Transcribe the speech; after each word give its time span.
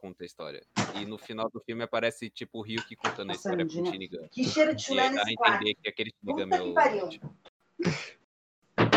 conta 0.00 0.24
a 0.24 0.26
história. 0.26 0.62
E 0.94 1.04
no 1.04 1.18
final 1.18 1.50
do 1.50 1.60
filme 1.60 1.82
aparece, 1.82 2.30
tipo, 2.30 2.60
o 2.60 2.62
Ryuki 2.62 2.96
contando 2.96 3.20
a 3.30 3.34
Nossa, 3.34 3.38
história 3.50 3.66
pro 3.66 3.78
Andinha. 3.78 3.92
Shinigami. 3.92 4.28
Que 4.30 4.44
cheiro 4.44 4.74
de 4.74 4.82
chulé 4.82 5.08
a 5.08 5.10
nesse 5.10 5.34
quarto. 5.34 5.54
entender 5.56 5.74
que 5.82 5.88
aquele 5.90 6.10
Shinigami 6.18 6.50
Puta 6.50 6.56
é 6.56 6.64
que 6.64 6.70
o. 6.70 6.74
pariu. 6.74 7.08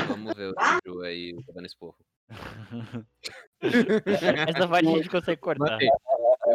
Vamos 0.08 0.34
ver 0.34 0.52
o 0.52 0.54
Ah! 0.58 0.80
Ju 0.86 1.02
aí 1.02 1.36
dando 1.54 1.66
esporro. 1.66 1.98
Essa 3.62 4.68
parte 4.68 4.88
a 4.88 4.92
gente 4.92 5.10
consegue 5.10 5.42
cortar. 5.42 5.78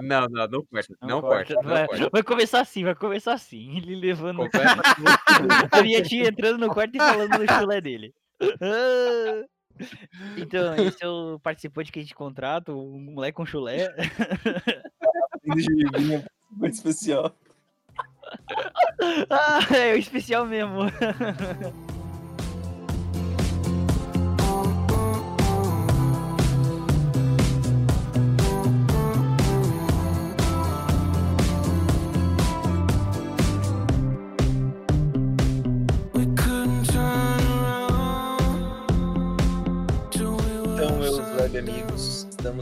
Não, 0.03 0.27
não, 0.29 0.49
não 0.49 0.65
corta. 0.65 0.97
Não, 1.03 1.21
corta, 1.21 1.55
corta. 1.55 1.69
Não 1.69 1.75
vai, 1.75 1.87
corta. 1.87 2.11
vai 2.11 2.23
começar 2.23 2.61
assim, 2.61 2.85
vai 2.85 2.95
começar 2.95 3.35
assim. 3.35 3.77
Ele 3.77 3.97
levando 3.97 4.37
Conversa 4.39 4.83
a 5.73 5.83
minha 5.83 6.03
tia 6.03 6.29
entrando 6.29 6.59
no 6.59 6.73
quarto 6.73 6.95
e 6.95 6.99
falando 6.99 7.39
no 7.39 7.47
chulé 7.47 7.81
dele. 7.83 8.15
Então, 10.37 10.75
esse 10.77 11.03
é 11.03 11.09
o 11.09 11.39
participante 11.39 11.93
que 11.93 11.99
a 11.99 12.03
gente 12.03 12.15
contrata, 12.15 12.73
um 12.73 12.99
moleque 12.99 13.37
com 13.37 13.47
chulé. 13.47 13.89
Muito 16.51 16.75
especial. 16.75 17.35
Ah, 19.31 19.61
é 19.75 19.95
o 19.95 19.97
especial 19.97 20.45
mesmo. 20.45 20.81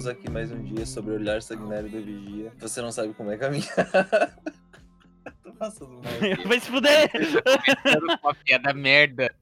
estamos 0.06 0.08
aqui 0.08 0.30
mais 0.30 0.52
um 0.52 0.62
dia 0.62 0.86
sobre 0.86 1.12
o 1.12 1.14
olhar 1.16 1.42
sanguinário 1.42 1.90
da 1.90 1.98
vigia. 2.00 2.52
Você 2.58 2.80
não 2.80 2.92
sabe 2.92 3.12
como 3.14 3.30
é 3.32 3.36
caminhar. 3.36 3.66
Tô 5.42 5.52
passando 5.54 5.94
mal. 5.94 6.02
Vai 6.46 6.60
se 6.60 6.70
fuder! 6.70 7.10
uma 8.22 8.34
piada 8.34 8.72
merda. 8.72 9.34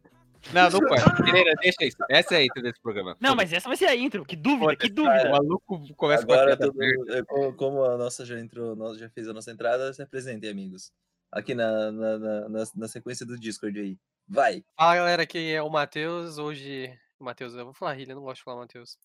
Não, 0.53 0.71
não 0.71 0.81
corta. 0.81 1.23
Pereira, 1.23 1.53
deixa 1.61 1.85
isso. 1.85 1.97
Essa 2.09 2.35
é 2.35 2.39
a 2.39 2.45
intro 2.45 2.63
desse 2.63 2.81
programa. 2.81 3.15
Não, 3.21 3.35
mas 3.37 3.53
essa 3.53 3.67
vai 3.69 3.77
ser 3.79 3.87
a 3.87 3.97
intro. 3.97 4.25
Que 4.27 4.37
dúvida, 4.37 4.77
que 4.77 4.87
O 4.87 4.95
dúvida. 4.95 5.31
maluco 5.31 5.95
começa 5.97 6.25
com 6.27 6.33
a 6.33 6.37
Agora, 6.37 6.57
piada 6.57 6.67
todo, 6.73 6.77
merda. 6.79 7.19
é, 7.19 7.23
co- 7.23 7.53
como 7.55 7.83
a 7.85 7.97
nossa 7.97 8.25
já 8.27 8.39
entrou, 8.39 8.75
nós 8.77 8.99
já 8.99 9.09
fez 9.11 9.27
a 9.29 9.33
nossa 9.33 9.51
entrada, 9.51 9.93
se 9.93 10.03
apresentem, 10.03 10.51
amigos. 10.51 10.93
Aqui 11.33 11.55
na, 11.55 11.91
na, 11.93 12.19
na, 12.19 12.49
na- 12.49 12.65
na 12.75 12.89
sequência 12.89 13.25
do 13.27 13.39
Discord 13.39 13.79
aí. 13.81 13.99
Vai! 14.29 14.63
Fala 14.77 14.97
galera, 14.97 15.23
aqui 15.23 15.53
é 15.53 15.63
o 15.63 15.71
Matheus. 15.71 16.37
Hoje. 16.39 16.91
Matheus, 17.19 17.55
eu 17.55 17.65
vou 17.65 17.75
falar 17.75 17.99
Hilha, 17.99 18.13
eu 18.13 18.17
não 18.17 18.23
gosto 18.23 18.39
de 18.39 18.45
falar 18.45 18.61
Matheus. 18.61 18.99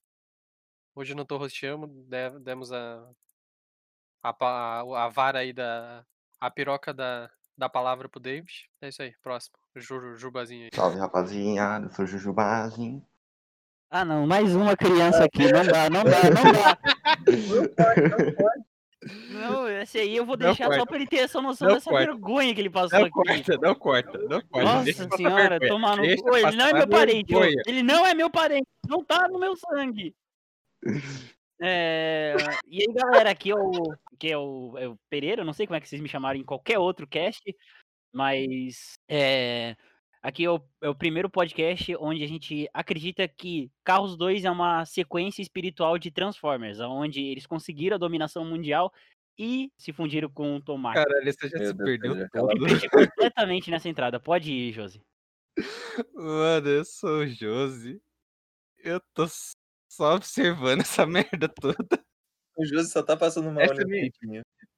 Hoje 1.00 1.14
eu 1.14 1.16
não 1.16 1.23
tô 1.23 1.38
rosteando, 1.38 1.88
de- 1.88 2.39
demos 2.42 2.73
a, 2.73 3.08
a, 4.22 4.36
a, 4.38 5.06
a 5.06 5.08
vara 5.08 5.39
aí 5.39 5.53
da. 5.53 6.03
A 6.41 6.52
piroca 6.52 6.94
da, 6.94 7.30
da 7.58 7.69
palavra 7.69 8.09
pro 8.09 8.19
David. 8.19 8.69
É 8.81 8.89
isso 8.89 9.02
aí, 9.02 9.14
próximo. 9.23 9.56
Ju, 9.78 10.17
Jubazinho 10.17 10.64
aí. 10.66 10.69
Salve 10.73 11.00
rapaziada, 11.00 11.86
eu 11.86 11.89
sou 11.91 12.06
Jujubazinho. 12.06 13.02
Ah, 13.89 14.03
não, 14.03 14.28
mais 14.28 14.53
uma 14.53 14.75
criança 14.75 15.23
aqui. 15.23 15.50
Não 15.50 15.66
dá, 15.66 15.89
não 15.89 16.03
dá, 16.03 16.22
não 16.36 16.52
dá. 16.52 16.78
Não, 19.31 19.69
esse 19.69 20.00
aí 20.00 20.17
eu 20.17 20.25
vou 20.25 20.36
Não 20.38 20.47
deixar 20.47 20.66
só 20.66 20.69
corta. 20.72 20.86
pra 20.86 20.95
ele 20.97 21.08
ter 21.08 21.17
essa 21.19 21.41
noção 21.41 21.67
Não 21.69 21.75
dessa 21.75 21.89
corta. 21.89 22.06
vergonha 22.08 22.53
que 22.53 22.59
ele 22.59 22.69
passou 22.69 23.00
Não 23.00 23.06
aqui. 23.06 23.13
corta, 23.13 23.58
não 23.58 23.75
corta, 23.75 24.17
não 24.17 24.41
corta. 24.41 24.73
Nossa 24.73 25.09
senhora, 25.16 25.59
tomar 25.66 25.95
no. 25.95 26.03
Ele 26.03 26.22
não 26.58 26.66
é 26.67 26.73
meu 26.73 26.88
parente. 26.89 27.34
vergonha. 27.34 27.63
Ele 27.66 27.84
não 27.84 28.06
é 28.06 28.13
meu 28.13 28.30
parente. 28.30 28.67
Não 28.86 29.02
tá 29.03 29.30
no 29.30 29.39
meu 29.39 29.56
sangue. 29.56 30.13
É, 31.61 32.35
E 32.67 32.81
aí, 32.81 32.94
galera, 32.94 33.31
aqui 33.31 33.52
é 33.52 33.55
o, 33.55 33.72
que 34.17 34.31
é 34.31 34.38
o, 34.38 34.77
é 34.77 34.88
o 34.88 34.97
Pereira. 35.09 35.44
Não 35.44 35.53
sei 35.53 35.67
como 35.67 35.75
é 35.75 35.81
que 35.81 35.89
vocês 35.89 36.02
me 36.02 36.08
chamaram 36.08 36.39
em 36.39 36.44
qualquer 36.44 36.80
outro 36.80 37.05
cast, 37.05 37.44
mas 38.13 38.94
é, 39.09 39.75
aqui 40.22 40.45
é 40.45 40.50
o, 40.50 40.61
é 40.81 40.89
o 40.89 40.95
primeiro 40.95 41.29
podcast 41.29 41.95
onde 41.97 42.23
a 42.23 42.28
gente 42.28 42.69
acredita 42.73 43.28
que 43.28 43.69
Carros 43.84 44.16
2 44.16 44.45
é 44.45 44.51
uma 44.51 44.85
sequência 44.85 45.41
espiritual 45.41 45.97
de 45.97 46.12
Transformers, 46.12 46.79
onde 46.79 47.22
eles 47.22 47.46
conseguiram 47.46 47.96
a 47.96 48.00
dominação 48.00 48.46
mundial 48.46 48.91
e 49.38 49.72
se 49.78 49.94
fundiram 49.94 50.29
com 50.29 50.57
o 50.57 50.61
Tomate. 50.61 51.03
Caralho, 51.03 51.34
você 51.34 51.47
já 51.50 51.57
Meu 51.57 51.67
se 51.67 51.73
Deus, 51.73 51.90
perdeu 51.90 52.16
Pedro, 52.16 52.29
todo. 52.31 52.90
completamente 52.90 53.72
nessa 53.72 53.88
entrada. 53.90 54.19
Pode 54.19 54.51
ir, 54.51 54.73
Josi. 54.73 55.01
Mano, 56.13 56.67
eu 56.69 56.85
sou 56.85 57.19
o 57.19 57.28
Josi. 57.28 58.01
Eu 58.78 59.01
tô 59.13 59.28
só 59.89 60.16
observando 60.16 60.81
essa 60.88 61.05
merda 61.05 61.50
toda. 61.50 62.00
O 62.57 62.66
Josi 62.66 62.91
só 62.91 63.01
tá 63.03 63.17
passando 63.17 63.51
mal 63.51 63.63
Essa 63.63 63.81
é 63.81 63.85
minha- 63.85 64.11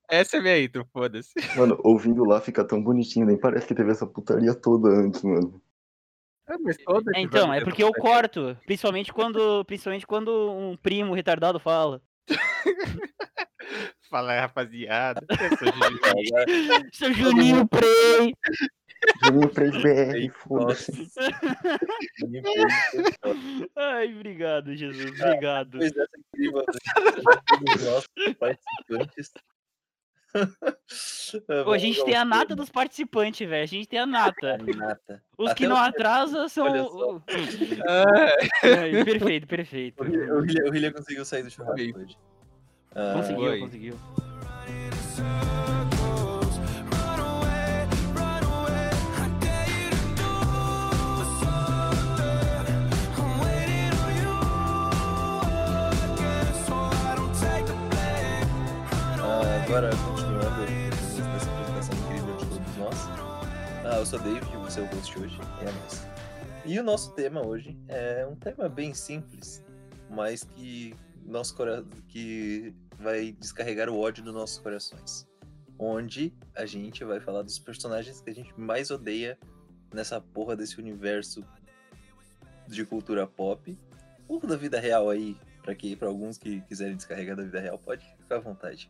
Essa 0.10 0.38
é 0.38 0.40
a 0.40 0.44
minha 0.44 0.60
intro, 0.64 0.88
foda-se. 0.94 1.32
Mano, 1.56 1.80
ouvindo 1.84 2.24
lá 2.24 2.40
fica 2.42 2.64
tão 2.64 2.82
bonitinho, 2.82 3.26
nem 3.26 3.38
parece 3.40 3.68
que 3.68 3.76
teve 3.76 3.92
essa 3.92 4.06
putaria 4.08 4.54
toda 4.56 4.88
antes, 4.90 5.22
mano. 5.24 5.62
Ah, 6.48 6.56
É, 6.56 6.72
episódio 6.72 7.12
então, 7.16 7.54
é 7.54 7.64
porque 7.64 7.84
eu 7.84 7.92
corto, 7.94 8.58
principalmente 8.66 9.14
quando, 9.14 9.64
principalmente 9.66 10.06
quando 10.08 10.52
um 10.52 10.76
primo 10.78 11.14
retardado 11.14 11.60
fala. 11.60 12.02
Fala 14.10 14.34
aí, 14.34 14.40
rapaziada. 14.42 15.26
Eu 15.30 15.58
sou 15.58 15.70
o 15.70 15.72
Juju. 15.72 16.00
Seu 16.94 17.14
Juninho 17.14 17.66
Prey! 17.68 18.34
Juninho 19.26 19.50
3BR, 19.50 20.30
foda-se. 20.34 20.92
Ai, 23.76 24.14
obrigado, 24.16 24.76
Jesus, 24.76 25.20
obrigado. 25.22 25.80
Depois 25.80 25.92
dessa 25.92 26.18
incrível 26.20 26.66
dos 27.62 27.84
nossos 27.84 28.08
participantes. 28.40 29.32
Pô, 31.66 31.72
a 31.74 31.78
gente 31.78 32.04
tem 32.06 32.16
a 32.16 32.24
nata 32.24 32.56
dos 32.56 32.70
participantes, 32.70 33.48
velho. 33.48 33.64
A 33.64 33.68
gente 33.68 33.88
tem 33.88 34.00
a 34.00 34.06
nata. 34.06 34.58
Nata. 34.78 35.22
Os 35.38 35.48
Até 35.52 35.58
que 35.58 35.68
não 35.68 35.76
atrasam 35.76 36.48
são. 36.48 37.22
Ah, 37.88 38.06
Ai, 38.64 39.04
perfeito, 39.04 39.46
perfeito. 39.48 40.02
O 40.04 40.06
Hillian- 40.74 40.94
conseguiu 40.94 41.26
sair 41.26 41.44
do 41.44 41.50
churrasco 41.52 42.00
hoje. 42.00 42.18
Ah, 42.96 43.14
Conseguiu, 43.18 43.44
Oi. 43.44 43.60
conseguiu. 43.60 44.00
Agora, 59.72 59.90
continuando 60.06 60.62
nessa 61.32 61.50
apresentação 61.50 61.98
incrível 62.04 62.36
de 62.36 62.46
todos 62.46 62.76
nós. 62.76 62.96
Ah, 63.86 64.00
eu 64.00 64.06
sou 64.06 64.20
o 64.20 64.22
David, 64.22 64.58
o 64.58 64.70
seu 64.70 64.86
host 64.88 65.18
hoje. 65.18 65.40
É 65.62 65.64
nóis. 65.64 66.08
E 66.66 66.78
o 66.78 66.84
nosso 66.84 67.14
tema 67.14 67.42
hoje 67.42 67.80
é 67.88 68.28
um 68.28 68.36
tema 68.36 68.68
bem 68.68 68.94
simples, 68.94 69.64
mas 70.10 70.44
que, 70.44 70.94
nosso 71.26 71.56
cora... 71.56 71.86
que 72.10 72.76
vai 73.00 73.32
descarregar 73.32 73.88
o 73.88 73.98
ódio 73.98 74.22
dos 74.22 74.34
nossos 74.34 74.58
corações. 74.58 75.26
Onde 75.80 76.34
a 76.54 76.66
gente 76.66 77.06
vai 77.06 77.22
falar 77.22 77.42
dos 77.42 77.58
personagens 77.58 78.20
que 78.20 78.30
a 78.30 78.36
gente 78.36 78.54
mais 78.60 78.92
odeia 78.92 79.40
nessa 79.94 80.20
porra 80.20 80.54
desse 80.54 80.80
universo 80.80 81.46
de 82.68 82.84
cultura 82.84 83.26
pop. 83.26 83.80
Ou 84.28 84.38
da 84.42 84.58
vida 84.58 84.82
real 84.82 85.10
aí, 85.10 85.38
pra, 85.64 85.74
que, 85.74 85.96
pra 85.96 86.10
alguns 86.10 86.38
que 86.38 86.60
quiserem 86.60 86.98
descarregar 86.98 87.38
da 87.38 87.44
vida 87.44 87.62
real, 87.62 87.80
pode 87.80 88.06
ficar 88.20 88.36
à 88.36 88.40
vontade. 88.40 88.90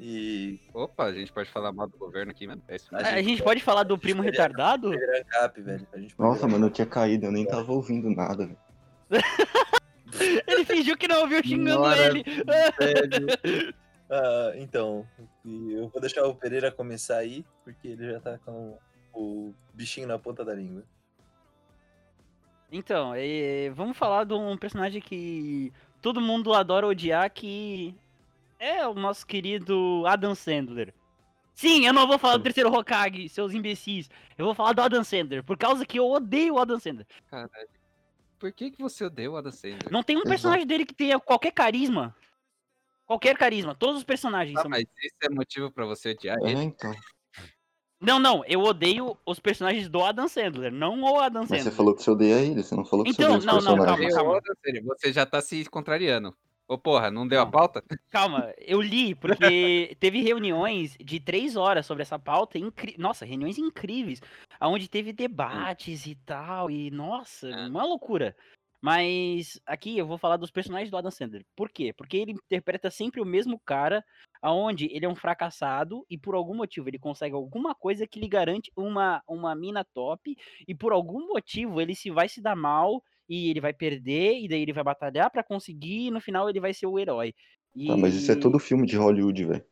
E 0.00 0.60
Opa, 0.72 1.04
a 1.06 1.12
gente 1.12 1.32
pode 1.32 1.50
falar 1.50 1.72
mal 1.72 1.88
do 1.88 1.98
governo 1.98 2.30
aqui, 2.30 2.46
mano. 2.46 2.62
É 2.68 2.76
isso 2.76 2.94
A. 2.94 2.98
A 2.98 3.22
gente 3.22 3.42
pode 3.42 3.60
falar 3.60 3.82
do 3.82 3.98
primo 3.98 4.22
retardado? 4.22 4.92
Ancap, 4.92 5.60
velho. 5.60 5.86
Gente 5.96 6.14
Nossa, 6.16 6.40
virar- 6.40 6.52
mano, 6.52 6.66
eu 6.66 6.70
tinha 6.70 6.86
caído, 6.86 7.26
eu 7.26 7.32
nem 7.32 7.44
tava 7.44 7.72
ouvindo 7.72 8.08
nada, 8.10 8.46
velho. 8.46 8.58
Ele 10.46 10.64
fingiu 10.64 10.96
que 10.96 11.08
não 11.08 11.20
ouviu 11.22 11.42
xingando 11.44 11.80
Bora, 11.80 12.06
ele. 12.06 12.24
Ah, 14.10 14.52
então, 14.56 15.06
e 15.44 15.74
eu 15.74 15.88
vou 15.90 16.00
deixar 16.00 16.24
o 16.26 16.34
Pereira 16.34 16.72
começar 16.72 17.18
aí, 17.18 17.44
porque 17.62 17.88
ele 17.88 18.10
já 18.10 18.18
tá 18.18 18.38
com 18.38 18.78
o 19.12 19.52
bichinho 19.74 20.08
na 20.08 20.18
ponta 20.18 20.42
da 20.42 20.54
língua. 20.54 20.82
Então, 22.72 23.12
é, 23.14 23.68
vamos 23.68 23.98
falar 23.98 24.24
de 24.24 24.32
um 24.32 24.56
personagem 24.56 25.02
que 25.02 25.70
todo 26.00 26.22
mundo 26.22 26.54
adora 26.54 26.86
odiar, 26.86 27.30
que 27.30 27.94
é 28.58 28.86
o 28.86 28.94
nosso 28.94 29.26
querido 29.26 30.04
Adam 30.06 30.34
Sandler. 30.34 30.94
Sim, 31.54 31.86
eu 31.86 31.92
não 31.92 32.06
vou 32.06 32.18
falar 32.18 32.36
do 32.36 32.42
terceiro 32.44 32.72
Hokage, 32.72 33.28
seus 33.28 33.52
imbecis. 33.52 34.08
Eu 34.36 34.44
vou 34.46 34.54
falar 34.54 34.72
do 34.72 34.82
Adam 34.82 35.02
Sandler, 35.02 35.42
por 35.42 35.56
causa 35.58 35.84
que 35.84 35.98
eu 35.98 36.08
odeio 36.08 36.54
o 36.54 36.58
Adam 36.58 36.78
Sandler. 36.78 37.06
Caralho. 37.28 37.68
Por 38.38 38.52
que, 38.52 38.70
que 38.70 38.80
você 38.80 39.04
odeia 39.04 39.28
o 39.30 39.36
Adam 39.36 39.50
Sandler? 39.50 39.90
Não 39.90 40.02
tem 40.04 40.16
um 40.16 40.20
Exato. 40.20 40.28
personagem 40.30 40.66
dele 40.66 40.86
que 40.86 40.94
tenha 40.94 41.18
qualquer 41.18 41.50
carisma. 41.50 42.14
Qualquer 43.04 43.36
carisma. 43.36 43.74
Todos 43.74 43.96
os 43.98 44.04
personagens 44.04 44.56
Ah, 44.58 44.62
são. 44.62 44.70
mas 44.70 44.84
esse 45.02 45.16
é 45.22 45.28
motivo 45.30 45.72
pra 45.72 45.84
você 45.84 46.10
odiar 46.10 46.36
É, 46.44 46.50
ele? 46.50 46.62
então. 46.62 46.94
Não, 48.00 48.20
não, 48.20 48.44
eu 48.44 48.60
odeio 48.60 49.18
os 49.26 49.40
personagens 49.40 49.88
do 49.88 50.00
Adam 50.04 50.28
Sandler, 50.28 50.70
não 50.70 51.02
o 51.02 51.18
Adam 51.18 51.40
Mas 51.42 51.48
Sandler. 51.48 51.64
você 51.64 51.70
falou 51.72 51.96
que 51.96 52.02
você 52.04 52.10
odeia 52.12 52.40
ele, 52.40 52.62
você 52.62 52.76
não 52.76 52.84
falou 52.84 53.04
que 53.04 53.10
Então, 53.10 53.26
você 53.32 53.36
odeia 53.38 53.38
os 53.38 53.44
não, 53.44 53.54
não, 53.54 53.84
calma, 53.84 53.96
personagens. 53.98 54.14
calma. 54.14 54.30
Eu, 54.30 54.36
Adam 54.36 54.54
Sandler, 54.64 54.84
Você 54.84 55.12
já 55.12 55.26
tá 55.26 55.40
se 55.40 55.64
contrariando. 55.64 56.36
Ô, 56.68 56.76
porra, 56.76 57.10
não 57.10 57.26
deu 57.26 57.40
a 57.40 57.44
Não. 57.44 57.50
pauta? 57.50 57.82
Calma, 58.10 58.52
eu 58.58 58.80
li, 58.82 59.14
porque 59.14 59.36
teve 59.98 60.20
reuniões 60.20 60.96
de 61.00 61.18
três 61.18 61.56
horas 61.56 61.86
sobre 61.86 62.02
essa 62.02 62.18
pauta. 62.18 62.58
Incri... 62.58 62.94
Nossa, 62.98 63.24
reuniões 63.24 63.56
incríveis. 63.56 64.20
Onde 64.60 64.86
teve 64.88 65.12
debates 65.12 66.06
e 66.06 66.14
tal. 66.14 66.70
E, 66.70 66.90
nossa, 66.90 67.48
É. 67.48 67.66
uma 67.68 67.84
loucura. 67.84 68.36
Mas 68.80 69.60
aqui 69.66 69.98
eu 69.98 70.06
vou 70.06 70.18
falar 70.18 70.36
dos 70.36 70.50
personagens 70.52 70.90
do 70.90 70.96
Adam 70.96 71.10
Sandler. 71.10 71.44
Por 71.56 71.68
quê? 71.70 71.92
Porque 71.92 72.16
ele 72.16 72.32
interpreta 72.32 72.90
sempre 72.90 73.20
o 73.20 73.24
mesmo 73.24 73.58
cara, 73.58 74.04
aonde 74.40 74.86
ele 74.92 75.04
é 75.04 75.08
um 75.08 75.16
fracassado 75.16 76.06
e 76.08 76.16
por 76.16 76.34
algum 76.36 76.54
motivo 76.54 76.88
ele 76.88 76.98
consegue 76.98 77.34
alguma 77.34 77.74
coisa 77.74 78.06
que 78.06 78.20
lhe 78.20 78.28
garante 78.28 78.70
uma, 78.76 79.20
uma 79.26 79.52
mina 79.56 79.84
top 79.92 80.36
e 80.66 80.74
por 80.76 80.92
algum 80.92 81.26
motivo 81.26 81.80
ele 81.80 81.94
se 81.94 82.08
vai 82.08 82.28
se 82.28 82.40
dar 82.40 82.54
mal 82.54 83.02
e 83.28 83.50
ele 83.50 83.60
vai 83.60 83.72
perder 83.72 84.38
e 84.40 84.48
daí 84.48 84.62
ele 84.62 84.72
vai 84.72 84.82
batalhar 84.84 85.30
pra 85.30 85.42
conseguir 85.44 86.06
e 86.06 86.10
no 86.10 86.20
final 86.20 86.48
ele 86.48 86.60
vai 86.60 86.72
ser 86.72 86.86
o 86.86 86.98
herói. 86.98 87.34
Tá, 87.86 87.96
mas 87.96 88.14
isso 88.14 88.30
é 88.32 88.34
E- 88.34 88.40
todo 88.40 88.58
filme 88.58 88.86
de 88.86 88.96
Hollywood, 88.96 89.44
velho. 89.44 89.64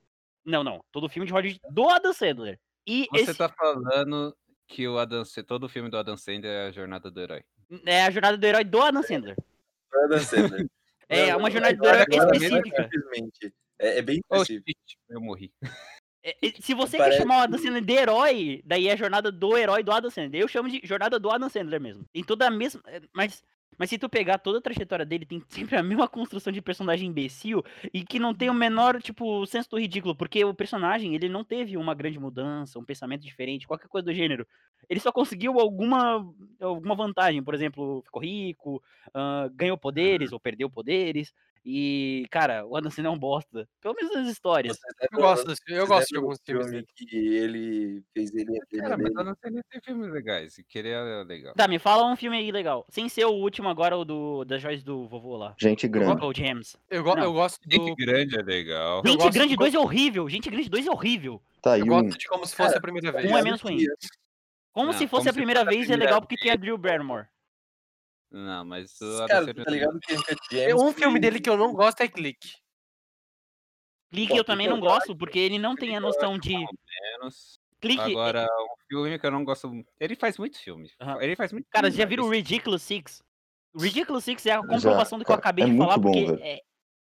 Não, 0.44 0.62
não. 0.62 0.81
Todo 0.93 1.08
filme 1.08 1.26
de 1.26 1.32
Hollywood 1.32 1.61
do 1.70 1.88
Adam 1.88 2.12
Sandler. 2.12 2.58
E 2.87 3.06
Você 3.11 3.23
esse 3.31 3.35
tá 3.38 3.49
falando 3.49 4.37
que 4.69 4.87
o 4.87 4.97
Adam, 4.99 5.23
todo 5.47 5.69
filme 5.69 5.91
do 5.91 5.97
Adam 5.97 6.17
Sandler 6.17 6.50
é 6.53 6.67
a 6.69 6.70
jornada 6.73 7.11
do 7.11 7.20
herói. 7.20 7.43
é 7.87 8.05
a 8.05 8.11
jornada 8.11 8.37
do 8.38 8.44
herói 8.47 8.62
do 8.64 8.81
Adam 8.81 9.03
Sandler. 9.03 9.37
Adam 10.05 10.19
Sandler. 10.20 10.67
É 11.08 11.31
Não, 11.31 11.38
uma 11.38 11.50
jornada 11.53 11.73
do 11.76 11.87
agora- 11.87 12.03
herói 12.03 12.17
agora 12.20 12.37
específica. 12.37 12.91
É, 13.79 13.99
é 13.99 14.03
bem 14.03 14.20
Oh, 14.29 14.37
específico. 14.43 14.67
shit, 14.88 14.99
eu 15.08 15.20
morri. 15.20 15.53
É, 16.26 16.34
Se 16.61 16.75
você 16.75 16.96
Parece 16.99 17.19
quer 17.19 17.23
chamar 17.23 17.38
o 17.38 17.43
Adam 17.43 17.58
Sandler 17.58 17.84
de 17.84 17.93
herói, 17.93 18.62
daí 18.64 18.88
é 18.88 18.93
a 18.93 18.96
jornada 18.96 19.31
do 19.31 19.56
herói 19.56 19.84
do 19.84 19.93
Adam 19.93 20.11
Sandler. 20.11 20.43
Eu 20.43 20.49
chamo 20.49 20.69
de 20.69 20.81
jornada 20.82 21.20
do 21.20 21.31
Adam 21.31 21.49
Sandler 21.49 21.81
mesmo. 21.81 22.05
Tem 22.12 22.25
toda 22.25 22.49
a 22.49 22.50
mesma. 22.50 22.82
é, 22.88 23.00
Mas, 23.14 23.44
mas 23.78 23.90
se 23.90 23.96
tu 23.96 24.08
pegar 24.08 24.38
toda 24.38 24.58
a 24.58 24.61
trajetória 24.61 25.06
dele, 25.06 25.25
tem 25.25 25.40
sempre 25.49 25.76
a 25.76 25.82
mesma 25.84 26.08
construção 26.08 26.52
de 26.52 26.61
personagem 26.61 27.08
imbecil 27.08 27.62
e 27.94 28.02
que 28.05 28.19
não 28.19 28.34
tem 28.34 28.50
o 28.50 28.55
menor, 28.55 29.00
tipo, 29.00 29.46
senso 29.46 29.70
do 29.70 29.78
ridículo. 29.78 30.17
Porque 30.17 30.44
o 30.44 30.52
personagem, 30.52 31.14
ele 31.14 31.28
não 31.28 31.44
teve 31.44 31.76
uma 31.76 31.94
grande 31.94 32.19
mudança, 32.19 32.76
um 32.76 32.84
pensamento 32.84 33.22
diferente, 33.22 33.69
qualquer 33.69 33.87
coisa 33.87 34.06
do 34.06 34.12
gênero. 34.12 34.44
Ele 34.88 34.99
só 34.99 35.12
conseguiu 35.12 35.61
alguma, 35.61 36.29
alguma 36.61 36.96
vantagem. 36.96 37.40
Por 37.40 37.55
exemplo, 37.55 38.02
ficou 38.05 38.20
rico, 38.22 38.82
ah, 39.14 39.49
ganhou 39.55 39.79
poderes 39.79 40.32
ou 40.32 40.40
perdeu 40.40 40.69
poderes. 40.69 41.32
E, 41.69 42.27
cara, 42.31 42.65
o 42.65 42.77
Adam 42.77 42.93
Sandler 42.93 43.13
é 43.13 43.17
um 43.17 43.19
bosta. 43.19 43.69
Pelo 43.83 43.95
menos 43.95 44.15
nas 44.15 44.29
histórias. 44.29 44.79
Eu 45.13 45.19
gosto, 45.19 45.53
eu 45.67 45.85
gosto 45.85 46.09
de 46.11 46.17
alguns 46.17 46.39
filmes 46.47 46.67
filme 46.67 46.71
dele. 46.83 46.87
que 46.95 47.17
ele 47.17 48.03
fez 48.15 48.33
ele 48.33 48.57
a 48.57 48.81
Cara, 48.83 48.97
mas 48.97 49.13
o? 49.13 49.19
Adam 49.21 49.35
Sandler 49.43 49.65
tem 49.69 49.81
filmes 49.81 50.13
legais. 50.13 50.59
E 50.59 50.63
que 50.63 50.79
ele 50.79 50.91
é 50.91 51.25
legal. 51.25 51.55
Tá, 51.55 51.67
me 51.67 51.81
fala 51.81 52.07
um 52.07 52.15
filme 52.15 52.37
aí 52.37 52.53
legal. 52.53 52.87
Sem 52.89 53.09
ser 53.09 53.25
o 53.25 53.33
último 53.33 53.69
agora, 53.69 53.97
o 53.99 54.05
do, 54.05 54.45
das 54.45 54.63
joias 54.63 54.85
do 54.85 55.09
vovô 55.09 55.37
lá. 55.37 55.57
Gente 55.61 55.89
grande. 55.89 56.21
James. 56.37 56.77
Eu, 56.89 57.03
go- 57.03 57.19
eu 57.19 57.33
gosto 57.33 57.61
do. 57.69 57.73
Gente 57.75 57.97
grande 57.97 58.39
é 58.39 58.43
legal. 58.43 59.03
Gente 59.05 59.17
gosto 59.17 59.33
Grande 59.33 59.57
do- 59.57 59.59
2 59.59 59.75
é 59.75 59.79
horrível. 59.81 60.29
Gente 60.29 60.49
Grande 60.49 60.69
2 60.71 60.87
é 60.87 60.91
horrível. 60.93 61.43
Tá 61.61 61.73
aí 61.73 61.81
Eu 61.81 61.87
um. 61.87 61.89
gosto 61.89 62.17
de 62.17 62.29
como 62.29 62.47
se 62.47 62.55
fosse 62.55 62.69
Cara, 62.69 62.79
a 62.79 62.83
primeira 62.83 63.09
Um 63.11 63.13
vez. 63.13 63.33
é 63.33 63.43
menos 63.43 63.61
ruim. 63.61 63.79
Como 64.73 64.87
Não, 64.87 64.93
se 64.93 64.99
como 65.01 65.09
fosse 65.09 65.29
a 65.29 65.33
se 65.33 65.37
primeira 65.37 65.63
a 65.63 65.65
vez 65.65 65.91
é 65.91 65.97
legal 65.97 66.21
porque 66.21 66.37
tem 66.37 66.53
a 66.53 66.55
Drew 66.57 66.79
Barrymore. 66.79 67.27
Não, 68.31 68.64
mas 68.64 68.99
Cara, 69.28 69.55
tá 69.55 69.70
ligado 69.70 70.00
que 70.00 70.14
Gems 70.50 70.82
Um 70.82 70.93
filme 70.93 71.19
dele 71.20 71.40
que 71.40 71.49
eu 71.49 71.56
não 71.56 71.73
gosto 71.73 72.00
é 72.00 72.08
Clique. 72.08 72.55
Clique 74.11 74.32
Pô, 74.32 74.38
eu 74.38 74.44
também 74.44 74.67
Clique 74.67 74.81
não 74.81 74.87
eu 74.87 74.93
gosto, 74.93 75.17
porque 75.17 75.38
ele 75.38 75.58
não 75.58 75.75
tem 75.76 75.96
a 75.96 76.00
noção 76.00 76.38
de. 76.38 76.55
menos. 76.55 77.58
Clique. 77.81 78.00
Agora, 78.00 78.44
um 78.44 78.87
filme 78.88 79.19
que 79.19 79.26
eu 79.26 79.31
não 79.31 79.44
gosto. 79.44 79.70
Ele 80.00 80.17
faz 80.17 80.38
muitos 80.38 80.61
filmes. 80.61 80.94
Aham. 81.00 81.23
Ele 81.23 81.37
faz 81.37 81.52
muito 81.52 81.67
Cara, 81.70 81.88
filme, 81.88 81.99
já 81.99 82.05
viram 82.06 82.25
o 82.25 82.31
Ridiculous 82.31 82.82
Six? 82.82 83.23
Ridiculous 83.76 84.25
Six 84.25 84.46
é 84.46 84.52
a 84.52 84.62
comprovação 84.62 85.19
do 85.19 85.25
que 85.25 85.31
eu 85.31 85.37
acabei 85.37 85.64
é 85.64 85.69
de 85.69 85.76
falar, 85.76 85.99
muito 85.99 86.02
bom, 86.02 86.12
porque 86.12 86.32
velho. 86.32 86.43
é, 86.43 86.62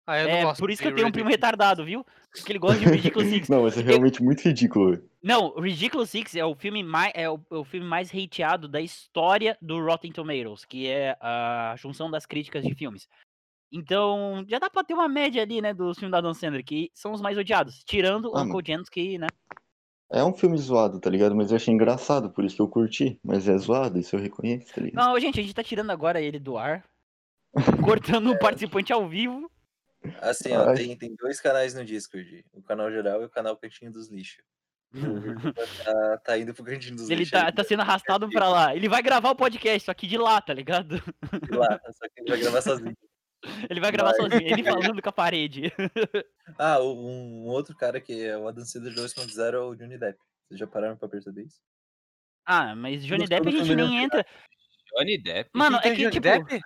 Ah, 0.05 0.19
eu 0.19 0.27
não 0.29 0.35
é 0.35 0.43
gosto 0.43 0.59
por 0.59 0.69
isso 0.69 0.81
que 0.81 0.87
eu 0.87 0.95
tenho 0.95 1.07
um 1.07 1.11
primo 1.11 1.29
retardado, 1.29 1.83
viu? 1.83 2.05
Porque 2.31 2.51
ele 2.51 2.59
gosta 2.59 2.79
de 2.79 2.85
Ridiculous 2.85 3.27
Six. 3.29 3.49
Não, 3.49 3.63
mas 3.63 3.77
é 3.77 3.81
realmente 3.81 4.21
muito 4.21 4.41
ridículo, 4.41 4.91
velho. 4.91 5.08
Não, 5.21 5.53
Ridiculous 5.59 6.09
Six 6.09 6.35
é 6.35 6.45
o 6.45 6.55
filme 6.55 6.81
mais 6.81 7.11
é 7.13 7.29
o, 7.29 7.39
é 7.51 7.55
o 7.55 7.65
filme 7.65 7.85
mais 7.85 8.09
hateado 8.13 8.67
da 8.67 8.79
história 8.79 9.57
do 9.61 9.83
Rotten 9.83 10.11
Tomatoes, 10.11 10.63
que 10.63 10.87
é 10.87 11.17
a 11.19 11.75
junção 11.77 12.09
das 12.09 12.25
críticas 12.25 12.63
de 12.63 12.73
filmes. 12.73 13.07
Então, 13.71 14.43
já 14.47 14.57
dá 14.57 14.69
pra 14.69 14.83
ter 14.83 14.93
uma 14.93 15.07
média 15.07 15.41
ali, 15.43 15.61
né, 15.61 15.73
dos 15.73 15.99
filmes 15.99 16.11
da 16.11 16.21
Dan 16.21 16.33
Sandler, 16.33 16.63
que 16.63 16.89
são 16.93 17.11
os 17.11 17.21
mais 17.21 17.37
odiados, 17.37 17.83
tirando 17.83 18.27
Ah, 18.35 18.39
Uncle 18.41 18.53
mano. 18.53 18.63
James, 18.65 18.89
que, 18.89 19.17
né? 19.17 19.27
É 20.11 20.23
um 20.23 20.33
filme 20.33 20.57
zoado, 20.57 20.99
tá 20.99 21.07
ligado? 21.09 21.35
Mas 21.35 21.51
eu 21.51 21.57
achei 21.57 21.71
engraçado, 21.71 22.31
por 22.31 22.43
isso 22.43 22.55
que 22.55 22.61
eu 22.63 22.67
curti. 22.67 23.19
Mas 23.23 23.47
é 23.47 23.55
zoado, 23.57 23.99
isso 23.99 24.15
eu 24.15 24.19
reconheço, 24.19 24.73
tá 24.73 24.81
ligado? 24.81 25.05
Não, 25.05 25.19
gente, 25.19 25.39
a 25.39 25.43
gente 25.43 25.53
tá 25.53 25.63
tirando 25.63 25.91
agora 25.91 26.19
ele 26.19 26.39
do 26.39 26.57
ar, 26.57 26.83
cortando 27.85 28.31
o 28.31 28.39
participante 28.39 28.91
ao 28.91 29.07
vivo. 29.07 29.51
Assim, 30.19 30.51
ó, 30.53 30.73
tem, 30.73 30.97
tem 30.97 31.13
dois 31.15 31.39
canais 31.39 31.75
no 31.75 31.85
Discord. 31.85 32.43
O 32.53 32.63
canal 32.63 32.89
geral 32.89 33.21
e 33.21 33.25
o 33.25 33.29
canal 33.29 33.55
Cantinho 33.55 33.91
dos 33.91 34.09
Lixos. 34.09 34.43
Tá, 35.83 36.17
tá 36.17 36.37
indo 36.37 36.53
pro 36.53 36.63
Cantinho 36.63 36.95
dos 36.95 37.09
Ele 37.09 37.29
tá, 37.29 37.51
tá 37.51 37.63
sendo 37.63 37.81
arrastado 37.81 38.29
pra 38.29 38.49
lá. 38.49 38.75
Ele 38.75 38.89
vai 38.89 39.01
gravar 39.03 39.29
o 39.29 39.35
podcast, 39.35 39.85
só 39.85 39.93
que 39.93 40.07
de 40.07 40.17
lá, 40.17 40.41
tá 40.41 40.53
ligado? 40.53 40.95
de 40.97 41.55
lá, 41.55 41.79
só 41.91 42.07
que 42.07 42.21
ele 42.21 42.29
vai 42.29 42.39
gravar 42.39 42.61
sozinho. 42.61 42.97
Ele 43.69 43.79
vai 43.79 43.91
gravar 43.91 44.11
Vai. 44.11 44.21
sozinho, 44.21 44.51
ele 44.51 44.63
falando 44.63 45.01
com 45.01 45.09
a 45.09 45.13
parede. 45.13 45.71
Ah, 46.57 46.81
um 46.81 47.45
outro 47.45 47.75
cara 47.75 48.01
que 48.01 48.25
é 48.25 48.35
o 48.35 48.47
Adam 48.47 48.65
Sandler 48.65 48.91
2.0 48.95 49.53
é 49.53 49.59
o 49.59 49.75
Johnny 49.75 49.99
Depp. 49.99 50.17
Vocês 50.47 50.59
já 50.59 50.65
pararam 50.65 50.97
pra 50.97 51.07
perceber 51.07 51.43
isso? 51.43 51.61
Ah, 52.43 52.75
mas 52.75 53.05
Johnny 53.05 53.27
Depp 53.27 53.47
a 53.47 53.51
gente 53.51 53.75
nem 53.75 54.03
entra. 54.03 54.25
Johnny 54.91 55.21
Depp. 55.21 55.51
Mano, 55.53 55.77
é 55.77 55.91
que, 55.91 55.97
Johnny 55.97 56.09
tipo, 56.09 56.23
Depp? 56.23 56.59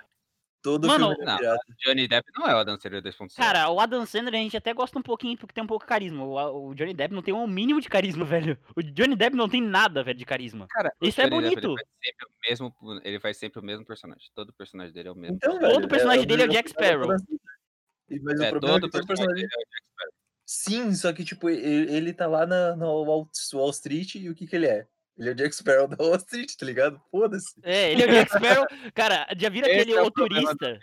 Todo 0.63 0.87
Mano, 0.87 1.09
filme 1.09 1.23
é 1.23 1.25
não. 1.25 1.37
pirata. 1.37 1.61
Johnny 1.85 2.07
Depp 2.07 2.31
não 2.37 2.47
é 2.47 2.55
o 2.55 2.57
Adam 2.57 2.79
Sandler 2.79 3.03
2.0. 3.03 3.35
Cara, 3.35 3.69
o 3.69 3.81
Adam 3.81 4.05
Sandler 4.05 4.39
a 4.39 4.43
gente 4.43 4.55
até 4.55 4.73
gosta 4.73 4.97
um 4.97 5.01
pouquinho 5.01 5.37
porque 5.37 5.53
tem 5.53 5.61
um 5.61 5.67
pouco 5.67 5.83
de 5.83 5.89
carisma. 5.89 6.23
O, 6.23 6.69
o 6.69 6.73
Johnny 6.73 6.93
Depp 6.93 7.13
não 7.13 7.21
tem 7.21 7.33
um 7.33 7.45
mínimo 7.45 7.81
de 7.81 7.89
carisma, 7.89 8.23
velho. 8.25 8.57
O 8.73 8.81
Johnny 8.81 9.13
Depp 9.13 9.35
não 9.35 9.49
tem 9.49 9.61
nada, 9.61 10.01
velho, 10.01 10.17
de 10.17 10.23
carisma. 10.23 10.65
Cara, 10.69 10.93
o 11.01 11.05
isso 11.05 11.19
é 11.19 11.29
Johnny 11.29 11.49
Depp, 11.49 11.61
bonito. 11.61 11.75
Ele 11.75 11.79
faz, 11.83 11.99
sempre 12.01 12.25
o 12.25 12.49
mesmo, 12.49 13.01
ele 13.03 13.19
faz 13.19 13.37
sempre 13.37 13.59
o 13.59 13.63
mesmo 13.63 13.85
personagem. 13.85 14.29
Todo 14.33 14.53
personagem 14.53 14.93
dele 14.93 15.09
é 15.09 15.11
o 15.11 15.15
mesmo. 15.15 15.35
Então, 15.35 15.51
personagem. 15.51 15.77
velho, 15.77 15.89
personagem 15.89 16.25
dele 16.27 16.41
é 16.41 16.45
o 16.45 16.49
Jack 16.49 16.69
Sparrow. 16.69 17.07
Mas 17.07 17.21
o 17.21 18.43
é, 18.43 18.47
é 18.47 18.51
todo 18.51 18.61
que 18.61 18.89
todo 18.89 19.05
personagem 19.05 19.07
personagem... 19.07 19.35
dele 19.35 19.43
é 19.43 19.57
o 19.57 19.67
Jack 19.67 19.83
Sparrow. 19.91 20.13
Sim, 20.45 20.93
só 20.93 21.11
que, 21.11 21.25
tipo, 21.25 21.49
ele, 21.49 21.93
ele 21.93 22.13
tá 22.13 22.27
lá 22.27 22.45
na, 22.45 22.75
no 22.75 22.85
Wall, 22.85 23.29
Wall 23.53 23.69
Street 23.71 24.15
e 24.15 24.29
o 24.29 24.35
que 24.35 24.47
que 24.47 24.55
ele 24.55 24.67
é? 24.67 24.87
Ele 25.17 25.29
é 25.29 25.31
o 25.31 25.35
Jack 25.35 25.55
Sparrow 25.55 25.87
da 25.87 25.95
Wall 26.03 26.15
Street, 26.15 26.55
tá 26.57 26.65
ligado? 26.65 26.99
Foda-se. 27.11 27.53
É, 27.61 27.91
ele 27.91 28.01
é 28.01 28.05
o 28.05 28.09
Jack 28.11 28.31
Sparrow. 28.35 28.65
Cara, 28.95 29.27
já 29.37 29.47
viram 29.49 29.67
Esse 29.67 29.79
aquele 29.81 29.93
é 29.97 30.01
o 30.01 30.05
O 30.05 30.11
Turista? 30.11 30.79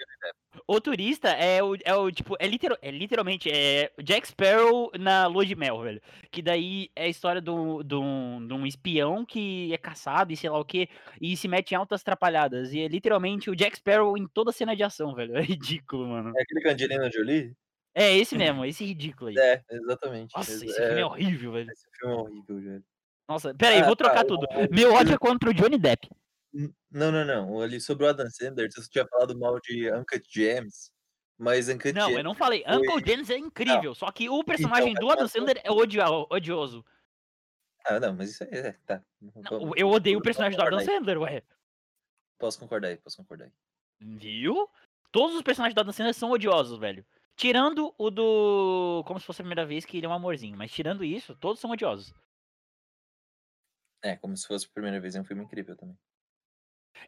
O 0.67 0.81
Turista 0.81 1.29
é 1.31 1.63
o, 1.63 1.75
é 1.85 1.95
o 1.95 2.11
tipo, 2.13 2.37
é, 2.39 2.47
literal, 2.47 2.79
é 2.81 2.91
literalmente 2.93 3.51
é 3.51 3.91
o 3.99 4.03
Jack 4.03 4.29
Sparrow 4.29 4.91
na 4.99 5.27
lua 5.27 5.45
de 5.45 5.57
mel, 5.57 5.81
velho. 5.81 6.01
Que 6.31 6.43
daí 6.43 6.91
é 6.95 7.05
a 7.05 7.09
história 7.09 7.41
de 7.41 7.51
um, 7.51 7.83
de 7.83 7.95
um, 7.97 8.47
de 8.47 8.55
um 8.55 8.67
espião 8.67 9.25
que 9.25 9.73
é 9.73 9.79
caçado 9.79 10.33
e 10.33 10.37
sei 10.37 10.49
lá 10.51 10.59
o 10.61 10.65
que, 10.65 10.89
e 11.21 11.37
se 11.37 11.49
mete 11.49 11.73
em 11.73 11.77
altas 11.77 12.01
atrapalhadas. 12.01 12.73
E 12.73 12.81
é 12.81 12.89
literalmente 12.89 13.51
o 13.51 13.57
Jack 13.57 13.77
Sparrow 13.79 14.17
em 14.17 14.29
toda 14.29 14.53
cena 14.53 14.77
de 14.77 14.83
ação, 14.85 15.15
velho. 15.15 15.35
É 15.39 15.43
ridículo, 15.43 16.07
mano. 16.07 16.33
É 16.37 16.43
aquele 16.43 16.63
com 16.63 16.69
a 16.69 16.73
Angelina 16.73 17.11
Jolie? 17.11 17.53
É 17.93 18.17
esse 18.17 18.37
mesmo, 18.37 18.65
esse 18.65 18.85
ridículo 18.85 19.31
aí. 19.31 19.39
É, 19.39 19.63
exatamente. 19.69 20.33
Nossa, 20.37 20.53
Esse- 20.53 20.67
esse 20.67 20.77
filme 20.87 21.01
é 21.01 21.05
horrível, 21.07 21.53
velho. 21.53 21.71
Esse 21.73 21.87
filme 21.99 22.15
é 22.15 22.19
horrível, 22.19 22.61
velho. 22.61 22.85
Nossa, 23.31 23.55
pera 23.55 23.77
aí, 23.77 23.81
Ah, 23.83 23.87
vou 23.87 23.95
tá, 23.95 24.05
trocar 24.07 24.25
tudo. 24.25 24.45
o- 24.45 24.75
Meu 24.75 24.93
ódio 24.93 25.15
é 25.15 25.19
contra 25.21 25.49
o 25.51 25.55
Johnny 25.55 25.79
Depp. 25.79 26.11
Não, 26.91 27.13
não, 27.13 27.25
não. 27.25 27.61
Ali 27.61 27.81
sobre 27.81 28.05
o 28.05 28.09
Adam 28.09 28.29
Sandler, 28.29 28.69
você 28.73 28.91
tinha 28.91 29.07
falado 29.07 29.39
mal 29.39 29.61
de 29.61 29.89
Uncut 29.93 30.21
Gems, 30.29 30.91
mas 31.39 31.69
Uncut 31.69 31.93
Não, 31.93 32.07
Gems... 32.09 32.19
eu 32.19 32.25
não 32.25 32.35
falei. 32.35 32.65
foi- 32.65 32.77
Uncle 32.77 33.05
James 33.07 33.31
é 33.31 33.39
incrível, 33.39 33.95
só 33.95 34.11
que 34.11 34.29
o 34.29 34.43
personagem 34.43 34.95
mas 34.95 35.01
do 35.01 35.07
Adam 35.09 35.19
qual- 35.25 35.29
Sandler 35.29 35.61
é 35.63 35.71
odio- 35.71 36.27
odioso. 36.29 36.85
Ah, 37.87 38.01
não, 38.01 38.13
mas 38.15 38.31
isso 38.33 38.43
aí, 38.43 38.51
é, 38.51 38.73
tá. 38.85 39.01
Não, 39.21 39.73
eu 39.77 39.89
odeio 39.89 40.19
o 40.19 40.23
personagem 40.23 40.59
do 40.59 40.63
Adam 40.65 40.81
Sandler, 40.81 41.21
ué. 41.21 41.43
Posso 42.37 42.59
concordar 42.59 42.89
aí, 42.89 42.97
posso 42.97 43.17
concordar 43.17 43.45
aí. 43.45 43.53
Viu? 44.01 44.69
Todos 45.13 45.37
os 45.37 45.43
personagens 45.43 45.75
do 45.75 45.81
Adam 45.81 45.93
Sandler 45.93 46.15
são 46.15 46.33
odiosos, 46.33 46.81
velho. 46.81 47.07
Tirando 47.37 47.95
o 47.97 48.11
do. 48.11 49.05
Como 49.07 49.21
se 49.21 49.25
fosse 49.27 49.41
a 49.41 49.45
primeira 49.45 49.65
vez 49.65 49.85
que 49.85 49.97
ele 49.97 50.07
é 50.07 50.09
um 50.09 50.13
amorzinho. 50.13 50.57
Mas 50.59 50.73
tirando 50.73 51.05
isso, 51.05 51.35
todos 51.37 51.61
são 51.61 51.71
odiosos. 51.71 52.13
É, 54.03 54.17
como 54.17 54.37
se 54.37 54.47
fosse 54.47 54.67
a 54.67 54.73
primeira 54.73 55.01
vez, 55.01 55.15
é 55.15 55.21
um 55.21 55.25
filme 55.25 55.45
incrível 55.45 55.77
também. 55.77 55.97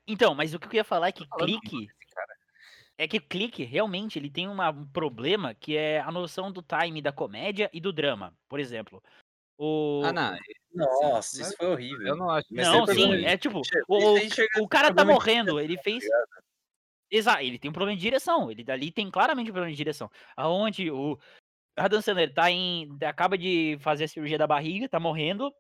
Então, 0.07 0.35
mas 0.35 0.55
o 0.55 0.59
que 0.59 0.67
eu 0.67 0.73
ia 0.75 0.85
falar 0.85 1.09
é 1.09 1.13
que 1.13 1.27
clique. 1.27 1.89
É 2.99 3.09
que 3.09 3.19
clique, 3.19 3.65
realmente, 3.65 4.19
ele 4.19 4.31
tem 4.31 4.47
uma- 4.49 4.71
um 4.71 4.87
problema 4.87 5.55
que 5.55 5.77
é 5.77 6.01
a 6.01 6.13
noção 6.13 6.53
do 6.53 6.63
time 6.63 7.01
da 7.01 7.11
comédia 7.11 7.71
e 7.73 7.81
do 7.81 7.93
drama. 7.93 8.37
Por 8.49 8.61
exemplo. 8.61 9.03
O... 9.59 10.03
Ah, 10.05 10.13
não. 10.13 10.39
Nossa, 10.75 11.43
isso 11.43 11.57
foi 11.57 11.67
horrível. 11.67 12.07
Eu 12.07 12.17
não 12.17 12.31
acho. 12.31 12.49
Mas 12.51 12.67
Não, 12.67 12.87
sim, 12.87 13.25
é 13.25 13.37
tipo, 13.37 13.63
o, 13.89 14.19
chega 14.31 14.63
o 14.63 14.69
cara 14.69 14.95
tá 14.95 15.05
morrendo, 15.05 15.61
ele 15.61 15.77
tá 15.77 15.83
fez. 15.83 16.05
Exato, 17.11 17.43
ele 17.43 17.59
tem 17.59 17.71
um 17.71 17.75
problema 17.75 17.97
de 17.97 18.03
direção. 18.03 18.51
Ele 18.51 18.65
dali 18.65 18.91
tem 18.91 19.11
claramente 19.11 19.51
um 19.51 19.53
problema 19.53 19.71
de 19.71 19.77
direção. 19.77 20.11
Aonde 20.35 20.91
o 20.91 21.19
Adam 21.77 22.01
Sandler 22.01 22.33
tá 22.33 22.51
em. 22.51 22.89
acaba 23.05 23.37
de 23.37 23.77
fazer 23.81 24.05
a 24.05 24.09
cirurgia 24.09 24.39
da 24.39 24.47
barriga, 24.47 24.89
tá 24.89 24.99
morrendo. 24.99 25.53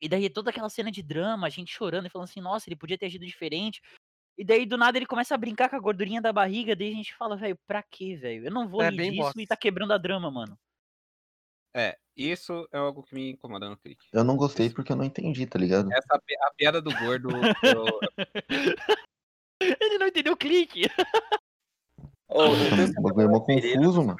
E 0.00 0.08
daí 0.08 0.30
toda 0.30 0.50
aquela 0.50 0.68
cena 0.70 0.90
de 0.90 1.02
drama, 1.02 1.46
a 1.46 1.50
gente 1.50 1.72
chorando 1.72 2.06
e 2.06 2.10
falando 2.10 2.28
assim, 2.28 2.40
nossa, 2.40 2.68
ele 2.68 2.76
podia 2.76 2.96
ter 2.96 3.06
agido 3.06 3.26
diferente. 3.26 3.82
E 4.38 4.44
daí, 4.44 4.64
do 4.64 4.78
nada, 4.78 4.96
ele 4.96 5.04
começa 5.06 5.34
a 5.34 5.38
brincar 5.38 5.68
com 5.68 5.76
a 5.76 5.80
gordurinha 5.80 6.22
da 6.22 6.32
barriga, 6.32 6.74
daí 6.74 6.90
a 6.90 6.94
gente 6.94 7.14
fala, 7.14 7.36
velho, 7.36 7.58
pra 7.66 7.82
quê, 7.82 8.16
velho? 8.16 8.46
Eu 8.46 8.50
não 8.50 8.66
vou 8.66 8.82
É 8.82 8.88
rir 8.88 8.96
disso 9.10 9.16
bosta. 9.16 9.42
e 9.42 9.46
tá 9.46 9.56
quebrando 9.56 9.92
a 9.92 9.98
drama, 9.98 10.30
mano. 10.30 10.58
É, 11.76 11.98
isso 12.16 12.66
é 12.72 12.78
algo 12.78 13.02
que 13.02 13.14
me 13.14 13.30
incomoda 13.32 13.68
no 13.68 13.76
clique. 13.76 14.06
Eu 14.12 14.24
não 14.24 14.36
gostei 14.36 14.70
porque 14.70 14.90
eu 14.90 14.96
não 14.96 15.04
entendi, 15.04 15.46
tá 15.46 15.58
ligado? 15.58 15.92
Essa 15.92 16.18
pi- 16.18 16.36
a 16.42 16.50
piada 16.54 16.80
do 16.80 16.90
gordo. 16.98 17.28
eu- 17.62 18.00
Ele 19.60 19.98
não 19.98 20.06
entendeu 20.06 20.32
o 20.32 20.36
clique. 20.36 20.84
Ô, 22.26 22.44
eu 22.44 22.50
bagulho 23.02 23.26
é 23.26 23.30
mó 23.30 23.40
Pereira 23.40 23.76
confuso, 23.78 24.02
mano. 24.02 24.16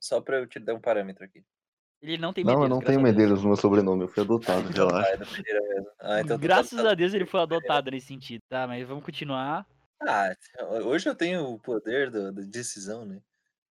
só 0.00 0.20
pra 0.20 0.36
eu 0.38 0.46
te 0.46 0.60
dar 0.60 0.74
um 0.74 0.80
parâmetro 0.80 1.24
aqui. 1.24 1.44
Ele 2.04 2.18
não 2.18 2.34
tem 2.34 2.44
Não, 2.44 2.52
eu 2.52 2.58
Medeiros, 2.60 2.76
não 2.78 2.84
tenho 2.86 2.98
Deus. 3.02 3.10
Medeiros 3.14 3.42
no 3.42 3.48
meu 3.48 3.56
sobrenome, 3.56 4.02
eu 4.02 4.08
fui 4.08 4.22
adotado, 4.22 4.68
Então 4.68 4.88
tá, 4.88 5.00
relaxa. 5.00 5.42
é. 5.46 5.80
Ah, 6.00 6.20
então 6.20 6.36
tá- 6.36 6.42
Graças 6.42 6.82
tá- 6.82 6.90
a 6.90 6.94
Deus 6.94 7.14
ele 7.14 7.24
foi 7.24 7.40
adotado 7.40 7.90
nesse 7.90 8.08
sentido. 8.08 8.42
Tá, 8.48 8.66
mas 8.66 8.86
vamos 8.86 9.02
continuar. 9.04 9.66
Ah, 10.02 10.36
hoje 10.84 11.08
eu 11.08 11.14
tenho 11.14 11.44
o 11.48 11.58
poder 11.58 12.10
da 12.10 12.30
decisão, 12.30 13.06
né? 13.06 13.22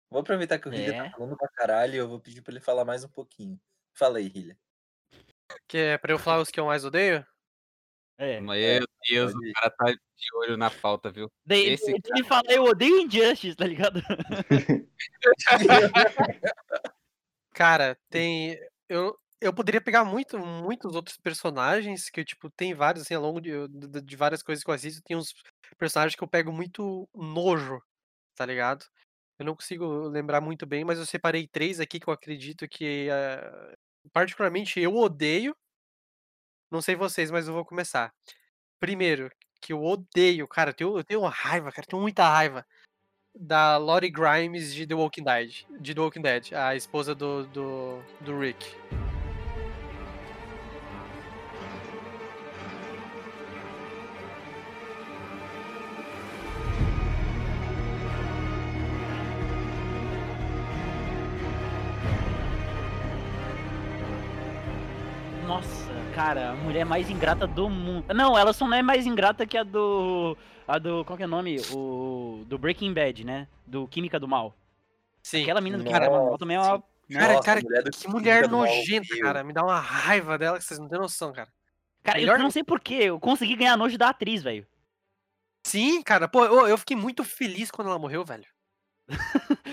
Vou 0.09 0.21
aproveitar 0.21 0.57
que 0.57 0.67
o 0.67 0.73
Hilha 0.73 0.95
É. 0.95 1.03
tá 1.03 1.11
falando 1.11 1.37
pra 1.37 1.47
caralho 1.49 1.93
e 1.93 1.97
eu 1.97 2.07
vou 2.07 2.19
pedir 2.19 2.41
pra 2.41 2.51
ele 2.53 2.59
falar 2.59 2.83
mais 2.83 3.03
um 3.03 3.07
pouquinho. 3.09 3.59
Fala 3.93 4.17
aí, 4.17 4.31
Hilha. 4.33 4.57
Que 5.67 5.77
é 5.77 5.97
pra 5.99 6.11
eu 6.11 6.17
falar 6.17 6.41
os 6.41 6.49
que 6.49 6.59
eu 6.59 6.65
mais 6.65 6.83
odeio? 6.83 7.23
É. 8.17 8.39
Meu 8.41 8.87
Deus, 9.09 9.31
pode 9.33 9.45
ir. 9.45 9.51
o 9.51 9.53
cara 9.53 9.69
tá 9.69 9.85
de 9.91 10.35
olho 10.37 10.57
na 10.57 10.71
pauta, 10.71 11.11
viu? 11.11 11.31
Daí 11.45 11.69
Esse 11.69 11.91
ele 11.91 12.23
fala, 12.23 12.43
eu 12.51 12.63
odeio 12.63 13.01
Injustice, 13.01 13.55
tá 13.55 13.65
ligado? 13.67 14.01
Cara, 17.53 17.97
tem. 18.09 18.57
Eu, 18.89 19.17
eu 19.39 19.53
poderia 19.53 19.81
pegar 19.81 20.03
muito, 20.03 20.37
muitos 20.39 20.95
outros 20.95 21.17
personagens, 21.17 22.09
que, 22.09 22.25
tipo, 22.25 22.49
tem 22.51 22.73
vários, 22.73 23.03
assim, 23.05 23.13
ao 23.13 23.21
longo 23.21 23.39
de, 23.39 23.51
de, 24.01 24.15
várias 24.15 24.41
coisas 24.41 24.63
que 24.63 24.69
eu 24.69 24.73
assisto, 24.73 25.01
tem 25.03 25.15
uns 25.17 25.33
personagens 25.77 26.15
que 26.15 26.23
eu 26.23 26.27
pego 26.27 26.51
muito 26.51 27.07
nojo, 27.13 27.79
tá 28.35 28.45
ligado? 28.45 28.85
Eu 29.39 29.45
não 29.45 29.55
consigo 29.55 29.85
lembrar 30.09 30.41
muito 30.41 30.65
bem, 30.65 30.85
mas 30.85 30.99
eu 30.99 31.05
separei 31.05 31.47
três 31.47 31.79
aqui 31.79 31.99
que 31.99 32.07
eu 32.09 32.13
acredito 32.13 32.67
que, 32.69 33.09
eh, 33.09 33.75
particularmente, 34.13 34.79
eu 34.79 34.95
odeio. 34.95 35.55
Não 36.71 36.81
sei 36.81 36.95
vocês, 36.95 37.29
mas 37.31 37.47
eu 37.47 37.53
vou 37.53 37.65
começar. 37.65 38.11
Primeiro, 38.79 39.29
que 39.61 39.73
eu 39.73 39.83
odeio, 39.83 40.47
cara, 40.47 40.71
eu 40.71 40.73
tenho, 40.75 40.97
eu 40.99 41.03
tenho 41.03 41.21
raiva, 41.27 41.71
cara, 41.71 41.85
eu 41.85 41.89
tenho 41.89 42.01
muita 42.01 42.27
raiva 42.27 42.65
da 43.35 43.77
Lori 43.77 44.09
Grimes 44.09 44.73
de 44.73 44.85
The 44.85 44.93
Walking 44.93 45.23
Dead, 45.23 45.49
de 45.79 45.93
The 45.93 46.01
Walking 46.01 46.21
Dead, 46.21 46.53
a 46.53 46.75
esposa 46.75 47.15
do, 47.15 47.45
do, 47.47 47.99
do 48.21 48.39
Rick. 48.39 48.75
Nossa, 65.47 65.91
cara, 66.15 66.51
a 66.51 66.55
mulher 66.55 66.85
mais 66.85 67.09
ingrata 67.09 67.45
do 67.45 67.69
mundo. 67.69 68.13
Não, 68.13 68.37
ela 68.37 68.53
só 68.53 68.67
não 68.67 68.77
é 68.77 68.81
mais 68.81 69.05
ingrata 69.05 69.45
que 69.45 69.57
a 69.57 69.63
do. 69.63 70.37
A 70.67 70.77
do. 70.77 71.03
Qual 71.05 71.17
que 71.17 71.23
é 71.23 71.25
o 71.25 71.29
nome? 71.29 71.57
O. 71.73 72.43
Do 72.47 72.57
Breaking 72.57 72.93
Bad, 72.93 73.23
né? 73.25 73.47
Do 73.65 73.87
Química 73.87 74.19
do 74.19 74.27
Mal. 74.27 74.55
Sim. 75.21 75.43
Aquela 75.43 75.61
mina 75.61 75.77
do 75.77 75.83
Química 75.83 76.05
do 76.05 76.11
Mal 76.11 76.37
também 76.37 76.57
é 76.57 76.59
uma. 76.59 76.83
Cara, 77.11 77.33
Nossa, 77.33 77.43
cara, 77.43 77.61
mulher 77.61 77.83
que 77.83 78.07
mulher 78.07 78.47
nojenta, 78.49 79.17
cara. 79.19 79.43
Me 79.43 79.51
dá 79.53 79.61
uma 79.63 79.79
raiva 79.79 80.37
dela 80.37 80.57
que 80.57 80.63
vocês 80.63 80.79
não 80.79 80.87
têm 80.87 80.97
noção, 80.97 81.33
cara. 81.33 81.49
Cara, 82.01 82.17
melhor- 82.17 82.37
eu 82.37 82.43
não 82.43 82.49
sei 82.51 82.63
porquê, 82.63 82.95
eu 82.95 83.19
consegui 83.19 83.55
ganhar 83.55 83.77
nojo 83.77 83.97
da 83.97 84.09
atriz, 84.09 84.41
velho. 84.41 84.65
Sim, 85.65 86.01
cara, 86.01 86.27
pô, 86.27 86.43
eu, 86.45 86.67
eu 86.67 86.77
fiquei 86.77 86.95
muito 86.95 87.23
feliz 87.23 87.69
quando 87.71 87.89
ela 87.89 87.99
morreu, 87.99 88.23
velho. 88.25 88.45
Cara, 89.07 89.19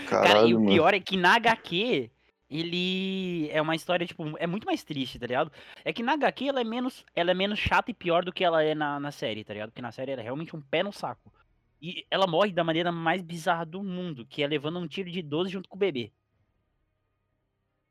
e 0.01 0.07
Caralho, 0.07 0.57
o 0.57 0.61
mano. 0.61 0.73
pior 0.73 0.93
é 0.95 1.01
que 1.01 1.17
na 1.17 1.35
HQ, 1.37 2.11
ele 2.51 3.49
é 3.51 3.63
uma 3.63 3.77
história, 3.77 4.05
tipo, 4.05 4.25
é 4.39 4.47
muito 4.47 4.67
mais 4.67 4.83
triste, 4.83 5.19
tá 5.21 5.27
ligado? 5.27 5.53
É 5.85 5.93
que 5.93 6.03
na 6.03 6.15
HQ 6.15 6.49
ela 6.49 6.61
é 6.61 6.65
menos, 6.65 7.05
ela 7.15 7.31
é 7.31 7.35
menos 7.35 7.61
chata 7.61 7.93
e 7.93 7.95
pior 7.95 8.25
do 8.25 8.33
que 8.33 8.43
ela 8.43 8.63
é 8.63 8.75
na, 8.75 8.99
na 8.99 9.13
série, 9.13 9.45
tá 9.45 9.53
ligado? 9.53 9.71
Porque 9.71 9.81
na 9.81 9.93
série 9.93 10.11
ela 10.11 10.21
é 10.21 10.25
realmente 10.25 10.57
um 10.57 10.61
pé 10.61 10.83
no 10.83 10.93
saco. 10.93 11.33
E 11.81 12.05
ela 12.11 12.27
morre 12.27 12.53
da 12.53 12.65
maneira 12.65 12.91
mais 12.91 13.23
bizarra 13.23 13.65
do 13.65 13.83
mundo, 13.83 14.27
que 14.27 14.43
é 14.43 14.49
levando 14.49 14.81
um 14.81 14.89
tiro 14.89 15.09
de 15.09 15.23
12 15.23 15.51
junto 15.51 15.69
com 15.69 15.77
o 15.77 15.79
bebê. 15.79 16.13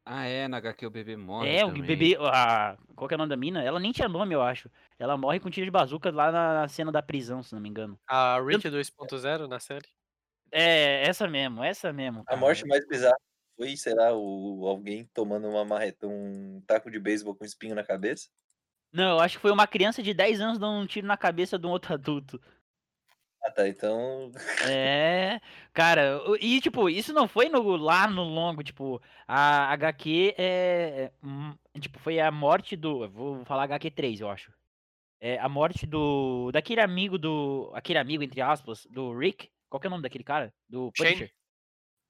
Ah, 0.06 0.25
é, 0.25 0.48
na 0.48 0.58
HQ 0.58 0.86
o 0.88 0.89
bebê 0.89 1.16
morre. 1.16 1.56
é, 1.56 1.63
o 1.63 1.70
também. 1.70 1.84
bebê. 1.84 2.18
A, 2.20 2.78
qual 2.96 3.08
que 3.08 3.13
é 3.13 3.16
o 3.16 3.18
nome 3.18 3.30
da 3.30 3.38
mina? 3.38 3.63
Ela 3.63 3.80
nem 3.80 3.92
tinha 3.92 4.10
nome, 4.10 4.36
eu 4.36 4.42
acho. 4.42 4.70
Ela 4.98 5.16
morre 5.16 5.39
com 5.39 5.50
tiro 5.50 5.66
de 5.66 5.72
bazuca 5.72 6.12
lá 6.12 6.32
na, 6.32 6.54
na 6.62 6.68
cena 6.68 6.92
da 6.92 7.01
prisão, 7.01 7.42
se 7.42 7.54
não 7.54 7.62
me 7.62 7.70
engano. 7.70 7.98
A 8.08 8.42
Rick 8.42 8.68
2.0 8.68 9.48
na 9.48 9.60
série. 9.60 9.88
É, 10.51 11.08
essa 11.08 11.28
mesmo, 11.28 11.63
essa 11.63 11.94
mesmo. 11.94 12.22
A 12.22 12.25
cara. 12.25 12.38
morte 12.38 12.68
mais 12.68 12.86
bizarra 12.88 13.16
foi, 13.60 13.75
sei 13.75 13.94
lá, 13.94 14.13
o, 14.16 14.66
alguém 14.66 15.04
tomando 15.13 15.50
uma 15.50 15.66
marreta, 15.66 16.08
um 16.08 16.62
taco 16.66 16.89
de 16.89 16.98
beisebol 16.98 17.36
com 17.36 17.44
espinho 17.44 17.75
na 17.75 17.84
cabeça. 17.84 18.30
Não, 18.89 19.18
eu 19.18 19.20
acho 19.20 19.36
que 19.36 19.42
foi 19.42 19.51
uma 19.51 19.68
criança 19.68 20.01
de 20.01 20.13
10 20.13 20.39
anos 20.39 20.58
dando 20.58 20.80
um 20.80 20.88
tiro 20.88 21.06
na 21.06 21.18
cabeça 21.18 21.60
de 21.60 21.68
um 21.68 21.70
outro 21.70 21.94
adulto. 21.94 22.42
Ah, 23.44 23.51
tá. 23.51 23.68
Então. 23.68 24.32
É, 24.72 25.42
cara, 25.74 26.22
e 26.39 26.62
tipo, 26.62 26.89
isso 26.89 27.12
não 27.12 27.28
foi 27.28 27.50
no, 27.50 27.75
lá 27.75 28.10
no 28.10 28.24
longo, 28.24 28.63
tipo, 28.63 29.01
a 29.28 29.74
HQ 29.74 30.36
é, 30.38 31.12
hum, 31.22 31.54
tipo, 31.82 32.00
foi 32.00 32.18
a 32.18 32.32
morte 32.32 32.78
do, 32.78 33.10
vou 33.10 33.44
falar 33.44 33.63
HQ 33.63 33.92
3, 33.92 34.22
eu 34.22 34.30
acho. 34.30 34.54
É 35.20 35.38
a 35.38 35.50
morte 35.50 35.86
do, 35.86 36.50
daquele 36.54 36.80
amigo 36.80 37.18
do, 37.18 37.72
aquele 37.74 38.00
amigo, 38.00 38.24
entre 38.24 38.39
aspas, 38.39 38.88
do 38.89 39.13
Rick, 39.18 39.50
qual 39.70 39.82
que 39.82 39.88
é 39.88 39.89
o 39.89 39.92
nome 39.92 40.04
daquele 40.04 40.24
cara? 40.24 40.54
Do 40.70 40.92
Shane. 40.96 41.16
Punisher. 41.16 41.38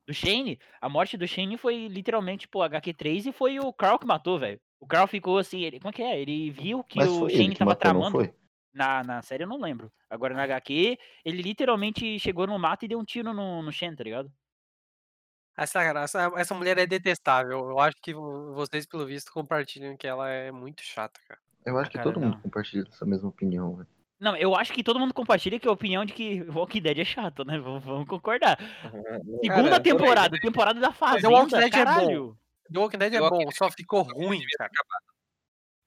Do 0.10 0.14
Shane, 0.16 0.60
a 0.82 0.90
morte 0.90 1.16
do 1.16 1.28
Shane 1.28 1.56
foi 1.56 1.88
literalmente, 1.88 2.48
pô, 2.48 2.64
HQ 2.64 2.96
3 2.96 3.28
e 3.28 3.32
foi 3.32 3.60
o 3.60 3.72
Carl 3.72 4.00
que 4.00 4.08
matou, 4.08 4.40
velho. 4.40 4.60
O 4.80 4.88
Carl 4.88 5.06
ficou 5.06 5.38
assim, 5.38 5.62
ele, 5.62 5.80
como 5.80 5.90
é 5.90 5.94
que 5.94 6.02
é? 6.02 6.20
Ele 6.20 6.50
viu 6.50 6.84
que 6.84 6.98
Mas 6.98 7.12
o 7.12 7.30
Shane 7.30 7.56
tava 7.56 7.70
matou, 7.70 7.80
tramando. 7.80 8.36
Na, 8.74 9.04
na 9.04 9.22
série 9.22 9.44
eu 9.44 9.48
não 9.48 9.62
lembro. 9.62 9.92
Agora 10.10 10.34
na 10.34 10.42
HQ, 10.42 10.98
ele 11.24 11.44
literalmente 11.44 12.18
chegou 12.18 12.48
no 12.48 12.58
mato 12.58 12.86
e 12.86 12.88
deu 12.88 12.98
um 12.98 13.06
tiro 13.06 13.36
no, 13.36 13.62
no 13.62 13.72
Shen, 13.72 13.96
tá 13.96 14.04
ligado? 14.04 14.34
Essa, 15.56 15.84
essa, 15.84 16.32
essa 16.38 16.56
mulher 16.56 16.80
é 16.80 16.88
detestável. 16.88 17.70
Eu 17.70 17.78
acho 17.78 17.98
que 18.02 18.12
vo- 18.12 18.56
vocês, 18.56 18.88
pelo 18.88 19.06
visto, 19.06 19.32
compartilham 19.32 19.96
que 19.96 20.08
ela 20.08 20.28
é 20.28 20.52
muito 20.52 20.82
chata, 20.82 21.20
cara. 21.28 21.40
Eu 21.64 21.78
acho 21.78 21.92
que 21.92 21.98
cara, 22.00 22.10
todo 22.12 22.20
mundo 22.20 22.34
não. 22.34 22.42
compartilha 22.42 22.84
essa 22.90 23.06
mesma 23.06 23.30
opinião, 23.30 23.76
velho. 23.76 23.99
Não, 24.20 24.36
eu 24.36 24.54
acho 24.56 24.74
que 24.74 24.84
todo 24.84 25.00
mundo 25.00 25.14
compartilha 25.14 25.60
que 25.60 25.68
a 25.68 25.72
opinião 25.72 26.04
de 26.04 26.12
que 26.14 26.42
Walking 26.44 26.82
Dead 26.82 27.00
é 27.00 27.06
chato, 27.06 27.46
né? 27.46 27.58
Vamos, 27.58 27.84
vamos 27.84 28.08
concordar. 28.08 28.58
Segunda 29.42 29.70
Cara, 29.70 29.80
temporada, 29.80 30.40
temporada 30.40 30.80
da 30.80 30.94
Mas 31.00 31.22
The 31.22 31.28
Walking 31.28 31.50
Fazenda, 31.52 31.70
Dead 31.70 31.76
é 31.76 31.86
bom. 31.86 32.36
The 32.72 32.80
Walking 32.80 32.98
Dead 32.98 33.14
é 33.14 33.22
Walking 33.22 33.46
bom, 33.46 33.52
só 33.52 33.72
ficou 33.72 34.02
ruim, 34.04 34.42
cara. 34.58 34.70
acabado. 34.70 35.06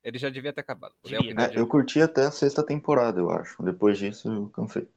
Ele 0.03 0.19
já 0.19 0.31
devia 0.31 0.53
ter 0.53 0.63
acabado. 0.63 0.95
O 1.05 1.09
Devia. 1.09 1.35
Walking 1.35 1.57
É, 1.57 1.61
eu 1.61 1.67
curti 1.67 2.01
até 2.01 2.25
a 2.25 2.31
sexta 2.31 2.65
temporada, 2.65 3.21
eu 3.21 3.31
acho. 3.31 3.63
Depois 3.63 3.99
disso 3.99 4.33
eu 4.33 4.49
cansei. 4.49 4.89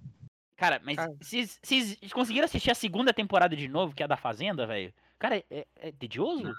Cara, 0.56 0.80
mas 0.84 0.96
Cara. 0.96 1.14
vocês 1.22 1.60
vocês 1.62 2.14
conseguiram 2.14 2.46
assistir 2.46 2.72
a 2.72 2.76
segunda 2.76 3.14
temporada 3.14 3.56
de 3.56 3.68
novo, 3.68 3.94
que 3.94 4.02
é 4.02 4.06
a 4.06 4.08
da 4.08 4.16
Fazenda, 4.16 4.66
velho? 4.66 4.94
Cara, 5.20 5.44
é, 5.50 5.68
é 5.76 5.92
tedioso? 5.92 6.54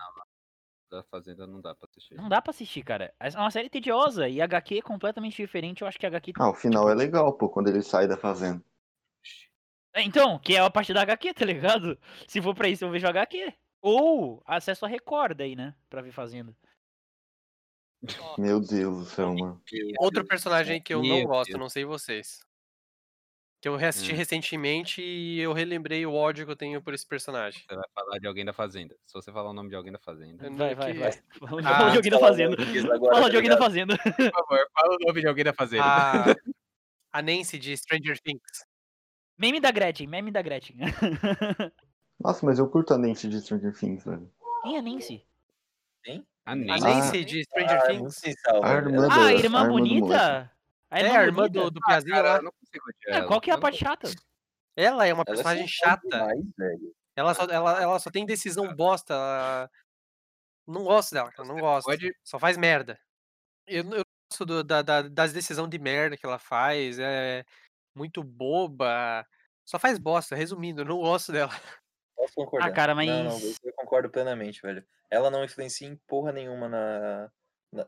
Da 0.90 1.02
Fazenda 1.04 1.46
não 1.46 1.60
dá 1.60 1.74
pra 1.74 1.88
assistir. 1.90 2.14
Não 2.14 2.28
dá 2.28 2.40
pra 2.40 2.50
assistir, 2.50 2.82
cara. 2.82 3.12
É 3.18 3.28
uma 3.30 3.50
série 3.50 3.68
tediosa 3.68 4.28
e 4.28 4.40
HQ 4.40 4.78
é 4.78 4.82
completamente 4.82 5.36
diferente. 5.36 5.82
Eu 5.82 5.88
acho 5.88 5.98
que 5.98 6.06
a 6.06 6.08
HQ. 6.08 6.32
Ah, 6.38 6.50
o 6.50 6.54
final 6.54 6.88
é 6.88 6.94
legal, 6.94 7.32
pô, 7.32 7.48
quando 7.48 7.68
ele 7.68 7.82
sai 7.82 8.06
da 8.06 8.16
fazenda. 8.16 8.62
É, 9.94 10.02
Então, 10.02 10.38
que 10.38 10.54
é 10.54 10.60
a 10.60 10.70
parte 10.70 10.92
da 10.92 11.02
HQ, 11.02 11.34
tá 11.34 11.44
ligado? 11.44 11.98
Se 12.28 12.40
for 12.40 12.54
pra 12.54 12.68
isso, 12.68 12.84
eu 12.84 12.90
vejo 12.90 13.06
HQ. 13.06 13.52
Ou 13.80 14.42
acesso 14.46 14.84
a 14.84 14.88
Record 14.88 15.40
aí, 15.40 15.54
né? 15.56 15.74
Pra 15.88 16.02
ver 16.02 16.12
Fazenda. 16.12 16.56
Meu 18.38 18.60
Deus 18.60 18.98
do 18.98 19.04
céu, 19.06 19.34
mano. 19.34 19.60
Outro 19.98 20.24
personagem 20.24 20.80
que 20.80 20.94
eu 20.94 21.02
não 21.02 21.24
gosto, 21.24 21.50
Deus. 21.50 21.60
não 21.60 21.68
sei 21.68 21.84
vocês. 21.84 22.45
Que 23.66 23.68
eu 23.68 23.74
reassisti 23.74 24.12
Hum. 24.12 24.16
recentemente 24.16 25.02
e 25.02 25.40
eu 25.40 25.52
relembrei 25.52 26.06
o 26.06 26.14
ódio 26.14 26.46
que 26.46 26.52
eu 26.52 26.56
tenho 26.56 26.80
por 26.80 26.94
esse 26.94 27.04
personagem. 27.04 27.64
Você 27.68 27.74
vai 27.74 27.84
falar 27.92 28.18
de 28.20 28.26
alguém 28.28 28.44
da 28.44 28.52
Fazenda. 28.52 28.94
Se 29.04 29.12
você 29.12 29.32
falar 29.32 29.50
o 29.50 29.52
nome 29.52 29.70
de 29.70 29.74
alguém 29.74 29.90
da 29.92 29.98
Fazenda. 29.98 30.48
Vai, 30.50 30.72
vai, 30.76 30.92
que- 30.92 30.98
vai. 31.00 31.10
Fala 31.50 31.60
de- 31.62 31.66
Ah, 31.66 31.76
fala 31.76 31.90
de 31.90 31.96
alguém 31.96 32.10
da 32.12 32.18
fala 32.20 32.30
Fazenda. 32.30 32.94
agora, 32.94 33.14
Fala 33.16 33.28
de 33.30 33.36
alguém 33.36 33.50
da? 33.50 33.58
Fazenda. 33.58 33.98
Por 33.98 34.30
favor, 34.30 34.68
fala 34.72 34.94
o 34.94 34.98
nome 35.04 35.20
de 35.20 35.26
alguém 35.26 35.44
da 35.44 35.52
Fazenda. 35.52 35.82
A, 35.84 36.24
a 37.12 37.22
Nancy 37.22 37.58
de 37.58 37.76
Stranger 37.76 38.20
Things. 38.20 38.40
Meme 39.36 39.58
da 39.58 39.72
Gretchen, 39.72 40.06
meme 40.06 40.30
da 40.30 40.42
Gretchen. 40.42 40.76
Nossa, 42.20 42.46
mas 42.46 42.60
eu 42.60 42.68
curto 42.70 42.94
a 42.94 42.98
Nancy 42.98 43.28
de 43.28 43.40
Stranger 43.40 43.72
Things, 43.76 44.04
velho. 44.04 44.30
Quem 44.62 44.76
é 44.76 44.80
Nancy? 44.80 45.26
A 46.46 46.52
A 46.52 46.54
Nancy. 46.54 46.84
Nancy 46.84 47.24
de 47.24 47.42
Stranger 47.42 47.78
Ah, 47.82 47.86
Things. 47.88 48.22
A 48.62 48.74
irmã 48.74 49.08
Ah, 49.10 49.26
a 49.26 49.32
irmã 49.32 49.32
a 49.32 49.32
irmã 49.32 49.62
do 49.64 49.68
moleque. 49.72 50.00
bonita? 50.00 50.52
É, 51.04 51.16
a 51.16 51.24
irmã 51.24 51.48
do, 51.48 51.70
do 51.70 51.80
Ah, 51.84 51.86
Piazinho 51.88 52.14
cara, 52.14 52.32
lá. 52.34 52.42
não 52.42 52.52
consigo 52.52 52.84
odiar 52.88 53.22
É, 53.22 53.26
qual 53.26 53.40
que 53.40 53.50
é 53.50 53.54
a 53.54 53.58
parte 53.58 53.82
não- 53.84 53.90
chata? 53.90 54.10
Ela 54.76 55.06
é 55.06 55.12
uma 55.14 55.22
Ela 55.26 55.32
é 55.32 55.34
personagem 55.36 55.68
chata. 55.68 56.08
demais. 56.08 56.40
Ela 57.16 57.34
só, 57.34 57.44
ela, 57.44 57.82
ela 57.82 57.98
só 57.98 58.10
tem 58.10 58.26
decisão 58.26 58.74
bosta. 58.74 59.14
ela- 59.14 59.70
Não 60.66 60.84
gosto 60.84 61.12
dela, 61.14 61.30
cara. 61.32 61.48
Não 61.48 61.56
gosto. 61.58 61.86
Pode, 61.86 62.14
Só 62.24 62.38
faz 62.38 62.56
merda. 62.56 62.98
Eu, 63.66 63.82
eu 63.92 64.04
gosto 64.30 64.44
do- 64.44 64.64
da- 64.64 64.82
da- 64.82 65.02
das 65.02 65.32
decisões 65.32 65.70
de 65.70 65.78
merda 65.78 66.16
que 66.16 66.26
ela 66.26 66.38
faz. 66.38 66.98
É... 66.98 67.44
muito 67.94 68.22
boba. 68.22 69.26
Só 69.64 69.78
faz 69.78 69.98
bosta, 69.98 70.36
resumindo, 70.36 70.82
eu 70.82 70.84
não 70.84 70.98
gosto 70.98 71.32
dela. 71.32 71.50
Posso 72.14 72.34
concordar. 72.34 72.68
Ah, 72.68 72.72
cara, 72.72 72.94
Não, 72.94 73.04
não, 73.24 73.32
mas- 73.32 73.58
eu 73.64 73.72
concordo 73.72 74.10
plenamente, 74.10 74.60
velho. 74.60 74.86
Ela 75.10 75.30
não 75.30 75.42
influencia 75.44 75.88
em 75.88 75.96
porra 76.06 76.30
nenhuma 76.32 76.68
na. 76.68 77.30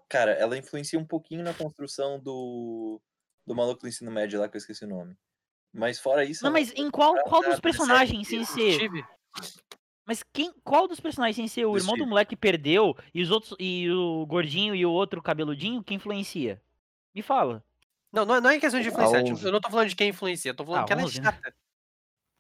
Cara, 0.09 0.33
ela 0.33 0.57
influencia 0.57 0.99
um 0.99 1.07
pouquinho 1.07 1.43
na 1.43 1.55
construção 1.55 2.19
do. 2.21 3.01
Do 3.47 3.55
maluco 3.55 3.81
do 3.81 3.89
ensino 3.89 4.11
médio 4.11 4.39
lá, 4.39 4.49
que 4.49 4.57
eu 4.57 4.59
esqueci 4.59 4.85
o 4.85 4.89
nome. 4.89 5.17
Mas 5.73 5.99
fora 5.99 6.25
isso. 6.25 6.45
Não, 6.45 6.51
ela 6.51 6.59
mas 6.59 6.73
em 6.75 6.91
qual, 6.91 7.15
qual 7.25 7.43
dos 7.43 7.61
personagens 7.61 8.29
sem 8.29 8.45
ser. 8.45 8.75
Steve, 8.75 9.05
Mas 10.07 10.23
quem, 10.33 10.53
qual 10.65 10.87
dos 10.89 11.01
personagens 11.01 11.37
sem 11.37 11.49
ser 11.49 11.67
o 11.67 11.77
irmão 11.77 11.97
do 11.97 12.07
moleque 12.07 12.31
que 12.31 12.37
perdeu 12.37 12.95
e 13.15 13.23
os 13.23 13.31
outros 13.31 13.55
e 13.59 13.91
o 13.91 14.27
gordinho 14.27 14.75
e 14.75 14.85
o 14.85 14.91
outro 14.91 15.23
cabeludinho 15.23 15.83
que 15.83 15.95
influencia? 15.95 16.63
Me 17.15 17.23
fala. 17.23 17.65
Não, 18.13 18.25
não 18.25 18.35
é, 18.37 18.41
não 18.41 18.51
é 18.51 18.59
questão 18.59 18.81
de 18.81 18.89
influenciar. 18.89 19.23
tipo, 19.23 19.39
eu 19.47 19.53
não 19.53 19.61
tô 19.61 19.71
falando 19.71 19.89
de 19.89 19.97
quem 19.97 20.09
influencia, 20.11 20.51
eu 20.51 20.57
tô 20.57 20.65
falando 20.65 20.83
Ah, 20.83 20.85
que 20.87 20.93
ela 20.93 21.03
é 21.03 21.05
11, 21.05 21.21
né? 21.21 21.25
chata. 21.25 21.55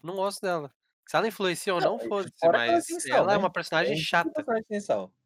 Não 0.03 0.15
gosto 0.17 0.41
dela. 0.41 0.73
Se 1.07 1.17
ela 1.17 1.29
influencia 1.29 1.75
ou 1.75 1.81
Não, 1.81 1.99
não, 1.99 2.09
foda-se, 2.09 2.35
ela 2.43 2.53
mas 2.53 2.87
sal, 2.87 3.19
ela 3.19 3.33
é 3.33 3.35
né? 3.35 3.39
uma 3.39 3.51
personagem 3.51 3.97
chata. 3.97 4.31
personagem 4.31 4.65
sem 4.69 4.81
sal. 4.81 5.09
Personagem 5.09 5.18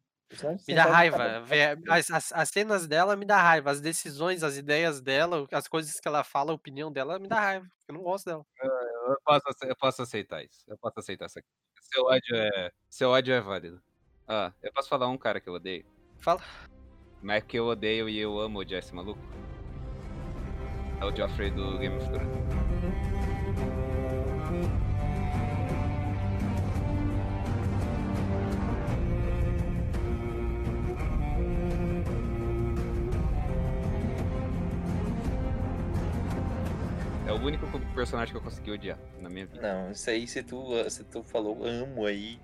Me 0.67 0.75
dá 0.75 0.83
raiva. 0.85 1.41
ver- 1.41 1.79
As, 1.89 2.09
as, 2.11 2.31
as 2.33 2.49
cenas 2.49 2.87
dela 2.87 3.15
me 3.15 3.25
dá 3.25 3.41
raiva. 3.41 3.71
As 3.71 3.79
decisões, 3.81 4.43
as 4.43 4.57
ideias 4.57 4.99
dela, 5.01 5.47
as 5.51 5.67
coisas 5.67 5.99
que 5.99 6.07
ela 6.07 6.23
fala, 6.23 6.51
a 6.51 6.55
opinião 6.55 6.91
dela 6.91 7.19
me 7.19 7.27
dá 7.27 7.39
raiva. 7.39 7.65
Eu 7.87 7.95
não 7.95 8.01
gosto 8.01 8.25
dela. 8.25 8.45
Eu 8.61 9.17
posso, 9.25 9.49
ace- 9.49 9.69
eu 9.69 9.75
posso 9.75 10.01
aceitar 10.01 10.43
isso. 10.43 10.63
Eu 10.67 10.77
posso 10.77 10.99
aceitar 10.99 11.25
essa 11.25 11.41
Seu 11.81 12.05
ódio 12.05 12.35
é. 12.35 12.71
Seu 12.89 13.09
ódio 13.09 13.33
é 13.33 13.41
válido. 13.41 13.81
Ah, 14.27 14.51
eu 14.61 14.71
posso 14.73 14.87
falar 14.89 15.07
um 15.09 15.17
cara 15.17 15.39
que 15.41 15.49
eu 15.49 15.53
odeio. 15.53 15.85
Fala. 16.19 16.41
Mas 17.21 17.43
que 17.43 17.57
eu 17.59 17.65
odeio 17.67 18.07
e 18.09 18.17
eu 18.19 18.39
amo 18.39 18.59
odiar 18.59 18.79
esse 18.79 18.93
maluco. 18.95 19.19
É 21.01 21.05
o 21.05 21.15
Joffrey 21.15 21.51
do 21.51 21.77
Game 21.77 21.97
of 21.97 22.05
Thrones. 22.09 22.72
O 37.43 37.47
único 37.47 37.67
personagem 37.93 38.31
que 38.31 38.37
eu 38.37 38.41
consegui 38.41 38.71
odiar 38.71 38.97
na 39.21 39.29
minha 39.29 39.45
vida. 39.45 39.61
Não, 39.61 39.91
isso 39.91 40.09
aí, 40.09 40.25
se 40.27 40.41
tu, 40.41 40.65
se 40.89 41.03
tu 41.03 41.21
falou 41.23 41.65
amo 41.65 42.05
aí, 42.05 42.39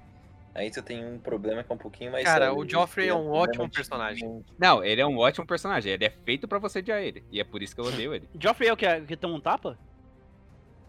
aí 0.54 0.70
tu 0.70 0.82
tem 0.84 1.06
um 1.06 1.18
problema 1.18 1.64
que 1.64 1.72
é 1.72 1.76
um 1.76 1.78
pouquinho 1.78 2.12
mais 2.12 2.26
Cara, 2.26 2.48
sério. 2.48 2.60
o 2.60 2.68
Joffrey 2.70 3.08
é 3.08 3.14
um 3.16 3.30
ótimo 3.32 3.66
de- 3.66 3.72
personagem. 3.72 4.44
Não, 4.58 4.84
ele 4.84 5.02
é 5.02 5.06
um 5.08 5.18
ótimo 5.18 5.46
personagem. 5.46 5.94
Ele 5.94 6.06
é 6.06 6.10
feito 6.10 6.48
pra 6.48 6.60
você 6.60 6.80
odiar 6.80 7.02
ele. 7.02 7.24
E 7.32 7.40
é 7.40 7.44
por 7.44 7.64
isso 7.64 7.74
que 7.74 7.82
eu 7.82 7.86
odeio 7.86 8.14
ele. 8.14 8.28
Joffrey 8.40 8.70
é 8.70 8.74
o 8.74 8.78
que, 8.78 9.02
que 9.02 9.16
toma 9.16 9.36
um 9.36 9.42
tapa? 9.42 9.78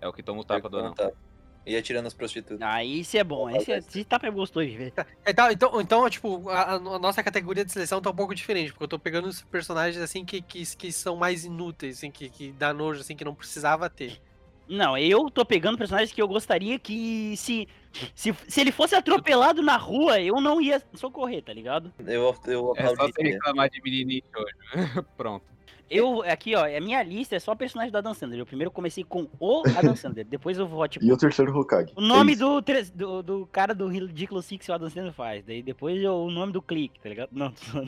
É 0.00 0.08
o 0.08 0.12
que 0.12 0.22
toma 0.22 0.40
o 0.40 0.44
tapa 0.44 0.68
do 0.68 0.78
anão. 0.78 0.94
Tá. 0.94 1.10
E 1.66 1.76
atirando 1.76 2.06
as 2.06 2.14
prostitutas. 2.14 2.58
Ah, 2.62 2.84
esse 2.84 3.18
é 3.18 3.24
bom. 3.24 3.50
Esse, 3.50 3.72
é, 3.72 3.78
esse 3.78 4.04
tapa 4.04 4.26
é 4.26 4.30
gostoso 4.30 4.66
de 4.66 4.76
ver. 4.76 4.92
Então, 5.26 5.50
então, 5.50 5.80
então 5.80 6.10
tipo, 6.10 6.48
a, 6.48 6.74
a 6.74 6.78
nossa 6.78 7.22
categoria 7.22 7.64
de 7.64 7.72
seleção 7.72 8.00
tá 8.00 8.10
um 8.10 8.14
pouco 8.14 8.34
diferente, 8.34 8.72
porque 8.72 8.84
eu 8.84 8.88
tô 8.88 8.98
pegando 8.98 9.28
os 9.28 9.42
personagens 9.42 10.02
assim 10.02 10.24
que, 10.24 10.40
que, 10.40 10.64
que 10.76 10.90
são 10.90 11.16
mais 11.16 11.44
inúteis, 11.44 11.98
assim, 11.98 12.10
que, 12.10 12.30
que 12.30 12.52
dá 12.52 12.72
nojo, 12.72 13.00
assim, 13.00 13.14
que 13.14 13.24
não 13.24 13.34
precisava 13.34 13.90
ter. 13.90 14.20
Não, 14.70 14.96
eu 14.96 15.28
tô 15.28 15.44
pegando 15.44 15.76
personagens 15.76 16.12
que 16.12 16.22
eu 16.22 16.28
gostaria 16.28 16.78
que 16.78 17.36
se, 17.36 17.68
se, 18.14 18.32
se 18.46 18.60
ele 18.60 18.70
fosse 18.70 18.94
atropelado 18.94 19.60
na 19.62 19.76
rua, 19.76 20.20
eu 20.20 20.40
não 20.40 20.60
ia 20.60 20.80
socorrer, 20.94 21.42
tá 21.42 21.52
ligado? 21.52 21.92
Eu, 22.06 22.34
eu 22.46 22.72
É 22.76 22.86
só 22.86 23.08
você 23.08 23.20
reclamar 23.20 23.68
de 23.68 23.82
menininho 23.82 24.22
hoje. 24.36 24.54
Pronto. 25.16 25.44
Eu, 25.90 26.22
aqui, 26.22 26.54
ó, 26.54 26.64
a 26.64 26.80
minha 26.80 27.02
lista 27.02 27.34
é 27.34 27.40
só 27.40 27.54
personagem 27.54 27.90
do 27.90 27.98
Adam 27.98 28.14
Sandler. 28.14 28.38
Eu 28.40 28.46
primeiro 28.46 28.70
comecei 28.70 29.02
com 29.02 29.28
o 29.40 29.62
Adam 29.76 29.96
Sandler, 29.96 30.24
depois 30.24 30.56
eu 30.56 30.66
vou, 30.66 30.86
tipo, 30.86 31.04
E 31.04 31.10
o 31.12 31.16
terceiro 31.16 31.52
Hokage. 31.58 31.92
o 31.96 32.00
nome 32.00 32.34
É 32.34 32.36
do, 32.36 32.60
do, 32.94 33.22
do 33.22 33.46
cara 33.50 33.74
do 33.74 33.88
Ridiculous 33.88 34.44
Six 34.46 34.64
que 34.66 34.70
o 34.70 34.74
Adam 34.74 34.88
Sandler 34.88 35.12
faz. 35.12 35.44
Daí 35.44 35.62
depois 35.62 36.00
eu- 36.02 36.14
o 36.14 36.30
nome 36.30 36.52
do 36.52 36.62
clique, 36.62 37.00
tá 37.00 37.08
ligado? 37.08 37.30
Não, 37.32 37.50
tô. 37.50 37.84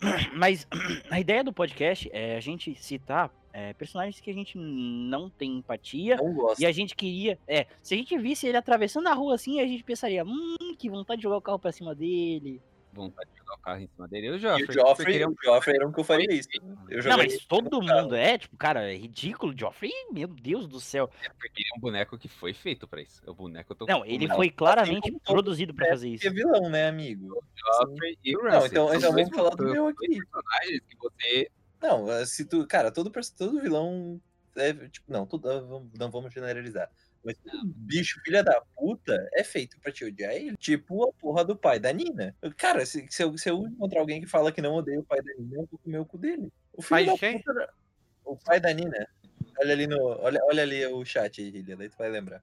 Mas 0.36 0.66
a 1.10 1.18
ideia 1.18 1.42
do 1.42 1.52
podcast 1.52 2.08
é 2.12 2.36
a 2.36 2.40
gente 2.40 2.74
citar 2.80 3.30
é, 3.52 3.72
personagens 3.72 4.20
que 4.20 4.30
a 4.30 4.34
gente 4.34 4.58
não 4.58 5.28
tem 5.30 5.58
empatia. 5.58 6.16
Não 6.16 6.34
gosto. 6.34 6.60
E 6.60 6.66
a 6.66 6.72
gente 6.72 6.94
queria. 6.94 7.38
É, 7.46 7.66
se 7.82 7.94
a 7.94 7.96
gente 7.96 8.16
visse 8.18 8.46
ele 8.46 8.56
atravessando 8.56 9.06
a 9.08 9.14
rua 9.14 9.34
assim, 9.34 9.60
a 9.60 9.66
gente 9.66 9.82
pensaria, 9.84 10.24
hum, 10.24 10.56
que 10.78 10.88
vontade 10.90 11.18
de 11.18 11.22
jogar 11.24 11.36
o 11.36 11.40
carro 11.42 11.58
pra 11.58 11.72
cima 11.72 11.94
dele. 11.94 12.60
Vontade 12.94 13.30
de 13.32 13.38
jogar 13.38 13.54
o 13.54 13.58
carro 13.58 13.80
em 13.80 13.88
cima 13.88 14.08
dele. 14.08 14.26
E 14.28 14.30
o 14.30 14.34
E 14.34 14.36
o 14.64 14.72
Joffrey, 14.72 15.22
é 15.22 15.26
um 15.28 15.32
o 15.32 15.36
Joffrey 15.44 15.76
era 15.76 15.86
um 15.88 15.92
que 15.92 16.00
eu 16.00 16.04
faria 16.04 16.32
isso. 16.32 16.48
Eu 16.88 17.02
Não, 17.04 17.16
mas 17.16 17.44
todo 17.44 17.82
mundo 17.82 18.14
é, 18.14 18.38
tipo, 18.38 18.56
cara, 18.56 18.92
é 18.92 18.96
ridículo. 18.96 19.54
Joffrey, 19.58 19.92
meu 20.12 20.28
Deus 20.28 20.66
do 20.66 20.80
céu. 20.80 21.08
Porque 21.38 21.62
ele 21.62 21.68
é 21.74 21.78
um 21.78 21.80
boneco 21.80 22.16
que 22.16 22.28
foi 22.28 22.52
feito 22.54 22.86
pra 22.86 23.02
isso. 23.02 23.20
É 23.26 23.30
o 23.30 23.34
boneco 23.34 23.72
eu 23.72 23.76
tô 23.76 23.86
Não, 23.86 24.04
ele 24.04 24.28
foi 24.28 24.50
claramente 24.50 25.02
como 25.10 25.20
todo 25.20 25.34
produzido 25.34 25.74
pra 25.74 25.88
fazer 25.88 26.18
Que 26.18 26.28
é 26.28 26.30
isso. 26.30 26.34
vilão, 26.34 26.70
né, 26.70 26.86
amigo? 26.88 27.42
Joffrey 27.56 28.18
e 28.24 28.36
o 28.36 28.42
Não, 28.42 28.50
Ramsay. 28.50 28.68
então, 28.68 28.94
então 28.94 29.12
vamos 29.12 29.30
falar 29.36 29.50
do 29.56 29.64
meu 29.64 29.86
aqui. 29.88 30.06
personagens 30.08 30.80
que 30.88 30.96
você 30.96 31.50
Não, 31.82 32.10
eh, 32.12 32.24
se 32.26 32.44
tu. 32.44 32.66
Cara, 32.66 32.90
todo, 32.90 33.10
todo 33.36 33.60
vilão. 33.60 34.20
É, 34.56 34.72
tipo, 34.72 35.10
não, 35.10 35.26
tudo, 35.26 35.50
ah, 35.50 35.60
não 35.98 36.10
vamos 36.10 36.32
generalizar. 36.32 36.88
Mas 37.24 37.36
bicho, 37.64 38.20
filha 38.22 38.42
da 38.42 38.60
puta, 38.76 39.28
é 39.32 39.42
feito 39.42 39.78
pra 39.80 39.90
te 39.90 40.04
odiar 40.04 40.32
ele. 40.32 40.56
Tipo 40.56 41.08
a 41.08 41.12
porra 41.14 41.44
do 41.44 41.56
pai 41.56 41.80
da 41.80 41.92
Nina. 41.92 42.36
Cara, 42.56 42.84
se, 42.84 43.06
se, 43.08 43.22
eu, 43.22 43.36
se 43.38 43.48
eu 43.48 43.66
encontrar 43.66 44.00
alguém 44.00 44.20
que 44.20 44.26
fala 44.26 44.52
que 44.52 44.60
não 44.60 44.74
odeia 44.74 45.00
o 45.00 45.04
pai 45.04 45.22
da 45.22 45.32
Nina, 45.38 45.56
eu 45.56 45.68
vou 45.70 45.78
comer 45.78 45.98
o 45.98 46.04
cu 46.04 46.18
dele. 46.18 46.52
O 46.72 46.82
filho 46.82 46.88
Pai 46.88 47.06
da 47.06 47.18
quem? 47.18 47.38
puta 47.40 47.74
O 48.24 48.36
pai 48.36 48.60
da 48.60 48.72
Nina. 48.72 49.08
Olha 49.58 49.72
ali 49.72 49.86
no. 49.86 49.98
Olha, 50.20 50.40
olha 50.44 50.62
ali 50.62 50.84
o 50.86 51.04
chat 51.04 51.40
aí, 51.40 51.48
Hillia, 51.48 51.76
daí 51.76 51.88
tu 51.88 51.96
vai 51.96 52.10
lembrar. 52.10 52.42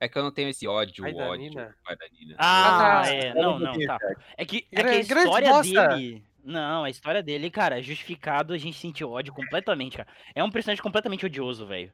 É 0.00 0.08
que 0.08 0.16
eu 0.16 0.22
não 0.22 0.30
tenho 0.30 0.48
esse 0.48 0.66
ódio, 0.66 1.02
Pai 1.02 1.12
ódio. 1.12 1.74
Pai 1.84 1.96
da 1.96 2.08
Nina. 2.08 2.36
Ah, 2.38 3.02
tá. 3.04 3.12
é, 3.12 3.34
não, 3.34 3.58
não, 3.58 3.78
tá. 3.84 3.98
É 4.36 4.44
que, 4.44 4.66
é 4.70 4.82
que 4.82 4.88
a 4.88 5.00
história 5.00 5.50
bosta. 5.50 5.88
dele. 5.88 6.24
Não, 6.44 6.84
a 6.84 6.90
história 6.90 7.22
dele, 7.22 7.50
cara, 7.50 7.78
é 7.78 7.82
justificado 7.82 8.54
a 8.54 8.58
gente 8.58 8.78
sentir 8.78 9.04
ódio 9.04 9.34
completamente, 9.34 9.98
cara. 9.98 10.08
É 10.34 10.42
um 10.42 10.50
personagem 10.50 10.82
completamente 10.82 11.26
odioso, 11.26 11.66
velho. 11.66 11.92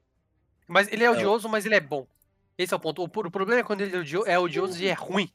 Mas 0.66 0.90
ele 0.92 1.04
é 1.04 1.06
Não. 1.08 1.14
odioso, 1.14 1.48
mas 1.48 1.66
ele 1.66 1.74
é 1.74 1.80
bom. 1.80 2.06
Esse 2.56 2.72
é 2.72 2.76
o 2.76 2.80
ponto. 2.80 3.02
O, 3.02 3.04
o 3.04 3.30
problema 3.30 3.60
é 3.60 3.64
quando 3.64 3.80
ele 3.82 3.96
é 3.96 3.98
odioso, 4.00 4.26
é 4.28 4.38
odioso 4.38 4.82
e 4.82 4.86
é 4.88 4.92
ruim. 4.92 5.28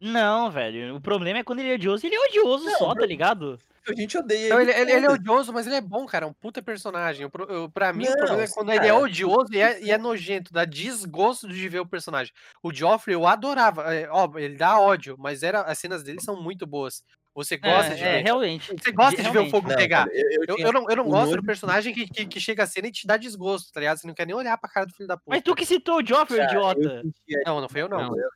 Não, 0.00 0.50
velho. 0.50 0.96
O 0.96 1.00
problema 1.00 1.38
é 1.38 1.44
quando 1.44 1.60
ele 1.60 1.70
é 1.70 1.74
odioso, 1.74 2.04
ele 2.04 2.16
é 2.16 2.20
odioso 2.28 2.64
Não, 2.64 2.78
só, 2.78 2.94
tá 2.94 3.06
ligado? 3.06 3.58
A 3.88 3.94
gente 3.94 4.16
odeia 4.18 4.46
Então, 4.46 4.60
ele, 4.60 4.70
ele. 4.72 4.92
ele, 4.92 5.06
é 5.06 5.10
odioso, 5.10 5.52
mas 5.52 5.66
ele 5.66 5.76
é 5.76 5.80
bom, 5.80 6.06
cara. 6.06 6.26
É 6.26 6.28
um 6.28 6.32
puta 6.32 6.60
personagem. 6.62 7.26
O 7.26 7.30
pro- 7.30 7.44
eu- 7.44 7.70
Pra 7.70 7.92
mim, 7.92 8.04
o 8.04 8.10
Não, 8.10 8.16
problema 8.16 8.42
é 8.42 8.48
quando 8.48 8.68
ele 8.70 8.78
é 8.86 8.90
cara. 8.90 8.96
odioso 9.00 9.48
e 9.52 9.58
é, 9.60 9.82
e 9.82 9.90
é 9.90 9.98
nojento, 9.98 10.52
dá 10.52 10.64
desgosto 10.64 11.48
de 11.48 11.68
ver 11.68 11.80
o 11.80 11.86
personagem. 11.86 12.32
O 12.62 12.72
Joffrey 12.72 13.14
eu 13.14 13.26
adorava. 13.26 13.92
É, 13.94 14.08
ó, 14.10 14.28
ele 14.38 14.56
dá 14.56 14.78
ódio, 14.80 15.16
mas 15.18 15.42
era, 15.42 15.62
as 15.62 15.78
cenas 15.78 16.02
dele 16.02 16.20
são 16.20 16.40
muito 16.40 16.64
boas. 16.66 17.02
Você 17.34 17.56
gosta 17.56 17.92
é, 17.92 17.94
de 17.94 18.02
é, 18.04 18.12
ver. 18.18 18.22
realmente. 18.24 18.72
Você 18.78 18.92
gosta 18.92 19.22
de 19.22 19.30
ver 19.30 19.38
o 19.38 19.50
fogo 19.50 19.68
Não, 19.68 19.74
pegar. 19.76 20.06
cara, 20.06 20.10
eu, 20.14 20.44
eu 20.48 20.58
Eu, 20.58 20.72
não, 20.72 20.90
eu 20.90 20.96
não 20.96 21.04
gosto 21.08 21.30
do 21.30 21.36
nojo- 21.36 21.46
personagem 21.46 21.94
que, 21.94 22.06
que, 22.06 22.26
que 22.26 22.38
chega 22.40 22.62
a 22.62 22.66
cena 22.66 22.88
e 22.88 22.92
te 22.92 23.06
dá 23.06 23.16
desgosto, 23.16 23.72
tá 23.72 23.80
ligado? 23.80 23.96
Você 23.98 24.06
não 24.06 24.14
quer 24.14 24.26
nem 24.26 24.36
olhar 24.36 24.56
pra 24.58 24.68
cara 24.68 24.84
do 24.86 24.92
filho 24.92 25.06
da 25.08 25.16
puta. 25.16 25.30
Mas 25.30 25.42
tu 25.42 25.54
que 25.54 25.64
citou 25.64 25.96
o 26.02 26.06
Joffrey, 26.06 26.38
Cara, 26.40 26.50
idiota. 26.52 27.02
sentia 27.02 27.42
Não, 27.46 27.60
não 27.62 27.68
foi 27.68 27.80
eu 27.82 27.88
não. 27.88 28.10
Não, 28.10 28.18
eu 28.18 28.28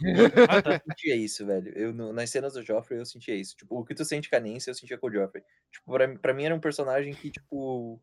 Ah, 0.50 0.62
tá. 0.62 0.74
eu 0.74 0.80
sentia 0.90 1.16
isso, 1.16 1.46
velho. 1.46 1.72
Eu, 1.76 1.92
no- 1.94 2.12
nas 2.12 2.28
cenas 2.30 2.52
do 2.54 2.62
Joffrey, 2.62 2.98
eu 3.00 3.06
sentia 3.06 3.34
isso. 3.34 3.56
Tipo, 3.56 3.78
o 3.80 3.84
que 3.84 3.94
tu 3.94 4.04
sente 4.04 4.28
com 4.28 4.36
a 4.36 4.40
Nancy, 4.40 4.68
eu 4.68 4.74
sentia 4.74 4.98
com 4.98 5.06
o 5.06 5.12
Joffrey. 5.12 5.42
Tipo, 5.72 5.92
pra, 5.92 6.06
mim- 6.06 6.16
pra 6.18 6.34
mim 6.34 6.44
era 6.44 6.54
um 6.54 6.60
personagem 6.60 7.14
que, 7.14 7.30
tipo. 7.30 8.00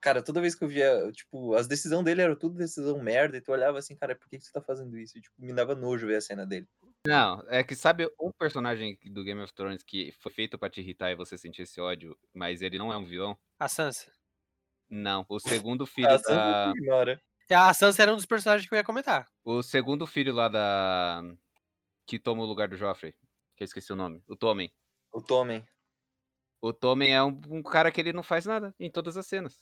Cara, 0.00 0.22
toda 0.22 0.40
vez 0.40 0.54
que 0.54 0.62
eu 0.64 0.68
via, 0.68 1.10
tipo, 1.12 1.54
as 1.54 1.66
decisões 1.66 2.04
dele 2.04 2.22
eram 2.22 2.36
tudo 2.36 2.56
decisão 2.56 3.02
merda, 3.02 3.36
e 3.36 3.40
tu 3.40 3.50
olhava 3.50 3.78
assim, 3.80 3.96
cara, 3.96 4.14
por 4.14 4.28
que, 4.28 4.38
que 4.38 4.44
você 4.44 4.52
tá 4.52 4.60
fazendo 4.62 4.96
isso? 4.96 5.18
E, 5.18 5.20
tipo, 5.20 5.34
me 5.38 5.52
dava 5.52 5.74
nojo 5.74 6.06
ver 6.06 6.16
a 6.16 6.20
cena 6.20 6.46
dele. 6.46 6.68
Não, 7.08 7.42
é 7.48 7.64
que 7.64 7.74
sabe 7.74 8.06
um 8.20 8.30
personagem 8.30 8.98
do 9.06 9.24
Game 9.24 9.40
of 9.40 9.52
Thrones 9.54 9.82
que 9.82 10.12
foi 10.20 10.30
feito 10.30 10.58
pra 10.58 10.68
te 10.68 10.80
irritar 10.82 11.10
e 11.10 11.14
você 11.16 11.38
sentir 11.38 11.62
esse 11.62 11.80
ódio, 11.80 12.14
mas 12.34 12.60
ele 12.60 12.76
não 12.76 12.92
é 12.92 12.98
um 12.98 13.04
vilão? 13.06 13.34
A 13.58 13.66
Sansa. 13.66 14.12
Não, 14.90 15.24
o 15.26 15.38
segundo 15.64 15.86
filho 15.86 16.10
Sansa 16.10 16.34
da. 16.34 16.72
tu 16.72 16.78
ignora. 16.78 17.22
A 17.50 17.72
Sansa 17.72 18.02
era 18.02 18.12
um 18.12 18.16
dos 18.16 18.26
personagens 18.26 18.68
que 18.68 18.74
eu 18.74 18.76
ia 18.76 18.84
comentar. 18.84 19.26
O 19.42 19.62
segundo 19.62 20.06
filho 20.06 20.34
lá 20.34 20.48
da. 20.48 21.22
Que 22.06 22.18
toma 22.18 22.42
o 22.42 22.46
lugar 22.46 22.68
do 22.68 22.76
Joffrey. 22.76 23.14
Que 23.56 23.62
eu 23.62 23.66
esqueci 23.66 23.90
o 23.90 23.96
nome. 23.96 24.22
O 24.28 24.36
Tommen. 24.36 24.70
O 25.10 25.22
Tommen. 25.22 25.66
O 26.60 26.74
Tommen 26.74 27.14
é 27.14 27.22
um, 27.22 27.40
um 27.48 27.62
cara 27.62 27.90
que 27.90 28.02
ele 28.02 28.12
não 28.12 28.22
faz 28.22 28.44
nada 28.44 28.74
em 28.78 28.90
todas 28.90 29.16
as 29.16 29.26
cenas. 29.26 29.58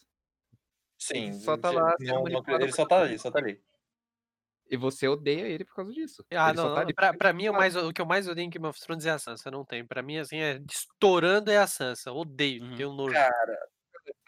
Sim. 0.99 1.33
só 1.35 1.57
tá 1.57 1.71
lá 1.71 1.95
não- 2.01 2.25
não- 2.25 2.43
ele 2.61 2.73
só 2.73 2.85
tá 2.87 3.03
ali, 3.03 3.19
só 3.19 3.31
tá 3.31 3.39
ali. 3.39 3.63
E 4.69 4.77
você 4.77 5.07
odeia 5.07 5.47
ele 5.47 5.65
por 5.65 5.77
causa 5.77 5.93
disso. 5.93 6.25
Ah, 6.33 6.49
ele 6.51 6.57
não, 6.57 6.75
tá 6.75 6.85
não. 6.85 6.93
Pra, 6.95 7.15
pra 7.15 7.33
mim, 7.33 7.49
o, 7.49 7.53
mais, 7.53 7.77
o 7.77 7.93
que 7.93 8.01
eu 8.01 8.07
mais 8.07 8.27
odeio 8.29 8.47
em 8.47 8.51
Game 8.51 8.67
of 8.67 8.81
Thrones 8.81 9.07
é 9.07 9.11
a 9.11 9.19
Sansa. 9.19 9.51
Não 9.51 9.65
tem. 9.65 9.87
Pra 9.87 10.03
mim, 10.03 10.19
assim, 10.19 10.39
é 10.39 10.61
estourando 10.69 11.51
é 11.51 11.59
a 11.59 11.67
Sansa. 11.67 12.13
Odeio, 12.13 12.65
Uhum. 12.65 12.77
tenho 12.77 12.93
nojo. 12.93 13.13
Cara, 13.13 13.59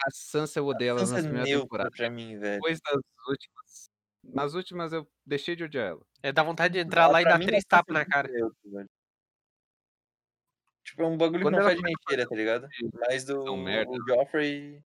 A 0.06 0.10
Sansa 0.12 0.60
eu 0.60 0.66
odeio 0.66 0.90
ela 0.90 1.00
Sansa 1.00 1.14
nas 1.14 1.24
é 1.24 1.28
primeiras 1.28 1.60
temporadas. 1.62 1.92
pra 1.96 2.10
mim, 2.10 2.38
velho. 2.38 2.54
Depois 2.54 2.80
das 2.80 3.00
últimas. 3.28 3.90
Nas 4.24 4.54
últimas 4.54 4.92
eu 4.92 5.08
deixei 5.26 5.56
de 5.56 5.64
odiar 5.64 5.88
ela. 5.88 6.02
É, 6.22 6.32
dá 6.32 6.42
vontade 6.42 6.74
de 6.74 6.80
entrar 6.80 7.04
Não, 7.06 7.12
lá 7.12 7.22
e 7.22 7.24
dar 7.24 7.38
três 7.40 7.64
tapas 7.64 7.94
na 7.94 8.04
cara. 8.04 8.28
velho. 8.28 8.88
Tipo, 10.84 11.02
é 11.02 11.06
um 11.06 11.16
bagulho 11.18 11.42
Quando 11.42 11.54
que 11.54 11.60
não 11.60 11.64
faz 11.66 11.76
de 11.76 11.82
mentira, 11.84 12.28
tá 12.28 12.34
ligado? 12.34 12.68
Mas 13.08 13.24
do 13.24 13.40
o 13.42 14.08
Joffrey. 14.08 14.82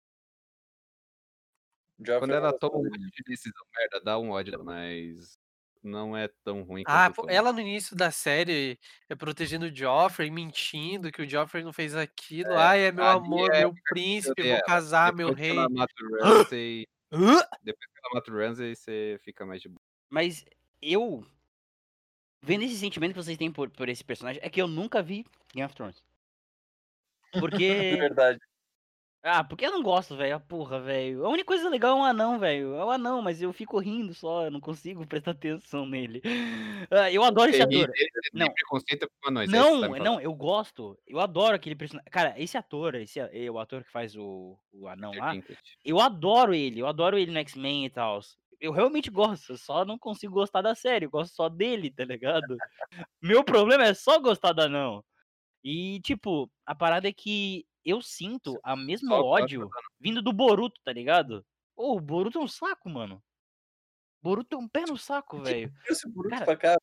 Joffrey 1.99 2.19
Quando 2.21 2.33
é 2.35 2.37
ela 2.37 2.59
toma 2.59 2.79
um 2.79 2.83
monte 2.85 2.99
de 2.99 3.23
decisão 3.27 3.65
merda, 3.77 4.01
dá 4.01 4.19
um 4.19 4.31
ódio, 4.31 4.63
mas 4.65 5.39
não 5.83 6.17
é 6.17 6.29
tão 6.45 6.63
ruim 6.63 6.83
Ah, 6.87 7.11
pô, 7.11 7.27
ela 7.29 7.53
no 7.53 7.61
início 7.61 7.97
da 7.97 8.11
série 8.11 8.79
é 9.09 9.15
protegendo 9.15 9.67
o 9.67 9.75
Joffrey, 9.75 10.31
mentindo 10.31 11.11
que 11.11 11.23
o 11.23 11.29
Joffrey 11.29 11.65
não 11.65 11.73
fez 11.73 11.95
aquilo. 11.95 12.53
Ai, 12.57 12.87
é 12.87 12.93
meu 12.93 13.05
amor, 13.05 13.53
é 13.53 13.61
meu 13.61 13.75
príncipe, 13.89 14.43
vou 14.43 14.63
casar, 14.63 15.13
meu 15.13 15.29
Depois 15.29 15.47
rei. 15.47 15.57
ela 15.57 15.69
mata 15.69 15.93
o 16.01 16.17
Ramsay, 16.53 16.87
depois 17.63 17.87
que 17.93 18.01
ela 18.05 18.15
mata 18.15 18.31
o 18.31 18.37
Ramsay, 18.37 18.75
você 18.75 19.21
fica 19.23 19.45
mais 19.45 19.61
de 19.61 19.69
boa. 19.69 19.81
Mas 20.11 20.45
eu. 20.81 21.25
Vendo 22.45 22.65
esse 22.65 22.77
sentimento 22.77 23.13
que 23.13 23.23
vocês 23.23 23.39
têm 23.39 23.53
por, 23.53 23.71
por 23.71 23.89
esse 23.89 24.03
personagem, 24.03 24.41
é 24.43 24.51
que 24.51 24.61
eu 24.61 24.67
nunca 24.67 25.03
vi 25.03 25.25
Game 25.55 25.67
of 25.67 25.75
Thrones. 25.75 26.03
É 27.35 27.41
Porque. 27.41 27.97
verdade. 27.97 28.39
Ah, 29.25 29.45
porque 29.45 29.65
eu 29.65 29.71
não 29.71 29.83
gosto, 29.83 30.17
velho. 30.17 30.35
Ah, 30.35 30.41
Porra, 30.41 30.81
velho. 30.81 31.25
A 31.25 31.29
única 31.29 31.45
coisa 31.47 31.69
legal 31.69 31.97
é 31.97 32.01
um 32.01 32.05
anão, 32.05 32.39
velho. 32.41 32.75
É 32.75 32.85
um 32.85 32.91
anão, 32.91 33.23
mas 33.23 33.41
eu 33.41 33.53
fico 33.53 33.79
rindo 33.79 34.13
só. 34.13 34.47
Eu 34.47 34.51
não 34.51 34.61
consigo 34.61 35.07
prestar 35.07 35.31
atenção 35.31 35.87
nele. 35.87 36.21
Ah, 36.91 37.11
eu 37.11 37.23
adoro 37.23 37.51
esse 37.51 37.63
ator. 37.63 37.89
Não. 38.33 38.53
preconceito 38.53 39.09
com 39.21 39.29
anões, 39.29 39.49
é 39.49 39.57
Não, 39.57 39.91
me 39.93 40.01
não, 40.01 40.21
eu 40.21 40.35
gosto. 40.35 40.99
Eu 41.07 41.21
adoro 41.21 41.55
aquele 41.55 41.77
personagem. 41.77 42.11
Cara, 42.11 42.35
esse 42.37 42.57
ator, 42.57 42.97
esse 42.97 43.21
a- 43.21 43.31
eh, 43.33 43.49
o 43.49 43.61
ator 43.61 43.85
que 43.85 43.93
faz 43.93 44.17
o, 44.17 44.59
o 44.73 44.89
anão 44.89 45.13
lá, 45.15 45.35
eu 45.85 46.01
adoro 46.01 46.53
ele. 46.53 46.81
Eu 46.81 46.89
adoro 46.89 47.17
ele 47.17 47.31
no 47.31 47.39
X-Men 47.39 47.85
e 47.87 47.91
tal. 47.91 48.19
Eu 48.61 48.73
realmente 48.73 49.11
gosto, 49.11 49.53
eu 49.53 49.57
só 49.57 49.85
não 49.85 49.99
consigo 49.99 50.35
gostar 50.35 50.63
da 50.63 50.75
série. 50.75 51.07
Eu 51.07 51.11
gosto 51.11 51.35
só 51.35 51.49
dele, 51.49 51.91
tá 51.91 52.05
ligado? 52.05 52.57
Meu 53.21 53.45
problema 53.45 53.85
é 53.85 53.95
só 53.95 54.19
gostar 54.19 54.53
do 54.53 54.63
anão. 54.63 55.05
E, 55.65 56.01
tipo, 56.01 56.51
a 56.67 56.75
parada 56.75 57.09
é 57.09 57.13
que 57.13 57.65
eu 57.85 58.01
sinto 58.03 58.59
a 58.63 58.75
mesmo 58.77 59.13
ódio 59.15 59.69
vindo 60.01 60.23
do 60.23 60.33
Boruto, 60.33 60.81
tá 60.85 60.93
ligado? 60.93 61.45
Ô, 61.77 61.97
o 61.97 62.01
Boruto 62.01 62.39
é 62.39 62.43
um 62.43 62.49
saco, 62.49 62.89
mano. 62.89 63.23
Boruto 64.23 64.55
é 64.55 64.59
um 64.59 64.69
pé 64.69 64.83
no 64.87 64.97
saco, 64.97 65.41
velho. 65.43 65.73
Esse 65.89 66.09
Boruto 66.09 66.31
Cara, 66.35 66.45
pra 66.45 66.57
cá. 66.57 66.77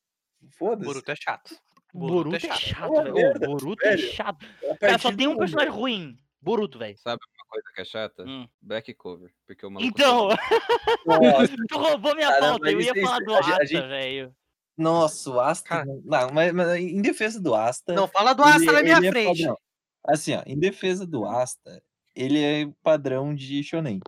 Foda-se. 0.58 0.86
Boruto 0.86 1.10
é 1.10 1.16
chato. 1.16 1.56
Boruto, 1.92 2.36
é 2.36 2.40
chato. 2.40 2.58
chato, 2.60 2.90
Uma 2.92 3.02
velho. 3.02 3.14
merda, 3.14 3.46
Ô, 3.48 3.56
Boruto 3.56 3.86
é 3.86 3.96
velho. 3.96 4.12
chato. 4.12 4.46
A 4.70 4.76
Cara, 4.76 4.98
só 4.98 5.14
tem 5.14 5.26
um 5.26 5.36
personagem 5.36 5.72
ruim. 5.72 6.18
Boruto, 6.40 6.78
velho. 6.78 6.96
Sabe 6.98 7.20
uma 7.22 7.44
coisa 7.48 7.66
que 7.74 7.80
é 7.80 7.84
chata? 7.84 8.24
Hum. 8.26 8.48
Black 8.60 8.94
Cover. 8.94 9.30
Porque 9.46 9.66
o 9.66 9.70
maluco 9.70 9.86
Então, 9.88 10.28
tu 11.68 11.78
roubou 11.78 12.14
minha 12.14 12.28
Cara, 12.28 12.40
pauta. 12.40 12.70
Eu 12.70 12.80
ia 12.80 12.92
isso- 12.92 13.00
falar 13.02 13.18
do 13.20 13.34
Asta, 13.34 13.66
gente- 13.66 13.86
velho. 13.88 14.34
nossa, 14.76 15.30
o 15.30 15.40
Asta. 15.40 15.68
Cara. 15.68 15.84
Não, 16.04 16.30
mas, 16.32 16.52
mas 16.52 16.68
em 16.80 17.02
defesa 17.02 17.40
do 17.40 17.54
Asta. 17.54 17.92
Não, 17.94 18.06
fala 18.08 18.32
do 18.34 18.42
ele- 18.42 18.50
Asta 18.52 18.72
na 18.72 18.82
minha 18.82 18.96
ele 18.98 19.06
é 19.08 19.10
frente. 19.10 19.46
Assim, 20.06 20.34
ó, 20.34 20.42
em 20.46 20.58
defesa 20.58 21.06
do 21.06 21.24
Asta, 21.24 21.82
ele 22.14 22.42
é 22.42 22.70
padrão 22.82 23.34
de 23.34 23.62
shonen. 23.62 24.00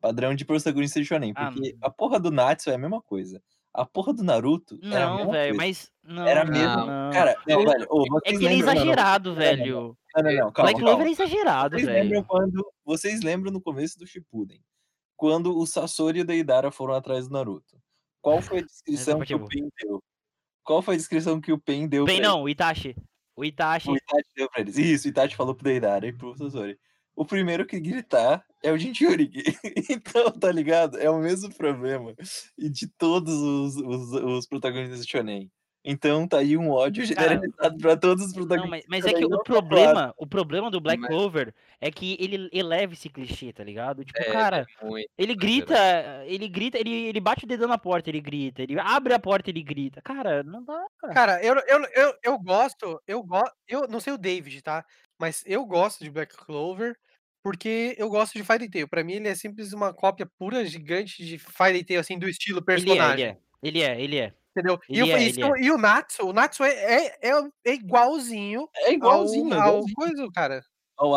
Padrão 0.00 0.34
de 0.34 0.44
protagonista 0.44 1.00
de 1.00 1.06
shonen. 1.06 1.32
Ah, 1.36 1.50
Porque 1.52 1.76
a 1.80 1.90
porra 1.90 2.18
do 2.18 2.30
Natsu 2.30 2.70
é 2.70 2.74
a 2.74 2.78
mesma 2.78 3.02
coisa. 3.02 3.42
A 3.72 3.84
porra 3.86 4.12
do 4.12 4.24
Naruto 4.24 4.78
era 4.82 5.04
a 5.04 5.08
Não, 5.10 5.16
mesma 5.18 5.32
velho, 5.32 5.56
coisa. 5.56 5.68
mas. 5.68 5.92
Não, 6.02 6.26
Era 6.26 6.44
não, 6.44 6.52
mesmo. 6.52 6.86
não. 6.86 7.10
Cara, 7.12 7.36
não, 7.46 7.60
Eu- 7.60 7.66
velho. 7.70 7.86
ô, 7.90 8.04
É 8.24 8.30
que 8.30 8.34
ele 8.36 8.46
é 8.46 8.48
lembram- 8.50 8.72
exagerado, 8.74 9.28
não, 9.30 9.36
não, 9.36 9.42
velho. 9.42 9.96
Não, 10.16 10.22
não, 10.24 10.32
não, 10.32 10.52
calma, 10.52 10.70
Black 10.72 10.80
Clover 10.80 11.06
é 11.06 11.10
exagerado, 11.10 11.76
Vocês 11.76 11.86
lembram 11.86 12.08
velho. 12.08 12.24
quando. 12.24 12.72
Vocês 12.84 13.20
lembram 13.22 13.52
no 13.52 13.60
começo 13.60 13.96
do 13.98 14.06
Shippuden? 14.06 14.60
Quando 15.16 15.56
o 15.56 15.66
Sasori 15.66 16.18
e 16.18 16.22
o 16.22 16.24
Deidara 16.24 16.72
foram 16.72 16.94
atrás 16.94 17.28
do 17.28 17.34
Naruto. 17.34 17.78
Qual 18.22 18.40
foi 18.42 18.58
a 18.58 18.62
descrição 18.62 19.20
que 19.20 19.32
é 19.32 19.36
o. 19.36 19.46
Pen 19.46 19.68
deu? 19.80 20.02
Qual 20.64 20.82
foi 20.82 20.94
a 20.94 20.98
descrição 20.98 21.40
que 21.40 21.52
o 21.52 21.58
Pen 21.58 21.86
deu 21.86 22.06
não, 22.20 22.42
o 22.42 22.48
Itachi. 22.48 22.96
O 23.40 23.44
Itachi. 23.44 23.90
O 23.90 23.96
Itachi 23.96 24.28
deu 24.36 24.50
pra 24.50 24.60
eles. 24.60 24.76
Isso, 24.76 25.08
o 25.08 25.10
Itachi 25.10 25.34
falou 25.34 25.54
pro 25.54 25.64
Deidara 25.64 26.06
e 26.06 26.12
pro 26.12 26.36
Sasori. 26.36 26.78
O 27.16 27.24
primeiro 27.24 27.66
que 27.66 27.80
gritar 27.80 28.44
é 28.62 28.70
o 28.70 28.76
Jinchuriki. 28.76 29.42
então, 29.90 30.30
tá 30.30 30.52
ligado? 30.52 30.98
É 30.98 31.08
o 31.08 31.18
mesmo 31.18 31.48
problema. 31.54 32.14
E 32.58 32.68
de 32.68 32.86
todos 32.98 33.32
os, 33.32 33.76
os, 33.76 34.12
os 34.12 34.46
protagonistas 34.46 35.06
de 35.06 35.10
Shonen. 35.10 35.50
Então 35.82 36.28
tá 36.28 36.38
aí 36.38 36.56
um 36.58 36.70
ódio 36.70 37.04
generalizado 37.04 37.78
pra 37.78 37.96
todos 37.96 38.26
os 38.26 38.32
Não, 38.34 38.46
protagonistas. 38.46 38.86
mas, 38.90 39.02
mas 39.02 39.04
de 39.04 39.16
é 39.16 39.18
que 39.18 39.24
o 39.24 39.28
não 39.30 39.38
pro 39.38 39.54
problema, 39.54 40.14
o 40.18 40.26
problema 40.26 40.70
do 40.70 40.80
Black 40.80 41.00
Mas- 41.00 41.08
Clover 41.10 41.54
é 41.80 41.90
que 41.90 42.16
ele 42.20 42.50
eleva 42.52 42.92
esse 42.92 43.08
clichê, 43.08 43.50
tá 43.52 43.64
ligado? 43.64 44.04
Tipo, 44.04 44.18
É, 44.18 44.24
cara, 44.32 44.66
é 44.80 44.84
muito 44.84 45.08
ele 45.16 45.34
grita, 45.34 45.74
ele 46.26 46.48
grita, 46.48 46.78
ele, 46.78 46.90
ele 47.08 47.20
bate 47.20 47.44
o 47.44 47.48
dedão 47.48 47.66
na 47.66 47.78
porta, 47.78 48.10
ele 48.10 48.20
grita, 48.20 48.62
ele 48.62 48.78
abre 48.78 49.14
a 49.14 49.18
porta, 49.18 49.48
ele 49.48 49.62
grita. 49.62 50.02
Cara, 50.02 50.42
não 50.42 50.62
dá. 50.62 50.84
Cara, 51.14 51.42
eu, 51.42 51.54
eu, 51.66 51.82
eu, 51.94 52.14
eu 52.24 52.38
gosto, 52.38 53.00
eu 53.06 53.22
gosto, 53.22 53.54
eu 53.66 53.88
não 53.88 54.00
sei 54.00 54.12
o 54.12 54.18
David, 54.18 54.60
tá? 54.62 54.84
Mas 55.18 55.42
eu 55.46 55.64
gosto 55.64 56.04
de 56.04 56.10
Black 56.10 56.36
Clover 56.36 56.94
porque 57.42 57.94
eu 57.96 58.10
gosto 58.10 58.34
de 58.34 58.44
Fairy 58.44 58.68
Tail. 58.70 58.86
Pra 58.86 59.02
mim 59.02 59.14
ele 59.14 59.28
é 59.28 59.34
simples 59.34 59.72
uma 59.72 59.94
cópia 59.94 60.28
pura, 60.38 60.62
gigante 60.66 61.24
de 61.24 61.38
Fairy 61.38 61.82
Tail, 61.82 62.00
assim, 62.00 62.18
do 62.18 62.28
estilo 62.28 62.58
Ele 62.58 62.62
é, 62.74 62.76
personagem. 62.76 63.24
ele 63.24 63.30
é, 63.32 63.38
ele 63.62 63.82
é, 63.82 64.02
ele 64.04 64.18
é. 64.18 64.34
Entendeu? 64.50 64.80
E, 64.88 65.00
é, 65.00 65.22
isso- 65.22 65.40
ele 65.40 65.66
e 65.66 65.70
o 65.70 65.78
Natsu, 65.78 66.26
o 66.26 66.32
Natsu 66.32 66.64
é, 66.64 66.70
é, 66.72 67.30
é, 67.30 67.32
é 67.64 67.74
igualzinho, 67.74 68.68
É 68.74 68.92
igualzinho, 68.92 69.54
ao, 69.54 69.76
ao 69.78 69.84
coisa, 69.94 70.28
cara. 70.34 70.64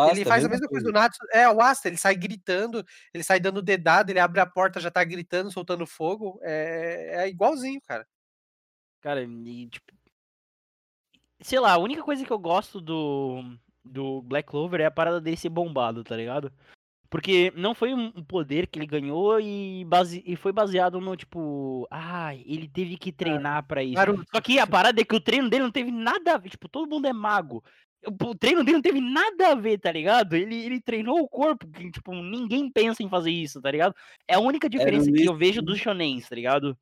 Asta, 0.06 0.16
ele 0.16 0.26
faz 0.26 0.46
a 0.46 0.50
mesma 0.50 0.68
coisa 0.68 0.86
do 0.86 0.94
Natsu. 0.94 1.20
É, 1.34 1.50
o 1.50 1.60
Asta, 1.60 1.90
ele 1.90 1.98
sai 1.98 2.16
gritando, 2.16 2.86
ele 3.14 3.24
sai 3.24 3.40
dando 3.40 3.62
dedada, 3.62 4.12
ele 4.12 4.20
abre 4.20 4.40
a 4.40 4.46
porta, 4.46 4.80
já 4.80 4.90
tá 4.90 5.04
gritando, 5.04 5.52
soltando 5.52 5.86
fogo. 5.86 6.40
É, 6.42 7.24
é 7.24 7.28
igualzinho, 7.30 7.82
cara. 7.82 8.08
Cara, 9.02 9.22
e 9.24 9.68
tipo. 9.68 9.94
Sei 11.42 11.60
lá, 11.60 11.74
a 11.74 11.78
única 11.78 12.02
coisa 12.02 12.24
que 12.26 12.32
eu 12.32 12.40
gosto 12.40 12.80
do, 12.80 13.44
do 13.84 14.22
Black 14.22 14.48
Clover 14.50 14.80
é 14.80 14.86
a 14.86 14.92
parada 14.92 15.20
dele 15.20 15.36
ser 15.36 15.50
bombado, 15.50 16.02
tá 16.02 16.16
ligado? 16.16 16.54
Porque 17.14 17.54
não 17.56 17.76
foi 17.76 17.94
um 17.94 18.12
poder 18.24 18.66
que 18.66 18.80
ele 18.80 18.88
ganhou 18.88 19.40
e, 19.40 19.86
base, 19.86 20.24
e 20.26 20.36
foi 20.36 20.52
baseado 20.52 21.00
no 21.00 21.16
tipo. 21.16 21.88
Ah, 21.92 22.34
ele 22.34 22.68
teve 22.68 22.98
que 22.98 23.12
treinar 23.12 23.68
pra 23.68 23.84
isso. 23.84 23.94
Naruto. 23.94 24.26
Só 24.34 24.42
que 24.42 24.58
a 24.58 24.66
parada 24.66 25.00
é 25.00 25.06
que 25.06 25.16
o 25.16 25.20
treino 25.20 25.48
dele 25.48 25.62
não 25.62 25.72
teve 25.72 25.92
nada 25.92 26.34
a 26.34 26.38
ver. 26.40 26.50
Tipo, 26.50 26.68
todo 26.68 26.90
mundo 26.90 27.06
é 27.06 27.14
mago. 27.14 27.64
O 28.04 28.34
treino 28.34 28.64
dele 28.64 28.78
não 28.78 28.82
teve 28.82 29.00
nada 29.00 29.50
a 29.50 29.54
ver, 29.54 29.78
tá 29.78 29.92
ligado? 29.92 30.34
Ele, 30.34 30.56
ele 30.56 30.82
treinou 30.82 31.20
o 31.20 31.30
corpo, 31.30 31.68
que, 31.68 31.92
tipo, 31.92 32.16
ninguém 32.16 32.68
pensa 32.72 33.04
em 33.04 33.10
fazer 33.10 33.30
isso, 33.30 33.62
tá 33.62 33.70
ligado? 33.70 33.94
É 34.28 34.34
a 34.34 34.40
única 34.40 34.68
diferença 34.68 35.12
que 35.12 35.24
eu 35.24 35.38
vejo 35.38 35.62
dos 35.62 35.78
shonens, 35.78 36.28
tá 36.28 36.36
ligado? 36.36 36.76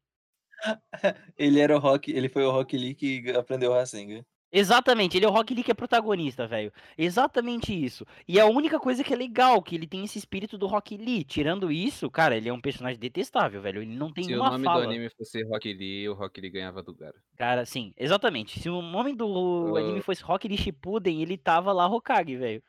Ele 1.38 1.60
era 1.60 1.76
o 1.76 1.80
Rock, 1.80 2.10
ele 2.10 2.30
foi 2.30 2.46
o 2.46 2.52
Rock 2.52 2.78
Lee 2.78 2.96
que 2.96 3.32
aprendeu 3.32 3.72
o 3.72 3.74
Rasengan. 3.74 4.24
Exatamente, 4.54 5.18
ele 5.18 5.26
é 5.26 5.30
o 5.30 5.32
Rock 5.32 5.54
Lee 5.54 5.64
que 5.64 5.72
é 5.72 5.74
protagonista, 5.74 6.46
velho. 6.46 6.72
Exatamente 6.98 7.74
isso. 7.74 8.06
E 8.28 8.38
é 8.38 8.42
a 8.42 8.46
única 8.48 8.80
coisa 8.80 9.04
que 9.04 9.14
é 9.14 9.16
legal, 9.18 9.62
que 9.62 9.76
ele 9.76 9.88
tem 9.88 10.04
esse 10.04 10.18
espírito 10.20 10.58
do 10.58 10.68
Rock 10.68 10.98
Lee. 10.98 11.24
Tirando 11.24 11.72
isso, 11.72 12.10
cara, 12.12 12.36
ele 12.36 12.50
é 12.50 12.54
um 12.54 12.60
personagem 12.60 13.00
detestável, 13.00 13.62
velho. 13.62 13.82
Ele 13.82 13.96
não 13.96 14.12
tem 14.12 14.26
Se 14.26 14.34
o 14.34 14.38
uma 14.42 14.50
nome 14.52 14.64
fala. 14.66 14.82
do 14.86 14.90
anime 14.90 15.10
fosse 15.10 15.44
Rock 15.44 15.72
Lee, 15.74 16.10
o 16.10 16.14
Rock 16.14 16.42
Lee 16.42 16.50
ganhava 16.50 16.84
do 16.84 16.94
Gara. 16.94 17.16
Cara, 17.38 17.66
sim, 17.66 17.94
exatamente. 17.98 18.60
Se 18.60 18.70
o 18.70 18.82
nome 18.82 19.14
do 19.14 19.76
anime 19.78 20.00
Ah. 20.00 20.04
fosse 20.04 20.22
Rock 20.24 20.48
Lee 20.48 20.58
Shippuden, 20.58 21.22
ele 21.22 21.38
tava 21.38 21.72
lá 21.72 21.88
Hokage, 21.88 22.36
velho. 22.36 22.62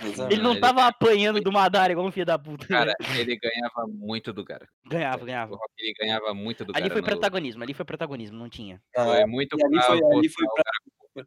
Exatamente. 0.00 0.32
Ele 0.34 0.42
não 0.42 0.52
ele 0.52 0.60
tava 0.60 0.86
apanhando 0.86 1.40
do 1.40 1.52
Madara 1.52 1.92
igual 1.92 2.06
um 2.06 2.12
filho 2.12 2.26
da 2.26 2.38
puta. 2.38 2.66
Cara, 2.66 2.94
ele 3.18 3.36
ganhava 3.36 3.86
muito 3.88 4.32
do 4.32 4.44
Gara. 4.44 4.68
ganhava, 4.86 5.24
ganhava. 5.24 5.54
Lee 5.80 5.92
ganhava 6.00 6.32
muito 6.34 6.64
do 6.64 6.72
Gara. 6.72 6.84
Ali 6.84 6.92
foi 6.92 7.00
no- 7.00 7.06
protagonismo, 7.06 7.62
ali 7.62 7.74
foi 7.74 7.84
protagonismo, 7.84 8.38
não 8.38 8.48
tinha. 8.48 8.80
Ah, 8.96 9.04
Foi 9.04 9.26
muito 9.26 9.56
e 9.58 9.64
ali 9.64 9.74
pra 9.74 9.82
foi, 9.84 9.96
ali 10.16 10.28
foi 10.28 10.46
pra, 10.46 11.24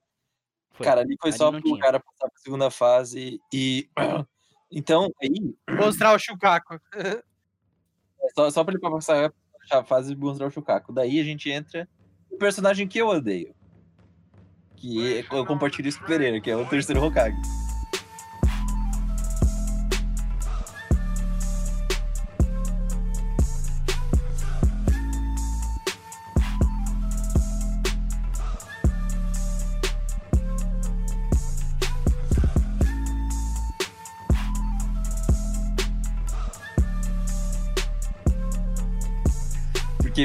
Foi. 0.72 0.86
cara, 0.86 1.02
ali 1.02 1.16
foi 1.22 1.30
Ali 1.30 1.38
só 1.38 1.52
pro 1.52 1.62
tinha. 1.62 1.80
cara 1.80 2.00
passar 2.00 2.30
pra 2.30 2.40
segunda 2.42 2.70
fase 2.72 3.40
e 3.54 3.90
então 4.72 5.10
aí 5.22 5.56
Mostrar 5.78 6.14
o 6.14 6.20
Shukaku. 6.20 6.80
só, 8.36 8.50
só 8.50 8.64
pra 8.64 8.74
ele 8.74 8.82
passar 8.82 9.32
a 9.72 9.84
fase 9.84 10.14
e 10.14 10.16
mostrar 10.16 10.48
o 10.48 10.52
Shukaku. 10.52 10.92
Daí 10.94 11.20
a 11.20 11.24
gente 11.24 11.50
entra 11.50 11.88
no 12.32 12.38
personagem 12.38 12.88
que 12.88 12.98
eu 13.00 13.08
odeio. 13.08 13.54
Que 14.76 15.20
é- 15.20 15.26
eu 15.32 15.46
compartilho 15.46 15.88
isso 15.88 15.98
com 16.00 16.06
o 16.06 16.08
Pereira, 16.08 16.40
que 16.42 16.52
é 16.52 16.56
o 16.56 16.66
terceiro 16.68 17.02
Hokage. 17.04 17.38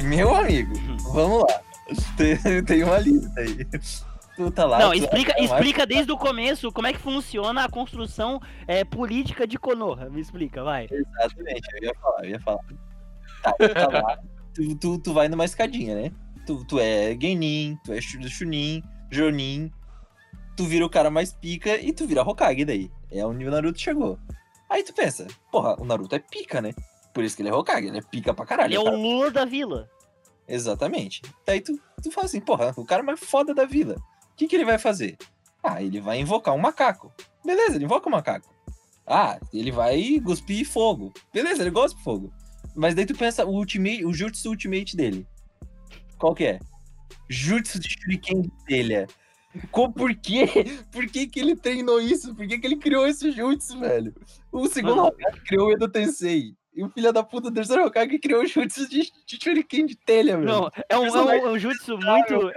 Porque, 0.02 0.16
meu 0.16 0.34
amigo, 0.34 0.72
vamos 1.12 1.40
lá. 1.42 1.60
Tem, 2.16 2.64
tem 2.64 2.84
uma 2.84 2.98
lista 2.98 3.40
aí. 3.40 3.64
Tu 4.36 4.50
tá 4.52 4.64
lá. 4.64 4.78
Não, 4.78 4.94
explica, 4.94 5.32
mais- 5.36 5.50
explica 5.50 5.84
desde 5.84 6.12
o 6.12 6.16
começo 6.16 6.70
como 6.70 6.86
é 6.86 6.92
que 6.92 7.00
funciona 7.00 7.64
a 7.64 7.68
construção 7.68 8.40
é, 8.68 8.84
política 8.84 9.44
de 9.46 9.58
Konoha. 9.58 10.08
Me 10.08 10.20
explica, 10.20 10.62
vai. 10.62 10.86
Exatamente, 10.88 11.68
eu 11.74 11.88
ia 11.88 11.94
falar, 12.00 12.24
eu 12.24 12.30
ia 12.30 12.40
falar. 12.40 12.60
Tá, 13.42 13.52
tu 13.58 13.74
tá 13.74 13.88
lá. 13.88 14.18
Tu, 14.54 14.74
tu, 14.74 14.98
tu 14.98 15.12
vai 15.12 15.28
numa 15.28 15.44
escadinha, 15.44 15.94
né? 15.94 16.12
Tu, 16.44 16.64
tu 16.64 16.80
é 16.80 17.16
Genin, 17.20 17.78
tu 17.84 17.92
é 17.92 18.00
Shu- 18.00 18.28
Chunin, 18.28 18.82
Jonin. 19.10 19.70
Tu 20.56 20.64
vira 20.64 20.84
o 20.84 20.90
cara 20.90 21.08
mais 21.08 21.32
pica 21.32 21.76
e 21.76 21.92
tu 21.92 22.04
vira 22.06 22.22
Hokage 22.22 22.64
daí. 22.64 22.90
É 23.12 23.24
onde 23.24 23.46
o 23.46 23.50
Naruto 23.50 23.78
chegou. 23.80 24.18
Aí 24.68 24.82
tu 24.82 24.92
pensa, 24.92 25.26
porra, 25.52 25.76
o 25.80 25.84
Naruto 25.84 26.16
é 26.16 26.18
pica, 26.18 26.60
né? 26.60 26.72
Por 27.12 27.24
isso 27.24 27.36
que 27.36 27.42
ele 27.42 27.48
é 27.48 27.54
Hokage, 27.54 27.88
ele 27.88 27.98
é 27.98 28.02
pica 28.02 28.32
pra 28.32 28.46
caralho. 28.46 28.68
Ele 28.68 28.76
é 28.76 28.80
o. 28.80 28.96
Lula 28.96 29.30
da 29.30 29.44
vila. 29.44 29.90
Exatamente. 30.46 31.22
Daí 31.46 31.60
tu, 31.60 31.78
tu 32.02 32.10
fala 32.10 32.26
assim, 32.26 32.40
porra, 32.40 32.72
o 32.76 32.84
cara 32.84 33.02
mais 33.02 33.20
foda 33.20 33.54
da 33.54 33.64
vila. 33.64 33.96
O 34.32 34.36
que, 34.36 34.48
que 34.48 34.56
ele 34.56 34.64
vai 34.64 34.78
fazer? 34.78 35.16
Ah, 35.62 35.82
ele 35.82 36.00
vai 36.00 36.18
invocar 36.18 36.54
um 36.54 36.58
macaco. 36.58 37.12
Beleza, 37.44 37.76
ele 37.76 37.84
invoca 37.84 38.08
um 38.08 38.12
macaco. 38.12 38.52
Ah, 39.06 39.38
ele 39.52 39.70
vai 39.70 40.20
cuspir 40.24 40.66
fogo. 40.66 41.12
Beleza, 41.32 41.62
ele 41.62 41.70
gosta 41.70 41.96
de 41.96 42.02
fogo. 42.04 42.32
Mas 42.74 42.94
daí 42.94 43.04
tu 43.04 43.16
pensa 43.16 43.44
o 43.44 43.50
ultimate, 43.50 44.04
o 44.04 44.12
jutsu 44.12 44.50
ultimate 44.50 44.96
dele. 44.96 45.26
Qual 46.18 46.34
que 46.34 46.44
é? 46.44 46.60
Jutsu 47.28 47.78
de 47.78 47.88
shuriken 47.88 48.42
de 48.42 48.50
telha. 48.66 49.06
Por 49.72 50.14
quê? 50.14 50.46
Por 50.92 51.06
que, 51.08 51.26
que 51.26 51.40
ele 51.40 51.56
treinou 51.56 52.00
isso? 52.00 52.34
Por 52.34 52.46
que, 52.46 52.58
que 52.58 52.66
ele 52.66 52.76
criou 52.76 53.06
esse 53.06 53.32
jutsu, 53.32 53.80
velho? 53.80 54.14
O 54.52 54.68
segundo. 54.68 55.02
Hokage 55.02 55.40
criou 55.42 55.68
o 55.68 55.72
Edo 55.72 55.88
Tensei. 55.88 56.54
E 56.72 56.84
o 56.84 56.88
filho 56.88 57.12
da 57.12 57.22
puta 57.22 57.50
do 57.50 57.54
terceiro 57.54 57.84
Hokage 57.84 58.18
criou 58.18 58.42
o 58.42 58.46
jutsu 58.46 58.88
de, 58.88 59.10
de 59.26 59.38
shuriken 59.42 59.86
de 59.86 59.96
telha, 59.96 60.36
velho. 60.36 60.48
Não, 60.48 60.70
é 60.88 60.96
um, 60.96 61.06
é 61.06 61.22
um, 61.22 61.30
é 61.30 61.50
um 61.50 61.58
jutsu 61.58 61.98
muito. 61.98 62.52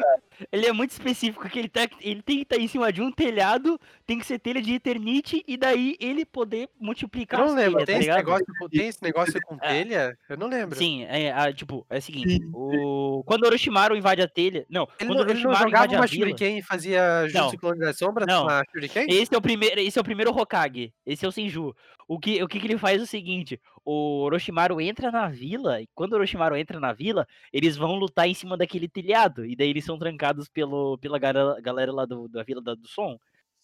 Ele 0.52 0.66
é 0.66 0.72
muito 0.74 0.92
específico, 0.92 1.48
que 1.50 1.60
ele, 1.60 1.70
tá, 1.70 1.88
ele 2.02 2.22
tem 2.22 2.38
que 2.38 2.44
estar 2.44 2.58
em 2.58 2.68
cima 2.68 2.92
de 2.92 3.02
um 3.02 3.12
telhado, 3.12 3.80
tem 4.06 4.20
que 4.20 4.26
ser 4.26 4.40
telha 4.40 4.62
de 4.62 4.74
Eternite, 4.74 5.44
e 5.48 5.58
daí 5.58 5.96
ele 6.00 6.26
poder 6.26 6.70
multiplicar 6.80 7.40
Eu 7.42 7.48
não 7.48 7.56
lembro. 7.56 7.86
telhas, 7.86 8.00
Tem 8.06 8.08
tá 8.08 8.14
esse, 8.14 8.26
negócio, 8.26 8.46
com- 8.60 8.70
tem 8.70 8.88
esse 8.88 9.04
negócio 9.04 9.40
com 9.44 9.56
É. 9.62 9.68
telha? 9.84 10.18
Eu 10.30 10.38
não 10.38 10.48
lembro. 10.48 10.78
Sim, 10.78 11.04
é, 11.04 11.32
a- 11.32 11.52
tipo, 11.54 11.86
é 11.90 11.98
o 11.98 12.02
seguinte, 12.02 12.40
o... 12.54 13.24
quando 13.26 13.44
o 13.44 13.48
Orochimaru 13.48 13.96
invade 13.96 14.22
a 14.22 14.28
telha. 14.28 14.66
Não, 14.70 14.84
Ele 15.00 15.10
quando 15.10 15.20
não, 15.20 15.26
o 15.26 15.30
ele 15.30 15.34
não 15.44 15.52
jogava 15.54 15.68
invade 15.70 15.96
a 15.96 16.00
uma 16.00 16.08
vila. 16.08 16.26
Shuriken 16.28 16.58
e 16.58 16.62
fazia 16.62 17.28
Jutsu. 17.28 17.58
Clone 17.58 17.80
das 17.80 17.98
Sombras 17.98 18.28
Não. 18.28 18.46
na 18.46 18.64
Shuriken? 18.72 19.06
Esse 19.10 19.34
é 19.34 19.38
o 19.38 19.42
primeiro, 19.42 19.80
esse 19.80 19.98
é 19.98 20.02
o 20.02 20.06
primeiro 20.06 20.32
Hokage. 20.32 20.94
Esse 21.06 21.26
é 21.26 21.28
o 21.28 21.32
Senju. 21.32 21.76
O 22.08 22.20
que, 22.20 22.44
o 22.44 22.48
que, 22.48 22.60
que 22.60 22.68
ele 22.68 22.78
faz 22.78 23.00
é 23.00 23.04
o 23.04 23.08
seguinte: 23.08 23.60
o 23.86 24.24
Orochimaru 24.24 24.80
entra 24.82 25.10
na 25.10 25.30
vila, 25.30 25.82
e 25.82 25.88
quando 25.96 26.12
o 26.12 26.16
Orochimaru 26.16 26.56
entra 26.58 26.78
na 26.80 26.92
vila, 26.92 27.26
eles 27.52 27.78
vão 27.78 27.96
lutar 27.96 28.28
em 28.28 28.34
cima 28.34 28.58
daquele 28.58 28.90
telhado. 28.90 29.46
E 29.46 29.56
daí 29.56 29.70
eles 29.70 29.86
são 29.86 29.98
trancados 29.98 30.14
pelo, 30.54 30.98
pela 30.98 31.18
galera, 31.20 31.60
galera 31.62 31.92
lá 31.92 32.06
do, 32.06 32.28
da 32.28 32.44
vila 32.44 32.62
da- 32.62 32.76
do 32.76 32.88
som. 32.88 33.18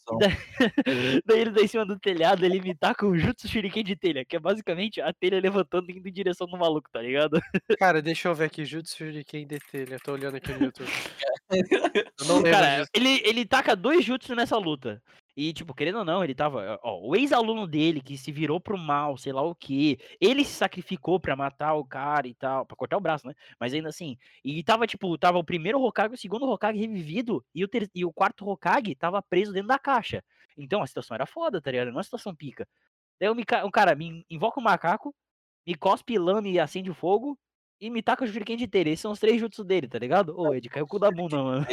Som. 0.07 0.17
E 0.17 0.19
daí, 0.85 1.21
daí 1.25 1.39
ele 1.41 1.51
tá 1.51 1.61
em 1.61 1.67
cima 1.67 1.85
do 1.85 1.99
telhado, 1.99 2.43
ele 2.45 2.61
me 2.61 2.73
taca 2.73 3.05
o 3.05 3.17
Jutsu 3.17 3.47
Shuriken 3.47 3.83
de 3.83 3.95
telha, 3.95 4.23
que 4.25 4.35
é 4.35 4.39
basicamente 4.39 5.01
a 5.01 5.11
telha 5.13 5.39
levantando 5.39 5.91
e 5.91 5.97
indo 5.97 6.07
em 6.07 6.11
direção 6.11 6.47
do 6.47 6.57
maluco, 6.57 6.89
tá 6.91 7.01
ligado? 7.01 7.39
Cara, 7.77 8.01
deixa 8.01 8.27
eu 8.29 8.33
ver 8.35 8.45
aqui. 8.45 8.63
Jutsu 8.65 8.95
Shuriken 8.97 9.45
de 9.45 9.59
telha. 9.71 9.99
Tô 9.99 10.13
olhando 10.13 10.37
aqui 10.37 10.51
no 10.53 10.65
YouTube. 10.65 10.89
Eu 12.19 12.25
não 12.25 12.35
lembro 12.37 12.51
Cara, 12.51 12.79
disso. 12.79 12.91
ele, 12.93 13.21
ele 13.25 13.45
taca 13.45 13.75
dois 13.75 14.05
jutsu 14.05 14.35
nessa 14.35 14.57
luta. 14.57 15.01
E, 15.41 15.54
tipo, 15.54 15.73
querendo 15.73 15.99
ou 15.99 16.04
não, 16.06 16.21
ele 16.21 16.36
tava. 16.36 16.78
Ó, 16.84 16.99
o 17.08 17.15
ex-aluno 17.15 17.65
dele 17.65 18.02
que 18.02 18.17
se 18.17 18.30
virou 18.30 18.60
pro 18.60 18.78
mal, 18.78 19.17
sei 19.17 19.32
lá 19.32 19.41
o 19.41 19.56
que. 19.56 19.97
Ele 20.19 20.43
se 20.43 20.52
sacrificou 20.52 21.17
pra 21.17 21.34
matar 21.34 21.75
o 21.75 21.86
cara 21.86 22.28
e 22.28 22.34
tal. 22.34 22.65
Pra 22.65 22.75
cortar 22.75 22.97
o 22.97 22.99
braço, 22.99 23.25
né? 23.25 23.34
Mas 23.58 23.73
ainda 23.73 23.88
assim. 23.88 24.17
E 24.43 24.62
tava, 24.63 24.86
tipo, 24.86 25.17
tava 25.17 25.38
o 25.38 25.43
primeiro 25.43 25.82
Hokage, 25.82 26.13
o 26.13 26.17
segundo 26.17 26.45
Hokage 26.45 26.78
revivido. 26.78 27.41
E 27.56 27.63
o, 27.63 27.69
ter- 27.69 27.89
e 27.95 28.04
o 28.04 28.12
quarto 28.12 28.45
Hokage 28.45 28.93
tava 28.95 29.21
preso 29.21 29.54
dentro 29.54 29.69
da 29.69 29.80
caixa. 29.80 30.21
Então 30.58 30.82
a 30.84 30.88
situação 30.88 31.15
era 31.15 31.25
foda, 31.25 31.62
tá 31.62 31.71
ligado? 31.71 31.86
Não 31.88 31.93
é 31.93 31.97
uma 31.97 32.04
situação 32.04 32.36
pica. 32.36 32.67
Daí 33.17 33.30
o, 33.30 33.36
Mika- 33.36 33.65
o 33.65 33.71
cara 33.71 33.95
me 33.95 34.25
invoca 34.30 34.60
o 34.60 34.63
macaco, 34.63 35.15
me 35.65 35.73
cospe 35.73 36.17
lama 36.17 36.49
e 36.49 36.60
acende 36.60 36.91
o 36.91 36.93
fogo. 36.93 37.39
E 37.80 37.89
me 37.89 38.04
taca 38.04 38.25
o 38.25 38.28
Shuriken 38.28 38.58
de 38.58 38.67
telha. 38.67 38.89
Esses 38.89 38.99
são 38.99 39.12
os 39.13 39.19
três 39.21 39.39
jutsu 39.39 39.63
dele, 39.63 39.88
tá 39.88 39.97
ligado? 39.97 40.38
Ô, 40.38 40.54
Ed, 40.54 40.67
caiu 40.67 40.84
o 40.84 40.88
cu 40.88 40.99
da 40.99 41.10
bunda, 41.10 41.41
mano. 41.41 41.65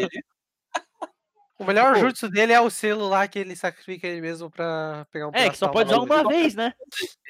O 1.59 1.65
melhor 1.65 1.95
Pô. 1.95 2.01
jutsu 2.01 2.29
dele 2.29 2.53
é 2.53 2.61
o 2.61 2.69
selo 2.69 3.09
lá 3.09 3.27
que 3.27 3.39
ele 3.39 3.57
sacrifica 3.57 4.07
ele 4.07 4.21
mesmo 4.21 4.51
pra 4.51 5.07
pegar 5.11 5.29
um 5.29 5.31
É, 5.33 5.49
que 5.49 5.57
só 5.57 5.69
pode 5.69 5.89
usar 5.91 6.01
uma 6.01 6.29
vez, 6.29 6.55
né? 6.55 6.75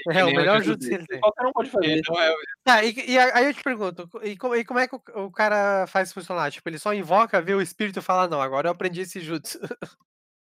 dele. 0.04 0.18
É, 0.18 0.24
o 0.24 0.28
o 0.28 0.34
melhor 0.34 0.60
jutsu 0.62 0.72
jutsu 0.72 0.88
que 0.88 0.94
ele 0.94 1.06
tem. 1.06 1.20
Qualquer 1.20 1.46
um 1.46 1.52
pode 1.52 1.70
fazer. 1.70 1.86
Ele 1.86 2.02
não 2.08 2.20
é 2.20 2.34
Tá, 2.64 2.82
e, 2.84 2.92
e 3.10 3.16
aí 3.18 3.46
eu 3.46 3.54
te 3.54 3.62
pergunto, 3.62 4.08
e, 4.24 4.36
co- 4.36 4.56
e 4.56 4.64
como 4.64 4.80
é 4.80 4.88
que 4.88 4.96
o, 4.96 5.02
o 5.26 5.30
cara 5.30 5.86
faz 5.86 6.12
funcionar? 6.12 6.50
Tipo, 6.50 6.68
ele 6.68 6.78
só 6.80 6.92
invoca, 6.92 7.40
vê 7.40 7.54
o 7.54 7.62
espírito 7.62 8.00
e 8.00 8.02
fala, 8.02 8.26
não, 8.26 8.40
agora 8.42 8.66
eu 8.66 8.72
aprendi 8.72 9.02
esse 9.02 9.20
jutsu. 9.20 9.58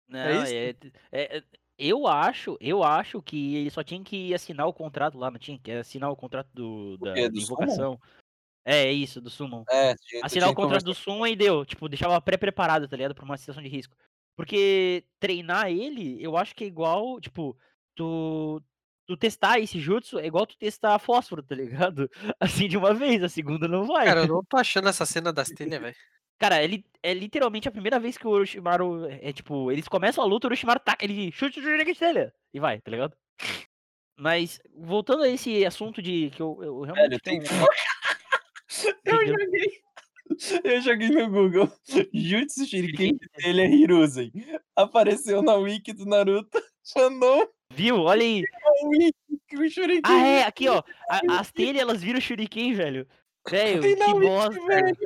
Não, 0.09 0.45
isso? 0.45 0.53
é, 0.55 0.69
é- 1.11 1.39
é- 1.39 1.43
eu 1.77 2.07
acho, 2.07 2.57
eu 2.61 2.85
acho 2.85 3.21
que 3.21 3.57
ele 3.57 3.71
só 3.71 3.83
tinha 3.83 4.03
que 4.05 4.33
assinar 4.33 4.69
o 4.69 4.73
contrato 4.73 5.19
lá, 5.19 5.31
não 5.33 5.39
tinha 5.39 5.59
que 5.59 5.73
assinar 5.73 6.11
o 6.11 6.17
contrato 6.17 6.49
do, 6.55 6.97
da, 6.99 7.13
da 7.13 7.29
Do 7.29 7.41
invocação. 7.41 8.01
É, 8.67 8.87
é 8.87 8.93
isso, 8.93 9.21
do 9.21 9.31
Summon. 9.31 9.63
É, 9.71 9.95
Assinar 10.25 10.51
o 10.51 10.55
contrato 10.55 10.85
do 10.85 10.93
Summon 10.93 11.29
e 11.29 11.37
deu, 11.37 11.65
tipo, 11.65 11.89
deixava 11.89 12.21
pré-preparado, 12.21 12.89
tá 12.89 12.97
ligado? 12.97 13.15
Pra 13.15 13.25
uma 13.25 13.37
situação 13.37 13.63
de 13.63 13.69
risco. 13.69 13.97
Porque 14.37 15.05
treinar 15.21 15.71
ele, 15.71 16.21
eu 16.21 16.37
acho 16.37 16.55
que 16.55 16.65
é 16.65 16.67
igual, 16.67 17.21
tipo, 17.21 17.57
tu, 17.95 18.61
tu 19.07 19.17
testar 19.17 19.61
esse 19.61 19.79
jutsu 19.79 20.19
é 20.19 20.27
igual 20.27 20.47
tu 20.47 20.59
testar 20.59 20.99
fósforo, 20.99 21.45
tá 21.45 21.55
ligado? 21.55 22.11
Assim 22.41 22.69
de 22.69 22.77
uma 22.77 22.93
vez, 22.93 23.23
a 23.23 23.29
segunda 23.29 23.69
não 23.69 23.87
vai. 23.87 24.05
Cara, 24.05 24.23
eu 24.23 24.27
não 24.27 24.43
tô 24.51 24.57
achando 24.57 24.89
essa 24.89 25.07
cena 25.07 25.33
das 25.33 25.49
telhas, 25.49 25.81
velho. 25.81 25.97
Cara, 26.39 26.63
ele 26.63 26.85
é 27.03 27.15
literalmente 27.15 27.69
a 27.69 27.73
primeira 27.73 27.99
vez 27.99 28.19
que 28.19 28.27
o 28.27 28.31
Orochimaru 28.31 29.07
é 29.07 29.33
tipo, 29.33 29.73
eles 29.73 29.89
começam 29.89 30.23
a 30.23 30.27
luta, 30.27 30.47
o 30.47 30.49
Orochimaru 30.49 30.81
taca, 30.81 31.05
ele 31.05 31.33
chute 31.33 31.61
o 31.61 31.95
telha 31.95 32.35
e 32.53 32.61
vai, 32.61 32.79
tá 32.81 32.91
ligado? 32.91 33.17
Mas 34.19 34.61
voltando 34.75 35.23
a 35.23 35.29
esse 35.29 35.65
assunto 35.65 36.03
de 36.03 36.31
que 36.31 36.43
eu, 36.43 36.59
eu 36.63 36.81
realmente 36.83 37.09
Velho, 37.09 37.21
tem 37.23 37.41
Eu 39.05 39.27
joguei. 39.27 39.81
Eu 40.65 40.81
joguei 40.81 41.09
no 41.09 41.31
Google. 41.31 41.73
Jutsu 42.13 42.67
Shuriken 42.67 43.17
de 43.17 43.29
telha 43.29 43.65
Hiruzen. 43.65 44.33
Apareceu 44.75 45.41
na 45.41 45.55
wiki 45.55 45.93
do 45.93 46.05
Naruto. 46.05 46.61
Chanou 46.83 47.49
Viu? 47.73 48.01
Olha 48.03 48.23
aí. 48.23 48.43
Ah, 50.05 50.27
é, 50.27 50.43
aqui 50.45 50.69
ó, 50.69 50.83
a- 51.09 51.41
as 51.41 51.53
telhas 51.53 51.81
elas 51.83 52.03
viram 52.03 52.21
Shuriken, 52.21 52.75
velho. 52.75 53.07
Velho, 53.49 53.81
que 53.83 53.89
wiki, 53.89 54.21
bosta. 54.21 54.67
velho. 54.67 54.97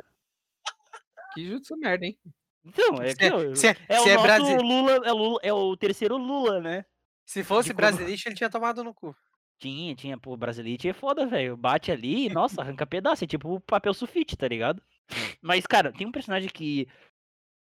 Que 1.33 1.45
jutsu 1.45 1.77
merda, 1.77 2.05
hein? 2.05 2.17
Então, 2.65 2.95
é 3.01 3.13
que 3.15 3.25
é, 3.25 3.55
se 3.55 3.67
é, 3.67 3.75
é 3.89 4.01
o 4.01 4.07
é 4.07 4.13
nosso 4.13 4.23
Brasi- 4.23 4.57
Lula, 4.57 4.91
é 5.05 5.11
o 5.11 5.17
Lula, 5.17 5.39
é 5.43 5.53
o 5.53 5.77
terceiro 5.77 6.17
Lula, 6.17 6.59
né? 6.59 6.85
se 7.25 7.43
fosse 7.43 7.71
brasileiro, 7.73 8.21
ele 8.25 8.35
tinha 8.35 8.49
tomado 8.49 8.83
no 8.83 8.93
cu. 8.93 9.15
Tinha, 9.61 9.95
tinha, 9.95 10.17
pô, 10.17 10.35
Brasilite 10.35 10.89
é 10.89 10.93
foda, 10.93 11.27
velho. 11.27 11.55
Bate 11.55 11.91
ali 11.91 12.25
e, 12.25 12.29
nossa, 12.29 12.59
arranca 12.61 12.85
pedaço. 12.85 13.23
É 13.23 13.27
tipo 13.27 13.53
o 13.53 13.59
papel 13.59 13.93
sulfite, 13.93 14.35
tá 14.35 14.47
ligado? 14.47 14.81
Mas, 15.39 15.67
cara, 15.67 15.93
tem 15.93 16.07
um 16.07 16.11
personagem 16.11 16.49
que. 16.49 16.87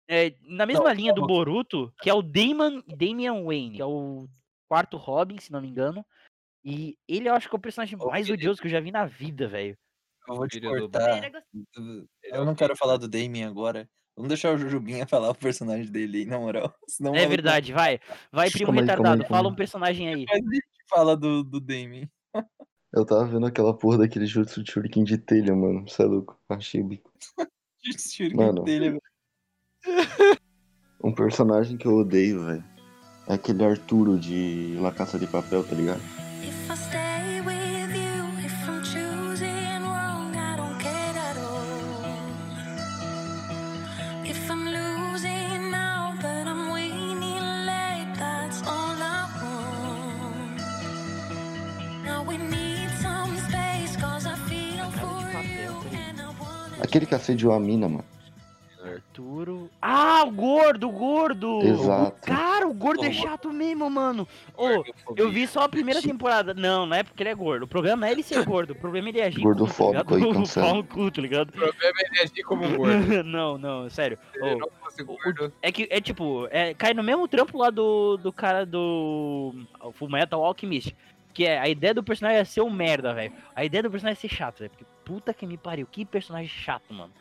É, 0.09 0.35
na 0.42 0.64
mesma 0.64 0.88
Não, 0.88 0.92
linha 0.92 1.12
do. 1.12 1.26
Boruto, 1.26 1.92
que 2.00 2.09
é 2.09 2.14
o 2.14 2.22
Damon, 2.22 2.83
Damian 2.96 3.44
Wayne, 3.44 3.76
que 3.76 3.83
é 3.83 3.85
o 3.85 4.26
quarto 4.68 4.96
Robin, 4.96 5.38
se 5.38 5.52
não 5.52 5.61
me 5.61 5.68
engano. 5.68 6.05
E 6.64 6.96
ele 7.07 7.28
eu 7.28 7.35
acho 7.35 7.48
que 7.48 7.55
é 7.55 7.59
o 7.59 7.61
personagem 7.61 7.98
mais 7.98 8.31
odioso 8.31 8.61
que 8.61 8.68
eu 8.68 8.70
já 8.70 8.81
vi 8.81 8.90
na 8.90 9.05
vida, 9.05 9.46
velho. 9.46 9.76
Eu 10.26 10.37
vou 10.37 10.48
te 10.48 10.61
cortar. 10.61 11.31
Eu 12.22 12.44
não 12.46 12.55
quero 12.55 12.74
falar 12.74 12.96
do 12.96 13.09
Damien 13.09 13.44
agora. 13.44 13.87
Vamos 14.16 14.28
deixar 14.28 14.55
o 14.55 14.59
Jujubinha 14.59 15.07
falar 15.09 15.31
o 15.31 15.35
personagem 15.35 15.90
dele 15.90 16.18
aí, 16.18 16.24
na 16.24 16.38
moral. 16.38 16.74
Senão 16.88 17.14
É 17.14 17.26
verdade, 17.26 17.72
vai. 17.72 18.00
Vai, 18.31 18.50
primo 18.50 18.72
retardado. 18.72 19.24
Fala 19.26 19.48
um 19.48 19.55
personagem 19.55 20.09
aí. 20.09 20.26
Fala 20.92 21.16
do, 21.16 21.42
do 21.42 21.59
Damien. 21.59 22.11
Eu 22.92 23.07
tava 23.07 23.24
vendo 23.24 23.46
aquela 23.46 23.72
porra 23.72 23.98
daquele 23.98 24.26
jutsu 24.26 24.62
de 24.62 24.70
shuriken 24.70 25.05
de 25.05 25.16
telha, 25.16 25.57
mano. 25.57 25.88
Você 25.88 26.02
é 26.02 26.05
louco. 26.05 26.38
Achei 26.50 26.83
o 26.83 26.85
bico. 26.85 27.11
Jutsu 27.83 28.11
Shuriken 28.11 28.37
Mano. 28.37 28.62
de 28.62 28.64
telha. 28.64 28.98
Um 31.02 31.12
personagem 31.12 31.76
que 31.78 31.87
eu 31.87 31.96
odeio, 31.96 32.44
velho. 32.44 32.64
É 33.26 33.35
aquele 33.35 33.64
Arturo 33.64 34.18
de 34.18 34.76
La 34.81 34.92
Caça 34.92 35.18
de 35.18 35.26
Papel, 35.26 35.64
tá 35.64 35.74
ligado? 35.74 36.00
Aquele 56.92 57.07
que 57.07 57.14
assediou 57.14 57.55
a 57.55 57.59
mina, 57.59 57.88
mano. 57.88 58.05
Arturo. 58.85 59.70
Ah, 59.81 60.24
o 60.26 60.31
gordo, 60.31 60.90
o 60.90 60.92
gordo! 60.92 61.62
Exato. 61.62 62.20
Cara, 62.20 62.68
o 62.68 62.74
gordo 62.74 63.02
é 63.07 63.11
chato 63.11 63.50
mesmo, 63.50 63.88
mano. 63.88 64.28
Ô, 64.55 64.85
Eu 65.16 65.31
vi 65.31 65.46
só 65.46 65.61
a 65.61 65.68
primeira 65.70 66.02
temporada. 66.02 66.52
Não, 66.52 66.85
não 66.85 66.94
é 66.94 67.02
porque 67.02 67.22
ele 67.22 67.31
é 67.31 67.35
gordo. 67.35 67.62
O 67.62 67.66
problema 67.66 68.07
é 68.07 68.12
ele 68.12 68.22
ser 68.22 68.44
gordo. 68.44 68.72
O 68.72 68.74
problema 68.74 69.09
é 69.09 69.11
ele 69.11 69.22
agir 69.22 69.40
Gordofóbico 69.40 70.05
como, 70.05 70.20
tá 70.20 70.26
aí, 70.26 70.35
cancela. 70.37 70.83
Cu, 70.83 71.11
tá 71.11 71.22
ligado? 71.22 71.48
O 71.48 71.52
problema 71.52 71.94
é 71.98 72.07
ele 72.11 72.20
agir 72.20 72.42
como 72.42 72.64
um 72.66 72.76
gordo. 72.76 73.24
não, 73.24 73.57
não, 73.57 73.88
sério. 73.88 74.18
Ô, 74.38 74.59
não 74.59 74.68
fosse 74.85 75.02
gordo, 75.02 75.50
é 75.62 75.72
que, 75.72 75.88
é 75.90 75.98
tipo, 75.98 76.46
é, 76.50 76.74
cai 76.74 76.92
no 76.92 77.02
mesmo 77.02 77.26
trampo 77.26 77.57
lá 77.57 77.70
do, 77.70 78.18
do 78.18 78.31
cara 78.31 78.66
do 78.66 79.55
Fullmetal 79.94 80.44
Alchemist. 80.44 80.94
Que 81.33 81.47
é, 81.47 81.59
a 81.59 81.68
ideia 81.68 81.95
do 81.95 82.03
personagem 82.03 82.40
é 82.40 82.45
ser 82.45 82.61
um 82.61 82.71
merda, 82.71 83.14
velho. 83.14 83.33
A 83.55 83.64
ideia 83.64 83.83
do 83.83 83.90
personagem 83.90 84.18
é 84.18 84.29
ser 84.29 84.35
chato, 84.35 84.61
velho. 84.61 84.71
Porque 84.71 84.85
puta 85.05 85.33
que 85.33 85.47
me 85.47 85.57
pariu, 85.57 85.87
que 85.87 86.05
personagem 86.05 86.49
chato, 86.49 86.92
mano. 86.92 87.12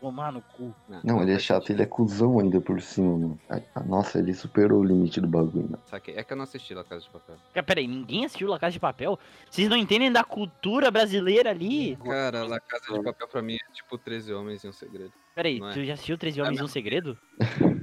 Tomar 0.00 0.32
no 0.32 0.40
cu. 0.40 0.74
Não, 1.04 1.20
ele 1.20 1.34
é 1.34 1.38
chato, 1.38 1.70
ele 1.70 1.82
é 1.82 1.86
cuzão 1.86 2.38
ainda 2.38 2.58
por 2.58 2.80
cima, 2.80 3.18
mano. 3.18 3.40
Ah, 3.50 3.82
Nossa, 3.84 4.18
ele 4.18 4.32
superou 4.32 4.80
o 4.80 4.84
limite 4.84 5.20
do 5.20 5.28
bagulho, 5.28 5.64
mano. 5.64 5.82
Saquei. 5.84 6.14
É 6.16 6.24
que 6.24 6.32
eu 6.32 6.38
não 6.38 6.44
assisti 6.44 6.72
La 6.72 6.82
Casa 6.82 7.02
de 7.02 7.10
Papel. 7.10 7.36
Cara, 7.52 7.66
peraí, 7.66 7.86
ninguém 7.86 8.24
assistiu 8.24 8.48
La 8.48 8.58
Casa 8.58 8.72
de 8.72 8.80
Papel? 8.80 9.18
Vocês 9.50 9.68
não 9.68 9.76
entendem 9.76 10.10
da 10.10 10.24
cultura 10.24 10.90
brasileira 10.90 11.50
ali? 11.50 11.96
Cara, 11.96 12.44
La 12.44 12.58
Casa 12.58 12.94
de 12.94 13.02
Papel 13.02 13.28
pra 13.28 13.42
mim 13.42 13.56
é 13.56 13.72
tipo 13.74 13.98
13 13.98 14.32
Homens 14.32 14.64
e 14.64 14.68
um 14.68 14.72
Segredo. 14.72 15.12
Peraí, 15.34 15.60
é? 15.62 15.70
tu 15.70 15.84
já 15.84 15.92
assistiu 15.92 16.16
13 16.16 16.40
Homens 16.40 16.60
e 16.60 16.62
um 16.62 16.68
Segredo? 16.68 17.18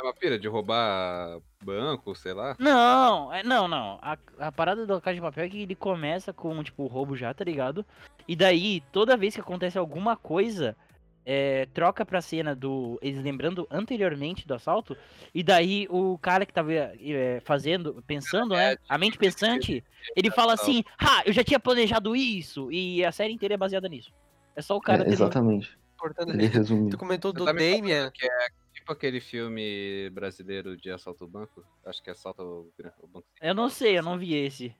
Não 0.00 0.08
é 0.08 0.10
a 0.10 0.12
mesma 0.12 0.14
pira 0.14 0.38
de 0.38 0.48
roubar 0.48 1.38
banco, 1.62 2.14
sei 2.14 2.32
lá? 2.32 2.56
Não, 2.58 3.32
é, 3.32 3.42
não, 3.42 3.68
não. 3.68 3.98
A, 4.00 4.16
a 4.38 4.52
parada 4.52 4.86
do 4.86 5.00
Casa 5.00 5.14
de 5.14 5.20
Papel 5.20 5.44
é 5.44 5.48
que 5.48 5.62
ele 5.62 5.74
começa 5.74 6.32
com, 6.32 6.62
tipo, 6.62 6.84
o 6.84 6.86
roubo 6.86 7.14
já, 7.16 7.32
tá 7.34 7.44
ligado? 7.44 7.84
E 8.26 8.34
daí, 8.34 8.82
toda 8.92 9.16
vez 9.16 9.34
que 9.34 9.40
acontece 9.40 9.76
alguma 9.78 10.16
coisa, 10.16 10.76
é, 11.24 11.66
troca 11.74 12.04
pra 12.04 12.22
cena 12.22 12.54
do. 12.54 12.98
Eles 13.02 13.22
lembrando 13.22 13.66
anteriormente 13.70 14.46
do 14.46 14.54
assalto. 14.54 14.96
E 15.34 15.42
daí 15.42 15.86
o 15.90 16.18
cara 16.18 16.46
que 16.46 16.52
tava 16.52 16.72
é, 16.72 17.40
fazendo, 17.44 18.02
pensando, 18.06 18.54
né? 18.54 18.76
A 18.88 18.96
mente 18.96 19.18
pensante, 19.18 19.84
ele 20.16 20.30
fala 20.30 20.54
assim, 20.54 20.82
ah, 20.98 21.22
eu 21.26 21.32
já 21.32 21.44
tinha 21.44 21.60
planejado 21.60 22.16
isso. 22.16 22.70
E 22.72 23.04
a 23.04 23.12
série 23.12 23.34
inteira 23.34 23.54
é 23.54 23.58
baseada 23.58 23.88
nisso. 23.88 24.10
É 24.56 24.62
só 24.62 24.76
o 24.76 24.80
cara 24.80 25.04
É, 25.04 25.10
exatamente. 25.10 25.78
Importante. 25.94 26.30
Ele 26.30 26.46
resumiu. 26.46 26.88
Tu 26.88 26.96
comentou 26.96 27.32
do 27.32 27.44
Damien. 27.44 28.10
Que 28.12 28.26
é 28.26 28.48
tipo 28.90 28.92
aquele 28.92 29.20
filme 29.20 30.10
brasileiro 30.10 30.76
de 30.76 30.90
assalto 30.90 31.24
ao 31.24 31.30
banco? 31.30 31.64
Acho 31.84 32.02
que 32.02 32.10
é 32.10 32.12
assalto 32.12 32.42
ao, 32.42 33.08
banco. 33.08 33.26
Eu 33.40 33.54
não 33.54 33.68
sei, 33.68 33.98
eu 33.98 34.02
não 34.02 34.18
vi 34.18 34.34
esse. 34.34 34.74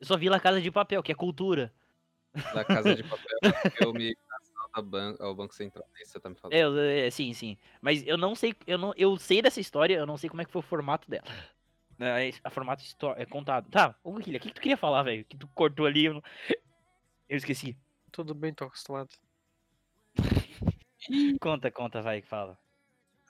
Eu 0.00 0.06
só 0.06 0.16
vi 0.16 0.28
La 0.28 0.40
Casa 0.40 0.60
de 0.60 0.70
Papel, 0.70 1.02
que 1.02 1.12
é 1.12 1.14
cultura. 1.14 1.72
La 2.52 2.64
Casa 2.64 2.94
de 2.94 3.02
Papel 3.08 3.38
é 3.42 3.48
um 3.48 3.70
filme 3.70 4.16
assalto 4.40 4.70
ao 4.72 4.82
banco, 4.82 5.22
ao 5.22 5.34
banco 5.34 5.54
Central. 5.54 5.84
É 5.96 6.02
isso 6.02 6.12
que 6.12 6.18
você 6.18 6.20
tá 6.20 6.28
me 6.28 6.36
falando. 6.36 6.78
É, 6.78 7.06
é, 7.06 7.10
sim, 7.10 7.32
sim. 7.32 7.56
Mas 7.80 8.06
eu 8.06 8.16
não 8.16 8.34
sei, 8.34 8.54
eu 8.66 8.78
não, 8.78 8.92
eu 8.96 9.16
sei 9.16 9.42
dessa 9.42 9.60
história, 9.60 9.96
eu 9.96 10.06
não 10.06 10.16
sei 10.16 10.30
como 10.30 10.42
é 10.42 10.44
que 10.44 10.52
foi 10.52 10.60
o 10.60 10.62
formato 10.62 11.10
dela. 11.10 11.24
É, 11.96 12.28
a 12.42 12.50
formato 12.50 12.82
é 13.16 13.24
contado. 13.24 13.70
Tá, 13.70 13.96
ô 14.02 14.14
Guilherme, 14.14 14.38
o 14.38 14.40
que, 14.40 14.48
que 14.48 14.54
tu 14.54 14.60
queria 14.60 14.76
falar, 14.76 15.04
velho? 15.04 15.24
Que 15.24 15.36
tu 15.36 15.46
cortou 15.54 15.86
ali, 15.86 16.06
eu, 16.06 16.14
não- 16.14 16.22
eu 17.28 17.36
esqueci. 17.36 17.78
Tudo 18.10 18.34
bem, 18.34 18.52
tô 18.52 18.64
acostumado. 18.64 19.10
Conta, 21.40 21.70
conta, 21.70 22.02
vai, 22.02 22.20
fala. 22.20 22.58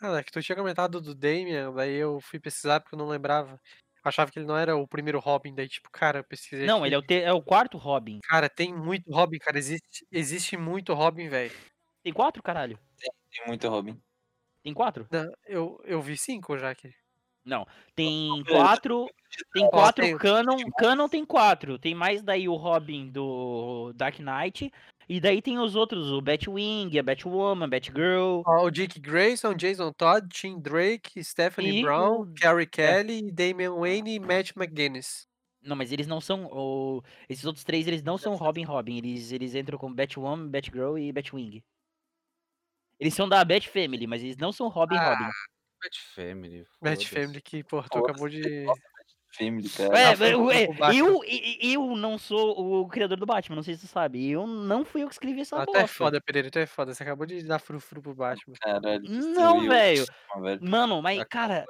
Ah, 0.06 0.18
é 0.18 0.22
que 0.22 0.30
tu 0.30 0.42
tinha 0.42 0.54
comentado 0.56 1.00
do 1.00 1.14
Damien, 1.14 1.72
daí 1.74 1.94
eu 1.94 2.20
fui 2.20 2.38
pesquisar 2.38 2.80
porque 2.80 2.94
eu 2.94 2.98
não 2.98 3.08
lembrava. 3.08 3.58
Achava 4.04 4.30
que 4.30 4.38
ele 4.38 4.44
não 4.46 4.56
era 4.58 4.76
o 4.76 4.86
primeiro 4.86 5.18
Robin, 5.18 5.54
daí 5.54 5.66
tipo, 5.66 5.88
cara, 5.90 6.18
eu 6.18 6.24
pesquisei 6.24 6.66
Não, 6.66 6.78
aqui. 6.78 6.88
ele 6.88 6.94
é 6.94 6.98
o, 6.98 7.02
te- 7.02 7.22
é 7.22 7.32
o 7.32 7.40
quarto 7.40 7.78
Robin. 7.78 8.20
Cara, 8.22 8.50
tem 8.50 8.74
muito 8.74 9.10
Robin, 9.10 9.38
cara. 9.38 9.56
Existe, 9.56 10.06
existe 10.12 10.58
muito 10.58 10.92
Robin, 10.92 11.28
velho. 11.30 11.50
Tem 12.02 12.12
quatro, 12.12 12.42
caralho? 12.42 12.78
Tem 12.98 13.46
muito 13.46 13.66
Robin. 13.66 13.98
Tem 14.62 14.74
quatro? 14.74 15.06
Não, 15.10 15.32
Eu, 15.46 15.80
eu 15.84 16.02
vi 16.02 16.18
cinco 16.18 16.58
já 16.58 16.68
aqui. 16.70 16.92
Não. 17.46 17.66
Tem 17.94 18.42
quatro. 18.44 19.06
Tem 19.52 19.68
quatro 19.70 20.04
tem- 20.04 20.16
canon. 20.18 20.56
Canon 20.78 21.08
tem 21.08 21.24
quatro. 21.24 21.78
Tem 21.78 21.94
mais 21.94 22.22
daí 22.22 22.46
o 22.48 22.54
Robin 22.56 23.10
do 23.10 23.92
Dark 23.94 24.18
Knight. 24.18 24.70
E 25.08 25.20
daí 25.20 25.42
tem 25.42 25.58
os 25.58 25.76
outros, 25.76 26.10
o 26.10 26.20
Batwing, 26.20 26.98
a 26.98 27.02
Batwoman, 27.02 27.68
Batgirl. 27.68 28.42
Ó, 28.46 28.64
o 28.64 28.70
Dick 28.70 28.98
Grayson, 28.98 29.54
Jason 29.54 29.92
Todd, 29.92 30.26
Tim 30.28 30.58
Drake, 30.60 31.22
Stephanie 31.22 31.80
E 31.80 31.82
Brown, 31.82 32.32
Carrie 32.34 32.66
Kelly, 32.66 33.30
Damian 33.30 33.74
Wayne 33.74 34.14
e 34.14 34.18
Matt 34.20 34.52
McGuinness. 34.56 35.26
Não, 35.62 35.76
mas 35.76 35.92
eles 35.92 36.06
não 36.06 36.20
são. 36.20 36.46
O... 36.46 37.02
Esses 37.28 37.44
outros 37.44 37.64
três, 37.64 37.86
eles 37.86 38.02
não 38.02 38.18
são 38.18 38.34
Robin 38.34 38.64
Robin. 38.64 38.98
Eles, 38.98 39.32
eles 39.32 39.54
entram 39.54 39.78
como 39.78 39.94
Batwoman, 39.94 40.48
Batgirl 40.48 40.98
e 40.98 41.12
Batwing. 41.12 41.62
Eles 42.98 43.14
são 43.14 43.28
da 43.28 43.44
Bat 43.44 43.68
Family, 43.68 44.06
mas 44.06 44.22
eles 44.22 44.36
não 44.36 44.52
são 44.52 44.68
Robin 44.68 44.96
Ah, 44.96 45.10
Robin. 45.10 45.30
Bat 45.82 46.00
Family. 46.14 46.64
Foda-se. 46.78 47.06
Family, 47.06 47.40
que, 47.40 47.64
porra, 47.64 47.88
tu 47.90 47.98
Nossa, 47.98 48.10
acabou 48.10 48.28
de. 48.28 48.66
Family, 49.36 49.68
cara. 49.68 50.28
Eu, 50.28 50.50
é, 50.50 50.66
Batman. 50.68 50.94
eu, 50.94 51.24
e- 51.24 51.58
e- 51.68 51.74
eu 51.74 51.96
não 51.96 52.16
sou 52.18 52.82
o 52.82 52.88
criador 52.88 53.18
do 53.18 53.26
Batman, 53.26 53.56
não 53.56 53.62
sei 53.62 53.74
se 53.74 53.80
tu 53.82 53.86
sabe. 53.88 54.30
Eu 54.30 54.46
não 54.46 54.84
fui 54.84 55.02
eu 55.02 55.08
que 55.08 55.14
escrevi 55.14 55.40
essa 55.40 55.56
Ah, 55.60 55.66
tu 55.66 55.76
é 55.76 55.80
bosta. 55.80 55.96
foda, 55.96 56.20
Pereira, 56.20 56.50
tu 56.50 56.58
é 56.58 56.66
foda. 56.66 56.94
Você 56.94 57.02
acabou 57.02 57.26
de 57.26 57.42
dar 57.42 57.58
frufru 57.58 58.00
pro 58.00 58.14
Batman. 58.14 58.54
Caralho. 58.60 59.02
Não, 59.08 59.60
velho. 59.68 60.04
Mano, 60.60 61.02
mas, 61.02 61.22
cara, 61.24 61.64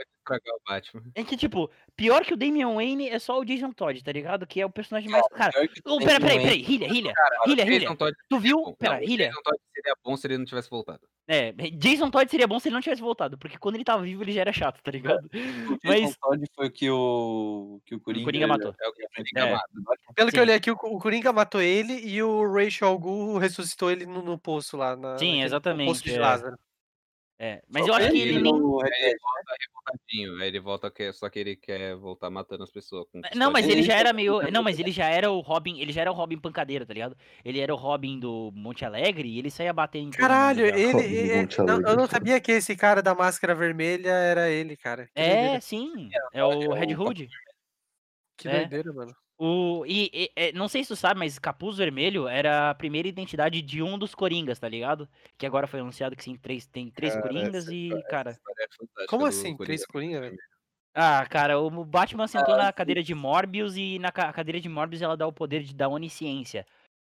é 1.14 1.22
que, 1.24 1.36
tipo, 1.36 1.70
pior 1.96 2.24
que 2.24 2.32
o 2.34 2.36
Damian 2.36 2.74
Wayne 2.74 3.08
é 3.08 3.18
só 3.18 3.38
o 3.38 3.44
Jason 3.44 3.72
Todd, 3.72 4.02
tá 4.02 4.12
ligado? 4.12 4.46
Que 4.46 4.60
é 4.60 4.66
o 4.66 4.70
personagem 4.70 5.10
mais. 5.10 5.26
Cara, 5.28 5.52
tem 5.52 5.68
pera, 5.98 6.20
peraí, 6.20 6.38
peraí, 6.40 6.60
Hilha, 6.62 6.86
Hilha. 6.86 7.12
Hilha, 7.46 7.64
Hilha. 7.64 7.96
Tu 8.28 8.38
viu? 8.38 8.74
Pera, 8.78 9.02
Hilha. 9.04 9.28
Jason 9.28 9.42
Todd 9.42 9.58
seria 9.74 9.94
bom 10.04 10.16
se 10.16 10.26
ele 10.26 10.38
não 10.38 10.44
tivesse 10.44 10.70
voltado. 10.70 11.00
É, 11.26 11.52
Jason 11.52 12.10
Todd 12.10 12.30
seria 12.30 12.46
bom 12.46 12.58
se 12.60 12.68
ele 12.68 12.74
não 12.74 12.82
tivesse 12.82 13.00
voltado, 13.00 13.38
porque 13.38 13.56
quando 13.56 13.76
ele 13.76 13.84
tava 13.84 14.02
vivo 14.02 14.22
ele 14.22 14.32
já 14.32 14.42
era 14.42 14.52
chato, 14.52 14.82
tá 14.82 14.90
ligado? 14.90 15.24
O 15.24 15.78
Mas- 15.82 16.00
Jason 16.02 16.14
Todd 16.20 16.44
foi 16.54 16.66
o 16.66 16.70
que 16.70 16.90
o, 16.90 17.80
que 17.86 17.94
o 17.94 18.00
Coringa, 18.00 18.24
Coringa 18.26 18.46
matou. 18.46 18.74
É 18.78 18.88
o 18.88 18.92
que 18.92 19.04
o 19.04 19.08
Coringa 19.08 19.40
É. 19.48 19.52
mata. 19.52 19.68
Pelo 20.14 20.28
que 20.28 20.32
Sim. 20.32 20.36
eu 20.38 20.42
olhei 20.42 20.54
aqui, 20.56 20.70
o, 20.70 20.74
o 20.74 20.98
Coringa 20.98 21.32
matou 21.32 21.62
ele 21.62 21.94
e 22.06 22.22
o 22.22 22.52
Rachel 22.52 22.98
Gu 22.98 23.38
ressuscitou 23.38 23.90
ele 23.90 24.04
no, 24.04 24.20
no 24.22 24.38
poço 24.38 24.76
lá. 24.76 24.94
Na, 24.96 25.16
Sim, 25.16 25.26
naquele- 25.26 25.40
no 25.40 25.46
exatamente, 25.46 25.88
Poço 25.88 26.04
de 26.04 26.14
é. 26.14 26.18
Lázaro. 26.20 26.58
É, 27.36 27.60
mas 27.68 27.86
eu 27.86 27.94
acho 27.94 28.10
que 28.10 28.18
ele 28.20 28.36
ele 28.36 28.42
nem. 28.42 28.52
Dead. 28.52 28.62
ele 28.62 29.16
volta 29.18 29.56
revoltadinho. 29.60 30.40
Aí 30.40 30.48
ele 30.48 30.60
volta, 30.60 30.90
que, 30.90 31.12
só 31.12 31.28
que 31.28 31.38
ele 31.40 31.56
quer 31.56 31.96
voltar 31.96 32.30
matando 32.30 32.62
as 32.62 32.70
pessoas. 32.70 33.06
com 33.10 33.20
Não, 33.34 33.50
mas 33.50 33.64
ele 33.64 33.80
Ele 33.80 33.82
já 33.82 33.94
era 33.94 34.12
meio. 34.12 34.38
Não, 34.52 34.62
mas 34.62 34.78
ele 34.78 34.92
já 34.92 35.06
era 35.06 35.30
o 35.30 35.40
Robin. 35.40 35.80
Ele 35.80 35.92
já 35.92 36.02
era 36.02 36.12
o 36.12 36.14
Robin 36.14 36.38
pancadeiro, 36.38 36.86
tá 36.86 36.94
ligado? 36.94 37.16
Ele 37.44 37.58
era 37.58 37.74
o 37.74 37.76
Robin 37.76 38.20
do 38.20 38.52
Monte 38.54 38.84
Alegre 38.84 39.28
e 39.28 39.38
ele 39.38 39.50
saía 39.50 39.72
batendo 39.72 40.16
Caralho, 40.16 40.64
ele. 40.64 40.92
Robin 40.92 41.30
é- 41.30 41.62
não, 41.64 41.80
eu 41.80 41.96
não 41.96 42.06
sabia 42.06 42.40
que 42.40 42.52
esse 42.52 42.76
cara 42.76 43.02
da 43.02 43.14
máscara 43.14 43.54
vermelha 43.54 44.10
era 44.10 44.48
ele, 44.48 44.76
cara. 44.76 45.06
Que 45.06 45.20
É, 45.20 45.34
doideira. 45.34 45.60
sim. 45.60 46.10
É 46.32 46.44
o 46.44 46.72
Red 46.72 46.94
Hood. 46.94 47.28
Que 48.36 48.48
é. 48.48 48.58
doideira, 48.60 48.92
mano. 48.92 49.14
O, 49.36 49.84
e, 49.86 50.10
e- 50.12 50.30
é, 50.36 50.52
não 50.52 50.68
sei 50.68 50.84
se 50.84 50.88
tu 50.88 50.96
sabe, 50.96 51.18
mas 51.18 51.38
Capuz 51.38 51.76
Vermelho 51.76 52.28
era 52.28 52.70
a 52.70 52.74
primeira 52.74 53.08
identidade 53.08 53.60
de 53.62 53.82
um 53.82 53.98
dos 53.98 54.14
Coringas, 54.14 54.58
tá 54.60 54.68
ligado? 54.68 55.08
Que 55.36 55.44
agora 55.44 55.66
foi 55.66 55.80
anunciado 55.80 56.14
que 56.14 56.22
sim, 56.22 56.36
três, 56.36 56.66
tem 56.66 56.88
três 56.90 57.14
Cara, 57.14 57.22
Coringas 57.26 57.64
essa 57.64 57.74
e, 57.74 57.84
história- 57.86 58.06
cara. 58.06 58.38
é 59.00 59.06
Como 59.06 59.26
assim? 59.26 59.56
Três 59.56 59.84
Coringa, 59.84 60.20
velho? 60.20 60.36
Ah, 60.94 61.26
cara, 61.26 61.58
o 61.58 61.84
Batman 61.84 62.28
sentou 62.28 62.56
na 62.56 62.72
cadeira 62.72 63.02
de 63.02 63.12
Morbius 63.16 63.76
e 63.76 63.98
na 63.98 64.12
ca- 64.12 64.32
cadeira 64.32 64.60
de 64.60 64.68
Morbius 64.68 65.02
ela 65.02 65.16
dá 65.16 65.26
o 65.26 65.32
poder 65.32 65.64
de, 65.64 65.74
da 65.74 65.88
onisciência. 65.88 66.64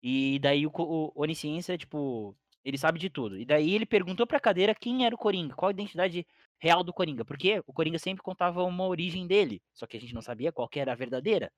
E 0.01 0.39
daí 0.39 0.65
o, 0.65 0.71
o 0.75 1.11
onisciência, 1.15 1.77
tipo, 1.77 2.35
ele 2.65 2.77
sabe 2.79 2.97
de 2.97 3.07
tudo. 3.11 3.37
E 3.37 3.45
daí 3.45 3.75
ele 3.75 3.85
perguntou 3.85 4.25
pra 4.25 4.39
cadeira 4.39 4.73
quem 4.73 5.05
era 5.05 5.13
o 5.13 5.17
Coringa, 5.17 5.53
qual 5.53 5.69
a 5.69 5.71
identidade 5.71 6.25
real 6.59 6.83
do 6.83 6.91
Coringa. 6.91 7.23
Porque 7.23 7.61
o 7.67 7.73
Coringa 7.73 7.99
sempre 7.99 8.23
contava 8.23 8.63
uma 8.63 8.87
origem 8.87 9.27
dele, 9.27 9.61
só 9.71 9.85
que 9.85 9.95
a 9.95 9.99
gente 9.99 10.15
não 10.15 10.23
sabia 10.23 10.51
qual 10.51 10.67
que 10.67 10.79
era 10.79 10.91
a 10.93 10.95
verdadeira. 10.95 11.51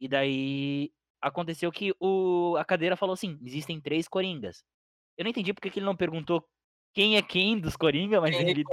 E 0.00 0.08
daí 0.08 0.92
aconteceu 1.20 1.70
que 1.72 1.94
o, 2.00 2.56
a 2.58 2.64
cadeira 2.64 2.96
falou 2.96 3.14
assim: 3.14 3.38
existem 3.42 3.80
três 3.80 4.08
Coringas. 4.08 4.64
Eu 5.16 5.24
não 5.24 5.30
entendi 5.30 5.52
porque 5.52 5.70
que 5.70 5.78
ele 5.78 5.86
não 5.86 5.96
perguntou 5.96 6.46
quem 6.94 7.16
é 7.16 7.22
quem 7.22 7.58
dos 7.58 7.76
Coringa, 7.76 8.20
mas 8.20 8.34
é 8.34 8.42
ele. 8.42 8.64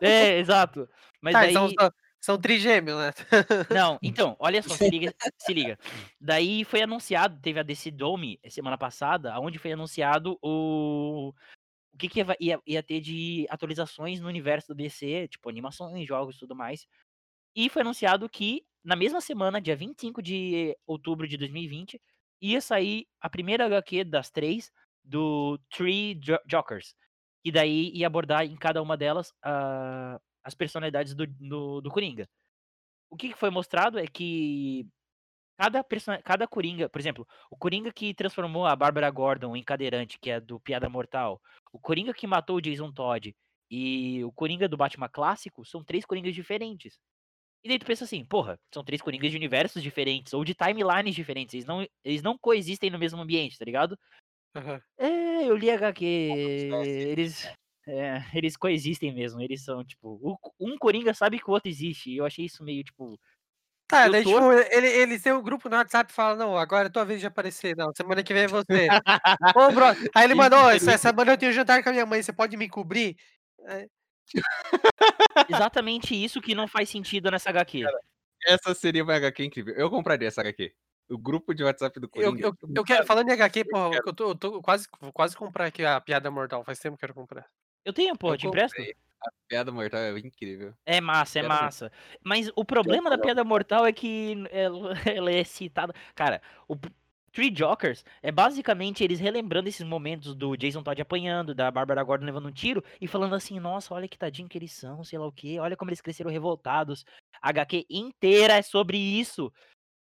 É, 0.00 0.38
exato. 0.38 0.88
Mas 1.20 1.32
Tá, 1.32 1.40
daí. 1.42 1.52
são, 1.52 1.68
são, 2.20 2.38
trigêmeos, 2.38 2.98
né? 2.98 3.12
Não, 3.70 3.98
então, 4.02 4.36
olha 4.38 4.62
só, 4.62 4.74
se 4.74 4.88
liga, 4.88 5.14
se 5.38 5.52
liga. 5.52 5.78
Daí 6.20 6.64
foi 6.64 6.82
anunciado, 6.82 7.40
teve 7.40 7.60
a 7.60 7.62
DC 7.62 7.90
Dome 7.90 8.40
semana 8.48 8.76
passada, 8.76 9.38
onde 9.40 9.58
foi 9.58 9.72
anunciado 9.72 10.38
o 10.42 11.32
o 11.94 11.96
que, 11.96 12.08
que 12.08 12.18
ia, 12.18 12.36
ia, 12.40 12.60
ia 12.66 12.82
ter 12.82 13.00
de 13.00 13.46
atualizações 13.48 14.20
no 14.20 14.26
universo 14.26 14.68
do 14.68 14.74
DC, 14.74 15.28
tipo 15.28 15.48
animações, 15.48 16.08
jogos 16.08 16.34
e 16.34 16.38
tudo 16.40 16.56
mais. 16.56 16.88
E 17.54 17.68
foi 17.68 17.82
anunciado 17.82 18.28
que 18.28 18.66
na 18.84 18.96
mesma 18.96 19.20
semana, 19.20 19.60
dia 19.60 19.76
25 19.76 20.22
de 20.22 20.76
outubro 20.86 21.26
de 21.28 21.36
2020, 21.36 22.00
ia 22.40 22.60
sair 22.60 23.06
a 23.20 23.30
primeira 23.30 23.66
HQ 23.66 24.04
das 24.04 24.30
três 24.30 24.70
do 25.02 25.58
Three 25.70 26.14
Jo- 26.16 26.38
Jokers. 26.48 26.94
E 27.44 27.52
daí 27.52 27.90
ia 27.94 28.06
abordar 28.06 28.44
em 28.44 28.56
cada 28.56 28.82
uma 28.82 28.96
delas 28.96 29.32
ah, 29.42 30.18
as 30.42 30.54
personalidades 30.54 31.14
do, 31.14 31.26
do, 31.26 31.80
do 31.80 31.90
Coringa. 31.90 32.28
O 33.10 33.16
que 33.16 33.34
foi 33.34 33.50
mostrado 33.50 33.98
é 33.98 34.06
que 34.06 34.86
cada, 35.58 35.84
cada 36.24 36.48
Coringa, 36.48 36.88
por 36.88 37.00
exemplo, 37.00 37.26
o 37.50 37.56
Coringa 37.56 37.92
que 37.92 38.14
transformou 38.14 38.66
a 38.66 38.76
Bárbara 38.76 39.10
Gordon 39.10 39.56
em 39.56 39.64
cadeirante, 39.64 40.18
que 40.20 40.30
é 40.30 40.40
do 40.40 40.60
Piada 40.60 40.88
Mortal, 40.88 41.40
o 41.72 41.78
Coringa 41.80 42.14
que 42.14 42.26
matou 42.26 42.56
o 42.56 42.60
Jason 42.60 42.92
Todd 42.92 43.34
e 43.70 44.24
o 44.24 44.32
Coringa 44.32 44.68
do 44.68 44.76
Batman 44.76 45.08
clássico 45.08 45.64
são 45.64 45.84
três 45.84 46.04
Coringas 46.06 46.34
diferentes. 46.34 46.98
E 47.64 47.68
daí 47.68 47.78
tu 47.78 47.86
pensa 47.86 48.04
assim, 48.04 48.22
porra, 48.24 48.58
são 48.72 48.84
três 48.84 49.00
Coringas 49.00 49.30
de 49.30 49.36
universos 49.38 49.82
diferentes, 49.82 50.34
ou 50.34 50.44
de 50.44 50.54
timelines 50.54 51.14
diferentes, 51.14 51.54
eles 51.54 51.64
não, 51.64 51.86
eles 52.04 52.22
não 52.22 52.36
coexistem 52.36 52.90
no 52.90 52.98
mesmo 52.98 53.20
ambiente, 53.22 53.58
tá 53.58 53.64
ligado? 53.64 53.98
Aham. 54.54 54.80
É, 54.98 55.44
eu 55.48 55.56
li 55.56 55.70
HQ, 55.70 56.04
eles, 56.04 57.46
é, 57.86 58.18
eles 58.34 58.56
coexistem 58.56 59.14
mesmo, 59.14 59.40
eles 59.40 59.64
são, 59.64 59.82
tipo, 59.84 60.18
o- 60.22 60.38
um 60.60 60.76
Coringa 60.78 61.14
sabe 61.14 61.38
que 61.40 61.48
o 61.50 61.52
outro 61.54 61.70
existe, 61.70 62.10
e 62.10 62.18
eu 62.18 62.26
achei 62.26 62.44
isso 62.44 62.62
meio, 62.62 62.84
tipo, 62.84 63.18
Tá, 63.88 64.06
Eu 64.06 64.12
daí, 64.12 64.24
tô- 64.24 64.30
tipo, 64.30 64.52
ele, 64.52 64.86
eles 64.88 65.22
têm 65.22 65.32
um 65.32 65.42
grupo 65.42 65.68
no 65.68 65.76
WhatsApp 65.76 66.10
e 66.10 66.14
falam, 66.14 66.36
não, 66.38 66.56
agora 66.58 66.88
é 66.88 66.90
tua 66.90 67.04
vez 67.04 67.20
de 67.20 67.26
aparecer. 67.26 67.76
Não, 67.76 67.92
semana 67.94 68.22
que 68.24 68.32
vem 68.34 68.44
é 68.44 68.48
você. 68.48 68.88
Ô, 69.56 69.72
bro. 69.72 69.86
Aí 70.14 70.24
ele 70.24 70.34
mandou, 70.34 70.58
"Ó, 70.58 70.70
essa 70.70 70.92
essa 70.92 71.10
semana 71.10 71.32
eu 71.32 71.38
tenho 71.38 71.52
jantar 71.52 71.82
com 71.82 71.90
a 71.90 71.92
minha 71.92 72.06
mãe, 72.06 72.22
você 72.22 72.32
pode 72.32 72.56
me 72.56 72.68
cobrir? 72.68 73.16
Exatamente 75.48 76.14
isso 76.14 76.40
que 76.40 76.54
não 76.54 76.66
faz 76.66 76.88
sentido 76.88 77.30
nessa 77.30 77.50
HQ. 77.50 77.84
Essa 78.46 78.74
seria 78.74 79.02
uma 79.02 79.14
HQ 79.14 79.44
incrível. 79.44 79.74
Eu 79.74 79.90
compraria 79.90 80.28
essa 80.28 80.40
HQ. 80.40 80.74
O 81.08 81.18
grupo 81.18 81.54
de 81.54 81.62
WhatsApp 81.62 82.00
do 82.00 82.06
Eu, 82.06 82.10
Coringa. 82.10 82.46
eu, 82.46 82.54
eu 82.76 82.84
quero, 82.84 83.06
falando 83.06 83.28
em 83.28 83.32
HQ, 83.32 83.64
porra, 83.66 84.00
eu 84.04 84.12
tô, 84.12 84.30
eu 84.30 84.34
tô 84.34 84.62
quase, 84.62 84.86
vou 85.00 85.12
quase 85.12 85.36
comprar 85.36 85.66
aqui 85.66 85.84
a 85.84 86.00
Piada 86.00 86.30
Mortal, 86.30 86.64
faz 86.64 86.78
tempo 86.78 86.96
que 86.96 87.04
eu 87.04 87.08
quero 87.08 87.14
comprar. 87.14 87.46
Eu 87.84 87.92
tenho, 87.92 88.16
pô, 88.16 88.32
Eu 88.32 88.38
te 88.38 88.46
empresto? 88.46 88.80
A 89.26 89.30
piada 89.48 89.72
mortal 89.72 90.00
é 90.00 90.18
incrível. 90.18 90.74
É 90.84 91.00
massa, 91.00 91.38
é 91.38 91.42
massa. 91.42 91.92
Mas 92.22 92.50
o 92.54 92.64
problema 92.64 93.08
da 93.08 93.16
piada 93.16 93.42
mortal 93.42 93.86
é 93.86 93.92
que 93.92 94.44
ela, 94.50 94.92
ela 95.18 95.30
é 95.30 95.42
citada. 95.44 95.94
Cara, 96.14 96.42
o 96.68 96.76
Three 97.34 97.52
Jokers 97.52 98.04
é 98.22 98.30
basicamente 98.30 99.02
eles 99.02 99.18
relembrando 99.18 99.68
esses 99.68 99.84
momentos 99.84 100.36
do 100.36 100.56
Jason 100.56 100.84
Todd 100.84 101.02
apanhando, 101.02 101.52
da 101.52 101.68
Bárbara 101.68 102.02
Gordon 102.04 102.24
levando 102.24 102.46
um 102.46 102.52
tiro 102.52 102.82
e 103.00 103.08
falando 103.08 103.34
assim: 103.34 103.58
nossa, 103.58 103.92
olha 103.92 104.06
que 104.06 104.16
tadinho 104.16 104.48
que 104.48 104.56
eles 104.56 104.70
são, 104.70 105.02
sei 105.02 105.18
lá 105.18 105.26
o 105.26 105.32
quê, 105.32 105.58
olha 105.58 105.76
como 105.76 105.90
eles 105.90 106.00
cresceram 106.00 106.30
revoltados. 106.30 107.04
A 107.42 107.48
HQ 107.48 107.86
inteira 107.90 108.54
é 108.54 108.62
sobre 108.62 108.96
isso. 108.96 109.52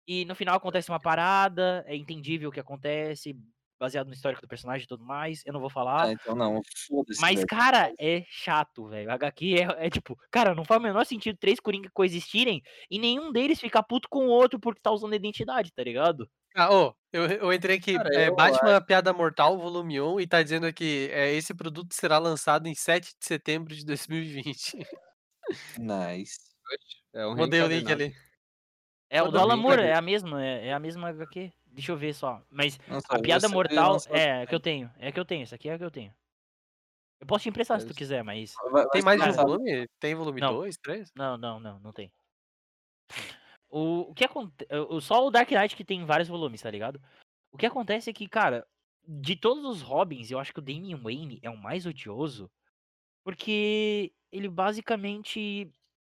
E 0.07 0.24
no 0.26 0.34
final 0.34 0.55
acontece 0.55 0.89
uma 0.89 0.99
parada, 0.99 1.84
é 1.86 1.95
entendível 1.95 2.49
o 2.49 2.51
que 2.53 2.59
acontece, 2.59 3.38
baseado 3.80 4.07
no 4.07 4.13
histórico 4.13 4.41
do 4.41 4.47
personagem 4.47 4.84
e 4.84 4.88
tudo 4.88 5.03
mais. 5.03 5.41
Eu 5.45 5.53
não 5.53 5.59
vou 5.59 5.69
falar. 5.69 6.07
Ah, 6.07 6.11
então 6.11 6.36
não, 6.36 6.61
foda-se. 6.88 7.21
Mas, 7.21 7.36
velho. 7.36 7.47
cara, 7.47 7.93
é 7.97 8.23
chato, 8.27 8.88
velho. 8.88 9.09
HQ 9.11 9.55
é, 9.55 9.88
é 9.88 9.89
tipo, 9.89 10.17
cara, 10.30 10.53
não 10.53 10.65
faz 10.65 10.80
o 10.80 10.84
menor 10.84 11.05
sentido 11.05 11.38
três 11.38 11.59
Coringa 11.59 11.89
coexistirem 11.93 12.61
e 12.91 12.99
nenhum 12.99 13.32
deles 13.32 13.59
ficar 13.59 13.84
puto 13.84 14.07
com 14.09 14.27
o 14.27 14.30
outro 14.30 14.59
porque 14.59 14.82
tá 14.82 14.91
usando 14.91 15.13
a 15.13 15.15
identidade, 15.15 15.71
tá 15.73 15.84
ligado? 15.84 16.30
Ah, 16.55 16.73
ô, 16.73 16.95
eu, 17.13 17.25
eu 17.25 17.53
entrei 17.53 17.77
aqui, 17.77 17.93
Cara, 17.93 18.09
é, 18.13 18.27
eu 18.27 18.36
Batman 18.36 18.82
Piada 18.82 19.13
Mortal, 19.13 19.57
volume 19.57 20.01
1, 20.01 20.19
e 20.19 20.27
tá 20.27 20.41
dizendo 20.41 20.65
aqui, 20.65 21.07
é, 21.11 21.32
esse 21.34 21.53
produto 21.53 21.93
será 21.93 22.17
lançado 22.17 22.67
em 22.67 22.73
7 22.75 23.15
de 23.19 23.25
setembro 23.25 23.75
de 23.75 23.86
2020. 23.86 24.77
Nice. 25.77 26.39
É 27.11 27.25
um 27.25 27.36
Mandei 27.36 27.59
o 27.59 27.67
link 27.67 27.91
ali. 27.91 28.13
É 29.09 29.23
o 29.23 29.32
do 29.32 29.39
Alan 29.39 29.57
Moore, 29.57 29.82
é 29.82 29.95
a 29.95 30.01
mesma, 30.01 30.45
é, 30.45 30.67
é 30.67 30.73
a 30.73 30.80
mesma 30.80 31.09
HQ. 31.09 31.51
Deixa 31.80 31.93
eu 31.93 31.97
ver 31.97 32.13
só. 32.13 32.43
Mas 32.51 32.77
Nossa, 32.89 33.07
a 33.09 33.21
piada 33.21 33.47
mortal 33.47 33.95
é 34.09 34.41
a 34.41 34.45
que 34.45 34.53
eu 34.53 34.59
tenho. 34.59 34.91
É 34.99 35.07
a 35.07 35.11
que 35.13 35.19
eu 35.19 35.23
tenho. 35.23 35.43
Essa 35.43 35.55
aqui 35.55 35.69
é 35.69 35.73
a 35.73 35.77
que 35.77 35.84
eu 35.86 35.89
tenho. 35.89 36.13
Eu 37.21 37.25
posso 37.25 37.43
te 37.43 37.49
emprestar 37.49 37.80
se 37.80 37.88
tu 37.88 37.93
quiser, 37.93 38.21
mas. 38.21 38.53
Tem 38.91 39.01
mais 39.01 39.21
de 39.21 39.30
um 39.30 39.32
volume? 39.32 39.88
Tem 39.97 40.13
volume 40.13 40.41
Não. 40.41 40.53
2, 40.55 40.77
3? 40.77 41.11
Não, 41.15 41.38
não, 41.38 41.57
não, 41.57 41.80
não 41.80 41.93
tem. 41.93 42.11
O, 43.69 44.11
o 44.11 44.13
que 44.13 44.25
acontece. 44.25 44.69
Só 44.99 45.25
o 45.25 45.32
Dark 45.32 45.49
Knight 45.49 45.73
que 45.73 45.86
tem 45.86 46.03
vários 46.03 46.27
volumes, 46.27 46.61
tá 46.61 46.69
ligado? 46.69 47.01
O 47.49 47.57
que 47.57 47.65
acontece 47.65 48.09
é 48.09 48.13
que, 48.13 48.27
cara, 48.27 48.67
de 49.07 49.38
todos 49.38 49.63
os 49.63 49.82
Robins, 49.82 50.30
eu 50.30 50.39
acho 50.39 50.51
que 50.51 50.59
o 50.59 50.61
Damian 50.61 50.97
Wayne 50.97 51.39
é 51.41 51.49
o 51.49 51.57
mais 51.57 51.86
odioso. 51.86 52.51
Porque 53.23 54.11
ele 54.34 54.49
basicamente 54.49 55.71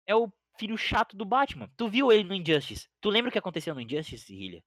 é 0.08 0.16
o 0.16 0.32
filho 0.58 0.76
chato 0.76 1.16
do 1.16 1.24
Batman. 1.24 1.70
Tu 1.76 1.88
viu 1.88 2.10
ele 2.10 2.24
no 2.24 2.34
Injustice? 2.34 2.88
Tu 3.00 3.10
lembra 3.10 3.28
o 3.28 3.32
que 3.32 3.38
aconteceu 3.38 3.74
no 3.74 3.80
Injustice, 3.80 4.34
Hillia? 4.34 4.62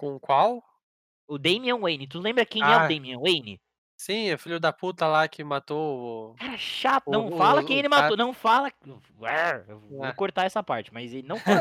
Com 0.00 0.18
qual? 0.18 0.64
O 1.28 1.36
Damian 1.36 1.78
Wayne. 1.78 2.06
Tu 2.06 2.18
lembra 2.18 2.46
quem 2.46 2.62
é 2.62 2.64
Ah. 2.64 2.84
o 2.86 2.88
Damian 2.88 3.18
Wayne? 3.20 3.60
Sim, 3.98 4.30
é 4.30 4.38
filho 4.38 4.58
da 4.58 4.72
puta 4.72 5.06
lá 5.06 5.28
que 5.28 5.44
matou 5.44 6.30
o... 6.32 6.34
Cara 6.36 6.56
chato. 6.56 7.08
O- 7.08 7.10
Não 7.10 7.28
o- 7.28 7.36
fala 7.36 7.60
o 7.60 7.66
quem 7.66 7.78
ele 7.78 7.88
matou. 7.88 8.16
Não 8.16 8.32
fala. 8.32 8.72
Ué, 9.20 9.62
Eu 9.68 9.78
vou 9.80 10.02
Ah. 10.02 10.14
cortar 10.14 10.46
essa 10.46 10.62
parte, 10.62 10.90
mas 10.90 11.12
ele 11.12 11.28
não 11.28 11.36
fala. 11.44 11.60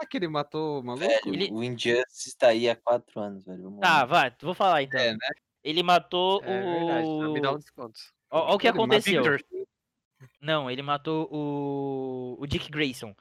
Ah, 0.00 0.06
que 0.06 0.16
ele 0.16 0.28
matou 0.28 0.80
o 0.80 0.82
maluco? 0.82 1.06
Velho, 1.06 1.20
Ele- 1.34 1.50
o 1.52 1.62
Injustice 1.62 2.34
tá 2.38 2.48
aí 2.48 2.70
há 2.70 2.74
quatro 2.74 3.20
anos, 3.20 3.44
velho. 3.44 3.78
Tá, 3.82 4.06
vai, 4.06 4.32
vou 4.40 4.54
falar 4.54 4.82
então. 4.82 4.98
É, 4.98 5.12
né? 5.12 5.28
Ele 5.62 5.82
matou 5.82 6.42
É 6.42 6.60
verdade, 6.62 7.06
tá, 7.20 7.28
me 7.28 7.40
dá 7.42 7.50
um 7.52 7.54
o. 7.56 7.58
desconto. 7.58 8.00
Ó 8.30 8.54
o 8.54 8.58
que 8.58 8.66
aconteceu. 8.66 9.22
Não, 10.40 10.70
ele 10.70 10.80
matou 10.82 11.28
o. 11.30 12.36
O 12.40 12.46
Dick 12.46 12.70
Grayson. 12.70 13.14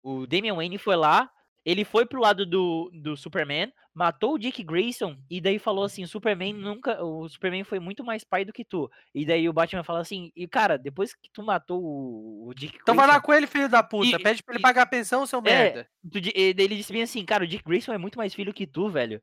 O 0.00 0.26
Damian 0.28 0.54
Wayne 0.54 0.78
foi 0.78 0.94
lá, 0.94 1.28
ele 1.66 1.84
foi 1.84 2.06
pro 2.06 2.20
lado 2.20 2.46
do, 2.46 2.88
do 2.94 3.16
Superman, 3.16 3.72
matou 3.92 4.34
o 4.34 4.38
Dick 4.38 4.62
Grayson 4.62 5.16
e 5.28 5.40
daí 5.40 5.58
falou 5.58 5.82
assim: 5.84 6.04
o 6.04 6.08
Superman 6.08 6.52
nunca. 6.52 7.02
O 7.04 7.28
Superman 7.28 7.64
foi 7.64 7.80
muito 7.80 8.04
mais 8.04 8.22
pai 8.22 8.44
do 8.44 8.52
que 8.52 8.64
tu. 8.64 8.88
E 9.12 9.26
daí 9.26 9.48
o 9.48 9.52
Batman 9.52 9.82
fala 9.82 9.98
assim: 9.98 10.30
e 10.36 10.46
cara, 10.46 10.78
depois 10.78 11.12
que 11.12 11.28
tu 11.32 11.42
matou 11.42 11.82
o, 11.82 12.48
o 12.48 12.54
Dick 12.54 12.78
Então 12.80 12.94
vai 12.94 13.08
lá 13.08 13.20
com 13.20 13.34
ele, 13.34 13.48
filho 13.48 13.68
da 13.68 13.82
puta. 13.82 14.06
E- 14.06 14.22
Pede 14.22 14.44
pra 14.44 14.54
ele 14.54 14.60
e- 14.60 14.62
pagar 14.62 14.82
a 14.82 14.86
pensão, 14.86 15.26
seu 15.26 15.42
merda. 15.42 15.88
tu 16.12 16.18
e 16.18 16.32
ele 16.36 16.76
disse 16.76 16.92
bem 16.92 17.02
assim: 17.02 17.24
cara, 17.24 17.42
o 17.42 17.48
Dick 17.48 17.64
Grayson 17.64 17.92
é 17.92 17.98
muito 17.98 18.16
mais 18.16 18.32
filho 18.32 18.54
que 18.54 18.64
tu, 18.66 18.88
velho. 18.88 19.20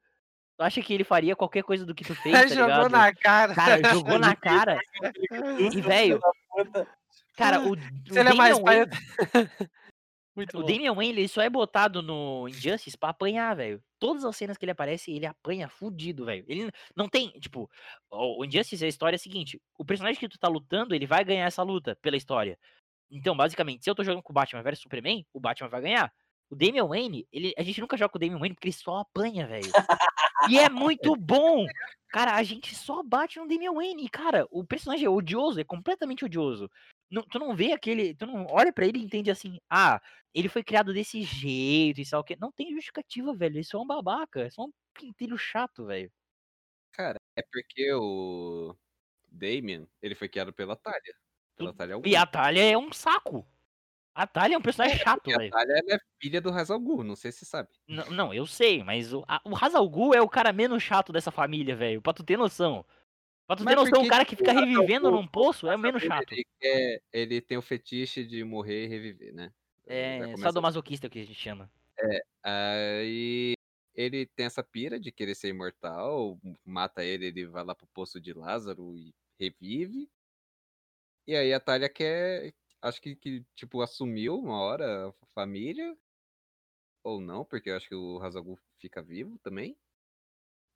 Tu 0.57 0.63
acha 0.63 0.81
que 0.81 0.93
ele 0.93 1.05
faria 1.05 1.35
qualquer 1.37 1.63
coisa 1.63 1.85
do 1.85 1.95
que 1.95 2.03
tu 2.03 2.13
fez, 2.13 2.33
tá 2.51 2.55
Jogou 2.55 2.67
ligado? 2.67 2.89
na 2.91 3.13
cara. 3.13 3.55
Cara, 3.55 3.93
jogou 3.93 4.19
na 4.19 4.35
cara. 4.35 4.77
E, 5.71 5.81
velho, 5.81 6.19
cara, 7.37 7.61
o, 7.61 7.71
o 7.71 7.77
Se 8.11 8.19
ele 8.19 8.29
é 8.29 8.33
mais 8.33 8.59
pai. 8.59 8.85
Muito 10.35 10.57
O 10.57 10.61
bom. 10.61 10.67
Damian 10.67 10.93
Wayne, 10.93 11.19
ele 11.19 11.27
só 11.27 11.41
é 11.41 11.49
botado 11.49 12.01
no 12.01 12.47
Injustice 12.47 12.97
pra 12.97 13.09
apanhar, 13.09 13.55
velho. 13.55 13.81
Todas 13.99 14.25
as 14.25 14.35
cenas 14.35 14.57
que 14.57 14.65
ele 14.65 14.71
aparece, 14.71 15.11
ele 15.11 15.25
apanha 15.25 15.69
fudido, 15.69 16.25
velho. 16.25 16.43
Ele 16.47 16.71
não 16.95 17.07
tem, 17.07 17.29
tipo, 17.39 17.69
o 18.09 18.43
Injustice, 18.43 18.83
a 18.83 18.87
história 18.87 19.15
é 19.15 19.17
a 19.17 19.19
seguinte, 19.19 19.61
o 19.77 19.85
personagem 19.85 20.19
que 20.19 20.27
tu 20.27 20.39
tá 20.39 20.47
lutando, 20.47 20.95
ele 20.95 21.05
vai 21.05 21.23
ganhar 21.23 21.45
essa 21.45 21.61
luta 21.61 21.95
pela 22.01 22.17
história. 22.17 22.57
Então, 23.11 23.37
basicamente, 23.37 23.83
se 23.83 23.89
eu 23.89 23.95
tô 23.95 24.03
jogando 24.03 24.23
com 24.23 24.31
o 24.31 24.33
Batman 24.33 24.63
versus 24.63 24.81
Superman, 24.81 25.23
o 25.31 25.39
Batman 25.39 25.69
vai 25.69 25.81
ganhar. 25.81 26.11
O 26.49 26.55
Damian 26.55 26.85
Wayne, 26.87 27.27
ele, 27.31 27.53
a 27.57 27.63
gente 27.63 27.79
nunca 27.79 27.95
joga 27.95 28.09
com 28.09 28.17
o 28.17 28.19
Damian 28.19 28.39
Wayne 28.39 28.55
porque 28.55 28.67
ele 28.67 28.75
só 28.75 28.97
apanha, 28.97 29.47
velho. 29.47 29.71
E 30.49 30.57
é 30.59 30.69
muito 30.69 31.15
bom! 31.15 31.65
Cara, 32.09 32.35
a 32.35 32.43
gente 32.43 32.75
só 32.75 33.01
bate 33.01 33.39
no 33.39 33.47
Damian 33.47 33.73
Wayne. 33.73 34.09
Cara, 34.09 34.45
o 34.51 34.63
personagem 34.63 35.05
é 35.05 35.09
odioso, 35.09 35.59
é 35.59 35.63
completamente 35.63 36.25
odioso. 36.25 36.69
Não- 37.13 37.23
tu 37.23 37.37
não 37.39 37.55
vê 37.55 37.71
aquele. 37.71 38.15
Tu 38.15 38.25
não 38.25 38.47
olha 38.49 38.73
pra 38.73 38.85
ele 38.87 38.97
e 38.99 39.03
entende 39.03 39.29
assim, 39.29 39.59
ah, 39.69 40.01
ele 40.33 40.49
foi 40.49 40.63
criado 40.63 40.93
desse 40.93 41.21
jeito 41.21 42.01
e 42.01 42.09
tal 42.09 42.21
o 42.21 42.23
quê. 42.23 42.35
Não 42.39 42.51
tem 42.51 42.71
justificativa, 42.71 43.33
velho. 43.35 43.59
Isso 43.59 43.77
é 43.77 43.79
um 43.79 43.85
babaca. 43.85 44.41
É 44.41 44.49
só 44.49 44.63
um 44.63 44.71
pintelho 44.93 45.37
chato, 45.37 45.85
velho. 45.85 46.11
Cara, 46.91 47.19
é 47.35 47.41
porque 47.51 47.93
o 47.93 48.75
Damien, 49.29 49.87
ele 50.01 50.15
foi 50.15 50.27
criado 50.27 50.51
pela 50.51 50.75
Talia. 50.75 51.13
Pela 51.55 51.73
Talia 51.73 52.01
E 52.03 52.15
a 52.15 52.25
Talia 52.25 52.63
é 52.71 52.77
um 52.77 52.91
saco. 52.91 53.45
A 54.15 54.27
Talia 54.27 54.55
é 54.55 54.57
um 54.57 54.61
personagem 54.61 54.97
chato, 54.99 55.27
E 55.29 55.33
a 55.33 55.37
velho. 55.37 55.51
Talia 55.51 55.81
é 55.89 55.97
filha 56.21 56.39
do 56.41 56.49
Hazal 56.51 56.79
Ghul, 56.79 57.03
não 57.03 57.15
sei 57.15 57.31
se 57.31 57.39
você 57.39 57.45
sabe. 57.45 57.69
Não, 57.87 58.09
não, 58.11 58.33
eu 58.33 58.45
sei, 58.45 58.83
mas 58.83 59.11
o, 59.13 59.23
a- 59.27 59.41
o 59.45 59.55
Hazal 59.55 59.87
Ghul 59.89 60.13
é 60.13 60.21
o 60.21 60.29
cara 60.29 60.51
menos 60.53 60.81
chato 60.83 61.11
dessa 61.11 61.31
família, 61.31 61.75
velho. 61.75 62.01
Pra 62.01 62.13
tu 62.13 62.23
ter 62.23 62.37
noção. 62.37 62.85
Pra 63.47 63.55
tu 63.57 63.65
ter 63.65 63.75
noção, 63.75 64.01
o 64.03 64.07
cara 64.07 64.25
que 64.25 64.35
fica 64.35 64.51
revivendo 64.53 65.11
num 65.11 65.27
poço 65.27 65.67
é 65.67 65.75
menos 65.77 66.01
chato. 66.01 66.31
Ele, 66.31 66.45
quer- 66.59 67.01
ele 67.11 67.41
tem 67.41 67.57
o 67.57 67.61
fetiche 67.61 68.23
de 68.25 68.43
morrer 68.43 68.85
e 68.85 68.87
reviver, 68.87 69.33
né? 69.33 69.51
É, 69.85 70.15
começa 70.19 70.43
sadomasoquista 70.43 71.09
que 71.09 71.19
a 71.19 71.25
gente 71.25 71.35
chama. 71.35 71.69
Aí 72.41 73.53
ele 73.93 74.25
tem 74.25 74.45
essa 74.45 74.63
pira 74.63 74.99
de 74.99 75.11
querer 75.11 75.35
ser 75.35 75.49
imortal, 75.49 76.39
mata 76.65 77.03
ele, 77.03 77.27
ele 77.27 77.45
vai 77.45 77.63
lá 77.63 77.75
pro 77.75 77.87
poço 77.87 78.19
de 78.19 78.33
Lázaro 78.33 78.95
e 78.97 79.13
revive. 79.39 80.09
E 81.27 81.35
aí 81.35 81.53
a 81.53 81.59
Talia 81.59 81.89
quer, 81.89 82.53
acho 82.81 83.01
que, 83.01 83.15
que 83.15 83.45
tipo, 83.55 83.81
assumiu 83.81 84.37
uma 84.39 84.59
hora 84.59 85.09
a 85.09 85.13
família. 85.33 85.97
Ou 87.03 87.21
não, 87.21 87.45
porque 87.45 87.69
eu 87.69 87.77
acho 87.77 87.87
que 87.87 87.95
o 87.95 88.19
Hazagul 88.21 88.57
fica 88.77 89.01
vivo 89.01 89.37
também. 89.39 89.77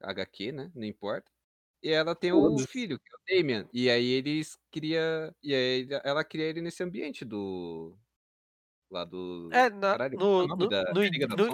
HQ, 0.01 0.51
né? 0.51 0.71
Não 0.75 0.85
importa. 0.85 1.31
E 1.83 1.89
ela 1.91 2.15
tem 2.15 2.33
um 2.33 2.57
filho, 2.57 2.99
que 2.99 3.05
é 3.33 3.37
o 3.37 3.41
Damian. 3.43 3.67
E 3.73 3.89
aí 3.89 4.05
eles 4.11 4.57
cria. 4.71 5.33
E 5.43 5.53
aí 5.53 5.87
ela 6.03 6.23
cria 6.23 6.45
ele 6.45 6.61
nesse 6.61 6.83
ambiente 6.83 7.23
do. 7.23 7.95
Lá 8.89 9.03
do. 9.05 9.49
É, 9.51 9.69
na- 9.69 9.91
Caralho, 9.91 10.15
é 10.15 10.17
no, 10.17 10.47
no, 10.47 10.69
da 10.69 10.83
no, 10.93 11.01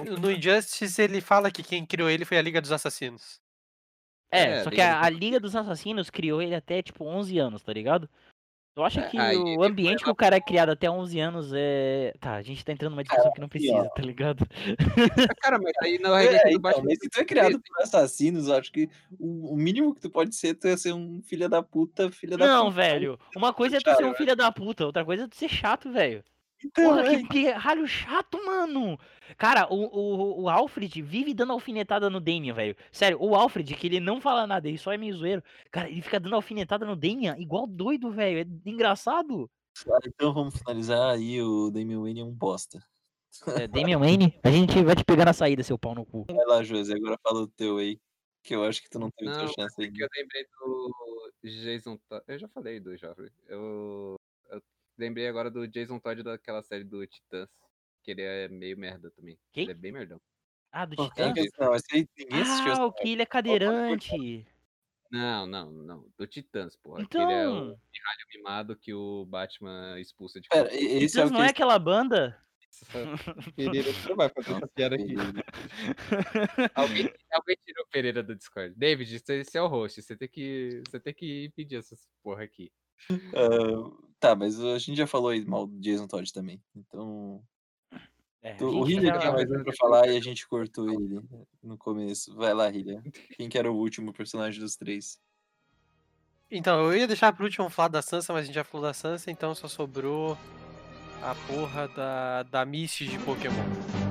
no- 0.03 0.17
no 0.19 0.32
Injustice 0.32 1.01
ele 1.01 1.19
fala 1.21 1.51
que 1.51 1.63
quem 1.63 1.86
criou 1.86 2.09
ele 2.09 2.26
foi 2.26 2.38
a 2.38 2.41
Liga 2.41 2.61
dos 2.61 2.71
Assassinos. 2.71 3.41
É, 4.32 4.59
É, 4.59 4.63
só 4.63 4.69
que 4.71 4.82
a, 4.82 5.01
a 5.01 5.09
Liga 5.09 5.39
dos 5.39 5.55
Assassinos 5.55 6.09
criou 6.09 6.41
ele 6.41 6.55
até, 6.55 6.82
tipo, 6.82 7.03
11 7.05 7.38
anos, 7.38 7.61
tá 7.63 7.71
ligado? 7.74 8.09
Tu 8.76 8.82
acha 8.84 9.01
É, 9.01 9.09
que 9.09 9.17
aí 9.19 9.38
o 9.38 9.55
foi 9.55 9.67
ambiente 9.67 10.03
que 10.03 10.09
o 10.09 10.15
cara 10.15 10.36
é 10.36 10.41
criado 10.41 10.69
até 10.69 10.89
11 10.89 11.19
anos 11.19 11.51
é... 11.53 12.11
Tá, 12.19 12.36
a 12.36 12.41
gente 12.41 12.65
tá 12.65 12.71
entrando 12.71 12.91
numa 12.91 13.03
discussão 13.03 13.32
que 13.32 13.39
não 13.39 13.47
precisa, 13.47 13.88
tá 13.95 14.01
ligado? 14.01 14.47
Cara, 15.41 15.59
mas 15.59 15.74
aí 15.82 15.99
na 15.99 16.09
É, 16.24 16.51
então, 16.51 16.84
mas 16.84 16.97
se 16.99 17.09
tu 17.09 17.19
é 17.19 17.26
criado 17.26 17.59
por 17.61 17.84
assassinos, 17.84 18.47
eu 18.47 18.55
acho 18.55 18.71
que 18.71 18.89
o, 19.19 19.53
o 19.53 19.55
mínimo 19.55 19.93
que 19.93 20.01
tu 20.01 20.09
pode 20.09 20.36
ser, 20.36 20.55
tu 20.55 20.67
é 20.67 20.76
ser 20.76 20.93
um 20.93 21.21
filho 21.21 21.47
da 21.47 21.61
puta, 21.61 22.11
filho 22.11 22.36
da 22.36 22.47
Não, 22.47 22.65
puta. 22.65 22.76
velho. 22.76 23.19
Uma 23.36 23.53
coisa 23.53 23.78
é 23.78 23.80
tu 23.80 23.95
ser 23.95 24.05
um 24.05 24.15
filho 24.15 24.36
da 24.36 24.51
puta, 24.51 24.86
outra 24.86 25.05
coisa 25.05 25.26
é 25.26 25.28
tu 25.28 25.36
ser 25.36 25.49
chato, 25.49 25.91
velho. 25.91 26.24
Então, 26.66 26.86
Porra, 26.86 27.07
é, 27.07 27.18
que 27.18 27.28
pirralho 27.28 27.88
chato, 27.88 28.38
mano. 28.45 28.97
Cara, 29.38 29.68
o, 29.72 29.86
o, 29.86 30.43
o 30.43 30.49
Alfred 30.49 31.01
vive 31.01 31.34
dando 31.34 31.53
alfinetada 31.53 32.09
no 32.09 32.20
Damian, 32.20 32.53
velho. 32.53 32.76
Sério, 32.91 33.18
o 33.22 33.36
Alfred, 33.36 33.76
que 33.76 33.88
ele 33.88 33.99
não 33.99 34.22
fala 34.22 34.47
nada, 34.47 34.68
ele 34.68 34.78
só 34.78 34.91
é 34.91 34.97
meio 34.97 35.16
zoeiro. 35.16 35.43
Cara, 35.72 35.89
ele 35.89 36.01
fica 36.01 36.20
dando 36.20 36.36
alfinetada 36.36 36.86
no 36.86 36.95
Damian, 36.95 37.36
igual 37.38 37.68
doido, 37.68 38.11
velho. 38.11 38.39
É 38.39 38.70
engraçado. 38.70 39.49
Ah, 39.88 39.99
então 40.05 40.34
vamos 40.34 40.57
finalizar 40.57 41.11
aí, 41.11 41.41
o 41.41 41.70
Damian 41.70 42.01
Wayne 42.01 42.22
é 42.22 42.24
um 42.24 42.32
bosta. 42.32 42.80
É, 43.59 43.68
Damian 43.68 43.99
Wayne, 43.99 44.39
a 44.43 44.51
gente 44.51 44.82
vai 44.84 44.95
te 44.95 45.03
pegar 45.03 45.26
na 45.26 45.34
saída, 45.34 45.64
seu 45.64 45.78
pau 45.78 45.95
no 45.95 46.05
cu. 46.05 46.26
Vai 46.30 46.45
lá, 46.45 46.64
José, 46.64 46.93
agora 46.93 47.18
fala 47.24 47.41
o 47.41 47.47
teu 47.47 47.78
aí. 47.78 47.99
Que 48.43 48.55
eu 48.55 48.64
acho 48.66 48.82
que 48.84 48.89
tu 48.89 48.99
não 48.99 49.09
teve 49.09 49.32
Não, 49.32 49.39
tua 49.39 49.47
chance 49.47 49.82
é 49.82 49.89
que 49.89 50.03
eu 50.03 50.07
lembrei 50.18 50.43
do 50.43 51.32
Jason 51.43 51.97
Todd. 52.09 52.24
Eu 52.28 52.38
já 52.38 52.47
falei 52.49 52.80
do 52.80 52.95
Joffrey. 52.97 53.32
Eu 53.47 54.18
lembrei 55.03 55.27
agora 55.27 55.51
do 55.51 55.67
Jason 55.67 55.99
Todd 55.99 56.23
daquela 56.23 56.63
série 56.63 56.83
do 56.83 57.05
Titãs. 57.05 57.49
Que 58.03 58.11
ele 58.11 58.21
é 58.21 58.47
meio 58.49 58.77
merda 58.77 59.11
também. 59.11 59.37
Quem? 59.51 59.63
Ele 59.63 59.71
é 59.71 59.75
bem 59.75 59.91
merdão. 59.91 60.19
Ah, 60.71 60.85
do 60.85 60.95
Pô, 60.95 61.07
Titã? 61.09 61.33
quem 61.33 61.43
que- 61.45 61.51
Não, 61.59 61.75
esse 61.75 61.85
ninguém 62.17 62.41
assistiu 62.41 62.73
Ah, 62.73 62.85
o 62.85 62.91
que 62.91 63.09
ele 63.09 63.21
é 63.21 63.25
cadeirante. 63.25 64.45
Não, 65.11 65.45
não, 65.45 65.71
não. 65.71 66.07
Do 66.17 66.25
Titãs, 66.25 66.75
porra. 66.75 67.05
que 67.05 67.15
ele 67.17 67.31
é 67.31 67.47
o 67.47 67.51
Então, 67.51 67.79
pirralho 67.91 68.27
mimado 68.33 68.75
que 68.75 68.93
o 68.93 69.25
Batman 69.25 69.99
expulsa 69.99 70.41
de 70.41 70.49
Pera, 70.49 70.65
casa. 70.69 70.75
esse 70.81 71.03
é 71.05 71.07
Titãs 71.07 71.29
o 71.29 71.33
não 71.33 71.43
é 71.43 71.47
que 71.47 71.51
aquela 71.51 71.77
banda? 71.77 72.37
Pereira, 73.55 73.93
você 73.93 74.09
não 74.09 74.15
vai 74.15 74.29
fazer 74.29 74.51
essa 74.53 74.67
piada 74.67 74.95
aqui. 74.95 75.15
Alguém, 76.73 77.13
alguém 77.31 77.57
tirou 77.63 77.83
o 77.85 77.87
Pereira 77.89 78.23
do 78.23 78.35
Discord. 78.35 78.73
David, 78.75 79.19
você, 79.19 79.43
é 79.53 79.61
o 79.61 79.67
host. 79.67 80.01
Você 80.01 80.17
tem 80.17 80.27
que, 80.27 80.81
você 80.89 80.99
tem 80.99 81.13
que 81.13 81.45
impedir 81.45 81.77
essas 81.77 82.07
porra 82.23 82.43
aqui. 82.43 82.71
Ah, 83.35 83.91
tá, 84.24 84.36
mas 84.36 84.57
a 84.57 84.78
gente 84.80 84.95
já 84.95 85.05
falou 85.05 85.30
aí 85.32 85.43
mal 85.45 85.67
do 85.67 85.78
Jason 85.82 86.07
Todd 86.07 86.32
também. 86.32 86.61
Então. 86.74 87.43
É, 88.41 88.53
tu- 88.55 88.82
o 88.82 88.89
já- 88.89 89.19
tinha 89.19 89.32
mais 89.34 89.49
um 89.51 89.63
pra 89.63 89.74
falar 89.78 90.07
e 90.07 90.15
a 90.17 90.21
gente 90.21 90.47
cortou 90.47 90.89
ele 90.89 91.19
no 91.61 91.78
começo. 91.78 92.34
Vai 92.36 92.53
lá, 92.53 92.69
Hillier. 92.69 93.01
Quem 93.36 93.49
que 93.49 93.57
era 93.57 93.69
o 93.69 93.76
último 93.76 94.13
personagem 94.13 94.61
dos 94.61 94.76
três? 94.78 95.19
Então, 96.49 96.86
eu 96.86 96.97
ia 96.97 97.07
deixar 97.07 97.34
pro 97.34 97.43
último 97.45 97.69
falar 97.69 97.88
da 97.89 98.01
Sansa, 98.01 98.32
mas 98.32 98.43
a 98.43 98.45
gente 98.45 98.55
já 98.55 98.63
falou 98.63 98.86
da 98.88 98.93
Sansa, 98.93 99.30
então 99.32 99.53
só 99.55 99.67
sobrou 99.67 100.38
a 101.21 101.36
porra 101.47 101.88
da, 101.89 102.43
da 102.43 102.65
Misty 102.65 103.07
de 103.07 103.17
Pokémon. 103.19 104.02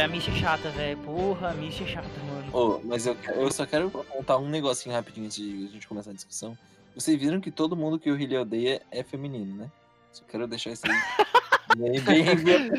Velho, 0.00 0.04
a 0.04 0.08
Misty 0.08 0.30
é 0.30 0.34
chata, 0.34 0.70
velho. 0.70 0.98
Porra, 0.98 1.50
a 1.50 1.54
Misty 1.54 1.84
é 1.84 1.86
chata, 1.86 2.08
mano. 2.26 2.50
Oh, 2.52 2.80
mas 2.86 3.06
eu, 3.06 3.16
eu 3.34 3.50
só 3.52 3.66
quero 3.66 3.90
contar 3.90 4.38
um 4.38 4.48
negocinho 4.48 4.94
rapidinho 4.94 5.26
antes 5.26 5.36
de 5.36 5.66
a 5.66 5.72
gente 5.72 5.86
começar 5.86 6.10
a 6.10 6.14
discussão. 6.14 6.56
Vocês 6.94 7.18
viram 7.18 7.40
que 7.40 7.50
todo 7.50 7.76
mundo 7.76 7.98
que 7.98 8.10
o 8.10 8.18
Hillier 8.18 8.40
odeia 8.40 8.82
é 8.90 9.02
feminino, 9.02 9.56
né? 9.56 9.70
Só 10.12 10.24
quero 10.24 10.46
deixar 10.46 10.70
isso 10.70 10.84
aí 10.86 10.92
bem, 11.76 12.00
bem, 12.02 12.24
bem 12.24 12.70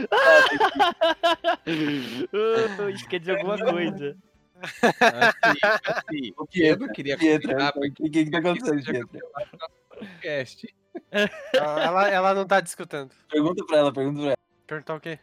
Isso 2.94 3.08
quer 3.08 3.20
dizer 3.20 3.38
alguma 3.38 3.58
coisa. 3.58 4.18
Assim, 4.62 5.60
assim, 5.86 6.34
O 6.38 6.48
não 6.80 6.88
queria 6.90 7.18
Pietra, 7.18 7.54
comentar 7.54 7.70
o 7.70 7.74
porque 7.74 8.10
que, 8.10 8.26
que 8.26 8.32
tá 8.32 8.40
acontecendo, 8.40 9.08
podcast. 9.90 10.76
Ela, 11.54 12.10
ela, 12.10 12.34
não 12.34 12.46
tá 12.46 12.60
discutando. 12.60 13.12
Pergunta 13.30 13.64
pra 13.66 13.78
ela, 13.78 13.94
pergunta 13.94 14.20
pra 14.20 14.28
ela. 14.30 14.38
Perguntar 14.68 14.96
o 14.96 15.00
quê? 15.00 15.20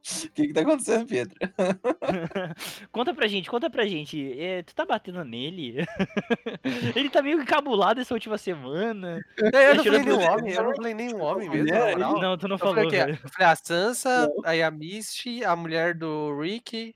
O 0.00 0.02
que, 0.32 0.46
que 0.48 0.52
tá 0.52 0.62
acontecendo, 0.62 1.06
Pietra? 1.06 1.36
conta 2.90 3.12
pra 3.12 3.26
gente, 3.28 3.50
conta 3.50 3.68
pra 3.68 3.86
gente. 3.86 4.38
é, 4.40 4.62
tu 4.62 4.74
tá 4.74 4.84
batendo 4.86 5.22
nele? 5.24 5.84
Ele 6.96 7.10
tá 7.10 7.20
meio 7.22 7.40
encabulado 7.42 8.00
essa 8.00 8.14
última 8.14 8.38
semana. 8.38 9.20
Eu, 9.36 9.50
eu 9.60 9.74
não 9.76 9.84
falei 9.84 10.00
nenhum 10.02 10.18
ver. 10.18 10.28
homem, 10.30 10.52
eu 10.54 10.62
não 10.64 10.74
falei 10.74 10.94
nenhum 10.94 11.20
homem 11.20 11.50
mesmo. 11.50 11.98
Não, 11.98 12.38
tu 12.38 12.48
não 12.48 12.54
Eu 12.56 12.58
falei 12.58 12.74
falou, 12.74 12.88
o 12.88 12.90
quê? 12.90 12.96
velho. 12.96 13.18
Eu 13.22 13.28
falei 13.30 13.48
a 13.52 13.56
Sansa, 13.56 14.32
aí 14.44 14.62
a 14.62 14.70
Misty, 14.70 15.44
a 15.44 15.54
mulher 15.54 15.94
do 15.94 16.38
Rick. 16.40 16.94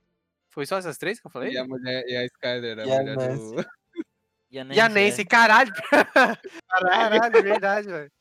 Foi 0.48 0.64
só 0.64 0.78
essas 0.78 0.96
três 0.96 1.20
que 1.20 1.26
eu 1.26 1.30
falei? 1.30 1.52
E 1.52 1.58
a 1.58 1.64
mulher, 1.64 2.04
e 2.06 2.16
a 2.16 2.24
Skyler, 2.24 2.78
a 2.78 2.86
E 2.86 2.92
a 2.92 3.00
mulher 3.02 3.16
do. 3.16 3.60
E 4.50 4.58
a 4.58 4.64
E 4.64 4.80
a 4.80 4.88
Nancy, 4.88 4.94
Nancy, 5.10 5.24
caralho! 5.26 5.72
Caralho, 6.68 7.42
verdade, 7.42 7.88
velho. 7.88 8.12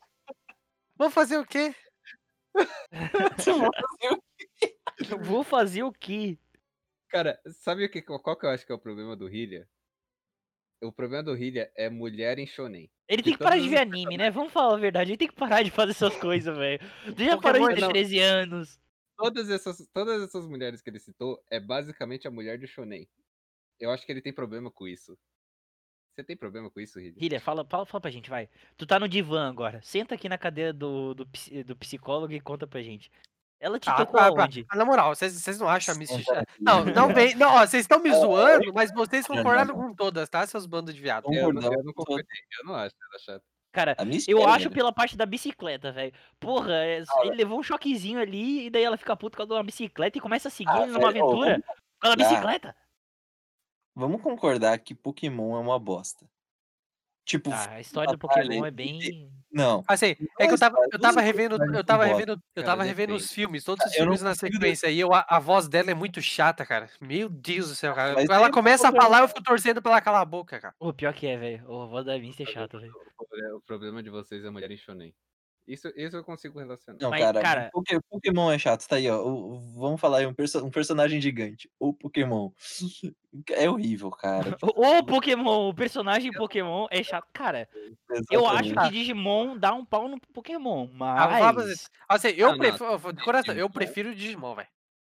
Vamos 0.97 1.13
fazer 1.13 1.37
o 1.37 1.45
quê? 1.45 1.73
É. 5.11 5.17
Vou 5.17 5.43
fazer 5.43 5.83
o 5.83 5.91
quê? 5.91 6.37
Cara, 7.09 7.39
sabe 7.51 7.85
o 7.85 7.89
que, 7.89 8.01
qual 8.01 8.37
que 8.37 8.45
eu 8.45 8.49
acho 8.49 8.65
que 8.65 8.71
é 8.71 8.75
o 8.75 8.79
problema 8.79 9.15
do 9.15 9.29
Hillier? 9.29 9.67
O 10.81 10.91
problema 10.91 11.23
do 11.23 11.37
Hillier 11.37 11.71
é 11.75 11.89
mulher 11.89 12.39
em 12.39 12.47
shonen. 12.47 12.89
Ele 13.07 13.21
tem 13.21 13.33
que 13.33 13.39
parar 13.39 13.57
de 13.57 13.69
ver 13.69 13.77
anime, 13.77 14.17
né? 14.17 14.31
Vamos 14.31 14.51
falar 14.51 14.75
a 14.75 14.79
verdade. 14.79 15.11
Ele 15.11 15.17
tem 15.17 15.27
que 15.27 15.35
parar 15.35 15.61
de 15.63 15.71
fazer 15.71 15.91
essas 15.91 16.15
coisas, 16.17 16.57
velho. 16.57 16.79
Tu 17.15 17.23
já 17.23 17.37
parou 17.37 17.69
de 17.69 17.75
ter 17.75 17.81
não. 17.81 17.89
13 17.89 18.19
anos. 18.19 18.79
Todas 19.15 19.49
essas, 19.49 19.87
todas 19.93 20.21
essas 20.21 20.45
mulheres 20.47 20.81
que 20.81 20.89
ele 20.89 20.99
citou 20.99 21.41
é 21.49 21.59
basicamente 21.59 22.27
a 22.27 22.31
mulher 22.31 22.57
do 22.57 22.67
shonen. 22.67 23.07
Eu 23.79 23.91
acho 23.91 24.05
que 24.05 24.11
ele 24.11 24.21
tem 24.21 24.33
problema 24.33 24.71
com 24.71 24.87
isso. 24.87 25.17
Você 26.13 26.23
tem 26.23 26.37
problema 26.37 26.69
com 26.69 26.79
isso, 26.79 26.99
Hillier? 26.99 27.23
Hillier, 27.23 27.41
fala, 27.41 27.65
fala, 27.65 27.85
fala 27.85 28.01
pra 28.01 28.11
gente, 28.11 28.29
vai. 28.29 28.49
Tu 28.77 28.85
tá 28.85 28.99
no 28.99 29.07
divã 29.07 29.49
agora. 29.49 29.81
Senta 29.81 30.15
aqui 30.15 30.29
na 30.29 30.37
cadeira 30.37 30.71
do, 30.71 31.13
do, 31.13 31.27
do 31.65 31.75
psicólogo 31.75 32.33
e 32.33 32.41
conta 32.41 32.67
pra 32.67 32.81
gente. 32.81 33.11
Ela 33.63 33.79
te 33.79 33.89
Ah, 33.89 33.93
tocou 33.95 34.19
ah, 34.19 34.25
aonde? 34.27 34.65
ah, 34.69 34.75
na 34.75 34.83
moral, 34.83 35.15
vocês 35.15 35.57
não 35.57 35.69
acham 35.69 35.95
a 35.95 35.97
Misty 35.97 36.15
Conta 36.17 36.25
chata? 36.25 36.41
aqui. 36.41 36.61
Não, 36.61 36.83
não 36.83 37.13
vem. 37.13 37.33
Não, 37.35 37.47
ó, 37.55 37.65
vocês 37.65 37.85
estão 37.85 37.97
me 37.99 38.11
zoando, 38.13 38.73
mas 38.73 38.93
vocês 38.93 39.25
concordaram 39.25 39.73
com 39.73 39.93
todas, 39.95 40.27
tá? 40.27 40.45
Seus 40.45 40.65
bandos 40.65 40.93
de 40.93 40.99
viado. 41.01 41.23
Não. 41.29 41.33
Eu, 41.33 41.53
não- 41.53 41.61
eu 41.73 41.81
não 41.83 41.93
com 41.93 42.03
concordei, 42.03 42.25
eu 42.59 42.65
não 42.65 42.75
acho 42.75 42.93
ela 43.09 43.19
chata. 43.19 43.45
Cara, 43.71 43.95
A 43.97 44.03
eu 44.27 44.39
é 44.39 44.45
acho 44.45 44.57
linda. 44.65 44.69
pela 44.75 44.91
parte 44.91 45.15
da 45.15 45.25
bicicleta, 45.25 45.93
velho. 45.93 46.13
Porra, 46.41 46.73
é- 46.73 47.03
ele 47.23 47.35
levou 47.37 47.57
um 47.57 47.63
choquezinho 47.63 48.19
ali 48.19 48.65
e 48.65 48.69
daí 48.69 48.83
ela 48.83 48.97
fica 48.97 49.15
puta 49.15 49.31
por 49.31 49.37
causa 49.37 49.53
de 49.53 49.55
uma 49.57 49.63
bicicleta 49.63 50.17
e 50.17 50.21
começa 50.21 50.49
a 50.49 50.51
seguir 50.51 50.69
Ah, 50.69 50.83
ele 50.83 50.91
numa 50.91 51.09
velho, 51.11 51.23
aventura 51.23 51.51
vamos 51.51 51.61
da 51.65 51.73
concordar. 52.01 52.15
bicicleta. 52.17 52.75
Vamos 53.95 54.21
concordar 54.21 54.77
que 54.79 54.93
Pokémon 54.93 55.55
é 55.55 55.59
uma 55.61 55.79
bosta. 55.79 56.27
Tipo, 57.25 57.49
Ah, 57.51 57.69
a 57.75 57.79
história 57.79 58.11
do 58.11 58.17
Pokémon 58.19 58.65
é 58.65 58.71
bem. 58.71 59.31
Não. 59.53 59.83
Assim, 59.87 60.15
é 60.39 60.47
que 60.47 60.53
eu 60.53 60.57
tava, 60.57 60.75
eu 60.91 60.99
tava 60.99 61.21
revendo, 61.21 61.57
eu 61.75 61.83
tava 61.83 62.03
que 62.05 62.09
revendo, 62.11 62.41
eu 62.55 62.63
tava 62.63 62.83
revendo 62.83 63.13
os 63.13 63.31
filmes, 63.31 63.63
todos 63.63 63.85
os 63.85 63.93
filmes 63.93 64.21
na 64.21 64.33
sequência, 64.33 64.87
e 64.87 64.99
eu, 64.99 65.13
a, 65.13 65.25
a 65.29 65.39
voz 65.39 65.67
dela 65.67 65.91
é 65.91 65.93
muito 65.93 66.21
chata, 66.21 66.65
cara. 66.65 66.89
Meu 66.99 67.29
Deus 67.29 67.69
do 67.69 67.75
céu, 67.75 67.93
cara. 67.93 68.13
Mas 68.15 68.29
Ela 68.29 68.51
começa 68.51 68.89
a 68.89 68.91
falar, 68.91 69.21
eu 69.21 69.27
fico 69.27 69.43
torcendo 69.43 69.81
pra 69.81 69.91
ela 69.91 70.01
calar 70.01 70.21
a 70.21 70.25
boca, 70.25 70.59
cara. 70.59 70.73
Ô, 70.79 70.91
pior 70.91 71.13
que 71.13 71.27
é, 71.27 71.37
velho. 71.37 71.83
A 71.83 71.85
voz 71.85 72.05
da 72.05 72.17
Vinci 72.17 72.43
é 72.43 72.45
chata, 72.45 72.79
velho. 72.79 72.93
O 73.19 73.57
O 73.57 73.61
problema 73.61 74.01
de 74.01 74.09
vocês 74.09 74.43
é 74.43 74.49
mulher 74.49 74.71
em 74.71 74.77
shonen. 74.77 75.13
Isso, 75.67 75.87
isso 75.95 76.17
eu 76.17 76.23
consigo 76.23 76.59
relacionar. 76.59 76.97
Não, 77.01 77.09
Mas, 77.09 77.21
cara, 77.23 77.41
cara- 77.41 77.69
Poké- 77.71 77.99
Pokémon 78.09 78.51
é 78.51 78.59
chato, 78.59 78.85
tá 78.87 78.97
aí, 78.97 79.09
ó. 79.09 79.23
vamos 79.75 79.99
falar 80.01 80.17
aí, 80.17 80.25
um, 80.25 80.33
perso- 80.33 80.63
um 80.65 80.69
personagem 80.69 81.21
gigante. 81.21 81.69
O 81.79 81.93
Pokémon. 81.93 82.51
É 83.49 83.67
horrível, 83.67 84.11
cara. 84.11 84.55
O, 84.77 84.99
o 84.99 85.03
Pokémon, 85.03 85.69
o 85.69 85.73
personagem 85.73 86.31
Pokémon 86.31 86.85
é 86.91 87.01
chato. 87.03 87.25
Cara, 87.33 87.67
eu 88.29 88.45
acho 88.45 88.65
Exatamente. 88.69 88.91
que 88.91 88.97
Digimon 88.99 89.57
dá 89.57 89.73
um 89.73 89.83
pau 89.83 90.07
no 90.07 90.19
Pokémon, 90.33 90.87
Ah, 90.99 91.53
mas. 91.53 91.89
Assim, 92.07 92.27
eu 92.29 92.49
Não, 92.49 92.51
não, 92.53 92.59
prefiro, 92.59 93.13
de 93.13 93.23
coração, 93.23 93.55
eu 93.55 93.67
Digimon- 93.67 93.71
prefio 93.71 94.11
o 94.11 94.15
Digimon, 94.15 94.53
velho. 94.55 94.67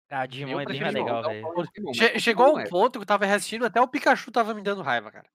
Ah, 0.10 0.26
Digimon 0.26 0.52
eu 0.54 0.60
é 0.60 0.66
bem 0.66 0.78
prefiro 0.80 0.86
mais 0.86 0.96
legal, 0.96 1.20
um 1.20 1.64
velho. 1.94 2.20
chegou 2.20 2.56
um 2.56 2.60
é- 2.60 2.68
ponto 2.68 2.94
que 2.94 3.04
eu 3.04 3.06
tava 3.06 3.26
reassistindo, 3.26 3.66
até 3.66 3.80
o 3.80 3.88
Pikachu 3.88 4.32
tava 4.32 4.54
me 4.56 4.64
dando 4.64 4.82
raiva, 4.82 5.12
cara. 5.12 5.28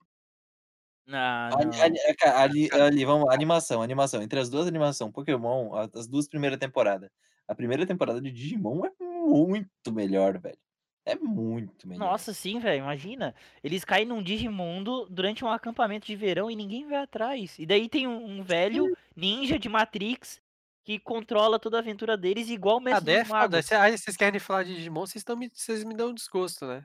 Ah, 1.13 1.51
Ali, 1.57 1.67
não. 1.77 1.83
ali- 1.83 1.99
é, 1.99 2.15
cara, 2.15 2.41
ali- 2.41 2.69
ali, 2.73 3.05
vamos, 3.05 3.29
animação, 3.33 3.83
animação. 3.83 4.23
Entre 4.23 4.39
as 4.39 4.49
duas 4.49 4.67
animações, 4.67 5.13
Pokémon, 5.13 5.75
as 5.95 6.07
duas 6.07 6.29
primeiras 6.29 6.59
temporadas. 6.59 7.11
A 7.49 7.55
primeira 7.55 7.87
temporada 7.87 8.21
de 8.21 8.31
Digimon 8.31 8.85
é 8.87 8.91
muito 9.03 9.93
melhor, 9.93 10.39
velho. 10.39 10.59
É 11.05 11.15
muito 11.17 11.89
melhor. 11.89 12.05
Nossa, 12.11 12.33
sim, 12.33 12.61
velho. 12.61 12.83
Imagina. 12.85 13.35
Eles 13.65 13.85
caem 13.85 14.05
num 14.07 14.23
Digimundo 14.23 15.07
durante 15.11 15.45
um 15.45 15.49
acampamento 15.49 16.07
de 16.07 16.15
verão 16.15 16.51
e 16.51 16.55
ninguém 16.55 16.87
vai 16.87 16.99
atrás. 17.03 17.59
E 17.59 17.67
daí 17.67 17.89
tem 17.89 18.07
um, 18.07 18.39
um 18.39 18.43
velho 18.43 18.95
ninja 19.17 19.59
de 19.59 19.69
Matrix 19.69 20.41
que 20.85 20.99
controla 20.99 21.59
toda 21.59 21.79
a 21.79 21.81
aventura 21.81 22.17
deles 22.17 22.49
igual 22.51 22.77
o 22.77 22.79
Ah, 22.79 22.83
Mestre 22.83 23.19
dos. 23.21 23.29
Magos. 23.29 23.67
Cê- 23.67 23.75
Aí 23.75 23.97
vocês 23.99 24.17
querem 24.17 24.39
falar 24.39 24.63
de 24.63 24.75
Digimon, 24.77 25.01
vocês 25.07 25.17
estão 25.23 25.37
me, 25.37 25.49
vocês 25.53 25.83
me 25.85 25.95
dão 25.95 26.15
desgosto, 26.15 26.67
né? 26.67 26.85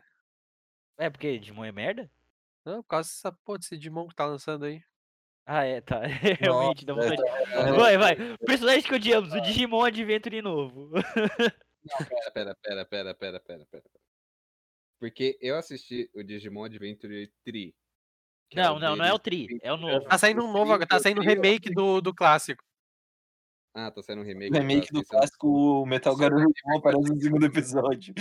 É 0.97 1.09
porque 1.09 1.37
Digimon 1.37 1.65
é 1.65 1.71
merda? 1.71 2.09
Não, 2.65 2.81
por 2.81 2.87
causa 2.89 3.09
dessa 3.09 3.31
porra 3.31 3.59
desse 3.59 3.77
Digimon 3.77 4.07
que 4.07 4.15
tá 4.15 4.25
lançando 4.25 4.65
aí. 4.65 4.81
Ah, 5.45 5.63
é, 5.63 5.79
tá. 5.79 6.01
Realmente, 6.39 6.85
dá 6.85 6.93
vontade. 6.93 7.21
Vai, 7.77 7.97
vai. 7.97 8.15
Personagem 8.45 8.81
que 8.81 8.95
odiamos, 8.95 9.31
o 9.31 9.41
Digimon 9.41 9.83
Adventure 9.83 10.41
novo. 10.41 10.89
Pera, 12.33 12.55
pera, 12.55 12.55
pera, 12.55 12.85
pera, 12.85 13.13
pera, 13.13 13.39
pera, 13.39 13.65
pera. 13.71 13.83
Porque 14.99 15.37
eu 15.39 15.55
assisti 15.55 16.09
o 16.15 16.23
Digimon 16.23 16.63
Adventure 16.63 17.31
3. 17.43 17.73
que 18.49 18.59
é 18.59 18.63
Não, 18.63 18.79
não, 18.79 18.95
não 18.95 19.05
é 19.05 19.13
o 19.13 19.19
Tri, 19.19 19.47
é 19.61 19.71
o 19.71 19.77
novo. 19.77 20.07
Tá 20.07 20.17
saindo 20.17 20.43
um 20.43 20.51
novo 20.51 20.79
tá 20.87 20.99
saindo 20.99 21.21
um 21.21 21.23
remake 21.23 21.69
do, 21.69 22.01
do 22.01 22.13
clássico. 22.13 22.63
Ah, 23.77 23.91
tá 23.91 24.01
saindo 24.01 24.21
um 24.21 24.25
remake. 24.25 24.51
O 24.53 24.57
remake 24.57 24.93
do 24.93 25.03
clássico, 25.03 25.49
o 25.49 25.85
Metal 25.85 26.15
não 26.17 26.77
aparece 26.77 27.09
no 27.11 27.19
segundo 27.21 27.45
episódio. 27.45 28.13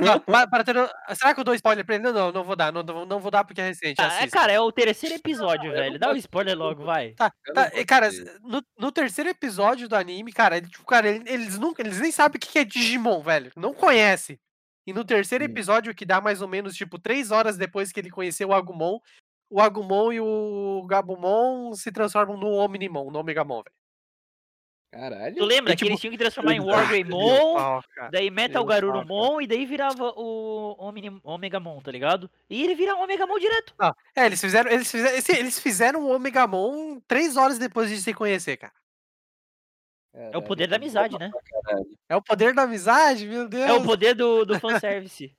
Não, 0.00 0.18
para, 0.18 0.48
para 0.48 0.64
ter... 0.64 0.74
Será 1.14 1.32
que 1.32 1.38
eu 1.38 1.44
dou 1.44 1.54
spoiler 1.54 1.86
pra 1.86 1.94
ele? 1.94 2.02
Não, 2.04 2.12
não, 2.12 2.32
não 2.32 2.42
vou 2.44 2.56
dar. 2.56 2.72
Não, 2.72 2.82
não, 2.82 3.06
não 3.06 3.20
vou 3.20 3.30
dar 3.30 3.44
porque 3.44 3.60
é 3.60 3.68
recente. 3.68 4.00
Ah, 4.00 4.20
é, 4.20 4.26
cara, 4.28 4.50
é 4.52 4.58
o 4.60 4.72
terceiro 4.72 5.14
episódio, 5.14 5.70
velho. 5.70 5.96
Dá 5.96 6.10
um 6.10 6.16
spoiler 6.16 6.58
logo, 6.58 6.84
vai. 6.84 7.12
Tá, 7.12 7.32
tá, 7.54 7.70
e, 7.74 7.84
cara, 7.84 8.08
no, 8.42 8.60
no 8.76 8.90
terceiro 8.90 9.30
episódio 9.30 9.88
do 9.88 9.94
anime, 9.94 10.32
cara, 10.32 10.56
ele, 10.56 10.66
tipo, 10.66 10.84
cara, 10.84 11.08
ele- 11.08 11.30
eles 11.30 11.56
nunca, 11.56 11.82
eles 11.82 12.00
nem 12.00 12.10
sabem 12.10 12.36
o 12.36 12.40
que 12.40 12.48
que 12.48 12.58
é 12.58 12.64
Digimon, 12.64 13.22
velho. 13.22 13.52
Não 13.54 13.72
conhece. 13.72 14.40
E 14.88 14.92
no 14.92 15.04
terceiro 15.04 15.44
Hum. 15.44 15.48
episódio, 15.48 15.94
que 15.94 16.04
dá 16.04 16.20
mais 16.20 16.42
ou 16.42 16.48
menos, 16.48 16.74
tipo, 16.74 16.98
três 16.98 17.30
horas 17.30 17.56
depois 17.56 17.92
que 17.92 18.00
ele 18.00 18.10
conheceu 18.10 18.48
o 18.48 18.54
Agumon, 18.54 18.98
o 19.48 19.60
Agumon 19.60 20.12
e 20.12 20.20
o 20.20 20.84
Gabumon 20.88 21.74
se 21.74 21.92
transformam 21.92 22.36
no 22.36 22.48
Omnimon, 22.56 23.08
no 23.12 23.20
Omegamon, 23.20 23.62
velho. 23.62 23.76
Caralho. 24.96 25.36
Tu 25.36 25.44
lembra 25.44 25.72
E, 25.72 25.76
que 25.76 25.84
eles 25.84 25.92
tipo, 25.92 26.00
tinham 26.00 26.12
que 26.12 26.18
transformar 26.18 26.54
em 26.54 26.60
Wargreymon, 26.60 27.80
daí 28.10 28.30
Metal. 28.30 28.64
Garurumon 28.64 29.40
e 29.40 29.46
daí 29.46 29.66
virava 29.66 30.12
o 30.16 30.74
Omni- 30.78 31.20
Omegamon, 31.22 31.80
tá 31.80 31.90
ligado? 31.90 32.30
E 32.48 32.62
ele 32.62 32.74
vira 32.74 32.94
Omegamon 32.96 33.38
direto. 33.38 33.74
É, 34.14 34.26
eles 34.26 34.40
fizeram, 34.40 34.70
eles 34.70 34.90
fizeram, 34.90 35.38
eles 35.38 35.58
fizeram 35.60 36.02
o 36.02 36.14
Omegamon 36.14 36.98
três 37.06 37.36
horas 37.36 37.58
depois 37.58 37.90
de 37.90 37.98
se 37.98 38.14
conhecer, 38.14 38.56
cara. 38.56 38.72
É 40.32 40.36
o 40.38 40.42
poder 40.42 40.66
da 40.68 40.76
amizade, 40.76 41.18
né? 41.18 41.30
É 42.08 42.16
o 42.16 42.22
poder 42.22 42.54
da 42.54 42.62
amizade, 42.62 43.26
meu 43.26 43.48
Deus. 43.48 43.64
É 43.68 43.72
o 43.72 43.82
poder 43.84 44.14
do, 44.14 44.44
do 44.44 44.54
fanservice. 44.60 45.36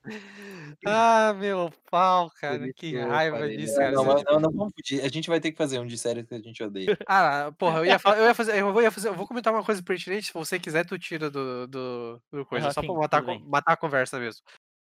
Ah, 0.86 1.34
meu 1.34 1.70
pau, 1.90 2.30
cara. 2.40 2.72
Que 2.74 2.96
raiva 2.96 3.48
disso, 3.48 3.78
né? 3.78 3.84
cara. 3.90 3.96
Não, 3.96 4.10
é 4.18 4.24
não, 4.24 4.40
não 4.40 4.52
vamos 4.52 4.72
fugir. 4.74 5.00
A 5.02 5.08
gente 5.08 5.28
vai 5.28 5.40
ter 5.40 5.50
que 5.52 5.58
fazer 5.58 5.78
um 5.78 5.86
de 5.86 5.98
séries 5.98 6.26
que 6.26 6.34
a 6.34 6.38
gente 6.40 6.62
odeia. 6.62 6.96
Ah, 7.08 7.52
porra, 7.58 7.78
eu 7.80 7.86
ia, 7.86 7.98
fa- 7.98 8.16
eu 8.18 8.26
ia 8.26 8.34
fazer, 8.34 8.58
eu 8.60 8.72
vou, 8.72 8.82
ia 8.82 8.90
fazer, 8.90 9.08
eu 9.08 9.14
vou 9.14 9.26
comentar 9.26 9.52
uma 9.52 9.64
coisa 9.64 9.82
pertinente, 9.82 10.26
se 10.26 10.32
você 10.32 10.58
quiser, 10.58 10.84
tu 10.86 10.98
tira 10.98 11.30
do, 11.30 11.66
do, 11.66 12.22
do 12.32 12.46
coisa, 12.46 12.66
Aham, 12.66 12.72
só 12.74 12.80
sim, 12.82 12.86
pra 12.86 12.94
matar, 12.94 13.22
matar 13.46 13.72
a 13.72 13.76
conversa 13.76 14.18
mesmo. 14.18 14.42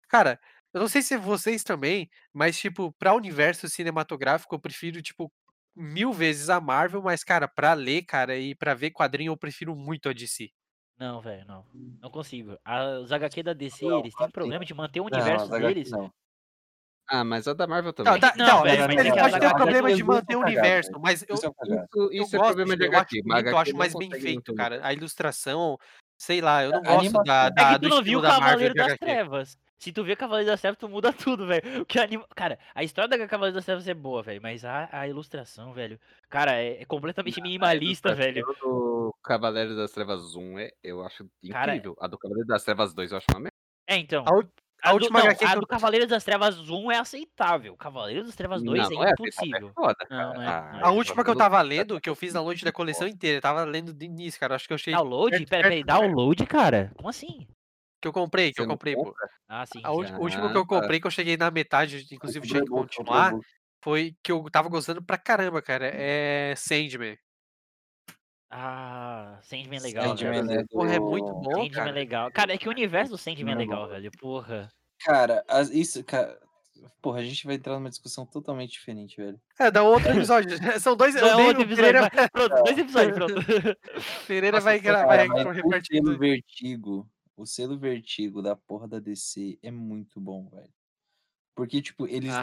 Cara, 0.09 0.39
eu 0.73 0.81
não 0.81 0.87
sei 0.89 1.01
se 1.01 1.17
vocês 1.17 1.63
também, 1.63 2.09
mas, 2.33 2.57
tipo, 2.59 2.93
pra 2.99 3.13
universo 3.15 3.69
cinematográfico, 3.69 4.55
eu 4.55 4.59
prefiro, 4.59 5.01
tipo, 5.01 5.31
mil 5.75 6.13
vezes 6.13 6.49
a 6.49 6.59
Marvel, 6.61 7.01
mas, 7.01 7.23
cara, 7.23 7.47
pra 7.47 7.73
ler, 7.73 8.03
cara, 8.03 8.37
e 8.37 8.55
pra 8.55 8.73
ver 8.73 8.91
quadrinho, 8.91 9.31
eu 9.31 9.37
prefiro 9.37 9.75
muito 9.75 10.09
a 10.09 10.13
DC. 10.13 10.49
Não, 10.97 11.19
velho, 11.21 11.45
não. 11.45 11.65
Não 12.01 12.09
consigo. 12.09 12.57
A- 12.63 12.99
os 12.99 13.11
HQ 13.11 13.43
da 13.43 13.53
DC, 13.53 13.85
Não, 13.85 13.99
eles 13.99 14.15
têm 14.15 14.29
assim, 14.29 14.31
problema 14.31 14.63
de 14.65 14.73
manter 14.73 14.99
o 15.01 15.05
Não, 15.11 15.19
universo 15.21 15.53
HQ 15.53 15.53
deles. 15.53 15.89
não. 15.89 16.11
Ah, 17.09 17.23
mas 17.23 17.47
a 17.47 17.53
da 17.53 17.67
Marvel 17.67 17.93
Não, 18.03 18.17
também. 18.17 18.19
tá, 18.19 18.33
Não, 18.35 18.61
então, 18.61 18.61
velho, 18.61 18.83
ele, 18.83 18.85
mas 18.85 19.07
ele 19.07 19.11
é 19.15 19.15
pode 19.17 19.39
ter 19.39 19.51
problema 19.51 19.91
de 19.91 20.03
muito 20.03 20.03
manter 20.03 20.35
o 20.35 20.39
universo, 20.41 20.91
velho. 20.91 21.01
mas 21.01 21.23
eu, 21.27 21.39
Isso 21.39 21.47
é. 21.47 21.49
Isso, 21.67 21.87
eu 22.11 22.27
é 22.35 22.39
gosto, 22.39 22.59
problema 22.59 22.77
de 22.77 22.85
eu 22.85 22.95
acho 22.97 23.09
HQ. 23.09 23.21
Mas 23.25 23.43
bonito, 23.43 23.49
eu 23.49 23.57
acho 23.57 23.75
mais 23.77 23.95
não 23.95 23.95
bem 23.95 24.13
feito, 24.13 24.53
cara. 24.53 24.85
A 24.85 24.93
ilustração, 24.93 25.77
sei 26.17 26.41
lá, 26.41 26.63
eu 26.63 26.71
não 26.73 26.83
A 26.87 26.93
gosto 26.93 27.19
animação. 27.19 27.21
da, 27.21 27.49
É 27.57 27.65
da, 27.65 27.65
que 27.65 27.77
do 27.77 27.89
tu 27.89 27.89
não 27.89 28.03
viu 28.03 28.19
o 28.19 28.21
da 28.21 28.33
Marvel 28.33 28.69
Cavaleiro 28.71 28.75
das 28.75 28.95
HQ. 28.95 28.95
Trevas. 28.95 29.57
Se 29.77 29.91
tu 29.91 30.03
vê 30.03 30.15
Cavaleiro 30.15 30.49
das 30.49 30.61
Trevas, 30.61 30.79
tu 30.79 30.87
muda 30.89 31.11
tudo, 31.35 31.45
velho. 31.45 31.81
O 31.81 31.85
que 31.85 31.99
anima... 31.99 32.25
Cara, 32.35 32.57
a 32.73 32.83
história 32.83 33.09
da 33.09 33.27
Cavaleiro 33.27 33.55
das 33.55 33.65
Trevas 33.65 33.87
é 33.87 33.93
boa, 33.93 34.23
velho. 34.23 34.41
Mas 34.41 34.63
a, 34.63 34.89
a 34.91 35.07
ilustração, 35.07 35.73
velho. 35.73 35.99
Cara, 36.29 36.53
é, 36.53 36.81
é 36.81 36.85
completamente 36.85 37.41
minimalista, 37.41 38.13
velho. 38.15 38.45
A 38.49 38.53
do 38.53 39.15
Cavaleiro 39.23 39.75
das 39.75 39.91
Trevas 39.91 40.35
1 40.35 40.59
é, 40.59 40.71
eu 40.83 41.03
acho 41.03 41.29
Cara, 41.51 41.75
incrível. 41.75 41.95
A 41.99 42.07
do 42.07 42.17
Cavaleiro 42.17 42.47
das 42.47 42.63
Trevas 42.63 42.93
2 42.93 43.11
eu 43.11 43.17
acho 43.17 43.27
uma 43.31 43.39
merda. 43.39 43.55
É, 43.87 43.97
então. 43.97 44.23
A, 44.25 44.29
a 44.31 44.89
A 44.89 44.91
do, 44.91 44.95
última 44.95 45.19
não, 45.19 45.25
HQ 45.27 45.45
a 45.45 45.53
eu 45.53 45.59
do 45.61 45.67
Cavaleiro 45.67 46.07
das 46.07 46.23
Trevas 46.23 46.57
1 46.57 46.91
é 46.91 46.97
aceitável. 46.97 47.75
Cavaleiro 47.75 48.23
das 48.23 48.35
Trevas 48.35 48.63
2 48.63 48.77
não, 48.77 48.85
é 48.85 48.95
não 48.95 49.03
é 49.03 49.11
impossível. 49.11 49.69
É 49.69 49.73
foda, 49.73 50.07
Não, 50.09 50.33
não 50.33 50.41
é, 50.41 50.45
cara. 50.45 50.71
não 50.71 50.79
é. 50.79 50.83
A 50.83 50.91
última 50.91 51.23
que 51.23 51.29
eu 51.29 51.35
tava 51.35 51.61
lendo, 51.61 51.99
que 51.99 52.09
eu 52.09 52.15
fiz 52.15 52.33
na 52.33 52.41
noite 52.41 52.63
da 52.63 52.71
coleção 52.71 53.07
inteira, 53.07 53.41
tava 53.41 53.63
lendo 53.63 53.93
de 53.93 54.05
início, 54.05 54.39
cara. 54.39 54.55
Acho 54.55 54.67
que 54.67 54.73
eu 54.73 54.77
cheguei. 54.77 54.97
Download? 54.97 55.45
Pera, 55.45 55.63
peraí, 55.63 55.83
download, 55.83 56.45
cara? 56.45 56.91
Como 56.95 57.09
assim? 57.09 57.47
Que 58.05 58.09
eu 58.09 58.13
comprei, 58.13 58.51
que 58.53 58.57
Você 58.57 58.61
eu 58.61 58.67
comprei, 58.67 58.93
pô. 58.93 59.11
Ah, 59.49 59.65
sim. 59.65 59.81
A 59.83 59.91
ulti- 59.91 60.13
última 60.13 60.51
que 60.51 60.57
eu 60.57 60.67
comprei, 60.67 60.99
que 60.99 61.07
eu 61.07 61.11
cheguei 61.11 61.35
na 61.35 61.49
metade, 61.49 62.05
inclusive 62.11 62.47
tinha 62.47 62.61
que 62.61 62.69
continuar, 62.69 63.33
foi 63.83 64.13
que 64.21 64.31
eu 64.31 64.43
tava 64.51 64.69
gostando 64.69 65.03
pra 65.03 65.17
caramba, 65.17 65.59
cara. 65.59 65.89
É 65.91 66.53
Sandman. 66.55 67.17
Ah, 68.51 69.39
Sandman 69.41 69.79
é 69.79 69.81
legal, 69.81 70.15
Sandman, 70.15 70.43
né, 70.43 70.63
Porra, 70.69 70.93
é 70.95 70.99
muito 70.99 71.33
bom, 71.33 71.43
Sandman 71.51 71.65
é 71.65 71.69
cara. 71.71 71.91
legal. 71.91 72.31
Cara, 72.31 72.53
é 72.53 72.57
que 72.59 72.67
o 72.67 72.71
universo 72.71 73.11
do 73.13 73.17
Sandman 73.17 73.53
é 73.55 73.57
legal, 73.57 73.89
velho. 73.89 74.11
Porra. 74.19 74.69
Cara, 75.03 75.43
isso, 75.71 76.03
cara. 76.03 76.39
Porra, 77.01 77.19
a 77.21 77.23
gente 77.23 77.43
vai 77.47 77.55
entrar 77.55 77.73
numa 77.73 77.89
discussão 77.89 78.23
totalmente 78.25 78.73
diferente, 78.73 79.17
velho. 79.17 79.39
É, 79.59 79.71
dá 79.71 79.81
outro 79.81 80.09
episódio. 80.29 80.49
São 80.79 80.95
dois. 80.95 81.15
Não, 81.15 81.27
eu 81.27 81.35
dei- 81.37 81.45
outro 81.47 81.61
o 81.61 81.65
episódio. 81.65 81.75
Pereira, 81.91 82.01
vai- 82.13 82.29
Pronto, 82.29 82.63
dois 82.63 82.77
episódios, 82.77 83.15
pronto. 83.15 83.77
Pereira 84.27 84.57
Nossa, 84.57 84.63
vai, 84.65 84.79
gra- 84.79 84.93
Cara, 85.05 85.07
vai 85.07 85.27
mas 85.27 85.45
o 85.47 85.49
repartir. 85.51 85.97
selo 86.03 86.17
vertigo, 86.19 87.07
o 87.35 87.45
selo 87.45 87.77
vertigo 87.77 88.41
da 88.41 88.55
porra 88.55 88.87
da 88.87 88.99
DC 88.99 89.59
é 89.61 89.71
muito 89.71 90.19
bom, 90.19 90.49
velho. 90.49 90.73
Porque, 91.55 91.81
tipo, 91.81 92.07
eles, 92.07 92.33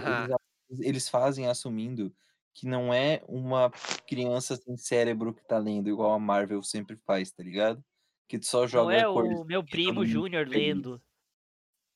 eles, 0.68 0.80
eles 0.80 1.08
fazem 1.08 1.46
assumindo 1.46 2.14
que 2.54 2.66
não 2.66 2.92
é 2.92 3.22
uma 3.26 3.70
criança 4.06 4.56
sem 4.56 4.76
cérebro 4.76 5.34
que 5.34 5.44
tá 5.46 5.58
lendo, 5.58 5.88
igual 5.88 6.12
a 6.12 6.18
Marvel 6.18 6.62
sempre 6.62 6.96
faz, 6.96 7.30
tá 7.30 7.42
ligado? 7.42 7.82
Que 8.28 8.38
tu 8.38 8.46
só 8.46 8.60
Não 8.60 8.68
joga 8.68 8.94
é 8.94 9.04
cores 9.04 9.38
o 9.38 9.44
meu 9.44 9.64
primo 9.64 10.04
Júnior 10.04 10.46
lendo. 10.46 11.02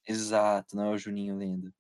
Exato, 0.07 0.77
não 0.77 0.87
é 0.87 0.91
o 0.91 0.99
Juninho 0.99 1.37
lendo. 1.37 1.73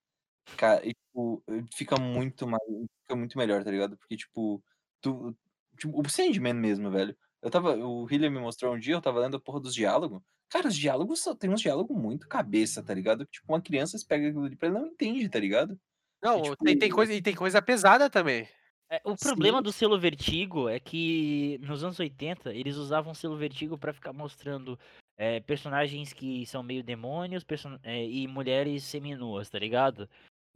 Cara, 0.57 0.85
e, 0.87 0.95
tipo, 0.95 1.43
fica 1.75 1.99
muito 1.99 2.47
mais, 2.47 2.63
fica 3.03 3.17
muito 3.17 3.39
melhor, 3.39 3.65
tá 3.65 3.71
ligado? 3.71 3.97
Porque, 3.97 4.17
tipo, 4.17 4.63
tu, 5.01 5.37
tipo, 5.79 6.01
o 6.01 6.09
Sandman 6.09 6.55
mesmo, 6.55 6.91
velho. 6.91 7.17
Eu 7.43 7.51
tava, 7.51 7.77
o 7.77 8.07
Hillian 8.11 8.31
me 8.31 8.41
mostrou 8.41 8.75
um 8.75 8.79
dia, 8.79 8.95
eu 8.95 9.03
tava 9.03 9.21
lendo 9.21 9.37
a 9.37 9.41
porra 9.41 9.61
dos 9.61 9.75
diálogos. 9.75 10.23
Cara, 10.49 10.69
os 10.69 10.77
diálogos 10.77 11.21
só 11.21 11.35
tem 11.35 11.51
uns 11.51 11.61
diálogos 11.61 11.97
muito 11.97 12.29
cabeça, 12.29 12.83
tá 12.83 12.95
ligado? 12.95 13.27
Tipo, 13.27 13.53
uma 13.53 13.61
criança 13.61 13.99
se 13.99 14.07
pega 14.07 14.29
aquilo 14.29 14.45
ali 14.45 14.57
pra 14.57 14.69
ele 14.69 14.79
não 14.79 14.87
entende, 14.87 15.29
tá 15.29 15.39
ligado? 15.41 15.79
Não, 16.23 16.43
tipo, 16.43 16.65
tem, 16.65 16.79
tem 16.79 16.91
coisa, 16.91 17.13
e 17.13 17.21
tem 17.21 17.35
coisa 17.35 17.61
pesada 17.61 18.09
também. 18.09 18.49
É, 18.89 19.01
o 19.05 19.17
problema 19.17 19.59
Sim. 19.59 19.65
do 19.65 19.73
selo 19.73 19.99
Vertigo 19.99 20.69
é 20.69 20.79
que 20.79 21.59
nos 21.61 21.83
anos 21.83 21.99
80 21.99 22.55
eles 22.55 22.77
usavam 22.77 23.13
o 23.13 23.15
selo 23.17 23.37
Vertigo 23.37 23.77
pra 23.77 23.93
ficar 23.93 24.13
mostrando 24.13 24.79
é, 25.19 25.41
personagens 25.41 26.13
que 26.13 26.47
são 26.47 26.63
meio 26.63 26.85
demônios 26.85 27.43
person- 27.43 27.79
é, 27.83 28.05
e 28.05 28.29
mulheres 28.29 28.85
seminuas, 28.85 29.51
tá 29.51 29.59
ligado? 29.59 30.09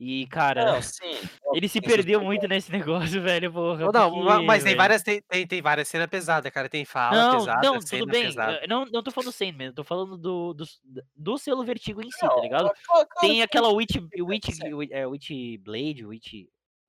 E, 0.03 0.27
cara, 0.29 0.65
Não, 0.65 0.81
sim. 0.81 0.99
ele 1.55 1.69
se 1.69 1.79
perdeu 1.79 2.23
muito 2.23 2.49
nesse 2.49 2.73
negócio, 2.73 3.21
velho, 3.21 3.53
porra. 3.53 3.81
Não, 3.81 3.93
não, 3.93 4.11
porque, 4.11 4.47
mas 4.47 4.63
tem 4.63 4.71
velho, 4.71 4.77
várias, 4.79 5.03
tem, 5.03 5.21
tem, 5.29 5.47
tem 5.47 5.61
várias 5.61 5.89
cenas 5.89 6.07
pesadas, 6.07 6.51
cara. 6.51 6.71
Tem 6.71 6.87
fala 6.87 7.15
Não, 7.17 7.39
pesada, 7.39 7.61
não, 7.61 7.79
tudo 7.79 8.07
bem. 8.07 8.25
pesada. 8.25 8.61
eu 8.63 8.69
Não, 8.69 8.87
não 8.87 9.03
tô 9.03 9.11
falando 9.11 9.29
do 9.29 9.33
Sandman, 9.33 9.67
eu 9.67 9.75
tô 9.75 9.85
falando 9.85 10.17
do, 10.17 10.55
do, 10.55 10.65
do 11.15 11.37
selo 11.37 11.63
Vertigo 11.65 12.01
em 12.03 12.11
si, 12.11 12.19
tá 12.21 12.41
ligado? 12.41 12.71
claro, 12.87 13.07
Tem 13.21 13.43
aquela 13.43 13.69
Witch, 13.75 13.97
Witch. 14.19 14.49
Witch, 14.63 14.91
é, 14.91 15.07
Witch 15.07 15.31
Blade, 15.61 16.07
Witch, 16.07 16.33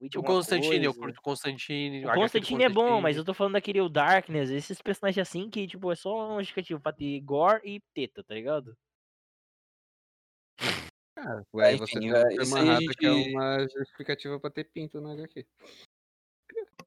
Witch 0.02 0.16
O 0.16 0.24
Constantine, 0.24 0.86
eu 0.86 0.94
curto 0.94 1.20
o 1.20 1.22
Constantine. 1.22 2.06
O 2.06 2.08
do 2.08 2.14
Constantine 2.14 2.64
é 2.64 2.70
bom, 2.70 3.02
mas 3.02 3.18
Constantine. 3.18 3.18
eu 3.18 3.26
tô 3.26 3.34
falando 3.34 3.54
daquele 3.54 3.82
o 3.82 3.90
Darkness, 3.90 4.50
esses 4.50 4.82
personagens 4.82 5.28
assim 5.28 5.50
que, 5.50 5.68
tipo, 5.68 5.92
é 5.92 5.96
só 5.96 6.32
um 6.34 6.38
justificativo 6.40 6.80
pra 6.80 6.94
ter 6.94 7.20
gore 7.20 7.62
e 7.66 7.82
teta, 7.94 8.24
tá 8.24 8.34
ligado? 8.34 8.74
Ah, 11.24 11.44
ué, 11.54 11.74
enfim, 11.76 11.86
você 11.86 12.00
tem 12.00 12.10
é, 12.10 12.14
o 12.14 12.32
isso 12.32 12.46
Super 12.46 12.58
aí 12.58 12.62
a 12.62 12.66
Manhattan, 12.66 12.94
que 12.98 13.06
é 13.06 13.14
gente- 13.14 13.36
uma 13.36 13.60
justificativa 13.68 14.40
pra 14.40 14.50
ter 14.50 14.64
pinto 14.66 15.00
na 15.00 15.14
HQ. 15.14 15.46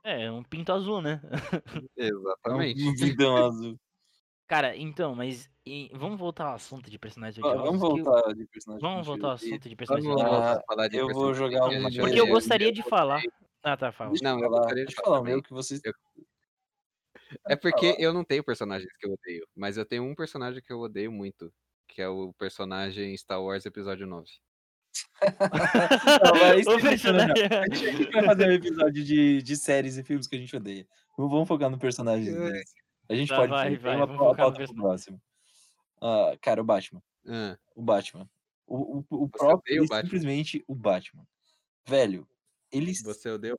É, 0.03 0.30
um 0.30 0.43
pinto 0.43 0.72
azul, 0.72 1.01
né? 1.01 1.20
Exatamente. 1.97 2.74
Um 2.89 2.95
vidão 2.95 3.37
azul. 3.37 3.78
Cara, 4.47 4.76
então, 4.76 5.14
mas 5.14 5.49
e- 5.64 5.89
vamos 5.95 6.18
voltar 6.18 6.47
ao 6.49 6.55
assunto 6.57 6.91
de 6.91 6.99
personagens 6.99 7.39
odiosos. 7.43 7.62
Vamos 7.64 7.80
que 7.80 7.87
eu- 8.01 8.05
voltar 8.05 8.35
de 8.35 8.47
personagem. 8.47 8.80
Vamos 8.82 8.97
gente 8.99 9.07
voltar 9.07 9.26
ao 9.28 9.32
assunto 9.35 9.68
de 9.68 9.76
personagens 9.76 10.07
Vamos 10.09 10.22
odiosos. 10.22 10.45
voltar 10.47 10.61
a 10.61 10.64
falar 10.66 10.89
de 10.89 10.97
eu 10.97 11.09
vou 11.09 11.14
personagem 11.32 11.35
jogar 11.39 11.68
que 11.70 11.74
a 11.76 11.78
uma 11.78 11.91
gente 11.91 12.01
Porque 12.03 12.20
eu 12.20 12.26
gostaria 12.26 12.72
de 12.72 12.82
falar. 12.82 13.22
Ah, 13.62 13.76
tá, 13.76 13.91
fala. 13.93 14.12
Não, 14.22 14.41
eu 14.41 14.51
gostaria 14.51 14.85
de 14.85 14.95
falar 14.95 15.05
falar 15.07 15.20
o 15.20 15.24
meu 15.24 15.30
também. 15.37 15.43
que 15.45 15.53
vocês. 15.55 15.80
Eu- 15.85 15.95
É 17.49 17.57
porque 17.57 17.97
eu 17.99 18.12
não 18.12 18.22
tenho 18.24 18.45
personagens 18.45 18.93
que 18.99 19.07
eu 19.07 19.12
odeio, 19.12 19.47
mas 19.57 19.76
eu 19.78 19.87
tenho 19.87 20.03
um 20.05 20.14
personagem 20.14 20.61
que 20.62 20.72
eu 20.72 20.78
odeio 20.80 21.11
muito, 21.11 21.51
que 21.89 22.01
é 22.03 22.09
o 22.09 22.32
personagem 22.35 23.16
Star 23.16 23.43
Wars 23.43 23.64
Episódio 23.66 24.07
9. 24.07 24.28
Não, 25.22 26.41
mas 26.41 26.61
isso 26.61 26.70
O 26.70 26.74
a 26.74 26.78
gente 26.80 27.07
não- 27.12 27.26
personagem... 27.26 27.45
A 27.45 27.74
gente, 27.74 27.89
a 27.89 27.93
gente 27.93 28.12
vai 28.12 28.24
fazer 28.24 28.49
um 28.49 28.53
episódio 28.53 29.05
de, 29.05 29.43
de 29.43 29.57
séries 29.57 29.97
e 29.97 30.03
filmes 30.05 30.26
que 30.26 30.37
a 30.37 30.39
gente 30.39 30.55
odeia. 30.57 30.87
Vamos 31.16 31.32
vamos 31.32 31.49
focar 31.49 31.70
no 31.70 31.78
personagem 31.78 32.32
deles. 32.32 32.72
A 33.09 33.14
gente 33.14 33.28
Tá, 33.28 33.37
pode 33.37 33.51
vai, 33.51 33.76
vai, 33.76 33.97
uma 33.97 34.07
vamos 34.07 34.20
pauta 34.20 34.43
focar 34.43 34.61
no 34.61 34.66
pro 34.74 34.82
próximo. 34.82 35.22
Ah, 36.01 36.37
cara, 36.41 36.61
o 36.61 36.64
Batman. 36.64 37.03
Ah, 37.26 37.57
O 37.74 37.82
Batman. 37.82 38.28
O, 38.66 38.99
o, 38.99 39.05
o 39.24 39.28
próprio, 39.28 39.85
o 39.85 39.87
Batman? 39.89 40.03
simplesmente 40.03 40.64
o 40.66 40.74
Batman. 40.74 41.26
Velho, 41.87 42.26
eles. 42.72 43.03
você 43.03 43.28
odeia 43.30 43.55
o 43.55 43.59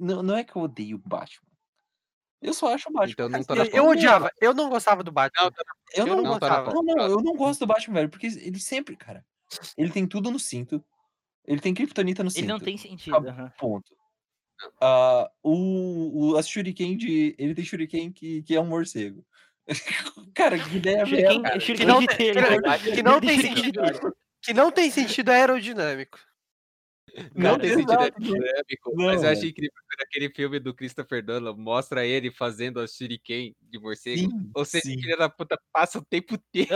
Não, 0.00 0.22
não 0.22 0.36
é 0.36 0.44
que 0.44 0.54
eu 0.56 0.62
odeio 0.62 0.96
o 0.96 1.08
Batman. 1.08 1.45
Eu 2.42 2.52
só 2.52 2.74
acho 2.74 2.88
o 2.88 2.92
Batman. 2.92 3.12
Então 3.12 3.28
não 3.28 3.44
cara, 3.44 3.64
tá 3.64 3.70
na 3.70 3.76
Eu, 3.76 3.86
odiava, 3.88 4.30
eu 4.40 4.54
não 4.54 4.68
gostava 4.68 5.02
do 5.02 5.10
Batman. 5.10 5.50
Eu 5.94 6.06
eu 6.06 6.16
não, 6.16 6.22
não 6.22 6.38
tá 6.38 6.48
na 6.48 6.56
gostava. 6.62 6.74
Não, 6.74 6.82
não, 6.82 7.04
eu 7.06 7.22
não 7.22 7.34
gosto 7.34 7.60
do 7.60 7.66
Batman, 7.66 7.94
velho, 7.94 8.08
porque 8.08 8.26
ele 8.26 8.60
sempre, 8.60 8.96
cara. 8.96 9.24
Ele 9.76 9.90
tem 9.90 10.06
tudo 10.06 10.30
no 10.30 10.38
cinto. 10.38 10.84
Ele 11.46 11.60
tem 11.60 11.72
Kryptonita 11.72 12.22
no 12.24 12.30
cinto. 12.30 12.40
Ele 12.40 12.52
não 12.52 12.60
tem 12.60 12.76
sentido. 12.76 13.16
Ponto. 13.58 13.96
Ah, 14.80 15.30
o, 15.42 16.32
o, 16.32 16.36
a 16.36 16.42
Shuriken 16.42 16.96
de. 16.96 17.34
Ele 17.38 17.54
tem 17.54 17.64
Shuriken 17.64 18.12
que, 18.12 18.42
que 18.42 18.54
é 18.54 18.60
um 18.60 18.66
morcego. 18.66 19.24
Cara, 20.34 20.58
que 20.58 20.76
ideia 20.76 21.04
Shuriken, 21.06 21.40
merda. 21.42 21.60
Shuriken 21.60 21.76
Que 21.76 21.92
não 21.92 22.00
de 22.00 22.06
tem- 22.06 22.94
que 22.94 23.02
não 23.02 23.20
tem 23.20 23.40
sentido. 23.40 23.82
Que 24.42 24.54
não 24.54 24.70
tem 24.70 24.90
sentido 24.90 25.28
aerodinâmico. 25.30 26.18
Não 27.34 27.52
Cara, 27.52 27.58
tem 27.58 27.70
sentido 27.70 27.92
exato, 27.92 28.02
aerodinâmico, 28.02 28.92
não, 28.94 29.04
mas 29.06 29.22
eu 29.22 29.30
achei 29.30 29.48
incrível 29.50 29.72
quando 29.88 30.06
aquele 30.06 30.28
filme 30.30 30.58
do 30.58 30.74
Christopher 30.74 31.24
Nolan 31.24 31.54
mostra 31.56 32.04
ele 32.04 32.30
fazendo 32.30 32.80
a 32.80 32.86
shuriken 32.86 33.54
de 33.62 33.78
morcego. 33.78 34.30
Sim, 34.30 34.50
Ou 34.54 34.64
seja, 34.64 34.84
sim. 34.84 34.96
o 34.96 35.00
filho 35.00 35.16
da 35.16 35.28
puta 35.28 35.58
passa 35.72 35.98
o 35.98 36.04
tempo 36.04 36.34
inteiro. 36.36 36.68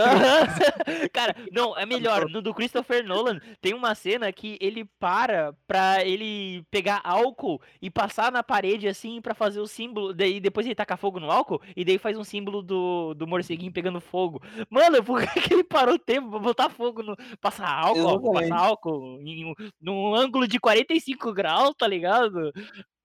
Cara, 1.13 1.35
não, 1.51 1.77
é 1.77 1.85
melhor. 1.85 2.29
No 2.29 2.41
do 2.41 2.53
Christopher 2.53 3.05
Nolan 3.05 3.39
tem 3.61 3.73
uma 3.73 3.93
cena 3.93 4.31
que 4.31 4.57
ele 4.59 4.85
para 4.99 5.53
pra 5.67 6.03
ele 6.03 6.63
pegar 6.71 7.01
álcool 7.03 7.61
e 7.81 7.89
passar 7.89 8.31
na 8.31 8.41
parede 8.41 8.87
assim 8.87 9.21
pra 9.21 9.35
fazer 9.35 9.59
o 9.59 9.67
símbolo. 9.67 10.13
Daí 10.13 10.39
depois 10.39 10.65
ele 10.65 10.75
taca 10.75 10.97
fogo 10.97 11.19
no 11.19 11.29
álcool 11.29 11.61
e 11.75 11.85
daí 11.85 11.97
faz 11.97 12.17
um 12.17 12.23
símbolo 12.23 12.61
do, 12.61 13.13
do 13.13 13.27
morceguinho 13.27 13.71
pegando 13.71 14.01
fogo. 14.01 14.41
Mano, 14.69 15.03
por 15.03 15.21
que, 15.21 15.41
que 15.41 15.53
ele 15.53 15.63
parou 15.63 15.95
o 15.95 15.99
tempo 15.99 16.29
pra 16.29 16.39
botar 16.39 16.69
fogo 16.69 17.03
no. 17.03 17.15
Passar 17.39 17.69
álcool, 17.69 18.33
passar 18.33 18.57
álcool 18.57 19.19
em 19.21 19.45
um, 19.45 19.53
num 19.79 20.15
ângulo 20.15 20.30
de 20.47 20.59
45 20.59 21.33
graus, 21.33 21.73
tá 21.77 21.87
ligado? 21.87 22.51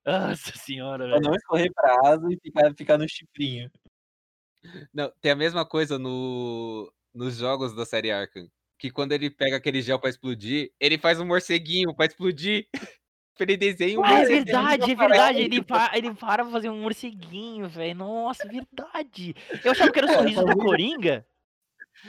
Nossa 0.05 0.53
senhora, 0.57 1.05
Pra 1.05 1.15
velho. 1.19 1.23
não 1.29 1.35
escorrer 1.35 1.73
pra 1.75 1.97
asa 2.11 2.27
e 2.31 2.39
ficar, 2.41 2.75
ficar 2.77 2.99
no 2.99 3.09
chifrinho. 3.09 3.71
Não, 4.93 5.13
tem 5.21 5.33
a 5.33 5.37
mesma 5.37 5.65
coisa 5.67 5.99
no, 5.99 6.93
nos 7.15 7.37
jogos 7.37 7.75
da 7.75 7.85
série 7.85 8.11
Arkham. 8.11 8.49
Que 8.79 8.91
quando 8.91 9.13
ele 9.13 9.31
pega 9.31 9.57
aquele 9.57 9.81
gel 9.81 9.99
pra 9.99 10.11
explodir, 10.11 10.71
ele 10.79 10.99
faz 10.99 11.19
um 11.21 11.27
morceguinho 11.27 11.95
pra 11.95 12.07
explodir. 12.07 12.69
ele 13.41 13.57
desenha 13.57 13.99
um 13.99 14.05
Ah, 14.05 14.13
é 14.13 14.17
morceguinho. 14.19 14.45
verdade, 14.45 14.91
é 14.91 14.95
verdade. 14.95 15.39
Ele, 15.41 15.63
pa 15.63 15.91
ele 15.95 16.15
para 16.15 16.43
pra 16.45 16.53
fazer 16.53 16.69
um 16.71 16.81
morceguinho, 16.83 17.69
velho. 17.69 17.95
Nossa, 17.97 18.45
é 18.45 18.49
verdade. 18.49 19.35
Eu 19.65 19.73
achava 19.73 19.91
que 19.93 19.99
era 19.99 20.07
o 20.09 20.11
É, 20.15 20.15
sorriso 20.19 20.41
do 20.41 20.47
talvez- 20.47 20.65
Coringa. 20.67 21.27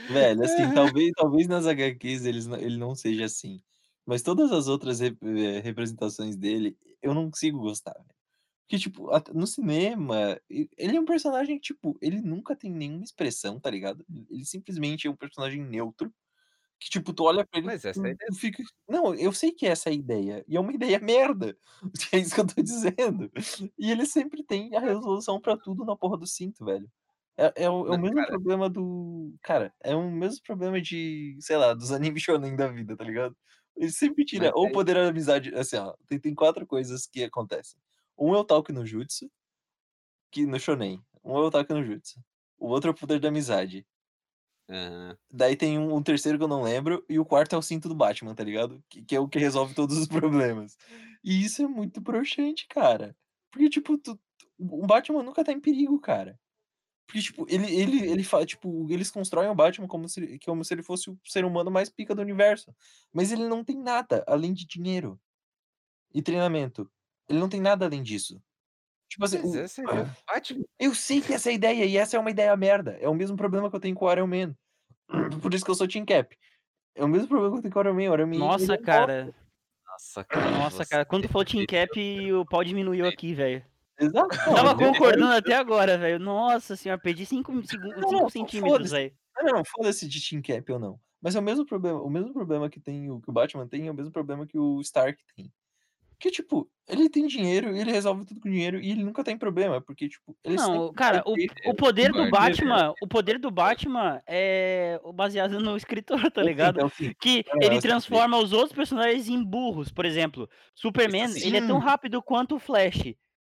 Velho, 0.09 0.43
assim, 0.43 0.63
talvez, 0.99 1.11
talvez 1.15 1.47
nas 1.47 1.65
HQs 1.65 2.25
eles, 2.25 2.45
não- 2.47 2.57
ele 2.57 2.77
não 2.77 2.93
seja 2.95 3.25
assim. 3.25 3.61
Mas 4.07 4.23
todas 4.23 4.51
as 4.53 4.69
outras 4.69 5.01
rep- 5.01 5.23
eh, 5.23 5.61
representações 5.61 6.37
dele, 6.37 6.77
eu 7.03 7.13
não 7.15 7.31
consigo 7.31 7.59
gostar. 7.59 7.95
Porque, 8.67 8.79
tipo, 8.79 9.09
no 9.33 9.47
cinema, 9.47 10.41
ele 10.49 10.97
é 10.97 11.01
um 11.01 11.05
personagem, 11.05 11.57
que, 11.57 11.63
tipo, 11.73 11.97
ele 12.01 12.21
nunca 12.21 12.55
tem 12.55 12.71
nenhuma 12.71 13.03
expressão, 13.05 13.59
tá 13.59 13.69
ligado? 13.71 14.05
Ele 14.29 14.45
simplesmente 14.45 15.07
é 15.07 15.11
um 15.11 15.15
personagem 15.15 15.63
neutro. 15.65 16.13
Que, 16.79 16.89
tipo, 16.89 17.13
tu 17.13 17.23
olha 17.25 17.45
pra 17.45 17.59
ele. 17.59 17.67
Mas 17.67 17.85
essa 17.85 18.07
é 18.07 18.11
a 18.11 18.13
ideia. 18.13 18.31
fica. 18.39 18.63
Não, 18.87 19.13
eu 19.15 19.33
sei 19.33 19.51
que 19.51 19.65
essa 19.65 19.89
é 19.89 19.91
a 19.93 19.95
ideia. 19.95 20.45
E 20.47 20.55
é 20.57 20.59
uma 20.59 20.73
ideia 20.73 20.99
merda. 21.01 21.57
É 22.13 22.19
isso 22.19 22.35
que 22.35 22.41
eu 22.41 22.47
tô 22.47 22.61
dizendo. 22.61 23.31
E 23.77 23.91
ele 23.91 24.05
sempre 24.05 24.43
tem 24.43 24.75
a 24.75 24.79
resolução 24.79 25.41
pra 25.41 25.57
tudo 25.57 25.85
na 25.85 25.95
porra 25.97 26.17
do 26.17 26.27
cinto, 26.27 26.65
velho. 26.65 26.89
É, 27.37 27.65
é 27.65 27.69
o, 27.69 27.87
é 27.87 27.91
o 27.93 27.97
mesmo 27.97 28.25
cara. 28.25 28.27
problema 28.27 28.69
do. 28.69 29.35
Cara, 29.43 29.73
é 29.83 29.95
o 29.95 30.09
mesmo 30.11 30.41
problema 30.43 30.81
de, 30.81 31.37
sei 31.41 31.57
lá, 31.57 31.73
dos 31.73 31.91
animes 31.93 32.23
shonen 32.23 32.55
da 32.55 32.67
vida, 32.67 32.95
tá 32.97 33.03
ligado? 33.03 33.35
Ele 33.77 33.91
sempre 33.91 34.25
tira 34.25 34.51
ou 34.55 34.71
poder 34.71 34.95
da 34.95 35.07
amizade. 35.07 35.53
Assim, 35.55 35.77
ó, 35.77 35.93
tem, 36.07 36.19
tem 36.19 36.33
quatro 36.35 36.65
coisas 36.65 37.05
que 37.07 37.23
acontecem. 37.23 37.79
Um 38.17 38.33
é 38.35 38.39
o 38.39 38.43
Talk 38.43 38.71
no 38.73 38.85
Jutsu, 38.85 39.29
que 40.31 40.45
no 40.45 40.59
shonen. 40.59 41.01
Um 41.23 41.35
é 41.37 41.39
o 41.41 41.51
Talk 41.51 41.71
no 41.71 41.83
Jutsu. 41.83 42.19
O 42.57 42.67
outro 42.67 42.89
é 42.89 42.91
o 42.91 42.95
poder 42.95 43.19
da 43.19 43.27
amizade. 43.29 43.85
Aham. 44.69 45.17
Daí 45.31 45.55
tem 45.55 45.77
um, 45.79 45.95
um 45.95 46.03
terceiro 46.03 46.37
que 46.37 46.43
eu 46.43 46.47
não 46.47 46.61
lembro, 46.63 47.05
e 47.07 47.19
o 47.19 47.25
quarto 47.25 47.55
é 47.55 47.57
o 47.57 47.61
cinto 47.61 47.87
do 47.87 47.95
Batman, 47.95 48.35
tá 48.35 48.43
ligado? 48.43 48.83
Que, 48.89 49.01
que 49.03 49.15
é 49.15 49.19
o 49.19 49.27
que 49.27 49.39
resolve 49.39 49.73
todos 49.73 49.97
os 49.97 50.07
problemas. 50.09 50.75
E 51.23 51.43
isso 51.43 51.61
é 51.63 51.67
muito 51.67 52.01
broxante, 52.01 52.67
cara. 52.67 53.15
Porque, 53.51 53.69
tipo, 53.69 53.97
tu- 53.97 54.15
tu- 54.37 54.47
o 54.59 54.85
Batman 54.85 55.23
nunca 55.23 55.43
tá 55.43 55.51
em 55.53 55.59
perigo, 55.61 55.99
cara. 55.99 56.37
Porque, 57.07 57.21
tipo, 57.21 57.45
ele, 57.49 57.73
ele, 57.73 58.05
ele 58.11 58.23
fala, 58.23 58.45
tipo, 58.45 58.85
eles 58.91 59.09
constroem 59.09 59.49
o 59.49 59.55
Batman 59.55 59.87
como 59.87 60.07
se, 60.09 60.19
ele- 60.19 60.39
como 60.45 60.63
se 60.63 60.73
ele 60.73 60.83
fosse 60.83 61.09
o 61.09 61.17
ser 61.25 61.45
humano 61.45 61.71
mais 61.71 61.89
pica 61.89 62.13
do 62.13 62.21
universo. 62.21 62.75
Mas 63.13 63.31
ele 63.31 63.47
não 63.47 63.63
tem 63.63 63.77
nada 63.81 64.23
além 64.27 64.53
de 64.53 64.65
dinheiro 64.67 65.17
e 66.13 66.21
treinamento. 66.21 66.91
Ele 67.29 67.39
não 67.39 67.47
tem 67.47 67.61
nada 67.61 67.85
além 67.85 68.03
disso. 68.03 68.41
Tipo 69.09 69.23
assim, 69.23 69.39
o- 69.39 69.57
essa 69.57 69.81
é 69.81 69.85
Batman. 70.27 70.65
eu 70.77 70.93
sei 70.93 71.21
que 71.21 71.33
essa 71.33 71.49
é 71.49 71.51
a 71.53 71.55
ideia, 71.55 71.85
e 71.85 71.95
essa 71.95 72.17
é 72.17 72.19
uma 72.19 72.29
ideia 72.29 72.55
merda. 72.57 72.97
É 72.99 73.07
o 73.07 73.13
mesmo 73.15 73.37
problema 73.37 73.69
que 73.69 73.75
eu 73.75 73.79
tenho 73.79 73.95
com 73.95 74.03
o 74.05 74.11
Iron 74.11 74.27
Man. 74.27 74.53
Por 75.41 75.53
isso 75.53 75.63
que 75.63 75.71
eu 75.71 75.75
sou 75.75 75.87
Team 75.87 76.05
Cap. 76.05 76.37
É 76.93 77.05
o 77.05 77.07
mesmo 77.07 77.29
problema 77.29 77.53
que 77.53 77.59
eu 77.59 77.61
tenho 77.61 77.73
com 77.73 77.79
o 77.79 77.83
Iron 77.83 77.93
Man. 77.93 78.11
O 78.11 78.13
Iron 78.15 78.27
Man 78.27 78.37
Nossa, 78.37 78.75
é 78.75 78.77
um 78.77 78.81
cara. 78.83 79.33
Nossa, 79.87 80.23
cara. 80.25 80.51
Nossa, 80.51 80.85
cara. 80.85 81.05
Quando 81.05 81.23
tu 81.23 81.29
falou 81.29 81.45
Team 81.45 81.65
deixa- 81.65 81.87
Cap, 81.87 82.31
o 82.33 82.45
pau 82.45 82.63
diminuiu 82.65 83.07
aqui, 83.07 83.33
velho. 83.33 83.65
Exato. 83.99 84.29
Tava 84.29 84.75
concordando 84.75 85.33
até 85.33 85.55
agora, 85.55 85.97
velho. 85.97 86.19
Nossa 86.19 86.75
senhora, 86.75 87.01
perdi 87.01 87.25
5 87.25 87.51
Não, 87.51 88.11
não, 88.11 88.29
centímetros, 88.29 88.91
velho. 88.91 89.13
Não, 89.35 89.53
não, 89.55 89.63
foda-se 89.65 90.07
de 90.07 90.21
Team 90.27 90.41
Cap 90.41 90.71
ou 90.71 90.79
não. 90.79 90.99
Mas 91.21 91.35
é 91.35 91.39
o 91.39 91.43
mesmo 91.43 91.65
problema. 91.65 92.01
O 92.01 92.09
mesmo 92.09 92.31
problema 92.31 92.69
que 92.69 92.79
tem 92.79 93.09
o 93.09 93.19
que 93.19 93.29
o 93.29 93.33
Batman 93.33 93.67
tem 93.67 93.87
é 93.87 93.91
o 93.91 93.93
mesmo 93.93 94.11
problema 94.11 94.45
que 94.45 94.57
o 94.57 94.79
Stark 94.81 95.21
tem. 95.35 95.51
Que, 96.19 96.31
tipo, 96.31 96.67
ele 96.87 97.09
tem 97.09 97.27
dinheiro, 97.27 97.75
ele 97.75 97.91
resolve 97.91 98.25
tudo 98.25 98.41
com 98.41 98.49
dinheiro 98.49 98.79
e 98.79 98.89
ele 98.89 99.03
nunca 99.03 99.23
tem 99.23 99.37
problema. 99.37 99.79
Porque, 99.79 100.09
tipo, 100.09 100.35
ele 100.43 100.55
Não, 100.55 100.91
cara, 100.91 101.21
o, 101.25 101.35
o 101.69 101.75
poder 101.75 102.11
do 102.11 102.27
Batman, 102.29 102.93
o 102.99 103.07
poder 103.07 103.37
do 103.37 103.51
Batman 103.51 104.21
é 104.25 104.99
baseado 105.13 105.59
no 105.59 105.77
escritor, 105.77 106.31
tá 106.31 106.41
ligado? 106.41 106.77
então, 106.77 106.89
Que 107.21 107.45
Não, 107.53 107.61
ele 107.61 107.79
transforma 107.79 108.37
os 108.37 108.51
outros 108.51 108.73
personagens 108.73 109.27
em 109.27 109.43
burros. 109.43 109.91
Por 109.91 110.05
exemplo, 110.05 110.49
Superman, 110.73 111.31
ele 111.37 111.57
é 111.57 111.61
tão 111.61 111.79
Sim. 111.79 111.85
rápido 111.85 112.21
quanto 112.21 112.55
o 112.55 112.59
Flash. 112.59 113.13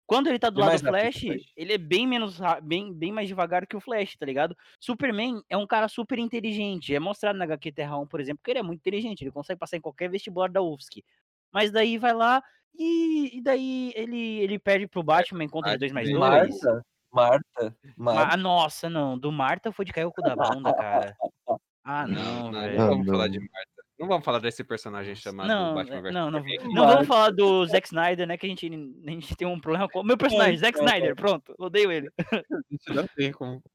Quando 0.08 0.28
ele 0.28 0.40
tá 0.40 0.50
do 0.50 0.56
Bem 0.62 0.66
lado 0.66 0.82
do 0.82 0.88
Flash, 0.88 1.20
Flash. 1.20 1.52
ele 1.56 1.74
é 1.74 1.78
bem 1.78 2.08
menos 2.08 2.40
bem, 2.64 2.94
bem 2.94 3.12
mais 3.12 3.28
devagar 3.28 3.68
que 3.68 3.76
o 3.76 3.82
Flash, 3.82 4.16
tá 4.16 4.26
ligado? 4.26 4.56
Superman 4.80 5.42
é 5.50 5.58
um 5.58 5.68
cara 5.68 5.90
super 5.90 6.18
inteligente. 6.18 6.96
É 6.96 7.00
mostrado 7.00 7.38
na 7.38 7.44
HQ 7.44 7.74
Terra 7.74 7.98
1, 8.00 8.08
por 8.08 8.22
exemplo, 8.22 8.40
que 8.42 8.50
ele 8.50 8.60
é 8.60 8.64
muito 8.64 8.80
inteligente, 8.80 9.22
ele 9.22 9.32
consegue 9.32 9.60
passar 9.60 9.76
em 9.76 9.82
qualquer 9.82 10.10
vestibular 10.10 10.50
da 10.50 10.62
UFSC. 10.62 11.04
Mas 11.52 11.72
daí 11.72 11.98
vai 11.98 12.14
lá 12.14 12.42
e, 12.74 13.38
e 13.38 13.42
daí 13.42 13.92
ele, 13.96 14.40
ele 14.40 14.58
perde 14.58 14.88
pro 14.88 15.04
Batman 15.04 15.44
em 15.44 15.50
conta 15.50 15.72
de 15.72 15.78
2 15.78 15.92
mais 15.92 16.08
2. 16.10 16.18
Marta, 16.20 16.86
Marta, 17.12 17.78
Marta. 17.98 18.34
Ah, 18.34 18.38
nossa, 18.38 18.90
não. 18.90 19.18
Do 19.20 19.30
Marta 19.32 19.74
foi 19.74 19.84
de 19.84 19.92
cair 19.92 20.06
o 20.06 20.12
cu 20.12 20.22
da 20.22 20.36
bunda, 20.36 20.74
cara. 20.74 21.16
Ah, 21.90 22.06
não, 22.06 22.52
Não, 22.52 22.60
velho. 22.60 22.78
não 22.78 22.88
vamos 22.90 23.08
falar 23.08 23.28
de 23.30 23.40
Marta. 23.40 23.77
Não 24.00 24.08
vamos 24.08 24.24
falar 24.24 24.40
desse 24.40 24.64
personagem 24.64 25.16
chamado 25.16 25.48
Não, 25.48 25.74
Batman 25.74 25.96
é, 25.98 26.02
vs 26.02 26.14
não, 26.14 26.32
não, 26.32 26.40
não 26.40 26.74
Marta. 26.74 26.94
vamos 26.94 27.08
falar 27.08 27.32
do 27.32 27.66
Zack 27.66 27.88
Snyder, 27.88 28.28
né? 28.28 28.38
Que 28.38 28.46
a 28.46 28.50
gente, 28.50 28.66
a 28.68 29.10
gente 29.10 29.36
tem 29.36 29.48
um 29.48 29.60
problema 29.60 29.90
com. 29.90 30.04
Meu 30.04 30.18
personagem, 30.18 30.58
Zack 30.58 30.78
não, 30.78 30.86
Snyder, 30.86 31.16
pronto, 31.16 31.56
odeio 31.58 31.92
ele. 31.92 32.10
A 32.52 32.62
gente 32.72 32.94
não 32.94 33.08
tem 33.08 33.32
como. 33.32 33.62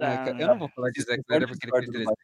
Ah, 0.00 0.18
cara, 0.18 0.32
não 0.34 0.40
eu 0.40 0.46
não 0.46 0.58
vou 0.60 0.68
falar 0.68 0.90
de 0.90 1.02
Zack 1.02 1.20
Snyder 1.20 1.48
porque 1.48 1.66
ele 1.66 1.86
do 1.86 1.92
300. 1.92 2.14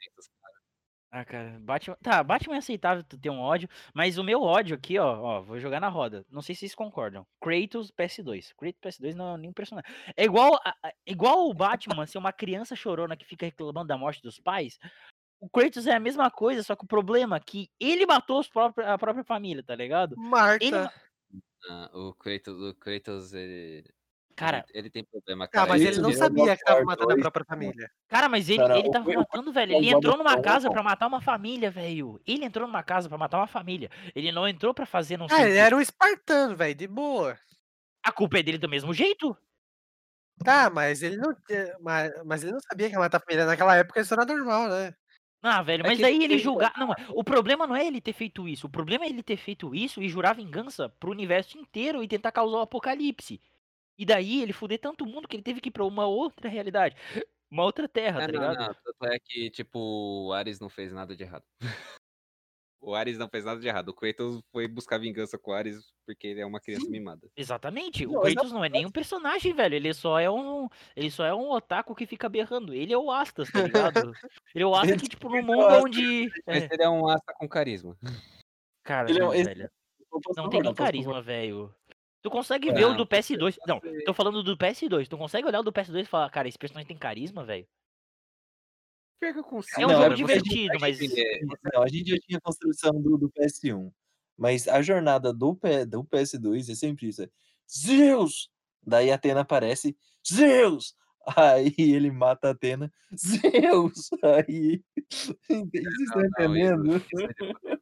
Ah, 1.10 1.24
cara, 1.24 1.58
Batman. 1.60 1.96
Tá, 2.00 2.22
Batman 2.22 2.54
é 2.54 2.58
aceitável 2.58 3.02
tu 3.02 3.18
ter 3.18 3.30
um 3.30 3.40
ódio, 3.40 3.68
mas 3.92 4.16
o 4.16 4.22
meu 4.22 4.42
ódio 4.42 4.76
aqui, 4.76 4.96
ó, 4.96 5.20
ó, 5.20 5.42
vou 5.42 5.58
jogar 5.58 5.80
na 5.80 5.88
roda. 5.88 6.24
Não 6.30 6.40
sei 6.40 6.54
se 6.54 6.60
vocês 6.60 6.74
concordam. 6.74 7.26
Kratos 7.40 7.90
PS2. 7.90 8.52
Kratos 8.56 8.80
PS2 8.80 9.14
não 9.14 9.34
é 9.34 9.38
nenhum 9.38 9.52
personagem. 9.52 9.88
É 10.16 10.24
igual, 10.24 10.54
a- 10.64 10.92
igual 11.04 11.48
o 11.48 11.54
Batman 11.54 12.06
ser 12.06 12.18
uma 12.18 12.32
criança 12.32 12.76
chorona 12.76 13.16
que 13.16 13.24
fica 13.24 13.44
reclamando 13.46 13.88
da 13.88 13.98
morte 13.98 14.22
dos 14.22 14.38
pais. 14.38 14.78
O 15.40 15.48
Kratos 15.48 15.86
é 15.86 15.92
a 15.94 16.00
mesma 16.00 16.30
coisa, 16.30 16.62
só 16.62 16.74
que 16.74 16.84
o 16.84 16.88
problema 16.88 17.36
é 17.36 17.40
que 17.40 17.70
ele 17.78 18.06
matou 18.06 18.40
os 18.40 18.48
próprios, 18.48 18.88
a 18.88 18.96
própria 18.96 19.24
família, 19.24 19.62
tá 19.62 19.74
ligado? 19.74 20.16
Marta. 20.16 20.64
Ele 20.64 20.76
Ah, 21.68 21.90
o 21.92 22.14
Kratos, 22.14 22.60
o 22.60 22.74
Kratos 22.74 23.32
ele, 23.34 23.84
Cara, 24.36 24.64
ele, 24.70 24.78
ele 24.80 24.90
tem 24.90 25.04
problema, 25.04 25.44
Ah, 25.44 25.48
cara. 25.48 25.68
mas 25.68 25.82
Isso 25.82 25.92
ele 25.92 26.00
não 26.00 26.12
sabia 26.12 26.56
que 26.56 26.64
tava 26.64 26.82
matando 26.84 27.12
a 27.12 27.16
própria 27.18 27.44
família. 27.44 27.90
Cara, 28.08 28.28
mas 28.28 28.48
ele, 28.48 28.58
Cara, 28.58 28.78
ele 28.78 28.90
tava 28.90 29.04
Kratos- 29.04 29.26
matando, 29.30 29.52
velho. 29.52 29.72
o 29.74 29.76
Ele 29.76 29.90
entrou 29.90 30.16
numa 30.16 30.40
casa 30.42 30.70
pra 30.70 30.82
matar 30.82 31.06
uma 31.06 31.20
família, 31.20 31.70
velho. 31.70 32.20
Ele 32.26 32.44
entrou 32.44 32.66
numa 32.66 32.82
casa 32.82 33.08
pra 33.08 33.18
matar 33.18 33.38
uma 33.38 33.46
família. 33.46 33.90
Ele 34.14 34.32
não 34.32 34.46
entrou 34.48 34.72
pra 34.74 34.86
fazer 34.86 35.16
não 35.18 35.28
sei 35.28 35.36
Ah, 35.38 35.48
ele 35.48 35.58
era 35.58 35.76
um 35.76 35.80
espartano, 35.80 36.56
velho, 36.56 36.74
de 36.74 36.86
boa. 36.86 37.38
A 38.02 38.12
culpa 38.12 38.38
é 38.38 38.42
dele 38.42 38.58
do 38.58 38.68
mesmo 38.68 38.92
jeito? 38.94 39.36
Tá, 40.44 40.68
mas 40.68 41.02
ele 41.02 41.16
não 41.16 41.34
tinha- 41.46 41.76
mas, 41.80 42.12
mas 42.24 42.42
ele 42.42 42.52
não 42.52 42.60
sabia 42.60 42.88
que 42.88 42.94
ia 42.94 42.98
matar 42.98 43.18
a 43.18 43.20
família. 43.20 43.46
Naquela 43.46 43.76
época 43.76 44.00
isso 44.00 44.12
era 44.14 44.24
normal, 44.26 44.68
né? 44.68 44.94
Ah, 45.46 45.62
velho, 45.62 45.82
É 45.82 45.86
mas 45.88 45.96
que 45.96 46.02
daí 46.02 46.24
ele 46.24 46.38
julgar. 46.38 46.72
Não, 46.78 46.88
o 47.10 47.22
problema 47.22 47.66
não 47.66 47.76
é 47.76 47.86
ele 47.86 48.00
ter 48.00 48.14
feito 48.14 48.48
isso. 48.48 48.66
O 48.66 48.70
problema 48.70 49.04
é 49.04 49.08
ele 49.08 49.22
ter 49.22 49.36
feito 49.36 49.74
isso 49.74 50.02
e 50.02 50.08
jurar 50.08 50.34
vingança 50.34 50.88
pro 50.88 51.10
universo 51.10 51.58
inteiro 51.58 52.02
e 52.02 52.08
tentar 52.08 52.32
causar 52.32 52.56
o 52.58 52.60
apocalipse. 52.60 53.40
E 53.98 54.06
daí 54.06 54.42
ele 54.42 54.52
fuder 54.54 54.80
tanto 54.80 55.06
mundo 55.06 55.28
que 55.28 55.36
ele 55.36 55.42
teve 55.42 55.60
que 55.60 55.68
ir 55.70 55.72
pra 55.72 55.84
uma 55.84 56.06
outra 56.06 56.48
realidade. 56.48 56.96
Uma 57.50 57.64
outra 57.64 57.88
terra, 57.88 58.20
Ah, 58.20 58.26
tá 58.26 58.32
não, 58.32 58.32
ligado? 58.32 58.56
não, 58.56 58.74
tanto 58.74 59.04
é 59.06 59.18
que, 59.18 59.50
tipo, 59.50 59.78
o 60.28 60.32
Ares 60.32 60.60
não 60.60 60.68
fez 60.68 60.92
nada 60.92 61.16
de 61.16 61.24
errado. 61.24 61.44
o 62.84 62.94
Ares 62.94 63.16
não 63.18 63.28
fez 63.28 63.44
nada 63.44 63.60
de 63.60 63.66
errado. 63.66 63.88
O 63.88 63.94
Kratos 63.94 64.40
foi 64.52 64.68
buscar 64.68 64.98
vingança 64.98 65.38
com 65.38 65.50
o 65.50 65.54
Ares 65.54 65.92
porque 66.06 66.26
ele 66.26 66.40
é 66.40 66.46
uma 66.46 66.60
criança 66.60 66.84
Sim. 66.84 66.90
mimada. 66.90 67.28
Exatamente. 67.36 68.06
O 68.06 68.12
Não, 68.12 68.20
Kratos 68.22 68.52
não 68.52 68.64
é 68.64 68.68
nenhum 68.68 68.90
personagem, 68.90 69.52
velho. 69.54 69.74
Ele 69.74 69.92
só 69.94 70.18
é 70.20 70.30
um. 70.30 70.68
Ele 70.94 71.10
só 71.10 71.24
é 71.24 71.34
um 71.34 71.50
otaku 71.50 71.94
que 71.94 72.06
fica 72.06 72.28
berrando. 72.28 72.74
Ele 72.74 72.92
é 72.92 72.98
o 72.98 73.10
Astas, 73.10 73.50
tá 73.50 73.62
ligado? 73.62 74.12
Ele 74.54 74.64
é 74.64 74.66
o 74.66 74.74
Astas 74.74 75.00
que, 75.00 75.08
tipo, 75.08 75.28
no 75.28 75.36
é 75.36 75.42
mundo 75.42 75.64
onde. 75.82 76.28
Mas 76.46 76.62
É, 76.64 76.68
ele 76.72 76.82
é 76.82 76.88
um 76.88 77.08
asta 77.08 77.32
com 77.38 77.48
carisma. 77.48 77.96
cara, 78.82 79.10
Ele 79.10 79.20
é 79.20 79.22
um- 79.22 79.26
não, 79.28 79.34
esse- 79.34 79.44
velho. 79.44 79.70
Eu 80.12 80.20
posso 80.20 80.40
Não 80.40 80.48
tem 80.48 80.60
nem 80.62 80.74
carisma, 80.74 81.20
velho. 81.22 81.74
Tu 82.22 82.30
consegue 82.30 82.72
ver 82.72 82.84
o 82.84 82.90
Não, 82.90 82.96
do 82.96 83.06
PS2. 83.06 83.56
Não, 83.66 83.80
tô 84.06 84.14
falando 84.14 84.42
do 84.42 84.56
PS2. 84.56 85.08
Tu 85.08 85.18
consegue 85.18 85.46
olhar 85.46 85.60
o 85.60 85.62
do 85.64 85.72
PS2 85.72 86.02
e 86.02 86.08
falar, 86.08 86.30
cara, 86.30 86.48
esse 86.48 86.56
personagem 86.56 86.86
tem 86.86 86.96
carisma, 86.96 87.44
velho? 87.44 87.66
Pega 89.20 89.42
com 89.42 89.60
É 89.78 89.86
um 89.86 89.88
Não, 89.88 90.02
jogo 90.02 90.12
é 90.12 90.16
divertido, 90.16 90.74
mas. 90.80 90.98
Não, 91.72 91.82
a 91.82 91.88
gente 91.88 92.10
já 92.10 92.18
tinha 92.18 92.38
a 92.38 92.40
construção 92.40 93.00
do, 93.00 93.16
do 93.16 93.30
PS1. 93.30 93.90
Mas 94.36 94.66
a 94.66 94.82
jornada 94.82 95.32
do, 95.32 95.54
P, 95.54 95.86
do 95.86 96.04
PS2 96.04 96.68
é 96.70 96.74
sempre 96.74 97.08
isso. 97.08 97.22
É, 97.22 97.28
Zeus! 97.70 98.50
Daí 98.84 99.10
a 99.10 99.14
Atena 99.14 99.40
aparece. 99.40 99.96
Zeus! 100.28 100.94
Aí 101.36 101.72
ele 101.78 102.10
mata 102.10 102.48
a 102.48 102.50
Atena. 102.50 102.92
Zeus! 103.16 104.10
Aí. 104.22 104.82
Vocês 105.10 105.40
estão 106.00 106.20
isso- 106.20 106.26
entendendo? 106.26 106.96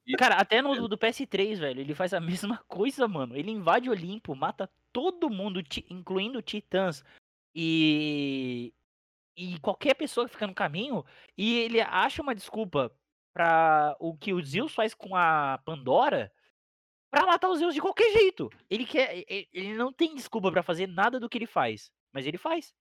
é 0.06 0.16
Cara, 0.16 0.36
até 0.36 0.60
no 0.62 0.86
do 0.86 0.98
PS3, 0.98 1.58
velho, 1.58 1.80
ele 1.80 1.94
faz 1.94 2.12
a 2.12 2.20
mesma 2.54 2.62
coisa, 2.68 3.08
mano. 3.08 3.36
Ele 3.36 3.50
invade 3.50 3.88
o 3.88 3.92
Olimpo, 3.92 4.36
mata 4.36 4.70
todo 4.92 5.30
mundo, 5.30 5.60
incluindo 5.90 6.42
titãs 6.42 7.02
e. 7.54 8.72
E 9.36 9.58
qualquer 9.60 9.94
pessoa 9.94 10.26
que 10.26 10.32
fica 10.32 10.46
no 10.46 10.54
caminho. 10.54 11.04
E 11.36 11.58
ele 11.60 11.80
acha 11.80 12.22
uma 12.22 12.34
desculpa 12.34 12.94
pra 13.32 13.96
o 13.98 14.16
que 14.16 14.32
o 14.32 14.44
Zeus 14.44 14.74
faz 14.74 14.94
com 14.94 15.16
a 15.16 15.58
Pandora 15.64 16.32
pra 17.10 17.26
matar 17.26 17.48
os 17.48 17.58
Zeus 17.58 17.74
de 17.74 17.80
qualquer 17.80 18.12
jeito. 18.12 18.50
Ele 18.68 18.84
quer. 18.84 19.24
Ele 19.52 19.74
não 19.74 19.92
tem 19.92 20.14
desculpa 20.14 20.50
pra 20.50 20.62
fazer 20.62 20.86
nada 20.86 21.18
do 21.18 21.28
que 21.28 21.38
ele 21.38 21.46
faz. 21.46 21.90
Mas 22.12 22.26
ele 22.26 22.38
faz. 22.38 22.74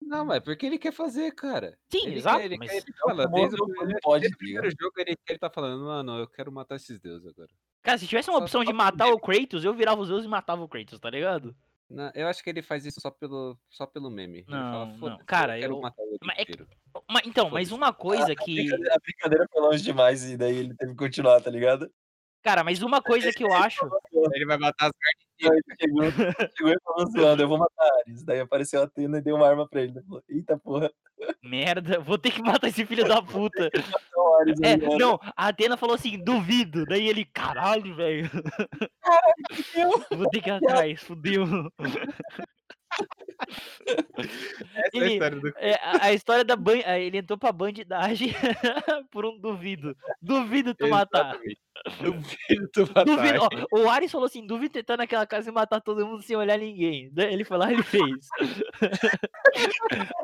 Não, 0.00 0.24
mas 0.24 0.42
porque 0.42 0.66
ele 0.66 0.78
quer 0.78 0.92
fazer, 0.92 1.32
cara. 1.32 1.76
Sim, 1.90 2.06
Ele 2.06 2.16
exato. 2.18 2.38
quer, 2.38 2.44
ele 2.44 2.58
mas... 2.58 2.70
quer, 2.70 2.76
ele 2.76 2.92
fala, 3.00 3.22
famoso 3.24 3.48
desde 3.48 3.62
o 3.62 3.66
primeiro, 3.66 4.00
pode, 4.00 4.20
desde 4.20 4.28
o 4.28 4.30
tá 4.30 4.38
primeiro 4.38 4.70
jogo 4.80 4.94
ele, 4.98 5.16
ele 5.28 5.38
tá 5.38 5.50
falando, 5.50 5.84
mano, 5.84 6.18
eu 6.18 6.28
quero 6.28 6.52
matar 6.52 6.76
esses 6.76 7.00
deuses 7.00 7.26
agora. 7.26 7.50
Cara, 7.82 7.98
se 7.98 8.06
tivesse 8.06 8.30
uma 8.30 8.38
opção 8.38 8.64
de 8.64 8.72
matar 8.72 9.08
o 9.08 9.18
Kratos, 9.18 9.64
eu 9.64 9.74
virava 9.74 10.00
os 10.00 10.08
Zeus 10.08 10.24
e 10.24 10.28
matava 10.28 10.62
o 10.62 10.68
Kratos, 10.68 11.00
tá 11.00 11.10
ligado? 11.10 11.54
Não, 11.90 12.10
eu 12.14 12.28
acho 12.28 12.42
que 12.44 12.50
ele 12.50 12.60
faz 12.60 12.84
isso 12.84 13.00
só 13.00 13.10
pelo, 13.10 13.58
só 13.70 13.86
pelo 13.86 14.10
meme. 14.10 14.40
Ele 14.40 14.46
Não, 14.50 14.72
fala, 14.72 14.86
não. 14.86 14.98
"Foda-se, 14.98 15.24
Cara, 15.24 15.56
eu 15.56 15.60
quero 15.62 15.74
eu- 15.74 15.80
matar 15.80 16.02
ele 16.02 16.18
mas 16.22 16.38
é 16.38 16.44
que- 16.44 16.52
inteiro. 16.52 16.68
Ma- 17.10 17.22
então, 17.24 17.48
mas 17.50 17.72
uma 17.72 17.92
coisa 17.92 18.34
que. 18.36 18.54
Brincadeira- 18.54 18.94
A 18.94 18.98
brincadeira 18.98 19.46
foi 19.50 19.62
longe 19.62 19.82
demais 19.82 20.30
e 20.30 20.36
daí 20.36 20.56
ele 20.56 20.74
teve 20.76 20.92
que 20.92 20.98
continuar, 20.98 21.40
tá 21.40 21.50
ligado? 21.50 21.90
Cara, 22.42 22.62
mas 22.62 22.82
uma 22.82 23.00
coisa 23.02 23.32
que 23.32 23.42
eu 23.42 23.52
acho. 23.52 23.80
Ele 24.34 24.46
vai 24.46 24.58
matar 24.58 24.86
as 24.86 24.92
ele 24.92 25.27
chegou, 25.40 26.04
chegou 26.56 26.72
e 26.72 26.78
falou 26.84 27.10
zoando, 27.10 27.42
eu 27.42 27.48
vou 27.48 27.58
matar 27.58 27.88
Ares. 28.00 28.24
Daí 28.24 28.40
apareceu 28.40 28.80
a 28.80 28.84
Atena 28.84 29.18
e 29.18 29.22
deu 29.22 29.36
uma 29.36 29.48
arma 29.48 29.68
pra 29.68 29.82
ele. 29.82 30.00
Falou, 30.02 30.22
Eita 30.28 30.58
porra, 30.58 30.90
Merda, 31.42 31.98
vou 32.00 32.18
ter 32.18 32.32
que 32.32 32.42
matar 32.42 32.68
esse 32.68 32.84
filho 32.86 33.06
da 33.06 33.20
puta. 33.22 33.70
Ares 34.40 34.60
É, 34.62 34.76
não, 34.76 35.18
a 35.36 35.48
Atena 35.48 35.76
falou 35.76 35.94
assim, 35.94 36.18
duvido. 36.22 36.84
Daí 36.86 37.08
ele, 37.08 37.24
caralho, 37.24 37.94
velho. 37.94 38.30
Vou 40.16 40.28
ter 40.30 40.42
que 40.42 40.50
ir 40.50 40.52
atrás, 40.52 41.00
fudeu. 41.02 41.44
Essa 43.86 44.96
é 44.96 44.98
a 44.98 45.04
Ele- 45.04 45.12
história 45.14 45.40
do 45.40 45.48
É, 45.58 45.74
a, 45.74 46.04
a 46.06 46.12
história 46.12 46.44
da 46.44 46.56
ban... 46.56 46.80
ah, 46.84 46.98
Ele 46.98 47.18
entrou 47.18 47.38
pra 47.38 47.52
bandidagem 47.52 48.30
por 49.10 49.24
um 49.24 49.38
duvido. 49.38 49.96
Duvido 50.20 50.74
tu 50.74 50.88
matar. 50.88 51.38
Duvido 52.02 52.68
tu 52.72 52.80
matar. 52.82 53.04
Duvido, 53.04 53.38
ó, 53.72 53.78
o 53.78 53.88
Ares 53.88 54.10
falou 54.10 54.26
assim: 54.26 54.44
duvido 54.46 54.72
tentar 54.72 54.96
naquela 54.96 55.26
casa 55.26 55.48
e 55.48 55.52
matar 55.52 55.80
todo 55.80 56.04
mundo 56.06 56.22
sem 56.22 56.36
olhar 56.36 56.58
ninguém. 56.58 57.08
Daí 57.12 57.32
Ele 57.32 57.44
foi 57.44 57.56
lá 57.56 57.70
e 57.70 57.74
ele 57.74 57.82
fez. 57.84 58.26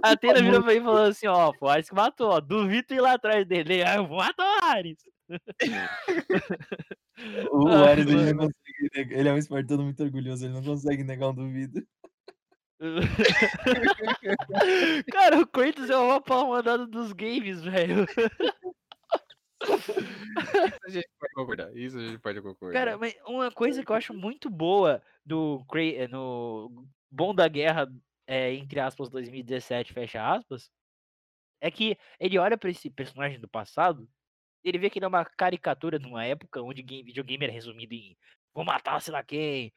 A 0.03 0.11
Atena 0.13 0.43
virou 0.43 0.63
pra 0.63 0.73
ele 0.73 0.81
e 0.81 0.85
falou 0.85 1.03
assim: 1.05 1.27
ó, 1.29 1.53
o 1.61 1.69
Ares 1.69 1.89
que 1.89 1.95
matou, 1.95 2.31
ó. 2.31 2.41
Duvido 2.41 2.89
tu 2.89 2.95
ir 2.95 3.01
lá 3.01 3.13
atrás 3.15 3.47
dele. 3.47 3.83
Aí 3.85 3.97
eu 3.97 4.07
vou 4.07 4.19
matar 4.19 4.45
o 4.45 4.65
Ares. 4.65 4.99
O 7.53 7.69
Ares 7.69 8.07
ele, 8.07 8.33
não 8.33 8.49
consegue 8.49 9.15
ele 9.15 9.29
é 9.29 9.33
um 9.33 9.39
espartano 9.39 9.85
muito 9.85 10.03
orgulhoso, 10.03 10.45
ele 10.45 10.53
não 10.53 10.63
consegue 10.65 11.05
negar 11.05 11.29
um 11.31 11.35
duvido. 11.35 11.81
Cara, 15.13 15.41
o 15.41 15.47
Kratos 15.47 15.91
é 15.91 15.97
uma 15.97 16.21
pau 16.21 16.49
mandado 16.49 16.87
dos 16.87 17.13
games, 17.13 17.63
velho. 17.63 18.07
Isso 19.65 20.85
a 20.85 20.91
gente 20.91 21.09
pode 21.19 21.35
concordar. 21.35 21.77
Isso 21.77 21.99
a 21.99 22.01
gente 22.01 22.19
pode 22.19 22.43
concordar. 22.43 22.73
Cara, 22.73 22.99
mas 22.99 23.17
uma 23.27 23.51
coisa 23.51 23.85
que 23.85 23.91
eu 23.91 23.97
acho 23.97 24.13
muito 24.13 24.51
boa 24.51 25.03
do 25.25 25.65
eh, 25.75 26.09
no 26.09 26.87
Bom 27.11 27.35
da 27.35 27.49
Guerra, 27.49 27.91
é, 28.27 28.53
entre 28.55 28.81
aspas, 28.81 29.09
2017, 29.09 29.93
fecha 29.93 30.23
aspas, 30.23 30.71
é 31.61 31.71
que 31.71 31.97
ele 32.21 32.39
olha 32.39 32.59
pra 32.59 32.71
esse 32.71 32.91
personagem 32.91 33.41
do 33.41 33.49
passado, 33.49 34.09
ele 34.63 34.79
vê 34.79 34.91
que 34.91 34.99
ele 34.99 35.07
é 35.07 35.09
uma 35.09 35.25
caricatura 35.25 35.99
de 35.99 36.07
uma 36.07 36.25
época 36.25 36.63
onde 36.63 36.83
game, 36.83 37.05
videogame 37.05 37.45
era 37.45 37.53
resumido 37.53 37.95
em 37.95 38.17
vou 38.55 38.65
matar 38.65 39.01
sei 39.01 39.13
lá 39.13 39.23
quem. 39.23 39.73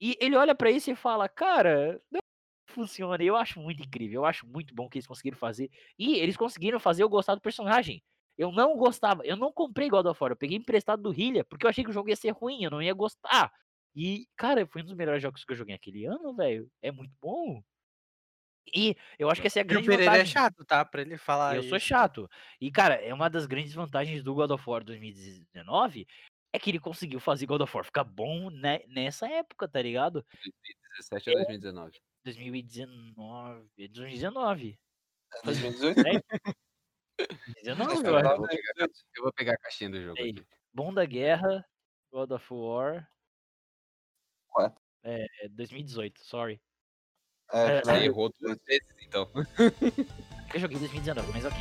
E 0.00 0.16
ele 0.20 0.36
olha 0.36 0.54
pra 0.54 0.70
isso 0.70 0.90
e 0.90 0.96
fala, 0.96 1.28
cara, 1.28 2.00
não 2.10 2.20
funciona. 2.74 3.22
E 3.22 3.26
eu 3.26 3.36
acho 3.36 3.60
muito 3.60 3.82
incrível, 3.82 4.22
eu 4.22 4.24
acho 4.26 4.46
muito 4.46 4.74
bom 4.74 4.88
que 4.88 4.98
eles 4.98 5.06
conseguiram 5.06 5.38
fazer. 5.38 5.70
E 5.98 6.16
eles 6.16 6.36
conseguiram 6.36 6.80
fazer 6.80 7.02
eu 7.02 7.08
gostar 7.08 7.34
do 7.34 7.40
personagem. 7.40 8.02
Eu 8.36 8.50
não 8.52 8.76
gostava, 8.76 9.24
eu 9.24 9.36
não 9.36 9.52
comprei 9.52 9.88
God 9.88 10.06
of 10.06 10.20
War, 10.22 10.32
eu 10.32 10.36
peguei 10.36 10.56
emprestado 10.58 11.02
do 11.02 11.12
Hillia, 11.12 11.44
porque 11.44 11.64
eu 11.66 11.70
achei 11.70 11.84
que 11.84 11.90
o 11.90 11.92
jogo 11.92 12.08
ia 12.10 12.16
ser 12.16 12.30
ruim, 12.30 12.64
eu 12.64 12.70
não 12.70 12.82
ia 12.82 12.92
gostar. 12.92 13.52
E, 13.94 14.26
cara, 14.36 14.66
foi 14.66 14.82
um 14.82 14.86
dos 14.86 14.94
melhores 14.94 15.22
jogos 15.22 15.44
que 15.44 15.52
eu 15.52 15.56
joguei 15.56 15.74
aquele 15.74 16.04
ano, 16.04 16.34
velho. 16.34 16.68
É 16.82 16.90
muito 16.90 17.12
bom. 17.22 17.62
E 18.74 18.96
eu 19.18 19.30
acho 19.30 19.40
que 19.40 19.46
essa 19.46 19.60
é 19.60 19.62
a 19.62 19.64
E 19.64 19.66
o 19.66 19.68
grande 19.68 19.86
Pereira 19.86 20.18
é 20.18 20.24
vantagem. 20.24 20.32
chato, 20.32 20.64
tá? 20.64 20.84
Pra 20.84 21.02
ele 21.02 21.16
falar 21.16 21.56
Eu 21.56 21.62
sou 21.62 21.76
isso. 21.76 21.86
chato. 21.86 22.28
E, 22.60 22.70
cara, 22.70 22.94
é 22.94 23.12
uma 23.14 23.28
das 23.30 23.46
grandes 23.46 23.72
vantagens 23.74 24.22
do 24.22 24.34
God 24.34 24.50
of 24.50 24.68
War 24.68 24.82
2019 24.82 26.06
é 26.52 26.58
que 26.58 26.70
ele 26.70 26.80
conseguiu 26.80 27.20
fazer 27.20 27.46
God 27.46 27.60
of 27.62 27.76
War 27.76 27.84
ficar 27.84 28.04
bom 28.04 28.48
né, 28.50 28.80
nessa 28.88 29.28
época, 29.28 29.68
tá 29.68 29.82
ligado? 29.82 30.24
2017 30.32 31.30
a 31.30 31.32
2019. 31.34 32.00
2019. 32.24 33.70
2019. 33.76 34.78
2018? 35.44 36.24
19, 37.62 38.02
Cara, 38.02 38.08
eu 38.08 38.16
acho. 38.16 38.28
eu, 38.28 38.36
vou 38.38 38.48
pegar, 38.48 38.72
eu 39.16 39.22
vou 39.22 39.32
pegar 39.32 39.52
a 39.54 39.58
caixinha 39.58 39.90
do 39.90 40.02
jogo 40.02 40.20
Aí. 40.20 40.30
aqui. 40.30 40.46
Bom 40.72 40.92
da 40.92 41.04
Guerra, 41.04 41.64
God 42.10 42.32
of 42.32 42.46
War. 42.52 43.08
Quatro. 44.48 44.80
É, 45.02 45.48
2018, 45.50 46.24
sorry. 46.24 46.60
É, 47.52 47.76
É, 47.78 47.82
de 47.82 48.06
errou 48.06 48.32
duas 48.40 48.58
vezes, 48.66 48.86
então. 49.06 49.30
Eu 50.52 50.60
joguei 50.60 50.78
2019, 50.78 51.30
mas 51.32 51.44
ok. 51.44 51.58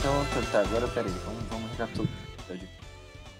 Então, 0.00 0.24
tá, 0.26 0.50
tá, 0.52 0.60
agora 0.60 0.88
peraí, 0.88 1.12
vamos, 1.24 1.42
vamos 1.44 1.70
recapitular. 1.72 2.08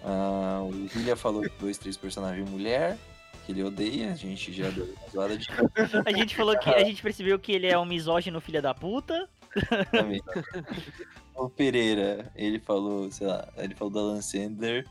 Ah, 0.03 0.61
o 0.63 0.69
William 0.97 1.17
falou 1.17 1.43
que 1.43 1.51
dois, 1.59 1.77
três 1.77 1.97
personagens 1.97 2.49
mulher, 2.49 2.97
que 3.45 3.53
ele 3.53 3.63
odeia, 3.63 4.13
a 4.13 4.15
gente 4.15 4.53
já 4.53 4.71
deu 4.71 4.85
uma 4.85 5.09
zoada 5.11 5.37
de 5.37 5.47
A 6.07 6.13
gente 6.13 6.35
falou 6.37 6.59
que 6.59 6.71
a 6.71 6.85
gente 6.85 7.03
percebeu 7.03 7.39
que 7.39 7.53
ele 7.53 7.67
é 7.67 7.79
um 7.79 7.85
misógino 7.85 8.41
filho 8.41 8.63
da 8.63 8.73
puta. 8.75 9.29
também. 9.91 10.23
O 11.35 11.49
Pereira, 11.51 12.31
ele 12.35 12.59
falou, 12.59 13.11
sei 13.11 13.27
lá, 13.27 13.47
ele 13.59 13.75
falou 13.75 13.93
da 13.93 14.01
Alan 14.01 14.23
Sandler 14.23 14.87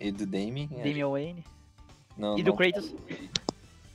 e 0.00 0.10
do 0.10 0.24
Damien. 0.26 0.68
né? 0.70 0.78
Damian 0.82 1.08
Wayne. 1.10 1.44
Não, 2.16 2.38
E 2.38 2.42
do 2.42 2.50
não 2.50 2.56
Kratos. 2.56 2.86
falou. 2.88 3.00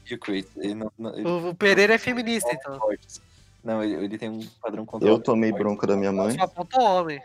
E 0.09 0.13
o 0.13 0.19
Kratos, 0.19 0.57
ele 0.57 0.73
não, 0.75 0.91
não, 0.99 1.13
ele 1.15 1.27
O, 1.27 1.49
o 1.49 1.55
Pereira 1.55 1.93
é 1.93 1.97
feminista, 1.97 2.51
então. 2.51 2.77
fortes. 2.79 3.21
Não, 3.63 3.83
ele, 3.83 3.93
ele 4.05 4.17
tem 4.17 4.29
um 4.29 4.39
padrão 4.61 4.87
Eu 5.01 5.19
tomei 5.19 5.51
bronca 5.51 5.85
da 5.85 5.95
minha 5.97 6.11
mãe. 6.11 6.37
Só 6.37 6.43
apontou 6.43 6.81
homem. 6.81 7.21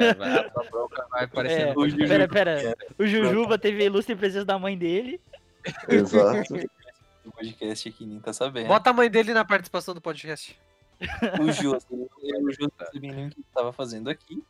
É, 0.00 0.14
vai, 0.14 0.38
a 0.38 0.70
bronca 0.70 1.06
vai 1.10 1.22
É, 1.22 1.24
aparecendo. 1.24 1.78
o 1.78 1.88
Juju. 1.88 2.08
pera, 2.08 2.28
pera. 2.28 2.76
O 2.98 3.06
Jujuba 3.06 3.58
teve 3.58 3.82
a 3.82 3.86
ilustre 3.86 4.16
presença 4.16 4.44
da 4.44 4.58
mãe 4.58 4.76
dele. 4.76 5.20
Exato. 5.88 6.54
do 7.24 7.30
podcast 7.32 7.88
aqui, 7.88 8.04
nem 8.04 8.18
tá 8.18 8.32
sabendo. 8.32 8.68
Bota 8.68 8.90
a 8.90 8.92
mãe 8.92 9.08
dele 9.08 9.32
na 9.32 9.44
participação 9.44 9.94
do 9.94 10.00
podcast. 10.00 10.58
O 11.40 11.52
Ju, 11.52 11.76
assim, 11.76 12.08
eu, 12.22 12.40
o 12.44 12.52
Ju 12.52 12.58
não 12.62 12.86
sabia 12.86 13.12
nem 13.12 13.26
o 13.28 13.30
que 13.30 13.42
tava 13.54 13.72
fazendo 13.72 14.10
aqui. 14.10 14.42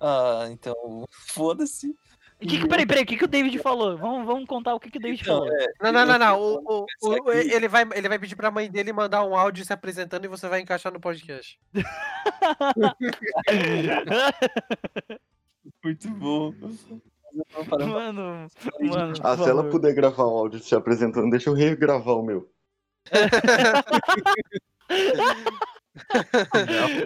Ah, 0.00 0.48
então, 0.50 1.06
foda-se. 1.10 1.96
E 2.42 2.46
que, 2.46 2.58
que, 2.58 2.66
peraí, 2.68 2.84
peraí, 2.84 3.04
o 3.04 3.06
que, 3.06 3.16
que 3.16 3.24
o 3.24 3.28
David 3.28 3.56
falou? 3.60 3.96
Vamos, 3.96 4.26
vamos 4.26 4.44
contar 4.46 4.74
o 4.74 4.80
que, 4.80 4.90
que 4.90 4.98
o 4.98 5.00
David 5.00 5.22
Então, 5.22 5.38
falou. 5.38 5.54
é, 5.54 5.66
Não, 5.80 5.92
não, 5.92 6.04
não, 6.06 6.18
não. 6.18 6.40
O, 6.40 6.84
o- 7.00 7.28
o- 7.28 7.32
ele, 7.32 7.68
vai, 7.68 7.84
ele 7.94 8.08
vai 8.08 8.18
pedir 8.18 8.34
pra 8.34 8.50
mãe 8.50 8.68
dele 8.68 8.92
mandar 8.92 9.24
um 9.24 9.36
áudio 9.36 9.64
se 9.64 9.72
apresentando 9.72 10.24
e 10.24 10.28
você 10.28 10.48
vai 10.48 10.60
encaixar 10.60 10.92
no 10.92 10.98
podcast. 11.00 11.56
muito 15.84 16.10
bom. 16.10 16.52
Mano, 17.88 18.48
mano. 18.80 19.12
Ah, 19.22 19.36
se 19.36 19.48
ela 19.48 19.70
puder 19.70 19.94
gravar 19.94 20.24
um 20.26 20.36
áudio 20.36 20.58
se 20.58 20.74
apresentando, 20.74 21.30
deixa 21.30 21.48
eu 21.48 21.54
regravar 21.54 22.16
o 22.16 22.22
meu. 22.22 22.50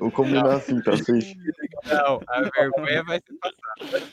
Vou 0.01 0.11
combinar 0.13 0.47
assim, 0.55 0.81
tá? 0.83 0.93
Vocês... 0.93 1.35
Não, 1.85 2.21
a 2.29 2.43
vergonha 2.51 3.03
vai 3.05 3.21
ser 3.21 3.35
passada. 3.39 4.07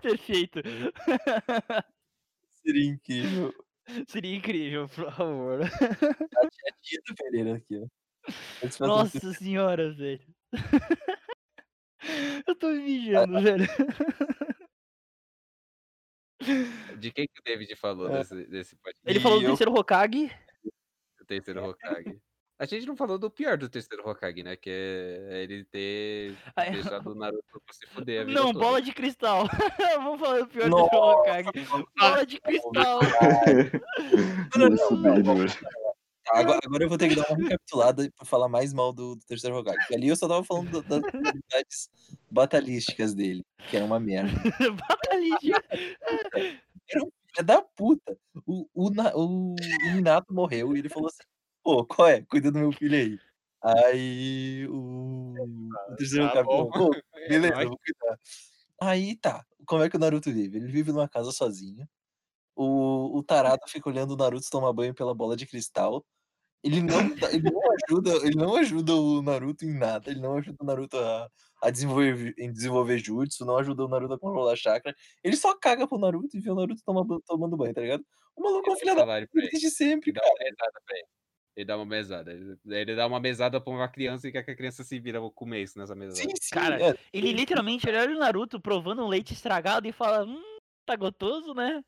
Perfeito. 0.00 0.60
Seria 2.64 2.86
incrível. 2.90 3.54
Seria 4.08 4.36
incrível, 4.36 4.88
por 4.88 5.12
favor. 5.12 5.62
A 5.62 5.68
tia, 5.68 5.88
a 6.38 6.72
tia 6.80 7.00
do 7.06 7.14
Pereira 7.16 7.56
aqui, 7.56 7.76
ó. 7.78 7.86
Um 8.82 8.86
Nossa 8.86 9.18
senhora, 9.34 9.92
velho. 9.92 10.24
Eu 12.46 12.54
tô 12.54 12.68
me 12.68 12.78
mijando, 12.82 13.40
velho. 13.42 13.66
De 16.98 17.10
quem 17.12 17.26
que 17.26 17.40
o 17.40 17.42
David 17.44 17.74
falou 17.76 18.08
É. 18.14 18.18
desse, 18.18 18.46
desse 18.46 18.76
podcast? 18.76 19.02
Ele 19.10 19.20
falou 19.20 19.40
do 19.40 19.46
terceiro 19.46 19.72
Hokage. 19.72 20.30
Do 21.18 21.24
terceiro 21.26 21.64
Hokage. 21.64 22.20
A 22.62 22.64
gente 22.66 22.86
não 22.86 22.94
falou 22.96 23.18
do 23.18 23.28
pior 23.28 23.58
do 23.58 23.68
terceiro 23.68 24.08
Hokage, 24.08 24.44
né? 24.44 24.54
Que 24.54 24.70
é 24.70 25.42
ele 25.42 25.64
ter 25.64 26.36
Ah, 26.54 26.64
é. 26.64 26.70
deixado 26.70 27.10
o 27.10 27.14
Naruto 27.16 27.42
pra 27.50 27.74
se 27.74 27.84
fuder 27.88 28.20
a 28.20 28.24
vida 28.30 28.38
Não, 28.38 28.52
toda. 28.52 28.58
bola 28.64 28.80
de 28.80 28.92
cristal. 28.92 29.48
Vamos 29.98 30.20
falar 30.20 30.38
do 30.42 30.46
pior 30.46 30.64
do 30.64 30.70
Nossa, 30.70 30.90
terceiro 30.90 31.82
Hokage. 31.82 31.92
Bola 31.98 32.24
de 32.26 32.40
cristal. 32.40 33.00
Agora, 36.28 36.60
agora 36.64 36.84
eu 36.84 36.88
vou 36.88 36.96
ter 36.96 37.08
que 37.08 37.16
dar 37.16 37.26
uma 37.28 37.36
recapitulada 37.36 38.08
pra 38.16 38.24
falar 38.24 38.48
mais 38.48 38.72
mal 38.72 38.92
do, 38.92 39.16
do 39.16 39.24
terceiro 39.26 39.56
Hokage. 39.58 39.76
porque 39.78 39.94
Ali 39.96 40.06
eu 40.08 40.14
só 40.16 40.28
tava 40.28 40.44
falando 40.44 40.70
da- 40.82 41.00
das 41.00 41.04
habilidades 41.14 41.90
batalísticas 42.30 43.12
dele, 43.12 43.44
que 43.68 43.76
era 43.76 43.84
uma 43.84 43.98
merda. 43.98 44.30
Batalha. 44.70 45.64
Era 46.88 47.04
um 47.04 47.10
filho 47.10 47.44
da 47.44 47.60
puta. 47.60 48.16
O, 48.46 48.68
o, 48.72 48.88
o, 49.14 49.54
o 49.54 49.92
Minato 49.94 50.32
morreu 50.32 50.76
e 50.76 50.78
ele 50.78 50.88
falou 50.88 51.08
assim: 51.08 51.24
pô, 51.62 51.84
qual 51.86 52.08
é? 52.08 52.22
Cuida 52.22 52.50
do 52.50 52.58
meu 52.58 52.72
filho 52.72 52.96
aí. 52.96 53.18
Aí 53.62 54.66
o, 54.68 55.34
o 55.90 55.96
terceiro 55.96 56.32
tá 56.32 56.42
bom. 56.42 56.68
pô, 56.70 56.90
beleza, 57.28 57.54
nóis. 57.54 57.64
eu 57.64 57.68
vou 57.70 57.78
cuidar. 57.78 58.18
Aí 58.80 59.16
tá, 59.16 59.44
como 59.66 59.82
é 59.84 59.90
que 59.90 59.96
o 59.96 60.00
Naruto 60.00 60.32
vive? 60.32 60.58
Ele 60.58 60.68
vive 60.68 60.92
numa 60.92 61.08
casa 61.08 61.30
sozinho. 61.32 61.88
O, 62.56 63.18
o 63.18 63.22
Tarado 63.22 63.62
fica 63.68 63.88
olhando 63.88 64.12
o 64.12 64.16
Naruto 64.16 64.48
tomar 64.50 64.72
banho 64.72 64.94
pela 64.94 65.14
bola 65.14 65.36
de 65.36 65.46
cristal. 65.46 66.04
Ele 66.64 66.80
não, 66.82 67.16
dá- 67.16 67.32
ele 67.32 67.50
não 67.50 67.60
ajuda, 67.72 68.10
ele 68.26 68.36
não 68.36 68.56
ajuda 68.56 68.94
o 68.94 69.22
Naruto 69.22 69.64
em 69.64 69.74
nada, 69.76 70.10
ele 70.10 70.20
não 70.20 70.36
ajuda 70.36 70.58
o 70.60 70.66
Naruto 70.66 70.96
a, 70.98 71.28
a 71.62 71.70
desenvolver, 71.70 72.34
em 72.38 72.52
desenvolver 72.52 72.98
jutsu, 72.98 73.44
não 73.44 73.58
ajuda 73.58 73.84
o 73.84 73.88
Naruto 73.88 74.14
a 74.14 74.18
controlar 74.18 74.56
chakra. 74.56 74.94
Ele 75.24 75.36
só 75.36 75.56
caga 75.58 75.88
pro 75.88 75.98
Naruto 75.98 76.36
e 76.36 76.40
vê 76.40 76.50
o 76.50 76.54
Naruto 76.54 76.80
toma, 76.84 77.04
tomando 77.26 77.56
banho, 77.56 77.74
tá 77.74 77.80
ligado? 77.80 78.04
O 78.36 78.42
maluco 78.42 78.68
é 78.68 78.72
um 78.72 78.76
Ele 78.76 78.80
filho 78.80 78.96
dá 78.96 79.04
da 79.04 79.26
desde 79.34 79.70
sempre, 79.70 80.12
dá 80.12 80.20
cara. 80.20 80.32
uma 80.32 80.44
mesada 80.44 80.82
pra 80.86 80.96
ele. 80.96 81.06
Ele 81.54 81.66
dá 81.66 81.76
uma 81.76 81.84
mesada. 81.84 82.32
Ele, 82.32 82.58
ele 82.66 82.96
dá 82.96 83.06
uma 83.06 83.20
mesada 83.20 83.60
pra 83.60 83.72
uma 83.72 83.88
criança 83.88 84.26
e 84.26 84.32
quer 84.32 84.42
que 84.42 84.50
a 84.50 84.56
criança 84.56 84.82
se 84.82 84.98
vira 84.98 85.20
com 85.20 85.50
o 85.50 85.54
isso 85.54 85.78
nessa 85.78 85.94
mesada. 85.94 86.16
Sim, 86.16 86.34
sim. 86.40 86.54
Cara, 86.54 86.80
é. 86.82 86.94
Ele 87.12 87.32
literalmente 87.32 87.88
olha 87.88 88.16
o 88.16 88.18
Naruto 88.18 88.60
provando 88.60 89.04
um 89.04 89.08
leite 89.08 89.34
estragado 89.34 89.86
e 89.86 89.92
fala: 89.92 90.24
Hum, 90.24 90.42
tá 90.86 90.96
gostoso, 90.96 91.52
né? 91.54 91.82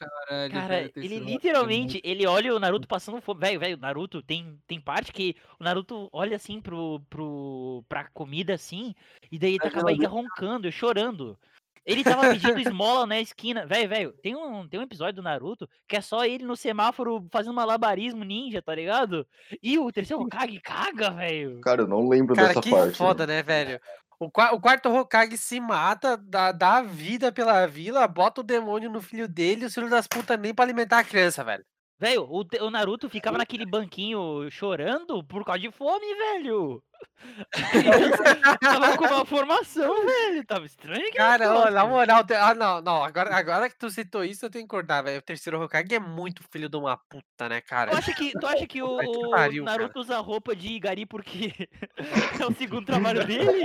Caralho, 0.00 0.52
Cara, 0.52 0.80
ele 0.96 1.16
Hokage 1.16 1.20
literalmente, 1.20 2.00
ele 2.02 2.26
olha 2.26 2.54
o 2.54 2.58
Naruto 2.58 2.88
passando 2.88 3.20
fome. 3.20 3.40
Velho, 3.40 3.60
velho, 3.60 3.76
Naruto 3.76 4.22
tem, 4.22 4.58
tem 4.66 4.80
parte 4.80 5.12
que 5.12 5.36
o 5.58 5.64
Naruto 5.64 6.08
olha 6.10 6.36
assim 6.36 6.60
pro, 6.60 7.00
pro, 7.10 7.84
pra 7.88 8.08
comida 8.08 8.54
assim, 8.54 8.94
e 9.30 9.38
daí 9.38 9.58
tá 9.58 9.66
Na 9.66 9.70
com 9.70 9.80
a 9.80 9.82
barriga 9.84 10.08
roncando, 10.08 10.72
chorando. 10.72 11.38
Ele 11.84 12.04
tava 12.04 12.28
pedindo 12.30 12.60
esmola 12.60 13.06
na 13.06 13.20
esquina. 13.20 13.66
Velho, 13.66 13.88
velho, 13.88 14.12
tem 14.22 14.36
um, 14.36 14.68
tem 14.68 14.78
um 14.78 14.82
episódio 14.82 15.16
do 15.16 15.22
Naruto 15.22 15.68
que 15.88 15.96
é 15.96 16.00
só 16.00 16.24
ele 16.24 16.44
no 16.44 16.56
semáforo 16.56 17.26
fazendo 17.32 17.54
malabarismo 17.54 18.24
ninja, 18.24 18.62
tá 18.62 18.74
ligado? 18.74 19.26
E 19.62 19.78
o 19.78 19.90
terceiro 19.90 20.22
Hokage 20.22 20.60
caga, 20.60 21.10
velho. 21.10 21.60
Cara, 21.60 21.82
eu 21.82 21.88
não 21.88 22.08
lembro 22.08 22.34
Cara, 22.34 22.48
dessa 22.48 22.60
que 22.60 22.70
parte. 22.70 22.96
foda, 22.96 23.26
né, 23.26 23.42
velho? 23.42 23.80
O, 24.18 24.26
o 24.26 24.60
quarto 24.60 24.90
Hokage 24.90 25.38
se 25.38 25.58
mata, 25.58 26.16
dá, 26.16 26.52
dá 26.52 26.82
vida 26.82 27.32
pela 27.32 27.66
vila, 27.66 28.06
bota 28.06 28.42
o 28.42 28.44
demônio 28.44 28.90
no 28.90 29.00
filho 29.00 29.26
dele 29.26 29.62
e 29.62 29.66
os 29.66 29.74
filhos 29.74 29.90
das 29.90 30.06
putas 30.06 30.38
nem 30.38 30.54
pra 30.54 30.64
alimentar 30.64 30.98
a 30.98 31.04
criança, 31.04 31.42
velho. 31.42 31.64
Velho, 32.00 32.26
o, 32.30 32.42
o 32.64 32.70
Naruto 32.70 33.10
ficava 33.10 33.36
naquele 33.36 33.66
banquinho 33.66 34.50
chorando 34.50 35.22
por 35.22 35.44
causa 35.44 35.60
de 35.60 35.70
fome, 35.70 36.06
velho. 36.14 36.82
tava 38.60 38.96
com 38.96 39.04
uma 39.04 39.26
formação, 39.26 40.06
velho. 40.06 40.46
Tava 40.46 40.64
estranho 40.64 41.12
Cara, 41.12 41.54
ô, 41.54 41.70
na 41.70 41.86
moral, 41.86 42.24
ah, 42.40 42.54
não, 42.54 42.80
não, 42.80 43.04
agora, 43.04 43.36
agora 43.36 43.68
que 43.68 43.76
tu 43.76 43.90
citou 43.90 44.24
isso, 44.24 44.46
eu 44.46 44.50
tenho 44.50 44.64
que 44.64 44.70
cortar, 44.70 45.02
velho. 45.02 45.18
O 45.18 45.22
terceiro 45.22 45.62
Hokage 45.62 45.94
é 45.94 46.00
muito 46.00 46.42
filho 46.50 46.70
de 46.70 46.76
uma 46.78 46.96
puta, 46.96 47.50
né, 47.50 47.60
cara? 47.60 47.90
Tu 47.90 47.98
acha 47.98 48.14
que, 48.14 48.32
tu 48.32 48.46
acha 48.46 48.66
que 48.66 48.80
o, 48.82 48.96
o 48.96 49.30
pariu, 49.30 49.66
cara. 49.66 49.78
Naruto 49.78 50.00
usa 50.00 50.18
roupa 50.20 50.56
de 50.56 50.78
gari 50.78 51.04
porque 51.04 51.52
é 52.40 52.46
o 52.46 52.54
segundo 52.54 52.86
trabalho 52.86 53.26
dele? 53.26 53.62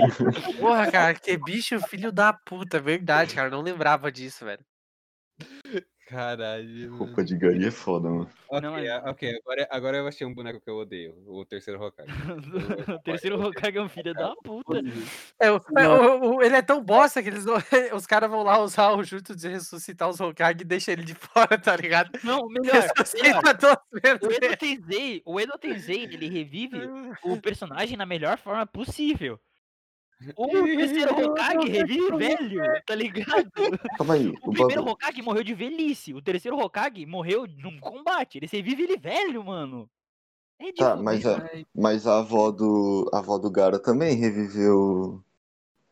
Porra, 0.60 0.90
cara, 0.92 1.14
que 1.14 1.38
bicho 1.38 1.80
filho 1.88 2.12
da 2.12 2.34
puta, 2.34 2.78
verdade, 2.78 3.34
cara. 3.34 3.48
Eu 3.48 3.52
não 3.52 3.62
lembrava 3.62 4.12
disso, 4.12 4.44
velho. 4.44 4.62
Caralho. 6.06 6.94
Roupa 6.96 7.24
de 7.24 7.36
gari 7.36 7.66
é 7.66 7.70
foda, 7.70 8.08
mano. 8.08 8.30
Ok, 8.48 8.60
Não, 8.60 8.78
é- 8.78 8.96
ok, 9.10 9.38
agora, 9.42 9.68
agora 9.70 9.96
eu 9.98 10.06
achei 10.06 10.24
um 10.26 10.32
boneco 10.32 10.60
que 10.60 10.70
eu 10.70 10.76
odeio. 10.76 11.14
O 11.26 11.44
terceiro 11.44 11.82
Hokage. 11.82 12.08
o 12.94 12.98
terceiro 13.00 13.40
Hokage 13.44 13.76
é 13.78 13.82
um 13.82 13.88
filho 13.88 14.14
da 14.14 14.32
puta. 14.42 14.80
É, 15.38 15.50
o- 15.52 15.60
é, 15.76 15.88
o- 15.88 16.36
o- 16.36 16.42
ele 16.42 16.56
é 16.56 16.62
tão 16.62 16.82
bosta 16.82 17.22
que 17.22 17.28
eles 17.28 17.44
os 17.92 18.06
caras 18.06 18.30
vão 18.30 18.42
lá 18.42 18.58
usar 18.62 18.92
o 18.92 19.02
jutsu 19.04 19.34
de 19.36 19.48
ressuscitar 19.48 20.08
os 20.08 20.20
Hokage 20.20 20.60
e 20.62 20.64
deixa 20.64 20.92
ele 20.92 21.02
de 21.04 21.14
fora, 21.14 21.58
tá 21.58 21.76
ligado? 21.76 22.10
Não, 22.24 22.46
melhor. 22.48 22.72
melhor. 22.74 22.92
Ressuscita 22.96 23.54
todos 23.54 23.84
menos 24.02 24.22
O 24.22 24.30
Edo. 24.32 24.56
Tensei, 24.56 25.22
o 25.26 25.40
Edo 25.40 25.58
Tensei, 25.58 26.04
ele 26.04 26.28
revive 26.28 26.78
o 27.24 27.40
personagem 27.40 27.96
na 27.96 28.06
melhor 28.06 28.38
forma 28.38 28.64
possível. 28.66 29.38
O 30.36 30.48
terceiro 30.48 31.12
Hokage 31.30 31.68
revive 31.68 32.16
velho, 32.16 32.62
tá 32.86 32.94
ligado? 32.94 33.50
Calma 33.98 34.14
aí, 34.14 34.28
O 34.28 34.32
o 34.32 34.52
primeiro 34.52 34.82
bagulho. 34.82 34.92
Hokage 34.92 35.22
morreu 35.22 35.44
de 35.44 35.54
velhice, 35.54 36.14
o 36.14 36.22
terceiro 36.22 36.58
Hokage 36.58 37.04
morreu 37.04 37.46
num 37.46 37.78
combate. 37.78 38.38
Ele 38.38 38.48
revive 38.50 38.82
ele 38.84 38.96
velho, 38.96 39.44
mano. 39.44 39.88
É 40.58 40.72
Tá, 40.72 40.96
mas 40.96 41.26
a, 41.26 41.50
mas 41.74 42.06
a 42.06 42.18
avó 42.20 42.50
do. 42.50 43.10
A 43.12 43.18
avó 43.18 43.36
do 43.38 43.50
Gara 43.50 43.78
também 43.78 44.16
reviveu. 44.16 45.22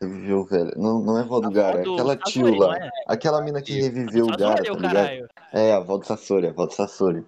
Reviveu 0.00 0.38
o 0.40 0.44
velho. 0.44 0.72
Não, 0.76 1.00
não 1.00 1.18
é 1.18 1.20
a 1.20 1.24
avó 1.24 1.38
do 1.40 1.46
A 1.46 1.48
avó 1.48 1.54
Gara, 1.54 1.80
é 1.80 1.82
do 1.84 1.92
aquela 1.94 2.14
Sasori, 2.18 2.32
tio 2.32 2.54
lá. 2.58 2.76
é? 2.78 2.90
Aquela 3.06 3.42
mina 3.42 3.60
que 3.60 3.80
reviveu 3.80 4.24
o 4.26 4.36
Gara, 4.36 4.64
tá 4.64 4.72
ligado? 4.72 5.28
É, 5.52 5.72
a 5.72 5.76
avó 5.76 5.98
do 5.98 6.06
Sasori, 6.06 6.46
a 6.46 6.50
avó 6.50 6.64
do 6.66 6.72
Sasori. 6.72 7.26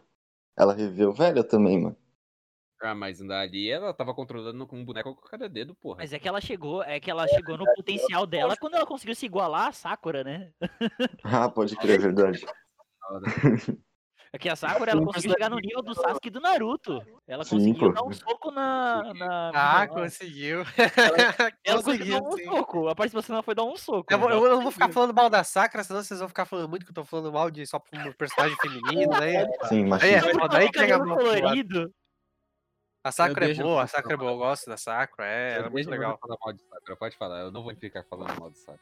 Ela 0.56 0.72
reviveu 0.72 1.12
velha 1.12 1.44
também, 1.44 1.78
mano. 1.78 1.96
Ah, 2.82 2.94
mas 2.94 3.20
ali 3.22 3.70
ela 3.70 3.94
tava 3.94 4.14
controlando 4.14 4.66
com 4.66 4.76
um 4.76 4.84
boneco 4.84 5.14
com 5.14 5.22
cada 5.28 5.48
dedo, 5.48 5.74
porra. 5.74 5.96
Mas 5.98 6.12
é 6.12 6.18
que 6.18 6.28
ela 6.28 6.40
chegou, 6.40 6.82
é 6.82 7.00
que 7.00 7.10
ela 7.10 7.26
chegou 7.26 7.56
no 7.56 7.64
potencial 7.74 8.26
dela 8.26 8.56
quando 8.56 8.74
ela 8.74 8.86
conseguiu 8.86 9.14
se 9.14 9.24
igualar 9.26 9.68
a 9.68 9.72
Sakura, 9.72 10.22
né? 10.22 10.52
Ah, 11.24 11.48
pode 11.48 11.74
crer, 11.76 11.94
é 11.94 11.98
verdade. 11.98 12.46
É 14.32 14.38
que 14.38 14.48
a 14.50 14.56
Sakura 14.56 14.90
ela 14.90 15.02
conseguiu 15.02 15.32
chegar 15.32 15.48
no 15.48 15.58
nível 15.58 15.82
do 15.82 15.94
Sasuke 15.94 16.28
e 16.28 16.30
do 16.30 16.40
Naruto. 16.40 17.00
Ela 17.26 17.44
Sim, 17.44 17.50
conseguiu 17.72 17.88
pô. 17.88 17.92
dar 17.94 18.02
um 18.04 18.12
soco 18.12 18.50
na. 18.50 19.14
na 19.14 19.52
Ah, 19.54 19.86
conseguiu. 19.86 20.58
ela 21.64 21.82
conseguiu 21.82 21.82
conseguiu, 21.82 22.20
dar 22.20 22.28
um 22.28 22.32
sim. 22.36 22.44
soco. 22.44 22.88
A 22.88 22.94
participação 22.94 23.34
dela 23.34 23.42
foi 23.42 23.54
dar 23.54 23.64
um 23.64 23.76
soco. 23.76 24.12
Eu, 24.12 24.18
vou- 24.18 24.30
eu 24.30 24.44
ela 24.46 24.56
não 24.56 24.62
vou 24.62 24.72
ficar 24.72 24.92
falando 24.92 25.14
mal 25.14 25.30
da 25.30 25.42
Sakura, 25.42 25.84
senão 25.84 26.02
vocês 26.02 26.18
vão 26.20 26.28
ficar 26.28 26.44
falando 26.44 26.68
muito 26.68 26.84
que 26.84 26.90
eu 26.90 26.94
tô 26.94 27.04
falando 27.04 27.32
mal 27.32 27.50
de 27.50 27.66
só 27.66 27.80
um 27.94 28.12
personagem 28.12 28.56
feminino, 28.58 29.12
né? 29.12 29.46
Sim, 29.68 29.88
Aí 29.92 30.14
é 30.14 30.20
foda, 30.34 30.58
aí 30.58 30.70
pega 30.70 30.98
mal 30.98 31.16
colorido. 31.16 31.90
A 33.06 33.12
Sakura 33.12 33.48
é 33.48 33.54
boa, 33.54 33.84
a 33.84 33.86
Sakura 33.86 34.14
é 34.14 34.16
boa, 34.16 34.32
eu 34.32 34.36
gosto 34.36 34.68
da 34.68 34.76
Sakura, 34.76 35.28
é, 35.28 35.58
ela 35.58 35.68
é 35.68 35.70
muito 35.70 35.88
legal. 35.88 36.18
falar 36.20 36.36
mal 36.44 36.52
de 36.52 36.60
Sakura, 36.60 36.96
pode 36.96 37.16
falar. 37.16 37.38
Eu 37.42 37.52
não 37.52 37.62
vou 37.62 37.72
ficar 37.76 38.02
falando 38.02 38.36
mal 38.36 38.50
de 38.50 38.58
Sakura. 38.58 38.80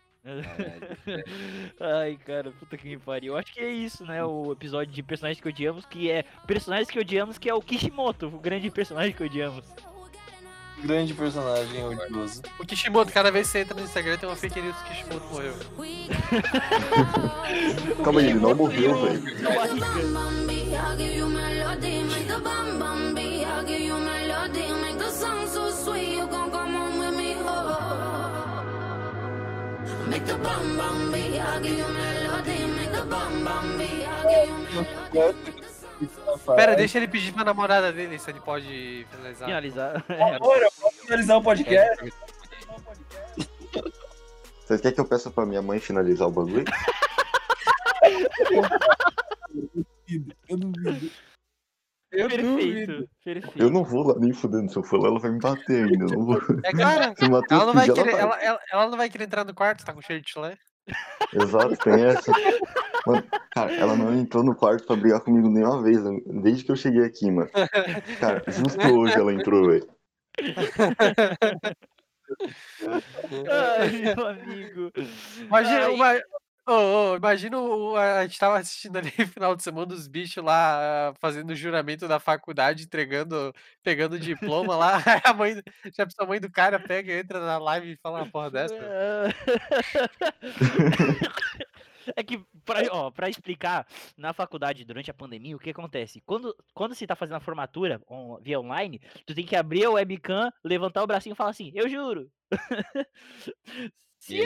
Ai, 1.79 2.19
cara, 2.25 2.51
puta 2.53 2.79
que 2.79 2.89
me 2.89 2.97
pariu. 2.97 3.35
Eu 3.35 3.37
acho 3.37 3.53
que 3.53 3.61
é 3.61 3.69
isso, 3.69 4.03
né? 4.07 4.25
O 4.25 4.53
episódio 4.53 4.95
de 4.95 5.03
personagens 5.03 5.43
que 5.43 5.47
odiamos, 5.47 5.85
que 5.85 6.11
é 6.11 6.25
personagens 6.47 6.91
que 6.91 6.99
odiamos, 6.99 7.37
que 7.37 7.51
é 7.51 7.55
o 7.55 7.61
Kishimoto, 7.61 8.29
o 8.29 8.39
grande 8.39 8.71
personagem 8.71 9.13
que 9.13 9.23
odiamos. 9.23 9.63
Grande 10.79 11.13
personagem 11.13 11.85
odioso. 11.85 12.41
O 12.59 12.65
Kishimoto, 12.65 13.13
cada 13.13 13.31
vez 13.31 13.47
que 13.47 13.53
você 13.53 13.59
entra 13.61 13.75
no 13.75 13.83
Instagram 13.83 14.17
tem 14.17 14.27
uma 14.27 14.37
fake 14.37 14.59
news 14.59 14.77
que 14.77 14.85
o 14.85 14.87
Kishimoto 14.95 15.27
morreu. 15.27 15.55
Calma 18.03 18.21
aí, 18.21 18.31
ele 18.31 18.41
não 18.41 18.55
morreu, 18.55 19.07
e 19.07 19.19
velho. 19.19 19.35
Sweet. 25.85 26.17
You 26.17 26.27
gon' 26.27 26.51
come 26.51 26.75
home 26.75 26.99
with 26.99 27.17
me, 27.17 27.37
oh. 27.39 28.65
Make 30.09 30.25
the 30.27 30.37
bam 30.39 31.13
beat. 31.13 31.41
I'll 31.41 31.61
give 31.61 31.79
you 31.79 31.89
melody, 31.89 32.59
make 32.77 32.93
the 32.93 33.03
bam 33.13 33.79
beat. 33.79 34.07
I'll 34.09 34.25
give 34.29 34.49
you 34.49 34.59
melody. 35.13 35.65
Pera, 36.57 36.75
deixa 36.75 36.99
ele 36.99 37.09
pedir 37.09 37.33
pra 37.33 37.45
namorada 37.45 37.93
dele 37.93 38.19
se 38.19 38.31
ele 38.31 38.41
pode 38.41 39.07
finalizar. 39.11 39.47
Finalizar. 39.47 40.05
Amor, 40.37 40.63
eu 40.63 40.73
posso 40.81 40.97
finalizar 41.03 41.39
o 41.39 41.43
podcast? 41.43 42.13
Vocês 44.65 44.81
querem 44.81 44.95
que 44.95 45.01
eu 45.01 45.05
peça 45.07 45.31
pra 45.31 45.47
minha 45.47 45.63
mãe 45.63 45.79
finalizar 45.79 46.27
o 46.29 46.31
bagulho? 46.31 46.65
Eu 50.49 50.59
duvido. 50.59 51.11
Eu 52.13 52.29
duvido. 52.29 52.85
Perfeito, 52.87 53.11
perfeito. 53.25 53.59
Eu 53.59 53.71
não 53.71 53.83
vou 53.83 54.07
lá 54.09 54.15
nem 54.19 54.33
fudendo. 54.33 54.71
Se 54.71 54.77
eu 54.77 54.83
for 54.83 55.01
lá, 55.01 55.09
ela 55.09 55.19
vai 55.19 55.31
me 55.33 55.39
bater 55.41 55.85
ainda. 55.85 56.05
Eu 56.05 56.09
não 56.11 56.25
vou. 56.27 56.37
É, 56.63 56.73
cara, 56.73 57.15
Se 57.17 57.25
ela 57.25 57.67
não 57.67 57.73
vai 57.73 57.91
querer, 57.91 58.11
ela 58.15 58.29
vai. 58.29 58.45
ela, 58.47 58.61
ela, 58.71 58.89
não 58.91 58.97
vai 58.99 59.09
querer 59.11 59.25
entrar 59.25 59.45
no 59.45 59.55
quarto, 59.55 59.85
tá 59.85 59.93
com 59.93 60.03
cheiro 60.03 60.23
de 60.23 60.31
chulé. 60.31 60.57
Exato, 61.33 61.77
tem 61.79 62.05
essa. 62.05 62.31
Mano, 63.07 63.25
cara, 63.51 63.75
ela 63.75 63.97
não 63.97 64.15
entrou 64.15 64.45
no 64.45 64.55
quarto 64.55 64.87
pra 64.87 64.97
brigar 64.97 65.21
comigo 65.21 65.49
nenhuma 65.49 65.83
vez, 65.83 65.99
desde 66.27 66.65
que 66.65 66.71
eu 66.71 66.77
cheguei 66.77 67.03
aqui, 67.05 67.31
mano. 67.31 67.51
Cara, 68.21 68.43
justo 68.47 68.87
hoje 68.95 69.15
ela 69.15 69.33
entrou, 69.33 69.67
velho. 69.67 69.89
Ai, 73.51 73.91
meu 74.15 74.27
amigo. 74.27 74.93
Imagina, 75.39 75.87
Ai, 75.87 75.95
uma- 75.95 76.23
Ô, 76.67 76.73
ô, 77.13 77.17
imagina 77.17 77.59
o- 77.61 77.95
a 77.95 78.27
gente 78.27 78.39
tava 78.39 78.59
assistindo 78.59 78.97
ali 78.97 79.13
no 79.19 79.27
final 79.29 79.55
de 79.55 79.63
semana 79.63 79.93
os 79.93 80.07
bichos 80.09 80.43
lá 80.43 81.11
ah, 81.11 81.15
fazendo 81.21 81.51
o 81.51 81.57
juramento 81.57 82.09
da 82.09 82.19
faculdade, 82.19 82.85
entregando, 82.85 83.53
pegando 83.83 84.15
o 84.15 84.19
diploma 84.21 84.75
lá. 84.77 84.97
A 85.25 85.35
mãe, 85.35 85.63
já 85.95 86.07
a 86.19 86.25
mãe 86.27 86.41
do 86.41 86.51
cara 86.51 86.81
pega, 86.81 87.13
entra 87.13 87.39
na 87.41 87.59
live 87.59 87.93
e 87.93 87.97
fala 87.97 88.21
uma 88.23 88.31
porra 88.31 88.51
dessa. 88.51 88.75
É 92.17 92.23
que, 92.23 92.39
pra, 92.65 92.81
ó, 92.91 93.11
pra 93.11 93.29
explicar, 93.31 93.87
na 94.17 94.33
faculdade, 94.35 94.85
durante 94.85 95.11
a 95.11 95.15
pandemia, 95.15 95.57
o 95.57 95.59
que 95.59 95.71
acontece? 95.71 96.21
Quando, 96.27 96.55
quando 96.75 96.95
você 96.95 97.07
tá 97.07 97.17
fazendo 97.17 97.37
a 97.37 97.41
formatura 97.41 98.01
on- 98.09 98.39
via 98.43 98.61
online, 98.61 99.01
tu 99.27 99.35
tem 99.35 99.45
que 99.47 99.57
abrir 99.57 99.85
a 99.87 99.91
webcam, 99.91 100.51
levantar 100.63 101.03
o 101.03 101.07
bracinho 101.07 101.33
e 101.33 101.37
falar 101.37 101.51
assim, 101.51 101.73
eu 101.75 101.89
juro. 101.89 102.31
Se- 104.19 104.37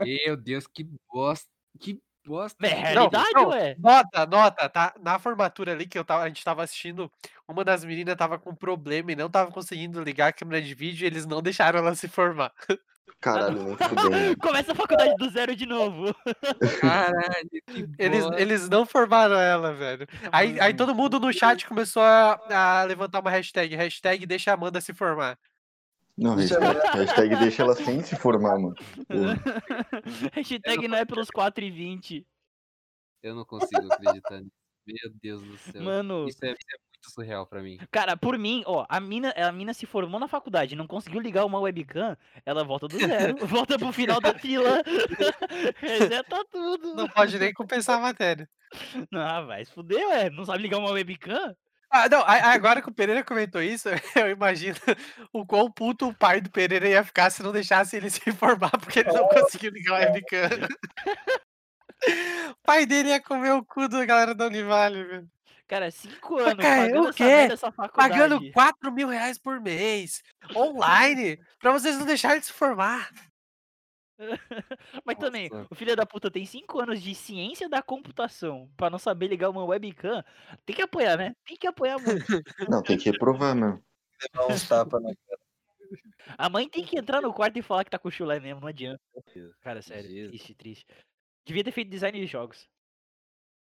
Meu 0.00 0.36
Deus, 0.36 0.66
que 0.66 0.88
bosta. 1.12 1.48
Que 1.78 2.00
bosta. 2.26 2.66
É 2.66 2.74
realidade, 2.74 3.32
não. 3.34 3.48
ué. 3.48 3.76
Nota, 3.78 4.26
nota, 4.26 4.68
tá? 4.68 4.94
Na 5.00 5.18
formatura 5.18 5.72
ali 5.72 5.86
que 5.86 5.98
eu 5.98 6.04
tava, 6.04 6.24
a 6.24 6.28
gente 6.28 6.44
tava 6.44 6.62
assistindo, 6.62 7.10
uma 7.48 7.64
das 7.64 7.84
meninas 7.84 8.16
tava 8.16 8.38
com 8.38 8.54
problema 8.54 9.12
e 9.12 9.16
não 9.16 9.30
tava 9.30 9.50
conseguindo 9.50 10.02
ligar 10.02 10.28
a 10.28 10.32
câmera 10.32 10.62
de 10.62 10.74
vídeo 10.74 11.04
e 11.04 11.06
eles 11.06 11.26
não 11.26 11.42
deixaram 11.42 11.78
ela 11.78 11.94
se 11.94 12.08
formar. 12.08 12.52
Caralho. 13.20 13.76
Começa 14.40 14.72
a 14.72 14.74
faculdade 14.74 15.14
do 15.16 15.30
zero 15.30 15.54
de 15.54 15.66
novo. 15.66 16.14
Caralho, 16.80 17.50
que 17.66 17.88
Eles, 17.98 18.24
eles 18.38 18.68
não 18.68 18.86
formaram 18.86 19.38
ela, 19.38 19.74
velho. 19.74 20.06
Aí, 20.32 20.58
aí 20.58 20.72
todo 20.74 20.94
mundo 20.94 21.20
no 21.20 21.32
chat 21.32 21.66
começou 21.66 22.02
a, 22.02 22.40
a 22.50 22.84
levantar 22.84 23.20
uma 23.20 23.30
hashtag. 23.30 23.76
Hashtag 23.76 24.24
deixa 24.24 24.50
a 24.50 24.54
Amanda 24.54 24.80
se 24.80 24.94
formar. 24.94 25.38
Não, 26.20 26.36
Deixa 26.36 26.60
hashtag, 26.60 26.98
hashtag 26.98 27.36
deixa 27.36 27.62
ela 27.62 27.74
sem 27.74 28.02
se 28.02 28.14
formar, 28.14 28.58
mano. 28.58 28.74
Hashtag 30.34 30.86
não 30.86 30.98
é 30.98 31.04
pelos 31.06 31.30
4 31.30 31.64
e 31.64 31.70
20. 31.70 32.26
Eu 33.22 33.34
não 33.34 33.44
consigo 33.46 33.90
acreditar 33.90 34.40
nisso. 34.40 34.52
Meu 34.86 35.12
Deus 35.22 35.42
do 35.42 35.56
céu. 35.56 35.82
Mano, 35.82 36.26
Isso 36.28 36.44
é, 36.44 36.48
isso 36.48 36.58
é 36.68 36.76
muito 36.78 37.10
surreal 37.14 37.46
pra 37.46 37.62
mim. 37.62 37.78
cara, 37.90 38.16
por 38.18 38.36
mim, 38.38 38.62
ó, 38.66 38.84
a 38.88 39.00
mina, 39.00 39.32
a 39.34 39.50
mina 39.50 39.72
se 39.72 39.86
formou 39.86 40.20
na 40.20 40.28
faculdade, 40.28 40.76
não 40.76 40.86
conseguiu 40.86 41.20
ligar 41.20 41.46
uma 41.46 41.58
webcam, 41.60 42.16
ela 42.44 42.64
volta 42.64 42.86
do 42.86 42.98
zero, 42.98 43.36
volta 43.46 43.78
pro 43.78 43.92
final 43.92 44.20
da 44.20 44.34
fila, 44.34 44.82
reseta 45.76 46.44
tudo. 46.50 46.94
Não 46.94 47.08
pode 47.08 47.38
nem 47.38 47.52
compensar 47.52 47.98
a 47.98 48.02
matéria. 48.02 48.48
Não, 49.10 49.46
vai 49.46 49.64
se 49.64 49.72
fuder, 49.72 50.06
ué, 50.08 50.28
não 50.30 50.44
sabe 50.44 50.62
ligar 50.62 50.78
uma 50.78 50.90
webcam? 50.90 51.54
Ah, 51.90 52.08
não, 52.08 52.22
agora 52.24 52.80
que 52.80 52.88
o 52.88 52.94
Pereira 52.94 53.24
comentou 53.24 53.60
isso, 53.60 53.88
eu 54.14 54.30
imagino 54.30 54.76
o 55.32 55.44
quão 55.44 55.68
puto 55.70 56.08
o 56.08 56.14
pai 56.14 56.40
do 56.40 56.48
Pereira 56.48 56.88
ia 56.88 57.02
ficar 57.02 57.30
se 57.30 57.42
não 57.42 57.50
deixasse 57.50 57.96
ele 57.96 58.08
se 58.10 58.30
formar 58.32 58.70
porque 58.70 59.00
ele 59.00 59.12
não 59.12 59.26
conseguiu 59.28 59.72
ligar 59.72 59.94
o 59.94 59.96
webcam. 59.96 60.68
O 62.50 62.56
pai 62.62 62.86
dele 62.86 63.08
ia 63.08 63.20
comer 63.20 63.52
o 63.52 63.64
cu 63.64 63.88
da 63.88 64.04
galera 64.04 64.34
da 64.34 64.46
Univale, 64.46 65.02
velho. 65.02 65.28
Cara, 65.66 65.90
cinco 65.90 66.36
anos 66.36 66.64
cara, 66.64 66.88
pagando 66.88 67.06
o 67.06 67.08
essa 67.10 67.14
quê? 67.14 67.56
faculdade. 67.56 67.92
Pagando 67.94 68.52
4 68.52 68.92
mil 68.92 69.06
reais 69.06 69.38
por 69.38 69.60
mês, 69.60 70.20
online, 70.56 71.38
pra 71.60 71.70
vocês 71.70 71.96
não 71.96 72.04
deixarem 72.04 72.40
de 72.40 72.46
se 72.46 72.52
formar. 72.52 73.08
Mas 75.04 75.18
também, 75.18 75.48
Nossa. 75.48 75.68
o 75.70 75.74
filho 75.74 75.96
da 75.96 76.06
puta 76.06 76.30
tem 76.30 76.44
cinco 76.44 76.80
anos 76.80 77.02
de 77.02 77.14
ciência 77.14 77.68
da 77.68 77.82
computação 77.82 78.70
pra 78.76 78.90
não 78.90 78.98
saber 78.98 79.28
ligar 79.28 79.50
uma 79.50 79.64
webcam. 79.64 80.22
Tem 80.64 80.76
que 80.76 80.82
apoiar, 80.82 81.16
né? 81.16 81.34
Tem 81.46 81.56
que 81.56 81.66
apoiar 81.66 81.98
muito. 81.98 82.26
Não, 82.70 82.82
tem 82.82 82.98
que 82.98 83.10
reprovar 83.10 83.54
mesmo. 83.54 83.82
Levar 84.34 84.52
uns 84.52 84.68
tapas 84.68 85.02
na 85.02 85.10
A 86.36 86.48
mãe 86.50 86.68
tem 86.68 86.84
que 86.84 86.98
entrar 86.98 87.22
no 87.22 87.32
quarto 87.32 87.58
e 87.58 87.62
falar 87.62 87.84
que 87.84 87.90
tá 87.90 87.98
com 87.98 88.10
chulé 88.10 88.38
mesmo, 88.38 88.60
não 88.60 88.68
adianta. 88.68 89.00
Cara, 89.62 89.80
sério, 89.80 90.10
Jesus. 90.10 90.28
triste, 90.28 90.54
triste. 90.54 90.86
Devia 91.46 91.64
ter 91.64 91.72
feito 91.72 91.90
design 91.90 92.20
de 92.20 92.26
jogos. 92.26 92.68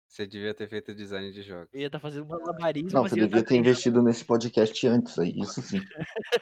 Você 0.09 0.26
devia 0.26 0.54
ter 0.54 0.68
feito 0.68 0.94
design 0.94 1.30
de 1.30 1.42
jogos. 1.42 1.68
Eu 1.72 1.80
ia 1.80 1.86
estar 1.86 2.00
fazendo 2.00 2.26
malabarismo. 2.26 2.90
Não, 2.92 3.02
mas 3.02 3.12
você 3.12 3.20
ia 3.20 3.26
devia 3.26 3.42
tá 3.42 3.48
ter 3.48 3.56
investido 3.56 4.02
nesse 4.02 4.24
podcast 4.24 4.86
antes 4.88 5.18
aí, 5.18 5.38
isso 5.38 5.62
sim. 5.62 5.80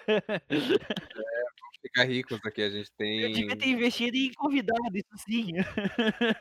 Ficar 1.97 2.05
ricos 2.05 2.39
aqui, 2.45 2.63
a 2.63 2.71
gente 2.71 2.91
Eu 3.19 3.31
devia 3.31 3.57
ter 3.57 3.57
tem. 3.57 3.73
investido 3.73 4.17
em 4.17 4.31
convidado, 4.35 4.97
isso 4.97 5.17
sim. 5.25 5.53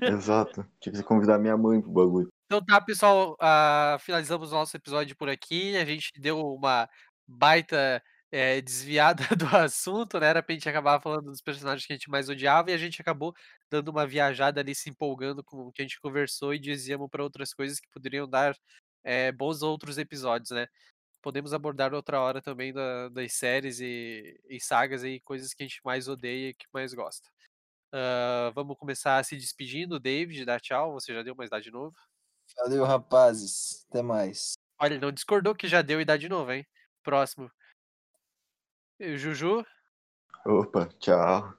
Exato. 0.01 0.65
Tinha 0.79 0.93
que 0.93 1.03
convidar 1.03 1.39
minha 1.39 1.55
mãe 1.57 1.81
pro 1.81 1.91
bagulho. 1.91 2.29
Então 2.45 2.63
tá, 2.63 2.79
pessoal, 2.81 3.35
ah, 3.39 3.97
finalizamos 4.01 4.51
o 4.51 4.55
nosso 4.55 4.75
episódio 4.77 5.15
por 5.15 5.29
aqui. 5.29 5.75
A 5.77 5.85
gente 5.85 6.11
deu 6.19 6.39
uma 6.39 6.87
baita 7.27 8.01
eh, 8.31 8.61
desviada 8.61 9.23
do 9.37 9.45
assunto, 9.55 10.19
né? 10.19 10.27
Era 10.27 10.43
pra 10.43 10.53
gente 10.53 10.67
acabar 10.69 11.01
falando 11.01 11.31
dos 11.31 11.41
personagens 11.41 11.85
que 11.87 11.93
a 11.93 11.95
gente 11.95 12.09
mais 12.09 12.29
odiava 12.29 12.69
e 12.71 12.73
a 12.73 12.77
gente 12.77 13.01
acabou 13.01 13.33
dando 13.71 13.89
uma 13.89 14.05
viajada 14.05 14.59
ali, 14.61 14.75
se 14.75 14.89
empolgando 14.89 15.43
com 15.43 15.57
o 15.67 15.71
que 15.71 15.81
a 15.81 15.85
gente 15.85 15.99
conversou 16.01 16.53
e 16.53 16.59
dizíamos 16.59 17.09
para 17.09 17.23
outras 17.23 17.53
coisas 17.53 17.79
que 17.79 17.89
poderiam 17.89 18.27
dar 18.29 18.55
eh, 19.03 19.31
bons 19.31 19.61
outros 19.61 19.97
episódios, 19.97 20.51
né? 20.51 20.67
Podemos 21.25 21.53
abordar 21.55 21.91
outra 21.91 22.21
hora 22.21 22.39
também 22.39 22.71
da- 22.71 23.09
das 23.09 23.33
séries 23.33 23.79
e, 23.79 24.39
e 24.47 24.59
sagas 24.59 25.03
e 25.03 25.19
coisas 25.21 25.55
que 25.55 25.63
a 25.63 25.67
gente 25.67 25.81
mais 25.83 26.07
odeia 26.07 26.49
e 26.49 26.53
que 26.53 26.67
mais 26.71 26.93
gosta. 26.93 27.27
Ah, 27.91 28.51
vamos 28.53 28.77
começar 28.77 29.25
se 29.25 29.35
despedindo. 29.35 29.99
David, 29.99 30.45
dá 30.45 30.59
tchau. 30.59 30.93
Você 30.93 31.15
já 31.15 31.23
deu, 31.23 31.33
mas 31.35 31.49
dá 31.49 31.59
de 31.59 31.71
novo. 31.71 31.95
Valeu, 32.57 32.83
rapazes. 32.83 33.87
Até 33.89 34.03
mais. 34.03 34.53
Olha, 34.79 34.93
ele 34.93 35.01
não 35.01 35.11
discordou 35.11 35.55
que 35.55 35.67
já 35.67 35.81
deu 35.81 35.99
e 35.99 36.05
dá 36.05 36.15
de 36.15 36.29
novo, 36.29 36.51
hein? 36.51 36.63
Próximo. 37.01 37.49
Eh, 38.99 39.17
Juju. 39.17 39.65
Opa, 40.45 40.85
tchau. 40.99 41.55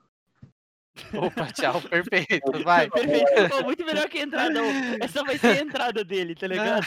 Opa, 1.13 1.53
tchau, 1.53 1.83
perfeito. 1.83 2.63
Vai. 2.63 2.89
Perfeito. 2.89 3.49
Pô, 3.51 3.65
muito 3.65 3.85
melhor 3.85 4.09
que 4.09 4.19
a 4.19 4.23
entrada. 4.23 4.61
Essa 5.01 5.25
vai 5.25 5.37
ser 5.37 5.59
a 5.59 5.61
entrada 5.61 6.05
dele, 6.05 6.37
tá 6.37 6.47
ligado? 6.47 6.87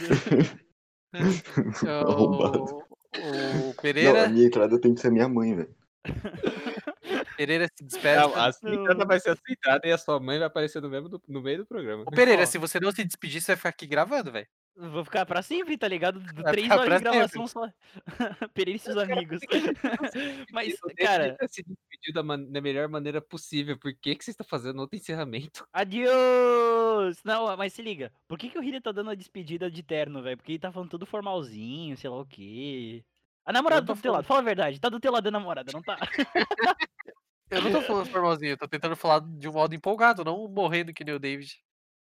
Arrombado. 2.07 2.63
O, 2.63 3.19
o 3.19 3.63
Não, 3.63 3.69
a 3.71 3.81
Pereira. 3.81 4.29
minha 4.29 4.45
entrada 4.47 4.79
tem 4.79 4.93
que 4.93 5.01
ser 5.01 5.11
minha 5.11 5.27
mãe, 5.27 5.55
velho. 5.55 5.75
Pereira 7.37 7.67
se 7.75 7.83
despede. 7.83 8.19
Não, 8.19 8.35
a 8.35 8.51
sua 8.51 8.73
entrada 8.75 9.05
vai 9.05 9.19
ser 9.19 9.31
aceitada 9.31 9.87
e 9.87 9.91
a 9.91 9.97
sua 9.97 10.19
mãe 10.19 10.37
vai 10.37 10.47
aparecer 10.47 10.81
no, 10.81 10.89
mesmo 10.89 11.09
do- 11.09 11.21
no 11.27 11.41
meio 11.41 11.59
do 11.59 11.65
programa. 11.65 12.03
Ô, 12.05 12.11
Pereira, 12.11 12.43
Ó. 12.43 12.45
se 12.45 12.57
você 12.57 12.79
não 12.79 12.91
se 12.91 13.03
despedir, 13.03 13.41
você 13.41 13.51
vai 13.53 13.57
ficar 13.57 13.69
aqui 13.69 13.87
gravando, 13.87 14.31
velho. 14.31 14.47
Vou 14.75 15.03
ficar 15.03 15.25
pra 15.25 15.41
sempre, 15.41 15.77
tá 15.77 15.87
ligado? 15.87 16.21
Vai 16.35 16.53
Três 16.53 16.71
horas 16.71 16.97
de 16.97 17.03
gravação 17.03 17.47
só. 17.47 17.69
Pereira 18.53 18.77
e 18.77 18.79
seus 18.79 18.97
amigos. 18.97 19.39
Mas, 20.53 20.69
Isso, 20.69 20.81
cara, 20.97 21.35
Ter 21.35 21.49
se 21.49 21.63
despedido 21.63 22.13
da, 22.13 22.23
man- 22.23 22.43
da 22.49 22.61
melhor 22.61 22.87
maneira 22.87 23.21
possível. 23.21 23.77
Por 23.77 23.93
que, 23.93 24.15
que 24.15 24.23
você 24.23 24.31
está 24.31 24.43
fazendo 24.43 24.79
outro 24.79 24.97
encerramento? 24.97 25.67
adiós! 25.73 27.21
Não, 27.25 27.55
mas 27.57 27.73
se 27.73 27.81
liga. 27.81 28.11
Por 28.27 28.37
que, 28.37 28.49
que 28.49 28.57
o 28.57 28.63
Hillian 28.63 28.79
tá 28.81 28.91
dando 28.93 29.09
a 29.09 29.15
despedida 29.15 29.69
de 29.69 29.83
terno, 29.83 30.21
velho? 30.21 30.37
Porque 30.37 30.53
ele 30.53 30.59
tá 30.59 30.71
falando 30.71 30.89
tudo 30.89 31.05
formalzinho, 31.05 31.97
sei 31.97 32.09
lá 32.09 32.21
o 32.21 32.25
quê. 32.25 33.03
A 33.45 33.51
namorada 33.51 33.85
tá 33.85 33.93
do 33.93 34.01
teu 34.01 34.13
lado, 34.13 34.25
fala 34.25 34.39
a 34.39 34.43
verdade. 34.43 34.79
Tá 34.79 34.87
do 34.89 34.99
teu 34.99 35.11
lado 35.11 35.27
a 35.27 35.31
namorada, 35.31 35.71
não 35.73 35.81
tá? 35.81 35.97
Eu 37.49 37.61
não 37.63 37.71
tô 37.71 37.81
falando 37.81 38.05
formalzinho, 38.05 38.51
eu 38.51 38.57
tô 38.57 38.67
tentando 38.67 38.95
falar 38.95 39.21
de 39.21 39.49
um 39.49 39.53
modo 39.53 39.73
empolgado, 39.73 40.23
não 40.23 40.47
morrendo 40.47 40.93
que 40.93 41.03
nem 41.03 41.15
o 41.15 41.19
David. 41.19 41.59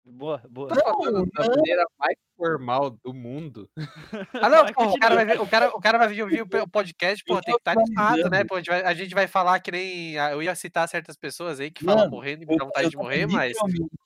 Boa, 0.05 0.43
boa. 0.51 0.69
Falando 0.75 1.31
da 1.31 1.47
maneira 1.47 1.85
mais 1.99 2.17
formal 2.37 2.91
do 2.91 3.15
mundo. 3.15 3.69
Ah, 4.43 4.49
não, 4.49 4.67
pô, 4.73 4.85
o, 4.87 4.99
cara 4.99 5.15
vai, 5.15 5.25
ver- 5.25 5.41
o, 5.41 5.47
cara, 5.47 5.69
o 5.77 5.81
cara 5.81 5.99
vai 5.99 6.09
vir 6.09 6.23
ouvir 6.23 6.43
o 6.43 6.69
podcast, 6.69 7.23
pô, 7.25 7.41
tem 7.41 7.55
que 7.55 7.61
estar 7.61 7.73
animado, 7.79 8.29
né? 8.31 8.45
Pô, 8.45 8.57
a, 8.57 8.59
gente 8.59 8.69
vai, 8.71 8.83
a 8.83 8.95
gente 8.95 9.15
vai 9.15 9.27
falar 9.29 9.61
que 9.61 9.71
nem. 9.71 10.19
ah, 10.19 10.33
Eu 10.33 10.43
ia 10.43 10.55
citar 10.57 10.89
certas 10.89 11.17
pessoas 11.17 11.61
aí 11.61 11.71
que 11.71 11.85
falam 11.85 12.11
morrendo 12.11 12.43
e 12.43 12.47
eu- 12.53 12.57
dá 12.59 12.65
vontade 12.65 12.91
de 12.91 12.97
morrer, 12.97 13.27
mas 13.27 13.57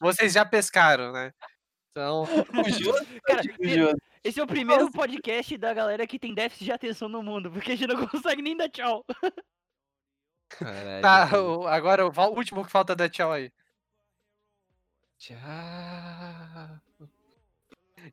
vocês 0.01 0.35
já 0.35 0.44
pescaram, 0.44 1.12
né? 1.12 1.32
Então, 1.90 2.27
Jonas, 2.78 3.06
Cara, 3.24 3.43
esse 4.23 4.39
é 4.39 4.43
o 4.43 4.47
primeiro 4.47 4.90
podcast 4.90 5.56
da 5.56 5.73
galera 5.73 6.06
que 6.06 6.18
tem 6.18 6.35
déficit 6.35 6.64
de 6.66 6.73
atenção 6.73 7.09
no 7.09 7.23
mundo, 7.23 7.51
porque 7.51 7.73
a 7.73 7.77
gente 7.77 7.89
não 7.89 7.97
consegue 8.06 8.43
nem 8.43 8.55
dar 8.55 8.68
tchau. 8.68 9.02
Caralho. 10.51 11.02
tá, 11.02 11.28
agora 11.74 12.06
o 12.06 12.12
último 12.36 12.64
que 12.64 12.70
falta 12.70 12.94
da 12.94 13.09
tchau 13.09 13.32
aí. 13.32 13.51
Tchau. 15.18 15.36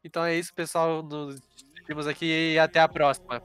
Então 0.03 0.23
é 0.23 0.35
isso, 0.35 0.53
pessoal. 0.53 1.03
Nos 1.03 1.41
vemos 1.87 2.07
aqui 2.07 2.53
e 2.53 2.59
até 2.59 2.79
a 2.79 2.87
próxima. 2.87 3.41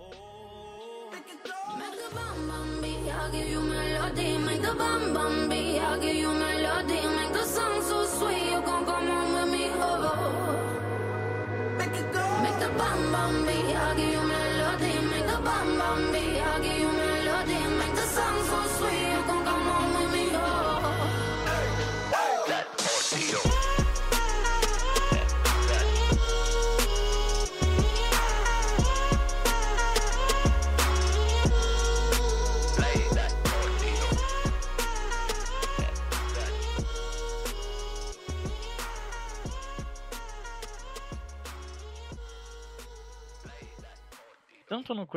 Make 12.41 12.59
the 12.61 12.69
bam 12.79 13.13
bam 13.13 13.45
beat, 13.45 13.77
I'll 13.77 13.97
give 13.97 14.13
you 14.13 14.23
melody. 14.23 15.01
Make 15.11 15.27
the 15.27 15.41
bam 15.43 15.79
bam 15.79 16.13
beat, 16.13 16.38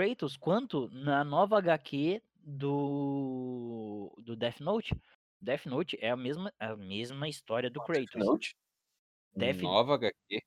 Kratos 0.02 0.36
quanto 0.36 0.90
na 0.90 1.24
nova 1.24 1.60
HQ 1.60 2.24
do 2.36 4.12
do 4.18 4.36
Death 4.36 4.60
Note. 4.60 4.96
Death 5.40 5.68
Note 5.68 5.96
é 6.02 6.10
a 6.10 6.18
mesma 6.18 6.52
a 6.60 6.76
mesma 6.76 7.30
história 7.30 7.70
do 7.70 7.84
Kratos. 7.84 8.16
Note? 8.16 8.56
Death 9.36 9.62
Nova 9.62 9.94
HQ. 9.94 10.42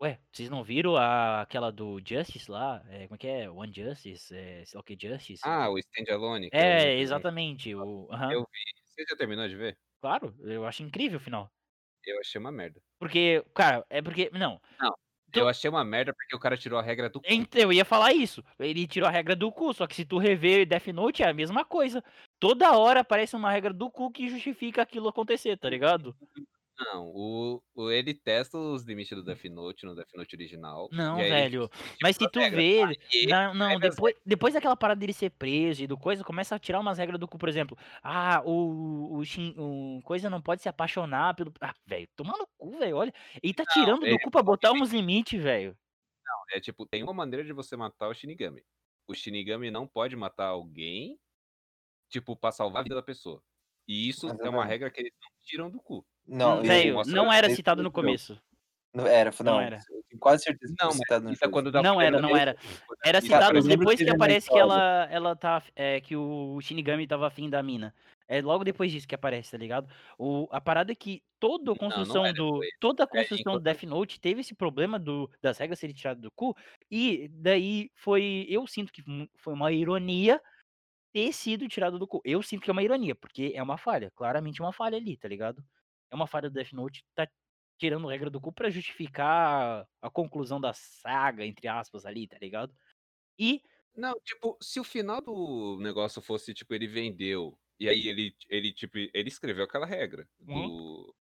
Ué, 0.00 0.18
vocês 0.32 0.48
não 0.48 0.64
viram 0.64 0.96
a 0.96 1.42
aquela 1.42 1.70
do 1.70 2.00
Justice 2.02 2.50
lá? 2.50 2.82
É, 2.88 3.06
como 3.06 3.16
é 3.16 3.18
que 3.18 3.26
é? 3.26 3.50
One 3.50 3.70
Justice, 3.70 4.34
é, 4.34 4.64
sei 4.64 4.76
lá 4.76 4.80
o 4.80 4.84
que 4.84 4.96
Justice. 4.98 5.42
Ah, 5.44 5.68
o 5.68 5.78
Standalone. 5.78 6.48
é 6.50 6.94
é, 6.94 6.98
exatamente. 6.98 7.74
O, 7.74 8.08
aham. 8.10 8.32
Eu 8.32 8.40
vi. 8.40 8.82
Você 8.86 9.04
já 9.10 9.16
terminou 9.16 9.46
de 9.46 9.56
ver? 9.56 9.76
Claro, 10.00 10.34
eu 10.40 10.64
acho 10.64 10.82
incrível 10.82 11.18
o 11.18 11.22
final. 11.22 11.52
Eu 12.06 12.18
achei 12.20 12.38
uma 12.38 12.50
merda. 12.52 12.80
Porque, 12.98 13.44
cara, 13.54 13.84
é 13.90 14.00
porque. 14.00 14.30
Não. 14.30 14.58
Tu- 14.78 14.94
Eu 15.40 15.48
achei 15.48 15.68
uma 15.68 15.84
merda 15.84 16.12
porque 16.12 16.34
o 16.34 16.38
cara 16.38 16.56
tirou 16.56 16.78
a 16.78 16.82
regra 16.82 17.08
do 17.08 17.20
cu. 17.20 17.26
Então, 17.28 17.60
eu 17.60 17.72
ia 17.72 17.84
falar 17.84 18.12
isso. 18.12 18.44
Ele 18.58 18.86
tirou 18.86 19.08
a 19.08 19.12
regra 19.12 19.36
do 19.36 19.50
cu, 19.52 19.72
só 19.72 19.86
que 19.86 19.94
se 19.94 20.04
tu 20.04 20.18
rever 20.18 20.66
Death 20.66 20.88
Note 20.88 21.22
é 21.22 21.28
a 21.28 21.34
mesma 21.34 21.64
coisa. 21.64 22.02
Toda 22.38 22.76
hora 22.76 23.00
aparece 23.00 23.36
uma 23.36 23.50
regra 23.50 23.72
do 23.72 23.90
cu 23.90 24.10
que 24.10 24.28
justifica 24.28 24.82
aquilo 24.82 25.08
acontecer, 25.08 25.56
tá 25.56 25.68
ligado? 25.68 26.14
Não, 26.78 27.06
o, 27.14 27.62
o- 27.74 27.90
ele 27.90 28.12
testa 28.12 28.58
os 28.58 28.82
limites 28.82 29.16
do 29.16 29.22
Death 29.22 29.44
Note 29.44 29.86
no 29.86 29.94
Death 29.94 30.12
Note 30.14 30.36
original. 30.36 30.88
Não, 30.92 31.18
e 31.18 31.22
aí 31.22 31.26
ele 31.30 31.40
velho. 31.58 31.70
Mas 32.02 32.16
se 32.16 32.30
tu 32.30 32.38
vê. 32.38 32.82
Ele 33.10 33.26
Não, 33.26 33.54
não, 33.54 33.80
depois, 33.80 34.14
depois 34.26 34.52
daquela 34.52 34.76
parada 34.76 34.98
dele 35.00 35.14
ser 35.14 35.30
preso 35.30 35.82
e 35.82 35.86
do 35.86 35.96
coisa, 35.96 36.22
começa 36.22 36.54
a 36.54 36.58
tirar 36.58 36.80
umas 36.80 36.98
regras 36.98 37.18
do 37.18 37.26
cu, 37.26 37.38
por 37.38 37.48
exemplo. 37.48 37.78
Ah, 38.02 38.42
o, 38.44 39.20
o, 39.20 39.96
o 39.98 40.02
coisa 40.02 40.28
não 40.28 40.42
pode 40.42 40.60
se 40.60 40.68
apaixonar 40.68 41.34
pelo. 41.34 41.50
Ah, 41.62 41.74
velho, 41.86 42.06
toma 42.14 42.36
no 42.36 42.46
cu, 42.58 42.78
velho. 42.78 42.96
Olha. 42.96 43.12
Ele 43.42 43.54
tá 43.54 43.64
tirando 43.64 44.00
do 44.00 44.06
ele 44.06 44.18
cu 44.18 44.30
pra 44.30 44.42
botar 44.42 44.72
uns 44.72 44.92
limites, 44.92 45.42
velho. 45.42 45.76
É 46.52 46.60
tipo, 46.60 46.86
tem 46.86 47.02
uma 47.02 47.14
maneira 47.14 47.44
de 47.44 47.52
você 47.52 47.76
matar 47.76 48.08
o 48.08 48.14
Shinigami. 48.14 48.62
O 49.08 49.14
Shinigami 49.14 49.70
não 49.70 49.86
pode 49.86 50.14
matar 50.14 50.46
alguém, 50.48 51.18
tipo, 52.08 52.36
pra 52.36 52.52
salvar 52.52 52.80
a 52.80 52.82
vida 52.84 52.94
da 52.94 53.02
pessoa. 53.02 53.42
E 53.88 54.08
isso 54.08 54.28
Mas 54.28 54.40
é 54.40 54.46
é 54.46 54.50
uma 54.50 54.64
regra 54.64 54.90
que 54.90 55.00
eles 55.00 55.12
não 55.20 55.30
tiram 55.42 55.70
do 55.70 55.80
cu. 55.80 56.06
Não, 56.26 56.62
Velho, 56.62 56.94
mostra- 56.94 57.14
não 57.14 57.32
era 57.32 57.50
citado 57.50 57.82
no 57.82 57.90
começo. 57.90 58.40
Não 58.94 59.06
era, 59.06 59.30
Não 59.40 59.52
não, 59.52 59.60
era. 59.60 59.76
eu 59.90 60.02
tenho 60.08 60.18
quase 60.18 60.44
certeza 60.44 60.74
que 60.74 60.82
Não, 60.82 60.90
citado 60.90 61.26
no 61.26 61.32
é 61.32 61.48
quando 61.50 61.70
Não 61.70 62.00
era, 62.00 62.18
não 62.18 62.34
era. 62.34 62.56
Era 63.04 63.20
citado 63.20 63.60
depois 63.62 63.98
que 63.98 64.08
é 64.08 64.10
aparece 64.10 64.48
que 64.48 64.58
ela, 64.58 65.06
ela 65.10 65.36
tá. 65.36 65.62
É, 65.74 66.00
que 66.00 66.16
o 66.16 66.58
Shinigami 66.62 67.06
tava 67.06 67.26
afim 67.26 67.50
da 67.50 67.62
mina. 67.62 67.94
É 68.26 68.40
logo 68.40 68.64
depois 68.64 68.90
disso 68.90 69.06
que 69.06 69.14
aparece, 69.14 69.50
tá 69.52 69.58
ligado? 69.58 69.86
O, 70.18 70.48
a 70.50 70.60
parada 70.62 70.90
é 70.92 70.94
que 70.94 71.22
toda 71.38 71.64
a 71.72 71.74
não 71.74 71.76
construção 71.76 72.24
é 72.24 72.32
do. 72.32 72.44
depois. 72.52 72.68
Toda 72.80 73.04
a 73.04 73.06
construção 73.06 73.36
do 73.36 73.58
enquanto- 73.58 73.62
Death 73.64 73.82
Note 73.82 74.18
teve 74.20 74.40
esse 74.40 74.54
problema 74.54 74.98
do, 74.98 75.30
das 75.42 75.58
regras 75.58 75.78
serem 75.78 75.94
tiradas 75.94 76.22
do 76.22 76.30
cu. 76.30 76.56
E 76.90 77.28
daí 77.28 77.90
foi. 77.94 78.46
Eu 78.48 78.66
sinto 78.66 78.90
que 78.90 79.02
foi 79.36 79.52
uma 79.52 79.70
ironia 79.72 80.40
ter 81.12 81.32
sido 81.34 81.68
tirado 81.68 81.98
do 81.98 82.06
cu. 82.06 82.22
Eu 82.24 82.42
sinto 82.42 82.62
que 82.62 82.70
é 82.70 82.72
uma 82.72 82.82
ironia, 82.82 83.14
porque 83.14 83.52
é 83.54 83.62
uma 83.62 83.76
falha. 83.76 84.10
Claramente 84.16 84.62
uma 84.62 84.72
falha 84.72 84.96
ali, 84.96 85.18
tá 85.18 85.28
ligado? 85.28 85.62
É 86.10 86.14
uma 86.14 86.26
falha 86.26 86.48
do 86.48 86.54
Death 86.54 86.72
Note, 86.72 87.04
tá 87.14 87.28
tirando 87.78 88.08
regra 88.08 88.30
do 88.30 88.40
cu 88.40 88.52
pra 88.52 88.70
justificar 88.70 89.86
a 90.00 90.10
conclusão 90.10 90.60
da 90.60 90.72
saga, 90.72 91.44
entre 91.44 91.68
aspas, 91.68 92.06
ali, 92.06 92.26
tá 92.26 92.38
ligado? 92.40 92.74
E 93.38 93.60
Não, 93.94 94.18
tipo, 94.20 94.56
se 94.62 94.80
o 94.80 94.84
final 94.84 95.20
do 95.20 95.78
negócio 95.80 96.22
fosse, 96.22 96.54
tipo, 96.54 96.74
ele 96.74 96.86
vendeu, 96.86 97.58
e 97.78 97.88
aí 97.88 98.08
ele, 98.08 98.34
ele 98.48 98.72
tipo, 98.72 98.96
ele 98.96 99.28
escreveu 99.28 99.64
aquela 99.64 99.86
regra 99.86 100.28
do... 100.38 101.14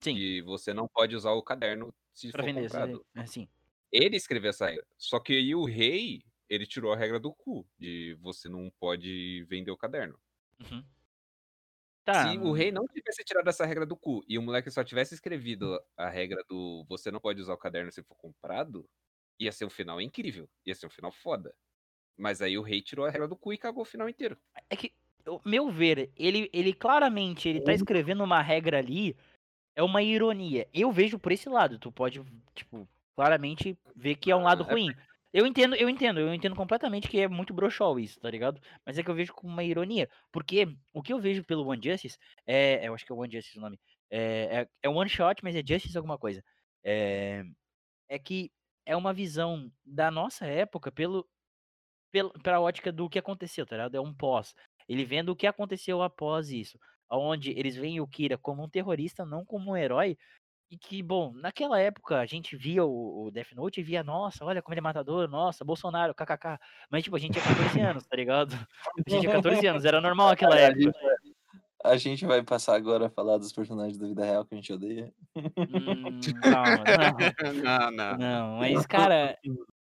Sim. 0.00 0.16
Que 0.16 0.42
você 0.42 0.74
não 0.74 0.88
pode 0.88 1.14
usar 1.14 1.30
o 1.30 1.42
caderno 1.42 1.94
se 2.12 2.32
pra 2.32 2.42
for 2.42 2.46
vender, 2.46 2.62
comprado. 2.62 3.06
assim. 3.14 3.48
Ele 3.92 4.16
escreveu 4.16 4.50
essa 4.50 4.66
regra. 4.66 4.86
Só 4.98 5.20
que 5.20 5.32
aí 5.34 5.54
o 5.54 5.64
rei, 5.64 6.24
ele 6.48 6.66
tirou 6.66 6.92
a 6.92 6.96
regra 6.96 7.20
do 7.20 7.32
cu, 7.32 7.64
de 7.78 8.14
você 8.20 8.48
não 8.48 8.68
pode 8.80 9.44
vender 9.44 9.70
o 9.70 9.76
caderno. 9.76 10.18
Uhum. 10.60 10.84
Tá. 12.04 12.30
Se 12.30 12.38
o 12.38 12.52
rei 12.52 12.72
não 12.72 12.86
tivesse 12.86 13.22
tirado 13.24 13.48
essa 13.48 13.64
regra 13.64 13.86
do 13.86 13.96
cu 13.96 14.24
e 14.28 14.36
o 14.36 14.42
moleque 14.42 14.70
só 14.70 14.82
tivesse 14.82 15.14
escrevido 15.14 15.80
a 15.96 16.08
regra 16.08 16.42
do 16.48 16.84
você 16.88 17.10
não 17.10 17.20
pode 17.20 17.40
usar 17.40 17.54
o 17.54 17.58
caderno 17.58 17.92
se 17.92 18.02
for 18.02 18.16
comprado, 18.16 18.88
ia 19.38 19.52
ser 19.52 19.64
um 19.64 19.70
final 19.70 20.00
incrível. 20.00 20.48
Ia 20.66 20.74
ser 20.74 20.86
um 20.86 20.90
final 20.90 21.12
foda. 21.12 21.54
Mas 22.16 22.42
aí 22.42 22.58
o 22.58 22.62
rei 22.62 22.82
tirou 22.82 23.06
a 23.06 23.10
regra 23.10 23.28
do 23.28 23.36
cu 23.36 23.52
e 23.52 23.58
cagou 23.58 23.82
o 23.82 23.86
final 23.86 24.08
inteiro. 24.08 24.36
É 24.68 24.76
que, 24.76 24.92
meu 25.44 25.70
ver, 25.70 26.10
ele, 26.16 26.50
ele 26.52 26.72
claramente 26.72 27.48
ele 27.48 27.60
tá 27.60 27.72
escrevendo 27.72 28.24
uma 28.24 28.42
regra 28.42 28.78
ali, 28.78 29.16
é 29.76 29.82
uma 29.82 30.02
ironia. 30.02 30.68
Eu 30.74 30.90
vejo 30.90 31.18
por 31.18 31.32
esse 31.32 31.48
lado. 31.48 31.78
Tu 31.78 31.90
pode, 31.90 32.22
tipo, 32.54 32.86
claramente 33.16 33.78
ver 33.94 34.16
que 34.16 34.30
é 34.30 34.36
um 34.36 34.42
lado 34.42 34.64
é 34.64 34.72
ruim. 34.72 34.94
Eu 35.32 35.46
entendo, 35.46 35.74
eu 35.76 35.88
entendo, 35.88 36.20
eu 36.20 36.34
entendo 36.34 36.54
completamente 36.54 37.08
que 37.08 37.18
é 37.20 37.26
muito 37.28 37.54
broxol 37.54 37.98
isso, 37.98 38.20
tá 38.20 38.30
ligado? 38.30 38.60
Mas 38.84 38.98
é 38.98 39.02
que 39.02 39.10
eu 39.10 39.14
vejo 39.14 39.32
como 39.32 39.52
uma 39.52 39.64
ironia. 39.64 40.08
Porque 40.30 40.68
o 40.92 41.02
que 41.02 41.12
eu 41.12 41.20
vejo 41.20 41.42
pelo 41.44 41.66
One 41.66 41.80
Justice 41.82 42.18
é. 42.46 42.86
Eu 42.86 42.94
acho 42.94 43.04
que 43.06 43.12
é 43.12 43.14
One 43.16 43.32
Justice 43.32 43.58
o 43.58 43.60
nome. 43.60 43.80
É, 44.10 44.60
é, 44.60 44.68
é 44.82 44.88
One 44.90 45.08
Shot, 45.08 45.42
mas 45.42 45.56
é 45.56 45.62
Justice 45.66 45.96
alguma 45.96 46.18
coisa. 46.18 46.44
É, 46.84 47.44
é 48.08 48.18
que 48.18 48.52
é 48.84 48.96
uma 48.96 49.14
visão 49.14 49.72
da 49.84 50.10
nossa 50.10 50.46
época 50.46 50.92
pelo, 50.92 51.26
pelo, 52.12 52.30
pela 52.42 52.60
ótica 52.60 52.92
do 52.92 53.08
que 53.08 53.18
aconteceu, 53.18 53.66
tá 53.66 53.76
ligado? 53.76 53.96
É 53.96 54.00
um 54.00 54.14
pós. 54.14 54.54
Ele 54.88 55.04
vendo 55.04 55.30
o 55.30 55.36
que 55.36 55.46
aconteceu 55.46 56.02
após 56.02 56.50
isso. 56.50 56.78
Onde 57.10 57.50
eles 57.52 57.76
veem 57.76 58.00
o 58.00 58.06
Kira 58.06 58.38
como 58.38 58.62
um 58.64 58.68
terrorista, 58.68 59.24
não 59.24 59.44
como 59.44 59.72
um 59.72 59.76
herói. 59.76 60.16
E 60.72 60.78
que, 60.78 61.02
bom, 61.02 61.34
naquela 61.34 61.78
época 61.78 62.18
a 62.18 62.24
gente 62.24 62.56
via 62.56 62.82
o, 62.82 63.26
o 63.26 63.30
Death 63.30 63.52
Note 63.54 63.78
e 63.78 63.84
via, 63.84 64.02
nossa, 64.02 64.42
olha 64.42 64.62
como 64.62 64.72
ele 64.72 64.78
é 64.78 64.82
matador, 64.82 65.28
nossa, 65.28 65.66
Bolsonaro, 65.66 66.14
kkk. 66.14 66.58
Mas, 66.90 67.04
tipo, 67.04 67.14
a 67.14 67.18
gente 67.18 67.34
tinha 67.34 67.44
14 67.44 67.78
anos, 67.82 68.06
tá 68.06 68.16
ligado? 68.16 68.54
A 68.54 69.10
gente 69.10 69.20
tinha 69.20 69.32
14 69.32 69.66
anos, 69.66 69.84
era 69.84 70.00
normal 70.00 70.28
naquela 70.32 70.54
A 70.54 70.60
época. 70.60 70.80
gente, 70.80 70.92
vai, 70.94 71.14
a 71.92 71.96
gente 71.98 72.24
vai 72.24 72.42
passar 72.42 72.74
agora 72.74 73.08
a 73.08 73.10
falar 73.10 73.36
dos 73.36 73.52
personagens 73.52 73.98
da 73.98 74.06
vida 74.06 74.24
real 74.24 74.46
que 74.46 74.54
a 74.54 74.56
gente 74.56 74.72
odeia. 74.72 75.12
Hum, 75.36 76.20
calma, 76.40 76.84
não. 76.86 77.52
não, 77.62 77.90
não. 77.90 78.16
Não, 78.16 78.56
mas, 78.56 78.86
cara, 78.86 79.38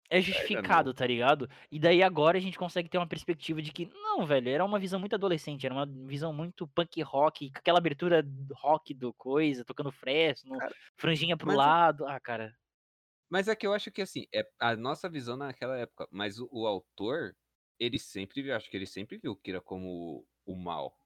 é 0.09 0.21
justificado, 0.21 0.93
tá 0.93 1.05
ligado? 1.05 1.49
E 1.71 1.79
daí 1.79 2.03
agora 2.03 2.37
a 2.37 2.41
gente 2.41 2.57
consegue 2.57 2.89
ter 2.89 2.97
uma 2.97 3.07
perspectiva 3.07 3.61
de 3.61 3.71
que, 3.71 3.85
não, 3.87 4.25
velho, 4.25 4.49
era 4.49 4.65
uma 4.65 4.79
visão 4.79 4.99
muito 4.99 5.15
adolescente, 5.15 5.65
era 5.65 5.73
uma 5.75 5.85
visão 5.85 6.33
muito 6.33 6.67
punk 6.67 7.01
rock, 7.01 7.51
com 7.51 7.59
aquela 7.59 7.79
abertura 7.79 8.23
rock 8.53 8.93
do 8.93 9.13
coisa, 9.13 9.65
tocando 9.65 9.91
fresno, 9.91 10.57
Cara, 10.57 10.75
franjinha 10.97 11.37
pro 11.37 11.51
lado. 11.51 12.05
Ah, 12.07 12.19
cara, 12.19 12.55
Mas 13.29 13.47
é 13.47 13.55
que 13.55 13.65
eu 13.67 13.73
acho 13.73 13.91
que 13.91 14.01
assim, 14.01 14.27
é 14.33 14.47
a 14.59 14.75
nossa 14.75 15.09
visão 15.09 15.37
naquela 15.37 15.77
época. 15.77 16.07
Mas 16.11 16.39
o, 16.39 16.47
o 16.51 16.67
autor, 16.67 17.35
ele 17.79 17.99
sempre 17.99 18.41
viu, 18.41 18.55
acho 18.55 18.69
que 18.69 18.77
ele 18.77 18.85
sempre 18.87 19.17
viu 19.17 19.31
o 19.33 19.35
Kira 19.37 19.61
como 19.61 20.25
o 20.45 20.55
mal. 20.55 20.97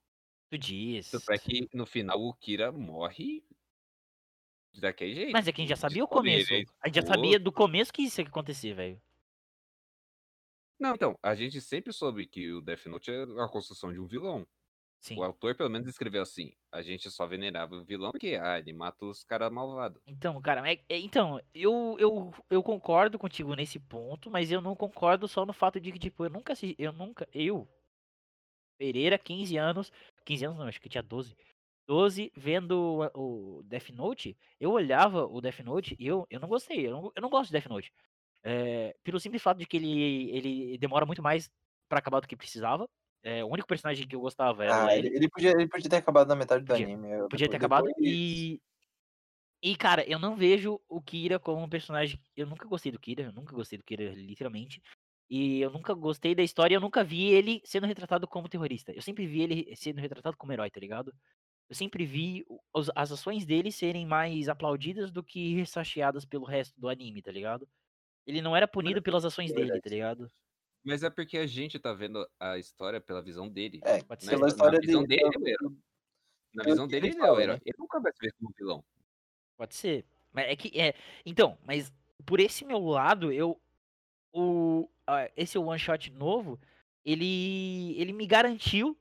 tu 0.50 0.58
diz. 0.58 1.10
Tanto 1.10 1.32
é 1.32 1.38
que 1.38 1.68
no 1.72 1.86
final 1.86 2.20
o 2.20 2.34
Kira 2.34 2.72
morre 2.72 3.44
daquele 4.74 5.14
jeito. 5.14 5.32
Mas 5.32 5.46
é 5.48 5.52
que 5.52 5.60
a 5.60 5.64
gente 5.64 5.70
já 5.70 5.76
sabia 5.76 6.04
o 6.04 6.06
ele 6.06 6.12
começo. 6.14 6.52
aí 6.52 6.64
A 6.82 6.88
gente 6.88 6.96
já 6.96 7.06
sabia 7.06 7.38
do 7.38 7.52
começo 7.52 7.92
que 7.92 8.02
isso 8.02 8.20
ia 8.20 8.26
acontecer, 8.26 8.74
velho. 8.74 9.00
Não, 10.78 10.94
então, 10.94 11.18
a 11.22 11.34
gente 11.34 11.60
sempre 11.60 11.92
soube 11.92 12.26
que 12.26 12.50
o 12.52 12.60
Death 12.62 12.86
Note 12.86 13.10
é 13.10 13.22
a 13.22 13.48
construção 13.48 13.92
de 13.92 14.00
um 14.00 14.06
vilão. 14.06 14.46
Sim. 15.00 15.16
O 15.18 15.22
autor 15.22 15.54
pelo 15.54 15.70
menos 15.70 15.88
escreveu 15.88 16.22
assim. 16.22 16.52
A 16.70 16.82
gente 16.82 17.10
só 17.10 17.26
venerava 17.26 17.74
o 17.74 17.84
vilão 17.84 18.10
porque, 18.12 18.38
ah, 18.40 18.58
ele 18.58 18.72
mata 18.72 19.04
os 19.06 19.24
caras 19.24 19.50
malvados. 19.50 20.00
Então, 20.06 20.40
cara, 20.40 20.70
é- 20.70 20.84
é- 20.88 20.98
então, 20.98 21.40
eu, 21.54 21.96
eu, 21.98 22.32
eu 22.50 22.62
concordo 22.62 23.18
contigo 23.18 23.54
nesse 23.54 23.78
ponto, 23.78 24.30
mas 24.30 24.50
eu 24.50 24.60
não 24.60 24.74
concordo 24.76 25.26
só 25.26 25.44
no 25.46 25.52
fato 25.52 25.80
de 25.80 25.90
que, 25.92 25.98
tipo, 25.98 26.24
eu 26.24 26.30
nunca 26.30 26.52
assisti, 26.52 26.76
eu 26.78 26.92
nunca, 26.92 27.26
eu, 27.32 27.66
Pereira, 28.78 29.18
15 29.18 29.56
anos, 29.58 29.92
15 30.24 30.44
anos 30.46 30.58
não, 30.58 30.66
acho 30.66 30.80
que 30.80 30.88
tinha 30.88 31.02
12, 31.02 31.36
12, 31.86 32.32
vendo 32.36 33.10
o, 33.14 33.62
Death 33.64 33.90
Note, 33.90 34.36
eu 34.60 34.70
olhava 34.70 35.26
o 35.26 35.40
Death 35.40 35.60
Note 35.60 35.96
e 35.98 36.06
eu, 36.06 36.26
eu 36.30 36.38
não 36.38 36.48
gostei, 36.48 36.86
eu 36.86 36.92
não, 36.92 37.12
eu 37.14 37.22
não 37.22 37.30
gosto 37.30 37.48
de 37.48 37.52
Death 37.52 37.66
Note. 37.66 37.92
É, 38.42 38.96
pelo 39.02 39.20
simples 39.20 39.42
fato 39.42 39.58
de 39.58 39.66
que 39.66 39.76
ele, 39.76 40.30
ele 40.30 40.78
demora 40.78 41.04
muito 41.04 41.22
mais 41.22 41.50
pra 41.88 41.98
acabar 41.98 42.20
do 42.20 42.28
que 42.28 42.36
precisava. 42.36 42.88
É, 43.22 43.44
o 43.44 43.48
único 43.48 43.68
personagem 43.68 44.06
que 44.06 44.16
eu 44.16 44.20
gostava 44.20 44.64
era 44.64 44.86
Ah, 44.86 44.96
ele, 44.96 45.08
ele 45.08 45.28
podia, 45.28 45.50
ele 45.50 45.68
podia 45.68 45.90
ter 45.90 45.96
acabado 45.96 46.28
na 46.28 46.36
metade 46.36 46.64
do 46.64 46.72
Podia. 46.72 46.86
anime. 46.86 47.10
eu- 47.10 47.28
Podia 47.28 47.48
ter 47.48 47.56
acabado. 47.56 47.88
E. 47.98 48.60
E, 49.62 49.76
cara, 49.76 50.08
eu 50.08 50.18
não 50.18 50.36
vejo 50.36 50.80
o 50.88 51.02
Kira 51.02 51.38
como 51.38 51.62
um 51.62 51.68
personagem. 51.68 52.18
Eu 52.34 52.46
nunca 52.46 52.66
gostei 52.66 52.90
do 52.90 52.98
Kira, 52.98 53.24
eu 53.24 53.32
nunca 53.32 53.54
gostei 53.54 53.76
do 53.76 53.84
Kira, 53.84 54.14
literalmente. 54.14 54.80
E 55.28 55.60
eu 55.60 55.70
nunca 55.70 55.92
gostei 55.92 56.34
da 56.34 56.42
história, 56.42 56.74
eu 56.74 56.80
nunca 56.80 57.04
vi 57.04 57.26
ele 57.26 57.60
sendo 57.64 57.86
retratado 57.86 58.26
como 58.26 58.48
terrorista. 58.48 58.90
Eu 58.92 59.02
sempre 59.02 59.26
vi 59.26 59.42
ele 59.42 59.76
sendo 59.76 60.00
retratado 60.00 60.36
como 60.36 60.52
herói, 60.52 60.70
tá 60.70 60.80
ligado? 60.80 61.14
Eu 61.70 61.74
sempre 61.76 62.04
vi 62.04 62.44
os- 62.74 62.90
as 62.96 63.12
ações 63.12 63.46
dele 63.46 63.70
serem 63.70 64.04
mais 64.04 64.48
aplaudidas 64.48 65.12
do 65.12 65.22
que 65.22 65.54
ressacheadas 65.54 66.24
pelo 66.24 66.44
resto 66.44 66.74
do 66.78 66.88
anime, 66.88 67.22
tá 67.22 67.30
ligado? 67.30 67.66
Ele 68.26 68.42
não 68.42 68.56
era 68.56 68.66
punido 68.66 69.00
pelas 69.00 69.24
ações 69.24 69.52
dele, 69.52 69.80
tá 69.80 69.88
ligado? 69.88 70.28
Mas 70.84 71.04
é 71.04 71.10
porque 71.10 71.38
a 71.38 71.46
gente 71.46 71.78
tá 71.78 71.92
vendo 71.94 72.28
a 72.40 72.58
história 72.58 73.00
pela 73.00 73.22
visão 73.22 73.48
dele. 73.48 73.80
É, 73.84 74.02
Pode 74.02 74.24
Na, 74.26 74.30
ser. 74.32 74.36
pela 74.36 74.48
histó- 74.48 74.64
na 74.64 74.70
história 74.70 74.80
visão 74.80 75.04
dele. 75.04 75.22
dele, 75.30 75.48
é 75.48 75.52
herói. 75.52 75.76
Na 76.52 76.64
visão 76.64 76.88
dele, 76.88 77.06
ele 77.08 77.18
é 77.18 77.30
o 77.30 77.40
herói. 77.40 77.56
né? 77.56 77.62
Ele 77.64 77.76
nunca 77.78 78.00
vai 78.00 78.12
se 78.12 78.18
ver 78.20 78.32
como 78.32 78.52
vilão. 78.58 78.84
Pode 79.56 79.74
ser. 79.76 80.04
Mas 80.32 80.46
é 80.48 80.56
que 80.56 80.80
é. 80.80 80.94
Então, 81.24 81.56
mas 81.64 81.92
por 82.26 82.40
esse 82.40 82.64
meu 82.64 82.80
lado, 82.80 83.30
eu. 83.32 83.60
O, 84.32 84.88
esse 85.36 85.56
one 85.58 85.78
shot 85.78 86.10
novo, 86.12 86.58
ele 87.04 87.94
ele 88.00 88.12
me 88.12 88.26
garantiu 88.26 88.96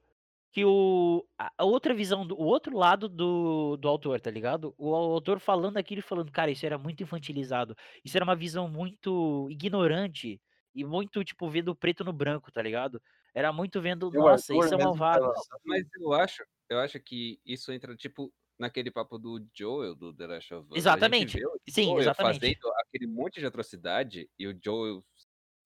que 0.51 0.65
o 0.65 1.25
a 1.37 1.63
outra 1.65 1.93
visão 1.93 2.25
do 2.25 2.35
o 2.35 2.43
outro 2.45 2.75
lado 2.77 3.07
do 3.09 3.77
do 3.77 3.87
autor, 3.87 4.19
tá 4.21 4.31
ligado? 4.31 4.73
O 4.77 4.95
autor 4.95 5.39
falando 5.39 5.77
aquilo 5.77 5.99
e 5.99 6.01
falando: 6.03 6.31
"Cara, 6.31 6.51
isso 6.51 6.65
era 6.65 6.77
muito 6.77 7.03
infantilizado, 7.03 7.75
isso 8.03 8.17
era 8.17 8.23
uma 8.25 8.35
visão 8.35 8.67
muito 8.69 9.47
ignorante 9.51 10.41
e 10.75 10.83
muito, 10.85 11.23
tipo, 11.23 11.49
vendo 11.49 11.69
o 11.69 11.75
preto 11.75 12.03
no 12.03 12.13
branco", 12.13 12.51
tá 12.51 12.61
ligado? 12.61 13.01
Era 13.35 13.53
muito 13.53 13.81
vendo: 13.81 14.11
E 14.11 14.17
o 14.17 14.27
"Nossa, 14.27 14.53
Arthur 14.53 14.53
eles 14.53 14.67
são 14.67 14.77
mesmo 14.77 15.03
malvados". 15.13 15.49
fala 15.49 15.59
Mas 15.65 15.83
eu 15.99 16.13
acho 16.13 16.43
eu 16.69 16.79
acho 16.79 16.99
que 16.99 17.39
isso 17.45 17.71
entra, 17.71 17.95
tipo, 17.95 18.31
naquele 18.59 18.91
papo 18.91 19.17
do 19.17 19.43
Joel, 19.55 19.95
do 19.95 20.13
The 20.15 20.27
Last 20.27 20.53
of 20.53 20.71
Us. 20.73 20.93
Exatamente. 20.93 21.39
O 21.41 21.59
Sim, 21.67 21.97
Joel 21.97 21.97
exatamente. 21.97 22.55
fazendo 22.61 22.71
aquele 22.85 23.07
monte 23.07 23.39
de 23.39 23.45
atrocidade 23.47 24.29
e 24.37 24.47
o 24.47 24.59
Joel 24.63 25.03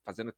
fazendo 0.05 0.33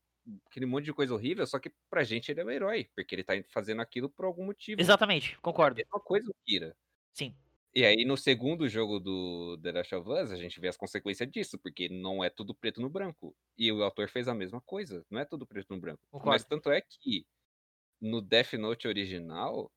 aquele 0.47 0.65
monte 0.65 0.85
de 0.85 0.93
coisa 0.93 1.13
horrível, 1.13 1.45
só 1.45 1.59
que 1.59 1.71
pra 1.89 2.03
gente 2.03 2.29
ele 2.31 2.41
é 2.41 2.45
um 2.45 2.49
herói, 2.49 2.89
porque 2.95 3.15
ele 3.15 3.23
tá 3.23 3.33
fazendo 3.49 3.81
aquilo 3.81 4.09
por 4.09 4.25
algum 4.25 4.45
motivo. 4.45 4.81
Exatamente, 4.81 5.37
concordo. 5.39 5.77
Mesma 5.77 5.99
coisa 5.99 6.29
o 6.29 6.35
Kira. 6.45 6.75
Sim. 7.13 7.35
E 7.73 7.83
aí 7.85 8.05
no 8.05 8.15
segundo 8.15 8.69
jogo 8.69 8.99
do 8.99 9.57
The 9.61 9.71
Last 9.71 9.95
of 9.95 10.09
Us, 10.09 10.31
a 10.31 10.37
gente 10.37 10.59
vê 10.59 10.69
as 10.69 10.77
consequências 10.77 11.29
disso, 11.29 11.59
porque 11.59 11.89
não 11.89 12.23
é 12.23 12.29
tudo 12.29 12.55
preto 12.55 12.81
no 12.81 12.89
branco. 12.89 13.35
E 13.57 13.71
o 13.71 13.83
autor 13.83 14.09
fez 14.09 14.27
a 14.27 14.33
mesma 14.33 14.61
coisa, 14.61 15.05
não 15.09 15.19
é 15.19 15.25
tudo 15.25 15.45
preto 15.45 15.73
no 15.73 15.79
branco. 15.79 16.01
Mas 16.11 16.21
Concordo. 16.21 16.45
tanto 16.47 16.71
é 16.71 16.81
que 16.81 17.25
no 18.01 18.21
Death 18.21 18.53
Note 18.53 18.87
original 18.87 19.71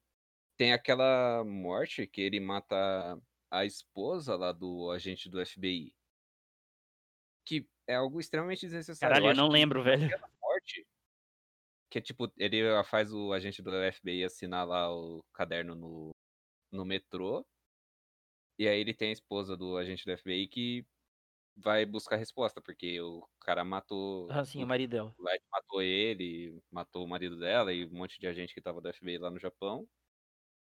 tem 0.57 0.73
aquela 0.73 1.45
morte 1.45 2.07
que 2.07 2.21
ele 2.21 2.41
mata 2.41 3.21
a 3.51 3.65
esposa 3.65 4.37
lá 4.37 4.53
do 4.53 4.91
agente 4.91 5.29
do 5.29 5.45
FBI. 5.45 5.93
Que 7.45 7.67
é 7.87 7.95
algo 7.95 8.21
extremamente 8.21 8.61
desnecessário. 8.61 9.15
Caralho, 9.15 9.27
eu 9.27 9.31
acho 9.31 9.41
não 9.41 9.49
lembro, 9.49 9.83
velho. 9.83 10.07
aquela 10.07 10.29
morte 10.69 10.87
que 11.91 11.99
é 11.99 12.03
tipo, 12.03 12.31
ele 12.37 12.59
faz 12.85 13.13
o 13.13 13.33
agente 13.33 13.63
do 13.63 13.71
FBI 13.71 14.25
assinar 14.25 14.67
lá 14.67 14.93
o 14.95 15.23
caderno 15.33 15.75
no, 15.75 16.11
no 16.73 16.85
metrô. 16.85 17.47
E 18.59 18.69
aí 18.69 18.81
ele 18.81 18.95
tem 18.95 19.11
a 19.11 19.13
esposa 19.13 19.57
do 19.57 19.77
agente 19.77 20.05
do 20.05 20.13
FBI 20.13 20.49
que 20.49 20.87
vai 21.57 21.87
buscar 21.87 22.17
resposta, 22.17 22.61
porque 22.63 23.01
o 23.01 23.27
cara 23.41 23.65
matou. 23.65 24.29
Ah, 24.31 24.45
sim, 24.45 24.63
o 24.63 24.65
o 24.65 24.67
marido 24.67 24.91
dela. 24.91 25.17
Light 25.19 25.43
matou 25.53 25.83
ele, 25.83 26.63
matou 26.71 27.05
o 27.05 27.09
marido 27.09 27.39
dela 27.39 27.73
e 27.73 27.87
um 27.87 27.93
monte 27.93 28.19
de 28.21 28.27
agente 28.29 28.55
que 28.55 28.63
tava 28.63 28.81
do 28.81 28.89
FBI 28.89 29.19
lá 29.19 29.31
no 29.31 29.39
Japão. 29.41 29.89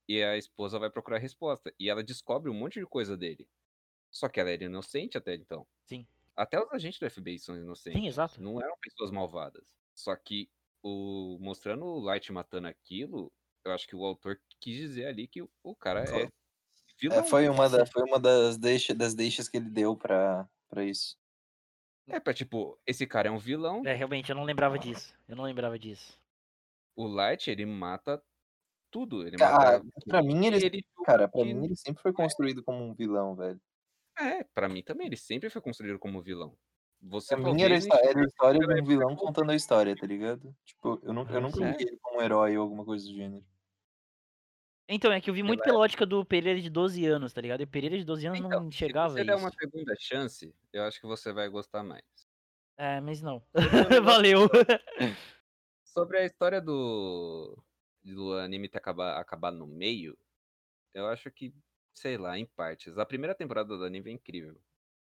E 0.08 0.24
a 0.24 0.38
esposa 0.38 0.80
vai 0.80 0.90
procurar 0.92 1.20
resposta. 1.20 1.74
E 1.80 1.90
ela 1.90 2.04
descobre 2.04 2.50
um 2.52 2.56
monte 2.56 2.80
de 2.80 2.86
coisa 2.88 3.18
dele. 3.18 3.48
Só 4.12 4.30
que 4.30 4.40
ela 4.40 4.52
era 4.52 4.66
inocente 4.66 5.18
até 5.18 5.36
então. 5.36 5.68
Sim. 5.86 6.08
Até 6.36 6.60
os 6.62 6.72
agentes 6.74 7.00
do 7.00 7.08
FBI 7.08 7.40
são 7.40 7.58
inocentes. 7.58 8.02
Sim, 8.02 8.08
exato. 8.08 8.42
Não 8.42 8.62
eram 8.62 8.76
pessoas 8.82 9.12
malvadas. 9.12 9.77
Só 9.98 10.16
que 10.16 10.48
o 10.84 11.40
mostrando 11.42 11.84
o 11.84 12.00
Light 12.00 12.32
matando 12.32 12.68
aquilo, 12.68 13.32
eu 13.66 13.72
acho 13.74 13.88
que 13.88 13.96
o 13.96 14.06
autor 14.06 14.40
quis 14.60 14.78
dizer 14.78 15.08
ali 15.08 15.28
que 15.28 15.42
o, 15.42 15.76
cara 15.76 16.04
é 16.04 16.24
É, 16.24 16.30
vilão. 17.00 17.24
foi, 17.26 17.50
uma 17.50 17.68
da, 17.68 17.86
foi 17.86 18.04
uma 18.04 18.20
das, 18.20 18.58
deixa, 18.58 18.94
das 18.94 19.16
deixas 19.16 19.50
que 19.50 19.58
ele 19.58 19.70
deu 19.70 19.98
pra, 19.98 20.48
pra 20.70 20.86
isso. 20.86 21.18
É 22.08 22.20
pra 22.20 22.34
tipo, 22.34 22.80
esse 22.86 23.08
cara 23.08 23.28
é 23.28 23.32
um 23.32 23.40
vilão. 23.40 23.82
É, 23.86 23.94
realmente, 23.94 24.30
eu 24.30 24.36
não 24.36 24.44
lembrava 24.44 24.78
disso. 24.78 25.14
Eu 25.28 25.36
não 25.36 25.44
lembrava 25.44 25.78
disso. 25.80 26.18
O 26.96 27.08
Light, 27.08 27.50
ele 27.50 27.66
mata 27.66 28.24
tudo. 28.92 29.26
Ele 29.28 29.36
Cara, 29.36 29.80
mata. 29.84 29.92
pra 30.08 30.22
mim 30.22 30.46
ele, 30.46 30.64
ele 30.64 30.86
cara, 31.04 31.28
pra 31.28 31.44
mim 31.44 31.66
ele 31.66 31.76
sempre 31.76 32.02
foi 32.02 32.14
construído 32.14 32.64
como 32.64 32.84
um 32.84 32.94
vilão, 32.94 33.36
velho. 33.36 33.60
É, 34.20 34.44
pra 34.44 34.70
mim 34.70 34.84
também, 34.84 35.08
ele 35.08 35.18
sempre 35.18 35.50
foi 35.50 35.62
construído 35.62 36.00
como 36.00 36.22
vilão. 36.22 36.56
Você 37.02 37.36
Pra 37.36 37.44
mim 37.54 37.62
era, 37.62 37.76
a 37.76 37.80
talvez 37.80 37.84
histó- 37.86 37.98
era 37.98 38.20
a 38.20 38.24
história 38.26 38.60
de 38.60 38.82
um 38.82 38.86
vilão 38.86 39.16
contando 39.16 39.52
a 39.52 39.56
história, 39.56 39.96
tá 39.96 40.06
ligado? 40.08 40.56
Tipo, 40.66 41.00
eu 41.04 41.14
nunca, 41.14 41.34
eu 41.34 41.42
nunca 41.42 41.60
vi 41.78 41.84
ele 41.84 41.98
como 42.02 42.20
um 42.20 42.22
herói 42.22 42.58
ou 42.58 42.64
alguma 42.64 42.84
coisa 42.84 43.06
do 43.08 43.14
gênero. 43.14 43.46
Então, 44.90 45.12
é 45.12 45.20
que 45.20 45.30
eu 45.30 45.34
vi 45.34 45.44
muito 45.44 45.60
Ela 45.60 45.66
pela 45.66 45.80
ótica 45.80 46.06
do 46.06 46.24
Pereira 46.26 46.60
de 46.62 46.70
12 46.70 47.06
anos, 47.06 47.34
tá 47.34 47.42
ligado? 47.42 47.60
E 47.62 47.66
o 47.66 47.68
Pereira 47.68 47.98
de 47.98 48.06
12 48.06 48.26
anos 48.26 48.40
Então, 48.40 48.64
não 48.64 48.72
se 48.72 48.78
chegava 48.78 49.14
você 49.14 49.22
a 49.22 49.24
der 49.26 49.36
isso. 49.36 49.44
uma 49.44 49.52
segunda 49.52 49.94
chance, 50.00 50.56
eu 50.74 50.84
acho 50.84 51.00
que 51.02 51.06
você 51.08 51.34
vai 51.34 51.50
gostar 51.50 51.84
mais. 51.84 52.04
É, 52.78 53.00
mas 53.02 53.22
não. 53.22 53.44
Valeu. 54.04 54.50
Sobre 55.84 56.20
a 56.20 56.26
história 56.26 56.62
do, 56.62 57.58
do 58.04 58.34
anime 58.36 58.70
ter 58.70 58.78
acabar, 58.78 59.20
acabar 59.20 59.52
no 59.52 59.68
meio, 59.68 60.18
eu 60.94 61.08
acho 61.08 61.30
que, 61.32 61.54
sei 61.94 62.18
lá, 62.18 62.38
em 62.40 62.46
partes. 62.46 62.98
A 62.98 63.06
primeira 63.06 63.36
temporada 63.36 63.76
do 63.78 63.84
anime 63.84 64.10
é 64.12 64.14
incrível. 64.14 64.58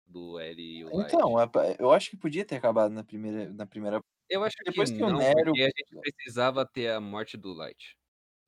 Do 0.06 0.40
L 0.40 0.62
e 0.62 0.86
o. 0.86 1.02
Então, 1.02 1.38
a- 1.38 1.50
eu 1.80 1.92
acho 1.92 2.10
que 2.12 2.18
podia 2.18 2.46
ter 2.46 2.56
acabado 2.58 2.92
na 2.92 3.04
primeira, 3.04 3.52
na 3.52 3.66
primeira. 3.66 4.00
eu 4.30 4.44
acho 4.44 4.56
depois 4.66 4.92
que 4.92 4.98
que 4.98 5.04
o 5.04 5.10
não, 5.10 5.18
Nero- 5.18 5.46
porque 5.46 5.62
a 5.62 5.66
gente 5.66 5.74
precisava 6.02 6.66
ter 6.66 6.92
a 6.92 7.00
morte 7.02 7.36
do 7.38 7.54
Light. 7.54 7.98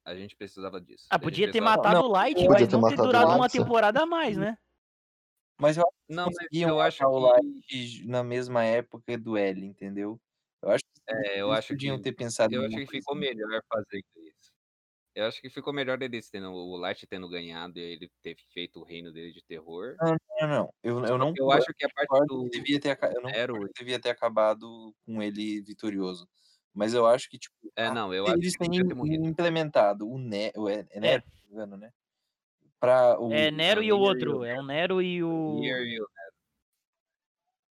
A 0.05 0.15
gente 0.15 0.35
precisava 0.35 0.79
disso. 0.79 1.07
Ah, 1.09 1.17
podia 1.17 1.47
ter 1.47 1.53
precisava- 1.59 1.77
matado 1.77 1.99
Não, 1.99 2.05
o 2.07 2.11
Light, 2.11 2.35
podia 2.35 2.49
mas 2.49 2.67
ter 2.67 2.77
não 2.77 2.87
ter 2.89 2.93
o 3.01 3.03
durado 3.03 3.31
uma 3.31 3.49
temporada 3.49 4.03
a 4.03 4.05
mais, 4.05 4.37
né? 4.37 4.57
Mas 5.59 5.77
eu 5.77 5.83
acho 5.83 5.91
que 6.07 6.13
Não, 6.13 6.25
conseguiam 6.25 6.69
eu 6.69 6.79
acho 6.81 7.01
matar 7.03 7.15
o 7.17 7.19
que. 7.19 7.75
Light 7.77 8.07
na 8.07 8.23
mesma 8.23 8.63
época 8.63 9.17
do 9.17 9.37
L, 9.37 9.65
entendeu? 9.65 10.19
Eu 10.61 10.69
acho 10.69 10.83
que 10.83 11.01
É, 11.13 11.41
eu 11.41 11.47
eles 11.47 11.59
acho 11.59 11.67
podiam 11.69 11.97
que. 11.97 12.03
ter 12.03 12.11
pensado 12.13 12.53
Eu 12.53 12.61
acho 12.65 12.75
que 12.75 12.85
ficou 12.87 13.15
assim. 13.15 13.21
melhor 13.21 13.61
isso. 13.93 14.24
Eu 15.15 15.25
acho 15.27 15.41
que 15.41 15.49
ficou 15.49 15.71
melhor 15.71 16.01
eles 16.01 16.29
tendo 16.29 16.51
o 16.51 16.75
Light 16.75 17.07
tendo 17.07 17.29
ganhado 17.29 17.79
e 17.79 17.81
ele 17.81 18.11
ter 18.21 18.35
feito 18.51 18.81
o 18.81 18.83
reino 18.83 19.13
dele 19.13 19.31
de 19.31 19.41
terror. 19.41 19.95
Não, 20.01 20.47
não. 20.47 20.73
Eu, 20.83 21.05
eu 21.05 21.17
não 21.17 21.33
Eu 21.37 21.49
acho 21.51 21.73
que 21.73 21.85
a 21.85 21.89
parte 21.89 22.27
do 22.27 22.49
devia 22.49 22.79
ter, 22.81 22.97
eu 23.15 23.21
não 23.21 23.29
Nero. 23.31 23.53
concordo 23.53 23.73
que 23.73 23.79
devia 23.83 23.99
ter 23.99 24.09
acabado 24.09 24.93
com 25.05 25.21
ele 25.21 25.61
vitorioso. 25.61 26.27
Mas 26.73 26.93
eu 26.93 27.05
acho 27.07 27.29
que, 27.29 27.39
tipo, 27.39 27.55
É, 27.77 27.89
não, 27.89 28.13
eu 28.13 28.25
acho 28.27 28.35
eles 28.37 28.57
que 28.57 28.65
ele 28.65 28.93
têm 28.93 29.25
implementado 29.25 30.05
o 30.09 30.17
Nero, 30.17 30.67
é, 30.67 30.85
é 30.89 30.99
Nero, 30.99 31.23
não 31.25 31.47
me 31.47 31.53
engano, 31.53 31.77
né? 31.77 31.93
Pra 32.77 33.17
o, 33.17 33.31
É 33.31 33.49
Nero 33.51 33.81
e 33.81 33.93
o 33.93 33.97
Nier 33.97 34.01
e 34.01 34.09
outro. 34.09 34.43
É 34.43 34.59
o 34.59 34.63
Nero 34.63 35.01
e 35.01 35.23
o. 35.23 35.59
Nier 35.61 35.81
e 35.87 36.01
o- 36.01 36.07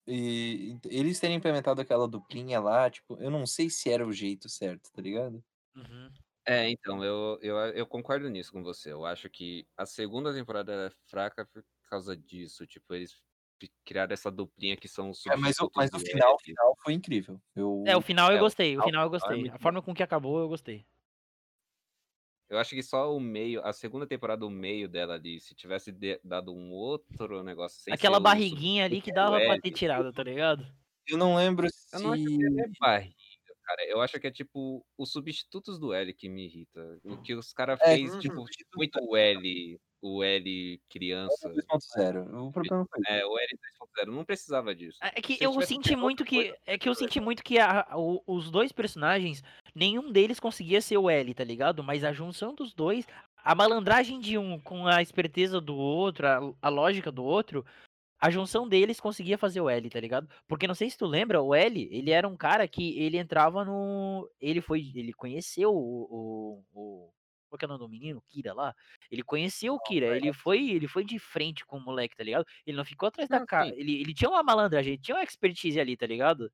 e, 0.07 0.73
e 0.73 0.79
eles 0.99 1.19
terem 1.19 1.37
implementado 1.37 1.81
aquela 1.81 2.07
duplinha 2.07 2.59
lá, 2.59 2.89
tipo, 2.89 3.17
eu 3.21 3.29
não 3.29 3.45
sei 3.45 3.69
se 3.69 3.89
era 3.89 4.05
o 4.05 4.11
jeito 4.11 4.49
certo, 4.49 4.89
tá 4.91 5.01
ligado? 5.01 5.43
Uhum. 5.75 6.11
É, 6.45 6.69
então, 6.69 7.03
eu, 7.03 7.39
eu, 7.41 7.55
eu 7.57 7.85
concordo 7.87 8.29
nisso 8.29 8.51
com 8.51 8.61
você. 8.63 8.91
Eu 8.91 9.05
acho 9.05 9.29
que 9.29 9.65
a 9.77 9.85
segunda 9.85 10.33
temporada 10.33 10.87
é 10.87 10.89
fraca 11.09 11.45
por 11.45 11.63
causa 11.89 12.15
disso. 12.17 12.67
Tipo, 12.67 12.93
eles 12.93 13.13
fi- 13.59 13.71
criaram 13.85 14.13
essa 14.13 14.29
duplinha 14.29 14.75
que 14.75 14.87
são 14.89 15.09
os 15.09 15.25
É, 15.25 15.35
mas, 15.37 15.55
o, 15.55 15.63
substitutos 15.65 15.75
mas 15.77 15.89
o 15.89 15.97
do 16.03 16.11
final, 16.11 16.35
o 16.35 16.39
final 16.39 16.77
foi 16.83 16.93
incrível. 16.93 17.41
Eu, 17.55 17.83
É, 17.87 17.95
o 17.95 18.01
final 18.01 18.29
eu 18.31 18.37
É, 18.37 18.39
o 18.39 18.43
gostei. 18.43 18.77
O 18.77 18.83
final- 18.83 18.85
final 18.87 19.03
eu 19.03 19.07
é 19.07 19.09
gostei. 19.11 19.37
muito 19.39 19.55
A 19.55 19.59
forma 19.59 19.81
com 19.81 19.93
que 19.93 20.03
acabou, 20.03 20.39
eu 20.39 20.49
gostei. 20.49 20.85
Eu 22.49 22.59
acho 22.59 22.75
que 22.75 22.83
só 22.83 23.15
o 23.15 23.19
meio, 23.19 23.65
a 23.65 23.73
segunda 23.73 24.05
temporada, 24.05 24.45
o 24.45 24.49
meio 24.49 24.87
dela 24.87 25.15
ali, 25.15 25.39
se 25.39 25.55
tivesse 25.55 25.91
de- 25.91 26.19
dado 26.23 26.53
um 26.53 26.71
outro 26.71 27.41
negócio 27.41 27.81
sem 27.81 27.93
Aquela 27.93 28.17
ser 28.17 28.19
o 28.19 28.23
barriguinha 28.23 28.85
ali 28.85 29.01
que 29.01 29.11
dava 29.13 29.39
pra 29.39 29.59
ter 29.59 29.71
tirado, 29.71 30.11
tá 30.11 30.23
ligado? 30.23 30.67
eu 31.07 31.17
não 31.17 31.35
lembro 31.35 31.67
se. 31.69 31.95
Eu 31.95 31.99
não 32.01 32.13
acho 32.13 32.23
que 32.23 32.45
é 32.45 32.67
barriga, 32.79 33.15
cara. 33.63 33.83
Eu 33.87 34.01
acho 34.01 34.19
que 34.19 34.27
é 34.27 34.31
tipo 34.31 34.85
os 34.97 35.11
substitutos 35.11 35.79
do 35.79 35.93
L 35.93 36.13
que 36.13 36.29
me 36.29 36.45
irrita. 36.45 36.99
O 37.03 37.17
que 37.17 37.33
os 37.33 37.53
caras 37.53 37.79
É, 37.81 37.95
fez, 37.95 38.15
tipo, 38.17 38.45
muito 38.75 38.99
o 39.01 39.15
L, 39.17 39.79
o 40.01 40.23
L 40.23 40.81
criança. 40.89 41.49
2.0. 41.49 42.47
O 42.47 42.51
problema 42.51 42.85
foi. 42.89 43.01
É, 43.07 43.25
o 43.25 43.37
L 43.37 43.47
2.0. 43.97 44.11
Não 44.11 44.25
precisava 44.25 44.75
disso. 44.75 44.97
É 45.01 45.21
que 45.21 45.35
Se 45.37 45.43
eu 45.43 45.59
senti 45.61 45.95
muito 45.95 46.23
que. 46.25 46.35
coisa, 46.35 46.57
É 46.65 46.77
que 46.77 46.89
eu 46.89 46.95
senti 46.95 47.19
muito 47.19 47.43
que 47.43 47.57
a- 47.59 47.87
o- 47.95 48.21
os 48.27 48.51
dois 48.51 48.71
personagens, 48.71 49.41
nenhum 49.73 50.11
deles 50.11 50.39
conseguia 50.39 50.81
ser 50.81 50.97
o 50.97 51.09
L, 51.09 51.33
tá 51.33 51.43
ligado? 51.43 51.83
Mas 51.83 52.03
a 52.03 52.11
junção 52.13 52.53
dos 52.53 52.73
dois, 52.73 53.05
a 53.37 53.55
malandragem 53.55 54.19
de 54.19 54.37
um 54.37 54.59
com 54.59 54.87
a 54.87 55.01
esperteza 55.01 55.59
do 55.61 55.75
outro, 55.75 56.27
a, 56.27 56.39
a 56.61 56.69
lógica 56.69 57.11
do 57.11 57.23
outro, 57.23 57.65
a 58.23 58.29
junção 58.29 58.69
deles 58.69 59.01
conseguia 59.01 59.37
fazer 59.37 59.59
o 59.59 59.69
L, 59.69 59.89
tá 59.89 59.99
ligado? 59.99 60.29
Porque 60.47 60.65
não 60.65 60.73
sei 60.73 60.89
se 60.89 60.97
tu 60.97 61.05
lembra, 61.05 61.41
o 61.41 61.53
L, 61.53 61.89
ele 61.91 62.09
era 62.09 62.25
um 62.25 62.37
cara 62.37 62.65
que 62.69 62.97
ele 62.97 63.17
entrava 63.17 63.65
no. 63.65 64.31
Ele 64.39 64.61
foi. 64.61 64.93
Ele 64.95 65.11
conheceu 65.11 65.75
o. 65.75 66.07
o, 66.09 66.63
o 66.73 67.13
qual 67.49 67.59
que 67.59 67.65
é 67.65 67.67
o 67.67 67.69
nome 67.69 67.83
do 67.83 67.89
menino? 67.89 68.23
Kira 68.29 68.53
lá? 68.53 68.73
Ele 69.11 69.23
conheceu 69.23 69.73
o 69.73 69.79
Kira, 69.79 70.15
ele 70.15 70.31
foi, 70.31 70.71
ele 70.71 70.87
foi 70.87 71.03
de 71.03 71.19
frente 71.19 71.65
com 71.65 71.77
o 71.77 71.83
moleque, 71.83 72.15
tá 72.15 72.23
ligado? 72.23 72.45
Ele 72.65 72.77
não 72.77 72.85
ficou 72.85 73.07
atrás 73.07 73.27
da 73.27 73.39
Não, 73.39 73.45
cara. 73.45 73.65
sim. 73.65 73.75
Ele, 73.77 73.99
ele 73.99 74.13
tinha 74.13 74.29
uma 74.29 74.41
malandragem, 74.41 74.93
ele 74.93 75.01
tinha 75.01 75.17
uma 75.17 75.23
expertise 75.23 75.77
ali, 75.77 75.97
tá 75.97 76.07
ligado? 76.07 76.49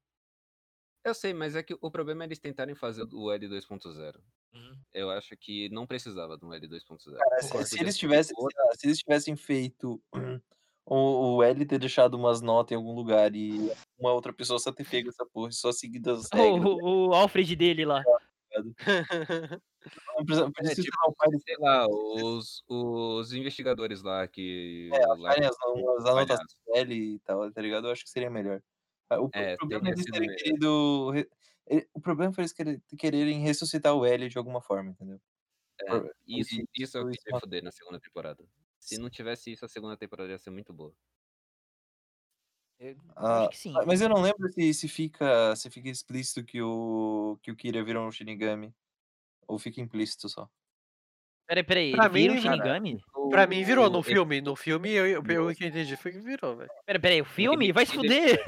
Eu 1.05 1.13
sei, 1.13 1.33
mas 1.35 1.55
é 1.55 1.61
que 1.61 1.77
o 1.79 1.91
problema 1.91 2.23
é 2.23 2.25
eles 2.25 2.39
tentarem 2.39 2.73
fazer 2.73 3.07
o 3.13 3.31
L 3.31 3.47
2.0. 3.47 4.19
Uhum. 4.53 4.81
Eu 4.91 5.09
acho 5.11 5.37
que 5.37 5.69
não 5.69 5.85
precisava 5.85 6.35
do 6.35 6.51
L 6.51 6.67
2.0. 6.67 7.15
Cara, 7.15 7.41
se, 7.43 7.65
se 7.65 7.79
eles 7.79 7.95
tivessem, 7.95 8.35
se 8.75 8.87
eles 8.87 8.97
tivessem 8.97 9.35
feito 9.35 10.01
o, 10.89 11.37
o 11.37 11.43
L 11.43 11.65
ter 11.65 11.77
deixado 11.79 12.15
umas 12.15 12.41
notas 12.41 12.71
em 12.71 12.75
algum 12.75 12.93
lugar 12.93 13.35
e 13.35 13.71
uma 13.97 14.11
outra 14.13 14.33
pessoa 14.33 14.57
só 14.59 14.71
ter 14.71 14.85
pego 14.87 15.09
essa 15.09 15.25
porra 15.25 15.49
e 15.49 15.53
só 15.53 15.71
seguido 15.71 16.11
as 16.11 16.29
regras, 16.33 16.65
O, 16.65 17.09
o 17.09 17.13
Alfred 17.13 17.55
dele 17.55 17.85
lá. 17.85 18.03
não 20.17 20.51
precisa, 20.51 20.81
É, 20.81 20.83
tipo, 20.83 20.97
não 21.31 21.39
sei 21.39 21.55
lá, 21.59 21.87
os, 21.87 22.63
os 22.67 23.33
investigadores 23.33 24.01
lá 24.01 24.27
que. 24.27 24.89
É, 24.93 25.07
o 25.07 25.25
acharem 25.25 25.47
as, 25.47 25.55
as 25.99 26.05
anotações 26.05 26.55
dele 26.65 27.15
e 27.15 27.19
tal, 27.19 27.51
tá 27.51 27.61
ligado? 27.61 27.87
Eu 27.87 27.91
acho 27.91 28.03
que 28.03 28.09
seria 28.09 28.29
melhor. 28.29 28.61
Ah, 29.09 29.21
O, 29.21 29.29
É, 29.33 29.53
o 29.53 29.57
problema 29.57 29.89
é 29.89 29.91
eles 29.91 30.05
terem 30.05 30.35
querido. 30.35 31.13
e 31.69 31.87
o 31.93 32.01
problema 32.01 32.33
foi 32.33 32.41
eles 32.43 32.53
querer 32.53 32.81
quererem 32.97 33.39
ressuscitar 33.39 33.93
o 33.95 34.05
L 34.05 34.27
de 34.27 34.37
alguma 34.37 34.61
forma, 34.61 34.91
entendeu? 34.91 35.19
É, 35.81 35.97
isso, 36.27 36.55
isso- 36.55 36.67
isso 36.75 36.97
é 36.97 37.01
o 37.01 37.09
que 37.09 37.31
ma- 37.31 37.39
foder 37.39 37.63
na 37.63 37.71
segunda 37.71 37.99
temporada. 37.99 38.43
Se 38.81 38.97
não 38.97 39.09
tivesse 39.09 39.51
isso, 39.51 39.65
a 39.65 39.69
segunda 39.69 39.97
temporada 39.97 40.31
ia 40.31 40.37
ser 40.39 40.49
muito 40.51 40.73
boa. 40.73 40.93
Eu 42.79 42.95
Ah, 43.15 43.39
acho 43.41 43.49
que 43.49 43.57
sim. 43.57 43.73
Mas 43.85 43.99
eu 44.01 44.07
não 44.09 44.21
lembro 44.21 44.47
se, 44.53 44.73
se 44.73 44.87
fica 44.87 45.55
se 45.55 45.69
fica 45.69 45.89
explícito 45.89 46.43
que 46.45 46.61
o 46.61 47.37
que 47.41 47.51
o 47.51 47.55
Kira 47.55 47.83
virou 47.83 48.07
um 48.07 48.11
Shinigami 48.11 48.73
ou 49.47 49.59
fica 49.59 49.81
implícito 49.81 50.29
só. 50.29 50.49
Peraí, 51.47 51.63
peraí, 51.63 51.91
Pra 51.91 52.07
ele 52.07 52.09
vira 52.09 52.33
um 52.33 52.37
mim, 52.37 52.41
cara, 52.41 52.57
Shinigami? 52.57 53.03
Pra 53.29 53.47
mim 53.47 53.63
virou 53.63 53.89
no 53.89 54.03
filme. 54.03 54.41
No 54.41 54.55
filme, 54.55 54.91
eu, 54.91 55.07
eu, 55.07 55.23
eu 55.27 55.55
que 55.55 55.65
entendi 55.65 55.95
foi 55.97 56.11
que 56.11 56.19
virou, 56.19 56.55
velho. 56.55 56.71
Peraí, 56.85 57.01
peraí, 57.01 57.21
o 57.21 57.25
filme? 57.25 57.71
Vai 57.71 57.85
se 57.85 57.93
fuder! 57.93 58.39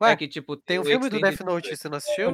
Ué, 0.00 0.12
é 0.12 0.16
que, 0.16 0.28
tipo, 0.28 0.56
Tem 0.56 0.78
o 0.78 0.82
o 0.82 0.84
filme 0.84 1.08
do 1.10 1.18
Death 1.20 1.40
Note, 1.40 1.76
você 1.76 1.88
não 1.88 1.96
assistiu? 1.98 2.32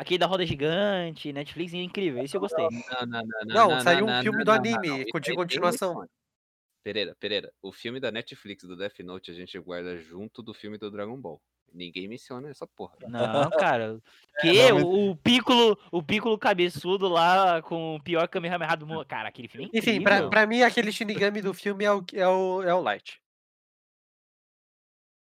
Aquele 0.00 0.16
da 0.16 0.24
roda 0.24 0.46
gigante, 0.46 1.30
Netflix, 1.30 1.74
é 1.74 1.76
incrível, 1.76 2.24
esse 2.24 2.34
eu 2.34 2.40
gostei. 2.40 2.64
Não, 2.64 3.06
não, 3.06 3.06
não, 3.06 3.22
Não, 3.44 3.70
não, 3.72 3.80
saiu 3.82 4.06
um 4.06 4.08
não, 4.08 4.22
filme 4.22 4.38
não, 4.38 4.44
do 4.46 4.50
não, 4.50 4.58
anime, 4.58 4.88
não, 4.88 4.96
de 4.98 5.04
tem 5.26 5.34
continuação. 5.34 6.08
Pereira, 6.82 7.14
Pereira, 7.20 7.52
o 7.60 7.70
filme 7.70 8.00
da 8.00 8.10
Netflix 8.10 8.64
do 8.64 8.74
Death 8.74 9.00
Note 9.00 9.30
a 9.30 9.34
gente 9.34 9.58
guarda 9.58 9.98
junto 9.98 10.42
do 10.42 10.54
filme 10.54 10.78
do 10.78 10.90
Dragon 10.90 11.20
Ball. 11.20 11.38
Ninguém 11.70 12.08
menciona 12.08 12.48
essa 12.48 12.66
porra. 12.66 12.96
Não, 13.06 13.10
cara. 13.60 14.00
Que? 14.40 14.70
não, 14.70 14.74
mas- 14.76 14.84
o, 14.84 15.10
o 15.10 15.16
Piccolo, 15.16 15.78
o 15.92 16.02
Piccolo 16.02 16.38
cabeçudo 16.38 17.06
lá 17.06 17.60
com 17.60 17.96
o 17.96 18.02
pior 18.02 18.26
Kamehameha 18.26 18.74
do 18.78 18.86
mundo. 18.86 19.04
Cara, 19.04 19.28
aquele 19.28 19.48
filme 19.48 19.66
é 19.66 19.68
incrível. 19.68 19.92
Enfim, 19.92 20.02
pra, 20.02 20.30
pra 20.30 20.46
mim, 20.46 20.62
aquele 20.62 20.90
Shinigami 20.90 21.42
do 21.42 21.52
filme 21.52 21.84
é 21.84 21.92
o, 21.92 22.02
é 22.14 22.26
o, 22.26 22.62
é 22.62 22.74
o 22.74 22.80
Light. 22.80 23.20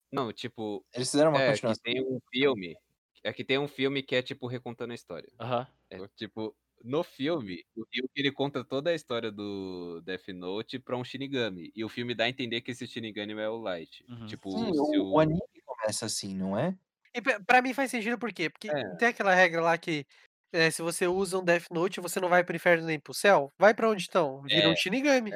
Não, 0.10 0.32
tipo, 0.32 0.82
Eles 0.94 1.12
fizeram 1.12 1.32
uma 1.32 1.42
é 1.42 1.48
que 1.48 1.52
continuação. 1.56 1.84
tem 1.84 2.02
um 2.02 2.22
filme. 2.32 2.78
É 3.24 3.32
que 3.32 3.44
tem 3.44 3.58
um 3.60 3.68
filme 3.68 4.02
que 4.02 4.16
é, 4.16 4.22
tipo, 4.22 4.48
recontando 4.48 4.92
a 4.92 4.96
história. 4.96 5.32
Aham. 5.40 5.68
É, 5.90 6.08
tipo, 6.16 6.56
no 6.84 7.04
filme, 7.04 7.64
o 7.76 7.84
Ryuki 7.94 8.12
ele 8.16 8.32
conta 8.32 8.64
toda 8.64 8.90
a 8.90 8.96
história 8.96 9.32
do 9.32 10.02
Death 10.02 10.30
Note 10.30 10.80
pra 10.80 10.98
um 10.98 11.04
Shinigami. 11.04 11.72
E 11.76 11.84
o 11.84 11.90
filme 11.90 12.16
dá 12.16 12.24
a 12.24 12.30
entender 12.30 12.62
que 12.62 12.72
esse 12.72 12.88
Shinigami 12.88 13.34
é 13.34 13.50
o 13.50 13.58
Light. 13.58 14.04
Uhum. 14.10 14.26
Tipo, 14.26 14.52
Sim, 14.52 14.74
se 14.74 14.98
o, 14.98 15.12
o 15.12 15.20
anime 15.20 15.40
começa 15.66 16.06
assim, 16.06 16.34
não 16.34 16.58
é? 16.58 16.76
E 17.14 17.22
pra, 17.22 17.40
pra 17.42 17.62
mim 17.62 17.74
faz 17.74 17.92
sentido 17.92 18.18
por 18.18 18.32
quê? 18.34 18.50
Porque 18.50 18.70
É. 18.70 18.96
tem 18.96 19.10
aquela 19.10 19.36
regra 19.36 19.62
lá 19.62 19.78
que 19.78 20.06
é, 20.54 20.72
se 20.72 20.82
você 20.82 21.08
usa 21.08 21.38
um 21.38 21.44
Death 21.44 21.70
Note, 21.72 22.02
você 22.02 22.20
não 22.20 22.30
vai 22.30 22.44
pro 22.44 22.56
inferno 22.56 22.86
nem 22.86 23.00
pro 23.00 23.14
céu. 23.14 23.52
Vai 23.60 23.74
pra 23.74 23.90
onde 23.90 24.02
estão? 24.02 24.42
Vira 24.42 24.68
um 24.68 24.74
É, 24.74 24.76
Shinigami. 24.76 25.32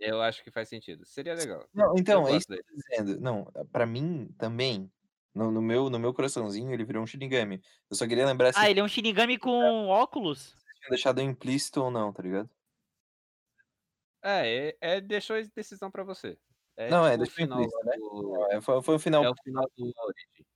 Eu 0.00 0.20
acho 0.20 0.42
que 0.42 0.50
faz 0.50 0.68
sentido. 0.68 1.06
Seria 1.06 1.34
legal. 1.34 1.64
Não, 1.72 1.94
então, 1.96 2.26
é 2.26 2.36
isso 2.36 2.46
que 2.46 2.54
eu 2.54 2.64
tô 2.64 2.74
dizendo. 2.74 3.20
Não, 3.20 3.44
pra 3.70 3.86
mim 3.86 4.28
também, 4.36 4.90
no, 5.34 5.50
no 5.50 5.62
meu, 5.62 5.88
no 5.90 5.98
meu 5.98 6.12
coraçãozinho, 6.12 6.72
ele 6.72 6.84
virou 6.84 7.02
um 7.02 7.06
Shinigami. 7.06 7.62
Eu 7.90 7.96
só 7.96 8.06
queria 8.06 8.26
lembrar 8.26 8.52
se 8.52 8.58
Ah, 8.58 8.70
ele 8.70 8.80
é 8.80 8.82
um 8.84 8.88
Shinigami 8.88 9.38
com 9.38 9.88
óculos? 9.88 10.56
tinha 10.80 10.90
deixado 10.90 11.20
implícito 11.20 11.80
ou 11.82 11.90
não, 11.90 12.12
tá 12.12 12.22
ligado? 12.22 12.50
É, 14.22 14.68
é, 14.68 14.76
é 14.80 15.00
deixou 15.00 15.36
a 15.36 15.42
decisão 15.54 15.90
pra 15.90 16.04
você. 16.04 16.38
É, 16.76 16.90
Não, 16.90 17.06
é, 17.06 17.12
tipo, 17.12 17.22
o 17.22 17.26
deixou 17.26 17.34
final 17.36 17.60
implícito, 17.60 17.84
né? 17.84 17.96
do- 17.96 18.46
É, 18.52 18.60
foi, 18.60 18.82
foi 18.82 18.94
o 18.96 18.98
final 18.98 19.24
É 19.24 19.30
o 19.30 19.34
final 19.42 19.68
do 19.76 19.84
origem. 19.84 20.46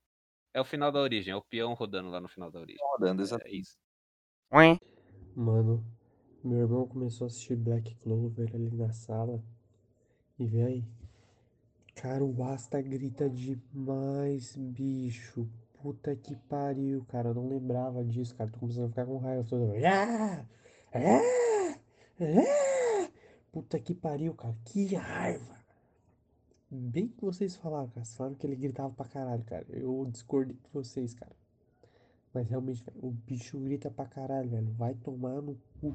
É 0.54 0.60
o 0.60 0.64
final 0.64 0.92
da 0.92 1.00
origem, 1.00 1.32
é 1.32 1.36
o 1.36 1.42
peão 1.44 1.74
rodando 1.74 2.08
lá 2.08 2.20
no 2.20 2.28
final 2.28 2.50
da 2.50 2.60
origem. 2.60 2.80
rodando, 2.92 3.22
exato. 3.22 3.46
É 3.46 3.50
isso. 3.50 3.76
Mano, 5.34 5.84
meu 6.42 6.60
irmão 6.60 6.88
começou 6.88 7.26
a 7.26 7.28
assistir 7.28 7.56
Black 7.56 7.94
Clover 7.96 8.50
ali 8.54 8.70
na 8.70 8.92
sala. 8.92 9.42
E 10.38 10.46
véi, 10.46 10.84
cara, 11.96 12.24
o 12.24 12.44
Asta 12.44 12.80
grita 12.80 13.28
demais, 13.28 14.54
bicho. 14.56 15.48
Puta 15.82 16.14
que 16.14 16.36
pariu, 16.36 17.04
cara. 17.08 17.30
Eu 17.30 17.34
não 17.34 17.48
lembrava 17.48 18.04
disso, 18.04 18.34
cara. 18.34 18.50
Tô 18.50 18.60
começando 18.60 18.84
a 18.84 18.88
ficar 18.88 19.06
com 19.06 19.18
raiva. 19.18 19.44
Ah! 19.84 20.44
Ah! 20.92 21.78
Ah! 22.20 23.08
Puta 23.52 23.78
que 23.80 23.94
pariu, 23.94 24.34
cara. 24.34 24.54
Que 24.64 24.94
raiva. 24.94 25.56
Bem 26.70 27.08
que 27.08 27.24
vocês 27.24 27.56
falaram, 27.56 27.88
cara. 27.88 28.04
Vocês 28.04 28.16
falaram 28.16 28.36
que 28.36 28.46
ele 28.46 28.56
gritava 28.56 28.90
pra 28.90 29.06
caralho, 29.06 29.44
cara. 29.44 29.66
Eu 29.70 30.06
discordei 30.10 30.54
de 30.56 30.70
vocês, 30.72 31.14
cara. 31.14 31.34
Mas 32.34 32.48
realmente, 32.48 32.84
o 33.02 33.10
bicho 33.10 33.58
grita 33.58 33.90
pra 33.90 34.06
caralho, 34.06 34.50
velho. 34.50 34.70
Vai 34.72 34.94
tomar 34.94 35.40
no 35.40 35.56
cu. 35.80 35.94